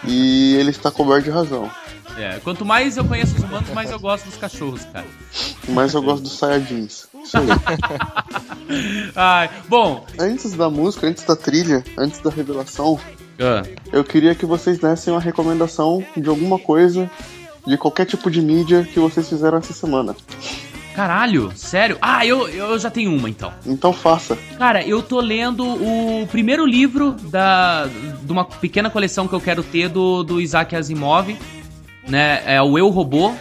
E 0.07 0.55
ele 0.55 0.69
está 0.71 0.89
coberto 0.91 1.25
de 1.25 1.29
razão. 1.31 1.69
é. 2.17 2.39
Quanto 2.43 2.63
mais 2.65 2.95
eu 2.97 3.05
conheço 3.05 3.35
os 3.35 3.43
humanos, 3.43 3.69
mais 3.71 3.89
eu 3.91 3.99
gosto 3.99 4.25
dos 4.25 4.37
cachorros, 4.37 4.83
cara. 4.93 5.05
Mas 5.69 5.93
eu 5.93 6.01
gosto 6.01 6.23
dos 6.23 6.37
Saiyajins. 6.37 7.07
Isso 7.23 7.37
aí. 7.37 7.47
Ai, 9.15 9.49
bom. 9.67 10.05
Antes 10.19 10.53
da 10.53 10.69
música, 10.69 11.07
antes 11.07 11.23
da 11.23 11.35
trilha, 11.35 11.83
antes 11.97 12.19
da 12.21 12.29
revelação, 12.29 12.99
ah, 13.39 13.63
eu 13.91 14.03
queria 14.03 14.35
que 14.35 14.45
vocês 14.45 14.77
dessem 14.79 15.13
uma 15.13 15.21
recomendação 15.21 16.03
de 16.15 16.27
alguma 16.27 16.59
coisa, 16.59 17.09
de 17.65 17.77
qualquer 17.77 18.05
tipo 18.05 18.29
de 18.29 18.41
mídia 18.41 18.87
que 18.91 18.99
vocês 18.99 19.27
fizeram 19.27 19.57
essa 19.57 19.73
semana. 19.73 20.15
caralho, 20.95 21.51
sério? 21.55 21.97
Ah, 22.01 22.25
eu, 22.25 22.49
eu 22.49 22.77
já 22.77 22.89
tenho 22.89 23.15
uma 23.15 23.29
então. 23.29 23.53
Então 23.65 23.93
faça. 23.93 24.37
Cara, 24.57 24.85
eu 24.85 25.01
tô 25.01 25.21
lendo 25.21 25.65
o 25.65 26.27
primeiro 26.27 26.65
livro 26.65 27.11
da, 27.11 27.85
de 28.21 28.31
uma 28.31 28.43
pequena 28.43 28.89
coleção 28.89 29.27
que 29.27 29.33
eu 29.33 29.41
quero 29.41 29.63
ter 29.63 29.87
do, 29.87 30.23
do 30.23 30.41
Isaac 30.41 30.75
Asimov, 30.75 31.37
né? 32.07 32.43
É 32.45 32.61
o 32.61 32.77
Eu 32.77 32.89
Robô. 32.89 33.33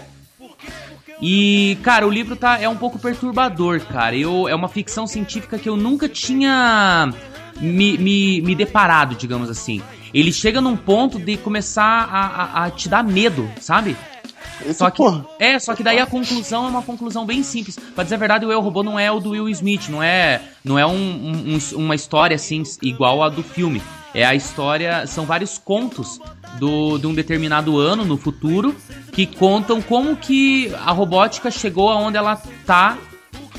E, 1.21 1.77
cara, 1.83 2.07
o 2.07 2.11
livro 2.11 2.37
tá, 2.37 2.61
é 2.61 2.69
um 2.69 2.77
pouco 2.77 2.97
perturbador, 2.97 3.81
cara. 3.81 4.15
Eu, 4.15 4.47
é 4.47 4.55
uma 4.55 4.69
ficção 4.69 5.05
científica 5.05 5.59
que 5.59 5.69
eu 5.69 5.77
nunca 5.77 6.09
tinha 6.09 7.13
me, 7.61 7.97
me, 7.99 8.41
me 8.43 8.55
deparado, 8.55 9.15
digamos 9.15 9.49
assim. 9.51 9.83
Ele 10.13 10.33
chega 10.33 10.61
num 10.61 10.77
ponto 10.77 11.19
de 11.19 11.37
começar 11.37 12.09
a, 12.11 12.27
a, 12.63 12.65
a 12.65 12.71
te 12.71 12.89
dar 12.89 13.05
medo, 13.05 13.49
sabe? 13.61 13.97
Eita 14.61 14.75
Só 14.75 14.91
que, 14.91 14.97
porra. 14.97 15.25
é, 15.39 15.59
só 15.59 15.75
que 15.75 15.83
daí 15.85 16.01
a 16.01 16.07
conclusão 16.07 16.65
é 16.67 16.69
uma 16.69 16.83
conclusão 16.83 17.25
bem 17.25 17.43
simples. 17.43 17.79
Pra 17.95 18.03
dizer 18.03 18.17
a 18.17 18.19
verdade, 18.19 18.45
o 18.47 18.51
Eu 18.51 18.61
Robô 18.61 18.83
não 18.83 18.99
é 18.99 19.11
o 19.13 19.21
do 19.21 19.31
Will 19.31 19.49
Smith, 19.51 19.89
não 19.89 20.03
é, 20.03 20.41
não 20.65 20.79
é 20.79 20.85
um- 20.87 20.91
um- 21.57 21.77
uma 21.77 21.95
história 21.95 22.35
assim 22.35 22.63
igual 22.83 23.23
a 23.23 23.29
do 23.29 23.43
filme. 23.43 23.81
É 24.15 24.25
a 24.25 24.35
história, 24.35 25.07
são 25.07 25.25
vários 25.27 25.59
contos 25.59 26.19
do, 26.59 26.99
de 26.99 27.07
um 27.07 27.15
determinado 27.15 27.79
ano 27.79 28.05
no 28.05 28.17
futuro 28.17 28.75
que 29.13 29.27
contam 29.27 29.81
como 29.83 30.17
que 30.17 30.73
a 30.85 30.91
robótica 30.91 31.51
chegou 31.51 31.91
aonde 31.91 32.17
ela 32.17 32.41
tá 32.67 32.97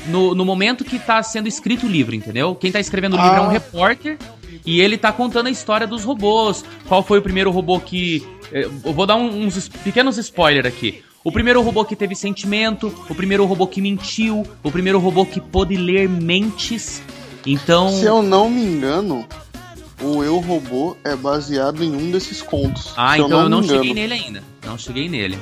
no, 0.06 0.34
no 0.34 0.44
momento 0.44 0.84
que 0.84 0.98
tá 0.98 1.22
sendo 1.22 1.48
escrito 1.48 1.86
o 1.86 1.88
livro, 1.88 2.14
entendeu? 2.14 2.54
Quem 2.54 2.70
tá 2.72 2.80
escrevendo 2.80 3.16
o 3.16 3.22
livro 3.22 3.36
é 3.36 3.40
um 3.40 3.48
Ah. 3.48 3.52
repórter 3.52 4.18
e 4.66 4.80
ele 4.80 4.96
tá 4.98 5.12
contando 5.12 5.46
a 5.46 5.50
história 5.50 5.86
dos 5.86 6.04
robôs. 6.04 6.64
Qual 6.88 7.02
foi 7.02 7.18
o 7.18 7.22
primeiro 7.22 7.50
robô 7.50 7.78
que. 7.80 8.26
eh, 8.52 8.68
Eu 8.84 8.92
vou 8.92 9.06
dar 9.06 9.16
um- 9.16 9.44
uns 9.46 9.68
pequenos 9.68 10.18
spoilers 10.18 10.66
aqui. 10.66 11.02
O 11.22 11.30
primeiro 11.30 11.60
robô 11.60 11.84
que 11.84 11.94
teve 11.94 12.14
sentimento, 12.14 12.92
o 13.08 13.14
primeiro 13.14 13.44
robô 13.44 13.66
que 13.66 13.80
mentiu, 13.80 14.42
o 14.62 14.70
primeiro 14.70 14.98
robô 14.98 15.26
que 15.26 15.38
pôde 15.40 15.76
ler 15.76 16.08
mentes. 16.08 17.02
Então. 17.46 17.90
Se 17.90 18.04
eu 18.06 18.22
não 18.22 18.48
me 18.50 18.62
engano, 18.62 19.26
o 20.02 20.22
Eu 20.24 20.38
Robô 20.38 20.96
é 21.04 21.14
baseado 21.14 21.84
em 21.84 21.94
um 21.94 22.10
desses 22.10 22.40
contos. 22.40 22.92
Ah, 22.96 23.18
então 23.18 23.42
eu 23.42 23.48
não 23.50 23.60
me 23.60 23.66
cheguei 23.68 23.90
engano. 23.90 23.94
nele 24.08 24.14
ainda. 24.14 24.42
Não 24.64 24.78
cheguei 24.78 25.08
nele. 25.10 25.38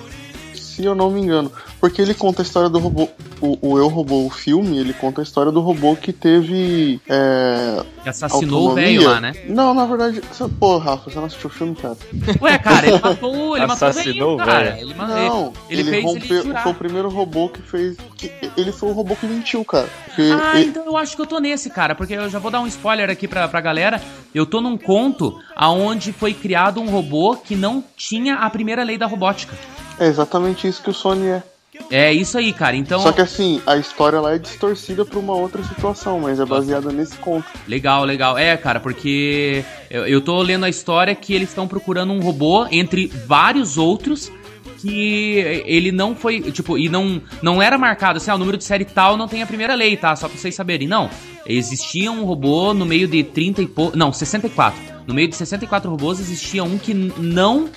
Se 0.79 0.85
eu 0.85 0.95
não 0.95 1.11
me 1.11 1.21
engano. 1.21 1.51
Porque 1.81 2.01
ele 2.01 2.15
conta 2.15 2.41
a 2.41 2.45
história 2.45 2.69
do 2.69 2.79
robô. 2.79 3.09
O, 3.41 3.57
o 3.73 3.79
Eu 3.79 3.89
Robô, 3.89 4.27
o 4.27 4.31
filme, 4.31 4.79
ele 4.79 4.93
conta 4.93 5.21
a 5.21 5.25
história 5.25 5.51
do 5.51 5.61
robô 5.61 5.95
que 5.97 6.13
teve. 6.13 7.01
É, 7.09 7.83
Que 8.03 8.09
assassinou 8.09 8.63
o 8.67 8.69
autonomia. 8.71 8.99
velho 8.99 9.11
lá, 9.11 9.21
né? 9.21 9.33
Não, 9.49 9.75
na 9.75 9.87
verdade. 9.87 10.21
você- 10.33 10.49
Pô, 10.59 10.79
Rafa, 10.79 11.11
você 11.11 11.17
não 11.19 11.25
assistiu 11.27 11.49
o 11.51 11.53
filme, 11.53 11.75
cara? 11.75 11.97
Ué, 12.41 12.59
cara, 12.59 12.87
ele 12.89 12.99
matou, 13.01 13.57
ele 13.57 13.67
matou 13.67 13.89
o 13.89 13.91
Assassinou 13.91 14.05
velhinho, 14.05 14.35
o 14.35 14.37
cara. 14.39 14.71
velho. 14.73 14.81
Ele, 14.81 14.95
Não, 14.95 15.53
ele, 15.69 15.81
ele, 15.81 15.91
fez 15.91 16.05
rompeu. 16.05 16.41
ele 16.45 16.55
foi 16.59 16.73
o 16.73 16.75
primeiro 16.75 17.09
robô 17.09 17.49
que 17.49 17.63
fez. 17.63 17.97
que- 18.17 18.33
ele 18.57 18.71
foi 18.73 18.89
o 18.89 18.93
robô 18.93 19.15
que 19.17 19.27
mentiu, 19.27 19.65
cara. 19.65 19.89
Porque 20.07 20.23
Ah, 20.33 20.59
ele- 20.61 20.71
então 20.71 20.85
eu 20.87 20.97
acho 20.97 21.15
que 21.17 21.23
eu 21.23 21.27
tô 21.27 21.39
nesse, 21.41 21.71
cara, 21.71 21.95
porque 21.95 22.15
eu 22.15 22.29
já 22.31 22.39
vou 22.39 22.51
dar 22.53 22.61
um 22.61 22.67
spoiler 22.69 23.09
aqui 23.11 23.27
pra, 23.29 23.47
pra 23.49 23.61
galera. 23.61 24.01
Eu 24.35 24.47
tô 24.47 24.61
num 24.61 24.77
conto 24.77 25.39
aonde 25.57 26.13
foi 26.13 26.35
criado 26.35 26.81
um 26.81 26.89
robô 26.91 27.37
que 27.37 27.55
não 27.57 27.83
tinha 27.97 28.37
a 28.37 28.51
primeira 28.51 28.83
lei 28.85 28.97
da 28.99 29.07
robótica. 29.07 29.57
É 29.99 30.07
exatamente 30.07 30.67
isso 30.67 30.83
que 30.83 30.91
o 30.91 30.95
Sony 30.95 31.27
é. 31.27 31.43
É 31.91 32.13
isso 32.13 32.37
aí, 32.37 32.53
cara. 32.53 32.77
Então, 32.77 33.01
Só 33.01 33.13
que 33.13 33.21
assim, 33.21 33.63
a 33.67 33.77
história 33.77 34.21
lá 34.21 34.35
é 34.35 34.39
distorcida 34.39 35.05
pra 35.05 35.19
uma 35.19 35.35
outra 35.35 35.63
situação, 35.63 36.21
mas 36.21 36.41
é 36.41 36.45
baseada 36.45 36.91
nesse 36.91 37.17
conto. 37.17 37.47
legal, 37.67 38.05
legal. 38.05 38.37
É, 38.37 38.57
cara, 38.57 38.81
porque 38.81 39.65
eu, 39.91 40.07
eu 40.07 40.21
tô 40.21 40.41
lendo 40.43 40.65
a 40.65 40.69
história 40.69 41.15
que 41.15 41.33
eles 41.33 41.49
estão 41.49 41.69
procurando 41.69 42.13
um 42.13 42.21
robô 42.21 42.67
entre 42.71 43.07
vários 43.07 43.79
outros 43.79 44.31
que 44.79 45.39
ele 45.67 45.91
não 45.91 46.15
foi, 46.15 46.41
tipo, 46.53 46.79
e 46.79 46.89
não 46.89 47.21
não 47.43 47.61
era 47.61 47.77
marcado 47.77 48.19
assim, 48.19 48.31
ah, 48.31 48.37
o 48.37 48.39
número 48.39 48.57
de 48.57 48.65
série 48.65 48.85
tal 48.85 49.17
não 49.17 49.27
tem 49.27 49.43
a 49.43 49.47
primeira 49.47 49.75
lei, 49.75 49.97
tá? 49.97 50.15
Só 50.15 50.29
pra 50.29 50.39
vocês 50.39 50.55
saberem. 50.55 50.87
Não. 50.87 51.11
Existia 51.45 52.13
um 52.13 52.25
robô 52.25 52.73
no 52.75 52.85
meio 52.87 53.09
de 53.09 53.25
30 53.25 53.63
e 53.63 53.67
pouco, 53.67 53.97
não, 53.97 54.13
64. 54.13 54.81
No 55.07 55.15
meio 55.15 55.29
de 55.29 55.35
64 55.35 55.91
robôs 55.91 56.21
existia 56.21 56.63
um 56.63 56.79
que 56.79 56.93
não 56.93 57.69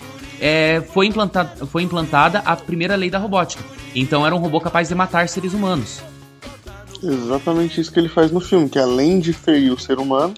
é, 0.41 0.81
foi, 0.93 1.05
implantado, 1.05 1.65
foi 1.68 1.84
implantada 1.84 2.39
a 2.39 2.55
primeira 2.55 2.95
lei 2.95 3.09
da 3.09 3.19
robótica. 3.19 3.63
Então 3.95 4.26
era 4.26 4.35
um 4.35 4.39
robô 4.39 4.59
capaz 4.59 4.89
de 4.89 4.95
matar 4.95 5.30
seres 5.30 5.53
humanos. 5.53 6.01
Exatamente 7.03 7.80
isso 7.80 7.91
que 7.91 7.99
ele 7.99 8.09
faz 8.09 8.31
no 8.31 8.39
filme, 8.41 8.68
que 8.69 8.77
além 8.80 9.19
de 9.19 9.31
ferir 9.34 9.72
o 9.72 9.80
ser 9.80 9.97
humano, 9.99 10.34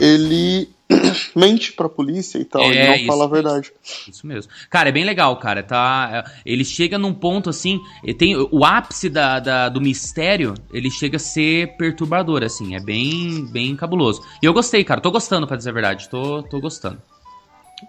ele 0.00 0.68
mente 1.34 1.72
pra 1.72 1.88
polícia 1.88 2.38
e 2.38 2.44
tal, 2.44 2.62
É, 2.62 2.66
ele 2.68 2.86
não 2.86 2.94
isso 2.96 3.06
fala 3.06 3.24
a 3.24 3.28
verdade. 3.28 3.72
Isso 4.08 4.26
mesmo. 4.26 4.52
Cara, 4.70 4.88
é 4.90 4.92
bem 4.92 5.04
legal, 5.04 5.36
cara. 5.38 5.62
Tá, 5.62 6.30
ele 6.44 6.64
chega 6.64 6.98
num 6.98 7.12
ponto 7.14 7.50
assim. 7.50 7.80
e 8.04 8.12
Tem 8.14 8.36
o 8.36 8.64
ápice 8.64 9.08
da, 9.08 9.40
da- 9.40 9.68
do 9.68 9.80
mistério. 9.80 10.54
Ele 10.72 10.90
chega 10.90 11.16
a 11.16 11.20
ser 11.20 11.76
perturbador, 11.76 12.42
assim. 12.44 12.76
É 12.76 12.80
bem, 12.80 13.46
bem 13.46 13.74
cabuloso. 13.74 14.22
E 14.42 14.46
eu 14.46 14.52
gostei, 14.52 14.84
cara. 14.84 15.00
Tô 15.00 15.10
gostando, 15.10 15.46
pra 15.46 15.56
dizer 15.56 15.70
a 15.70 15.74
verdade. 15.74 16.08
Tô, 16.08 16.42
tô 16.42 16.60
gostando. 16.60 17.00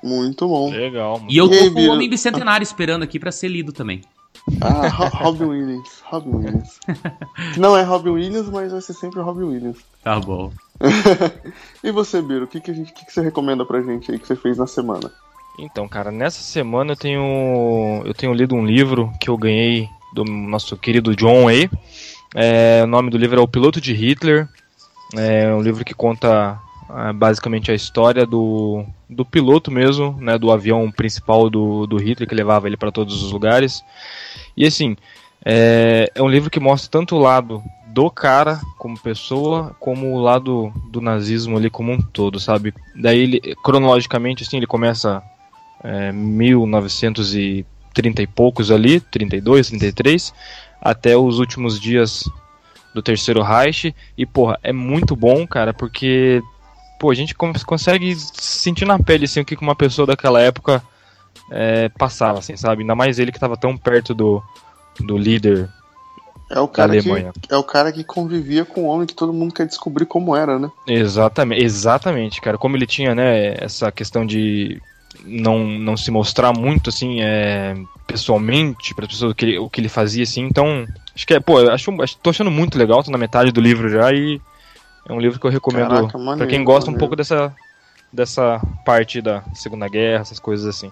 Muito 0.04 0.48
bom. 0.48 0.70
Legal, 0.70 1.18
mano. 1.20 1.32
E 1.32 1.38
eu 1.38 1.46
E 1.46 1.50
tô 1.50 1.56
aí, 1.56 1.72
com 1.72 1.80
o? 1.82 1.92
Homem 1.92 2.10
Bicentenário 2.10 2.64
esperando 2.64 3.04
aqui 3.04 3.20
pra 3.20 3.32
ser 3.32 3.48
lido 3.48 3.72
também. 3.72 4.02
Ah, 4.62 4.88
Ro- 4.88 5.10
Robin 5.24 5.46
Williams. 5.46 6.02
Robin 6.06 6.36
Williams. 6.36 6.80
Não 7.58 7.76
é 7.76 7.84
Robin 7.84 8.12
Williams, 8.12 8.50
mas 8.50 8.72
vai 8.72 8.82
ser 8.82 8.94
sempre 8.94 9.20
Robin 9.22 9.44
Williams. 9.44 9.78
Tá 10.04 10.20
bom. 10.20 10.52
e 11.84 11.92
você, 11.92 12.22
Biro, 12.22 12.46
o 12.46 12.48
que, 12.48 12.60
que, 12.62 12.72
a 12.72 12.74
gente, 12.74 12.94
que, 12.94 13.06
que 13.06 13.12
você 13.14 13.22
recomenda 13.22 13.66
pra 13.66 13.82
gente 13.82 14.12
aí 14.12 14.20
que 14.20 14.28
você 14.28 14.36
fez 14.36 14.58
na 14.58 14.68
semana? 14.68 15.12
Então, 15.60 15.88
cara, 15.88 16.12
nessa 16.12 16.42
semana 16.42 16.92
eu 16.92 16.96
tenho 16.96 18.04
eu 18.06 18.14
tenho 18.14 18.32
lido 18.34 18.54
um 18.56 18.66
livro 18.66 19.12
que 19.20 19.30
eu 19.30 19.36
ganhei 19.38 19.90
do 20.14 20.24
nosso 20.24 20.78
querido 20.78 21.16
John 21.16 21.48
aí. 21.48 21.70
É, 22.36 22.82
o 22.84 22.88
nome 22.88 23.10
do 23.10 23.18
livro 23.18 23.40
é 23.40 23.44
O 23.44 23.48
Piloto 23.48 23.82
de 23.82 23.92
Hitler. 23.94 24.48
É 25.16 25.52
um 25.54 25.62
livro 25.62 25.84
que 25.84 25.94
conta 25.96 26.60
ah, 26.90 27.12
basicamente 27.12 27.72
a 27.72 27.74
história 27.76 28.26
do, 28.26 28.86
do 29.10 29.26
piloto 29.26 29.72
mesmo, 29.72 30.18
né, 30.20 30.38
do 30.38 30.52
avião 30.52 30.92
principal 30.92 31.50
do, 31.50 31.88
do 31.88 31.98
Hitler 31.98 32.28
que 32.28 32.36
levava 32.36 32.68
ele 32.68 32.78
para 32.78 32.92
todos 32.92 33.24
os 33.24 33.32
lugares. 33.32 33.84
E 34.56 34.66
assim, 34.66 34.96
é, 35.46 36.12
é 36.14 36.22
um 36.22 36.28
livro 36.28 36.50
que 36.50 36.60
mostra 36.60 36.92
tanto 36.92 37.16
o 37.16 37.20
lado 37.20 37.64
do 37.88 38.12
cara 38.12 38.60
como 38.78 39.00
pessoa, 39.00 39.76
como 39.80 40.14
o 40.14 40.20
lado 40.20 40.72
do 40.92 41.02
nazismo 41.02 41.58
ali 41.58 41.70
como 41.70 41.92
um 41.92 42.02
todo, 42.02 42.40
sabe? 42.40 42.74
Daí 42.96 43.20
ele, 43.20 43.56
cronologicamente, 43.64 44.44
assim, 44.44 44.58
ele 44.58 44.68
começa 44.68 45.24
é, 45.84 46.12
1930 46.12 48.22
e 48.22 48.28
poucos 48.28 48.72
ali, 48.72 49.00
32, 49.00 49.70
33, 49.70 50.34
até 50.82 51.18
os 51.18 51.40
últimos 51.40 51.80
dias 51.80 52.30
do 52.94 53.02
terceiro 53.02 53.42
Reich. 53.42 53.96
E, 54.18 54.26
porra, 54.26 54.60
é 54.62 54.74
muito 54.74 55.16
bom, 55.16 55.48
cara, 55.48 55.74
porque, 55.74 56.42
pô, 57.00 57.12
a 57.12 57.16
gente 57.16 57.36
consegue 57.36 58.16
sentir 58.16 58.86
na 58.86 59.00
pele, 59.00 59.26
assim, 59.26 59.42
o 59.42 59.46
que 59.46 59.56
que 59.56 59.62
uma 59.64 59.76
pessoa 59.76 60.06
daquela 60.08 60.42
época 60.42 60.82
é, 61.52 61.90
passava, 61.90 62.40
assim, 62.40 62.58
sabe? 62.58 62.82
Ainda 62.84 62.96
mais 62.96 63.20
ele 63.20 63.32
que 63.32 63.40
tava 63.40 63.58
tão 63.58 63.78
perto 63.78 64.14
do, 64.14 64.44
do 65.00 65.18
líder 65.18 65.70
É 66.50 66.60
o 66.60 66.68
da 66.68 66.74
cara 66.74 66.96
que, 66.98 67.10
Alemanha. 67.10 67.32
é 67.50 67.56
o 67.58 67.64
cara 67.64 67.92
que 67.92 68.04
convivia 68.04 68.66
com 68.66 68.84
o 68.84 68.88
homem 68.88 69.08
que 69.08 69.14
todo 69.14 69.34
mundo 69.34 69.54
quer 69.54 69.66
descobrir 69.66 70.06
como 70.06 70.36
era, 70.36 70.60
né? 70.60 70.70
Exatamente, 70.88 71.64
exatamente, 71.64 72.42
cara. 72.42 72.58
Como 72.58 72.76
ele 72.78 72.88
tinha, 72.88 73.14
né, 73.14 73.56
essa 73.64 73.92
questão 73.92 74.26
de 74.26 74.82
não, 75.26 75.60
não 75.68 75.98
se 75.98 76.10
mostrar 76.12 76.54
muito, 76.54 76.90
assim, 76.90 77.22
é, 77.22 77.76
pessoalmente 78.06 78.94
para 78.96 79.06
as 79.06 79.12
pessoas 79.12 79.32
o 79.32 79.36
que, 79.36 79.46
ele, 79.46 79.58
o 79.60 79.70
que 79.70 79.82
ele 79.82 79.90
fazia, 79.90 80.24
assim. 80.24 80.44
Então, 80.44 80.88
acho 81.14 81.28
que 81.28 81.34
é, 81.34 81.40
pô, 81.40 81.58
acho, 81.70 82.02
acho- 82.02 82.18
tô 82.20 82.30
achando 82.30 82.52
muito 82.52 82.78
legal, 82.78 83.04
tô 83.04 83.12
na 83.12 83.18
metade 83.18 83.52
do 83.52 83.60
livro 83.60 83.90
já 83.90 84.12
e 84.14 84.40
é 85.08 85.14
um 85.14 85.20
livro 85.20 85.40
que 85.40 85.46
eu 85.46 85.52
recomendo 85.52 86.10
para 86.38 86.48
quem 86.48 86.64
gosta 86.64 86.90
um 86.90 86.94
maneiro. 86.94 87.00
pouco 87.00 87.16
dessa, 87.16 87.54
dessa 88.12 88.62
parte 88.86 89.22
da 89.22 89.44
Segunda 89.54 89.88
Guerra, 89.88 90.22
essas 90.22 90.40
coisas 90.40 90.66
assim. 90.66 90.92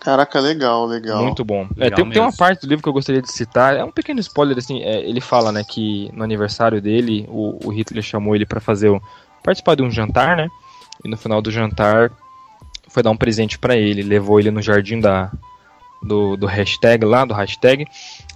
Caraca, 0.00 0.40
legal, 0.40 0.84
legal. 0.84 1.22
Muito 1.22 1.44
bom. 1.44 1.68
É, 1.76 1.84
Legal 1.84 1.96
tem, 1.96 2.10
tem 2.10 2.22
uma 2.22 2.32
parte 2.32 2.62
do 2.62 2.68
livro 2.68 2.82
que 2.82 2.88
eu 2.88 2.92
gostaria 2.92 3.22
de 3.22 3.30
citar. 3.30 3.76
É 3.76 3.84
um 3.84 3.92
pequeno 3.92 4.18
spoiler, 4.18 4.58
assim. 4.58 4.82
é, 4.82 5.00
ele 5.08 5.20
fala, 5.20 5.52
né, 5.52 5.62
que 5.62 6.10
no 6.12 6.24
aniversário 6.24 6.82
dele, 6.82 7.24
o, 7.28 7.68
o 7.68 7.70
Hitler 7.70 8.02
chamou 8.02 8.34
ele 8.34 8.44
pra 8.44 8.60
fazer 8.60 8.88
o, 8.88 9.00
participar 9.44 9.76
de 9.76 9.82
um 9.82 9.90
jantar, 9.90 10.36
né? 10.36 10.48
E 11.04 11.08
no 11.08 11.16
final 11.16 11.40
do 11.40 11.52
jantar 11.52 12.10
foi 12.88 13.00
dar 13.00 13.10
um 13.10 13.16
presente 13.16 13.58
pra 13.58 13.76
ele. 13.76 14.02
Levou 14.02 14.40
ele 14.40 14.50
no 14.50 14.60
jardim 14.60 14.98
da 14.98 15.30
do, 16.02 16.36
do 16.36 16.46
hashtag 16.46 17.04
lá, 17.04 17.24
do 17.24 17.32
hashtag, 17.32 17.86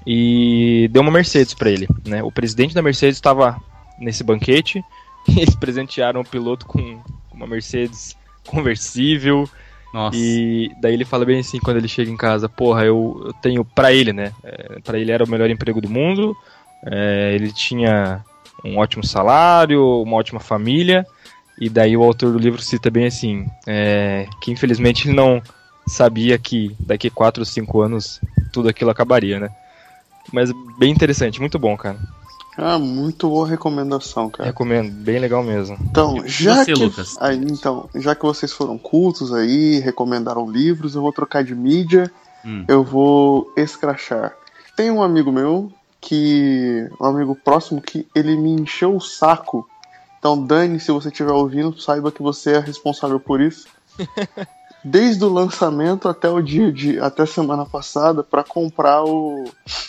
e 0.06 0.88
deu 0.92 1.02
uma 1.02 1.10
Mercedes 1.10 1.52
pra 1.52 1.68
ele, 1.68 1.88
né? 2.06 2.22
O 2.22 2.30
presidente 2.30 2.76
da 2.76 2.82
Mercedes 2.82 3.16
estava 3.16 3.60
nesse 3.98 4.22
banquete 4.22 4.84
eles 5.36 5.54
presentearam 5.54 6.20
o 6.20 6.24
piloto 6.24 6.66
com 6.66 7.00
uma 7.32 7.46
Mercedes 7.46 8.16
conversível. 8.46 9.48
Nossa. 9.92 10.16
E 10.16 10.70
daí 10.80 10.94
ele 10.94 11.04
fala 11.04 11.24
bem 11.24 11.40
assim 11.40 11.58
quando 11.58 11.78
ele 11.78 11.88
chega 11.88 12.10
em 12.10 12.16
casa, 12.16 12.48
porra, 12.48 12.84
eu, 12.84 13.22
eu 13.26 13.32
tenho 13.34 13.64
pra 13.64 13.92
ele, 13.92 14.12
né? 14.12 14.32
É, 14.44 14.78
pra 14.80 14.98
ele 14.98 15.10
era 15.10 15.24
o 15.24 15.28
melhor 15.28 15.48
emprego 15.48 15.80
do 15.80 15.88
mundo, 15.88 16.36
é, 16.84 17.32
ele 17.34 17.52
tinha 17.52 18.22
um 18.64 18.78
ótimo 18.78 19.04
salário, 19.04 20.02
uma 20.02 20.16
ótima 20.16 20.40
família, 20.40 21.06
e 21.58 21.70
daí 21.70 21.96
o 21.96 22.02
autor 22.02 22.32
do 22.32 22.38
livro 22.38 22.60
cita 22.60 22.90
bem 22.90 23.06
assim, 23.06 23.46
é, 23.66 24.26
que 24.40 24.50
infelizmente 24.50 25.08
ele 25.08 25.16
não 25.16 25.42
sabia 25.86 26.36
que 26.36 26.76
daqui 26.80 27.08
4 27.08 27.40
ou 27.40 27.46
5 27.46 27.80
anos 27.80 28.20
tudo 28.52 28.68
aquilo 28.68 28.90
acabaria, 28.90 29.38
né? 29.40 29.50
Mas 30.32 30.50
bem 30.78 30.90
interessante, 30.90 31.40
muito 31.40 31.58
bom, 31.58 31.76
cara. 31.76 31.96
Ah, 32.56 32.78
muito 32.78 33.28
boa 33.28 33.46
recomendação, 33.46 34.30
cara. 34.30 34.48
Recomendo, 34.48 34.90
bem 34.90 35.18
legal 35.18 35.42
mesmo. 35.42 35.76
Então, 35.90 36.26
já 36.26 36.64
você, 36.64 36.72
que 36.72 36.84
Lucas? 36.84 37.16
aí, 37.20 37.36
então, 37.36 37.88
já 37.94 38.14
que 38.14 38.22
vocês 38.22 38.50
foram 38.50 38.78
cultos 38.78 39.32
aí, 39.32 39.78
recomendaram 39.80 40.50
livros, 40.50 40.94
eu 40.94 41.02
vou 41.02 41.12
trocar 41.12 41.44
de 41.44 41.54
mídia. 41.54 42.10
Hum. 42.44 42.64
Eu 42.66 42.82
vou 42.82 43.52
escrachar. 43.56 44.34
Tem 44.74 44.90
um 44.90 45.02
amigo 45.02 45.30
meu 45.30 45.70
que 46.00 46.88
um 47.00 47.04
amigo 47.04 47.34
próximo 47.34 47.80
que 47.80 48.06
ele 48.14 48.36
me 48.36 48.52
encheu 48.52 48.96
o 48.96 49.00
saco. 49.00 49.68
Então, 50.18 50.42
Dani, 50.42 50.80
se 50.80 50.90
você 50.90 51.08
estiver 51.08 51.32
ouvindo, 51.32 51.78
saiba 51.80 52.12
que 52.12 52.22
você 52.22 52.52
é 52.52 52.58
responsável 52.58 53.20
por 53.20 53.40
isso. 53.40 53.66
Desde 54.82 55.24
o 55.24 55.28
lançamento 55.28 56.08
até 56.08 56.28
o 56.28 56.40
dia 56.40 56.72
de 56.72 57.00
até 57.00 57.24
a 57.24 57.26
semana 57.26 57.66
passada 57.66 58.22
pra 58.22 58.44
comprar 58.44 59.02
o, 59.02 59.44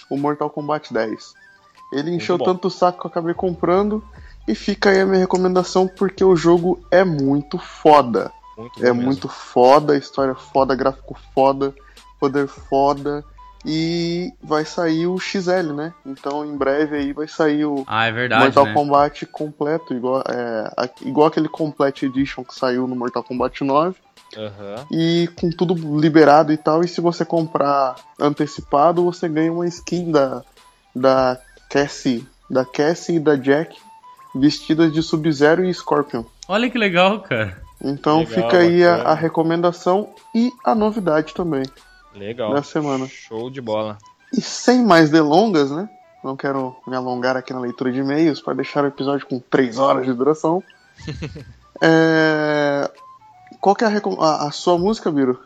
o 0.09 0.17
Mortal 0.17 0.49
Kombat 0.49 0.91
10. 0.91 1.33
Ele 1.91 2.11
encheu 2.15 2.37
bom. 2.37 2.45
tanto 2.45 2.67
o 2.67 2.71
saco 2.71 2.99
que 2.99 3.05
eu 3.07 3.11
acabei 3.11 3.33
comprando. 3.33 4.03
E 4.47 4.55
fica 4.55 4.89
aí 4.91 5.01
a 5.01 5.05
minha 5.05 5.19
recomendação 5.19 5.87
porque 5.87 6.23
o 6.23 6.35
jogo 6.35 6.79
é 6.89 7.03
muito 7.03 7.57
foda. 7.57 8.31
Muito 8.57 8.79
É 8.79 8.91
mesmo. 8.93 9.01
muito 9.03 9.27
foda, 9.27 9.97
história 9.97 10.33
foda, 10.35 10.73
gráfico 10.75 11.17
foda, 11.33 11.73
poder 12.19 12.47
foda. 12.47 13.23
E 13.65 14.31
vai 14.41 14.63
sair 14.63 15.07
o 15.07 15.19
XL, 15.19 15.73
né? 15.73 15.93
Então 16.05 16.45
em 16.45 16.55
breve 16.55 16.95
aí 16.95 17.11
vai 17.11 17.27
sair 17.27 17.65
o 17.65 17.83
Ah, 17.85 18.05
é 18.05 18.11
verdade, 18.11 18.43
Mortal 18.45 18.65
né? 18.65 18.73
Kombat 18.73 19.25
completo, 19.25 19.93
igual, 19.93 20.21
é, 20.29 20.71
a- 20.77 20.89
igual 21.01 21.27
aquele 21.27 21.49
Complete 21.49 22.05
Edition 22.05 22.43
que 22.45 22.55
saiu 22.55 22.87
no 22.87 22.95
Mortal 22.95 23.23
Kombat 23.23 23.63
9. 23.65 23.95
Aham. 24.37 24.85
E 24.91 25.27
com 25.39 25.49
tudo 25.49 25.73
liberado 25.99 26.53
e 26.53 26.57
tal. 26.57 26.81
E 26.83 26.87
se 26.87 27.01
você 27.01 27.25
comprar 27.25 27.95
antecipado, 28.19 29.03
você 29.03 29.27
ganha 29.27 29.51
uma 29.51 29.67
skin 29.67 30.11
da, 30.11 30.43
da 30.95 31.37
Cassie, 31.69 32.27
da 32.49 32.63
Cassie 32.65 33.15
e 33.15 33.19
da 33.19 33.35
Jack 33.35 33.75
vestidas 34.35 34.93
de 34.93 35.01
Sub-Zero 35.01 35.65
e 35.65 35.73
Scorpion. 35.73 36.23
Olha 36.47 36.69
que 36.69 36.77
legal, 36.77 37.21
cara. 37.21 37.59
Então 37.83 38.19
Legal, 38.19 38.33
fica 38.33 38.57
aí 38.59 38.83
a, 38.83 38.95
a 39.03 39.13
recomendação 39.13 40.09
e 40.33 40.51
a 40.63 40.73
novidade 40.75 41.33
também 41.33 41.63
Legal. 42.15 42.53
da 42.53 42.63
semana. 42.63 43.07
Show 43.07 43.49
de 43.49 43.61
bola. 43.61 43.97
E 44.33 44.41
sem 44.41 44.83
mais 44.83 45.09
delongas, 45.09 45.71
né? 45.71 45.89
Não 46.23 46.35
quero 46.35 46.75
me 46.87 46.95
alongar 46.95 47.37
aqui 47.37 47.53
na 47.53 47.59
leitura 47.59 47.91
de 47.91 47.99
e-mails 47.99 48.41
para 48.41 48.53
deixar 48.55 48.83
o 48.83 48.87
episódio 48.87 49.25
com 49.27 49.39
3 49.39 49.77
horas 49.77 50.05
de 50.05 50.13
duração. 50.13 50.63
É, 51.81 52.89
Qual 53.61 53.75
que 53.75 53.83
é 53.83 53.87
a, 53.87 53.91
a- 54.19 54.47
a 54.47 54.51
sua 54.51 54.77
música, 54.79 55.11
Biro? 55.11 55.39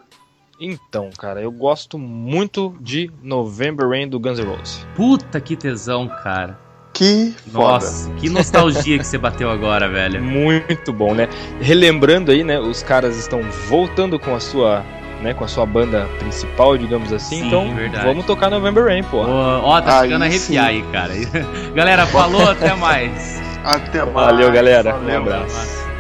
Então, 0.64 1.10
cara, 1.18 1.42
eu 1.42 1.52
gosto 1.52 1.98
muito 1.98 2.76
de 2.80 3.10
November 3.24 3.90
Rain 3.90 4.08
do 4.08 4.20
Guns 4.20 4.38
N' 4.38 4.46
Roses. 4.46 4.86
Puta 4.96 5.42
que 5.42 5.56
tesão, 5.56 6.08
cara. 6.08 6.60
Que 6.94 7.34
foda. 7.52 7.74
Nossa, 7.74 8.12
que 8.12 8.30
nostalgia 8.30 9.00
que 9.00 9.08
você 9.08 9.18
bateu 9.18 9.50
agora, 9.50 9.90
velho. 9.90 10.22
Muito 10.24 10.94
bom, 10.94 11.16
né? 11.16 11.28
Relembrando 11.60 12.30
aí, 12.30 12.44
né, 12.44 12.60
os 12.60 12.84
caras 12.84 13.18
estão 13.18 13.42
voltando 13.68 14.20
com 14.20 14.36
a 14.36 14.40
sua, 14.40 14.86
né, 15.24 15.34
com 15.34 15.44
a 15.44 15.48
sua 15.48 15.66
banda 15.66 16.08
principal, 16.20 16.78
digamos 16.78 17.12
assim. 17.12 17.40
Sim, 17.40 17.48
então, 17.48 17.74
verdade. 17.74 18.06
vamos 18.06 18.24
tocar 18.26 18.52
November 18.52 18.86
Rain, 18.86 19.04
pô. 19.04 19.18
Ó, 19.18 19.82
tá 19.82 20.02
chegando 20.02 20.22
a 20.22 20.26
arrepiar 20.26 20.68
aí, 20.68 20.84
cara. 20.92 21.14
Galera, 21.74 22.06
falou, 22.06 22.52
até 22.52 22.76
mais. 22.76 23.42
Até 23.64 24.06
mais. 24.06 24.14
Valeu, 24.14 24.52
galera. 24.52 24.94
Valeu. 24.94 25.16
Um 25.16 25.22
abraço. 25.24 25.91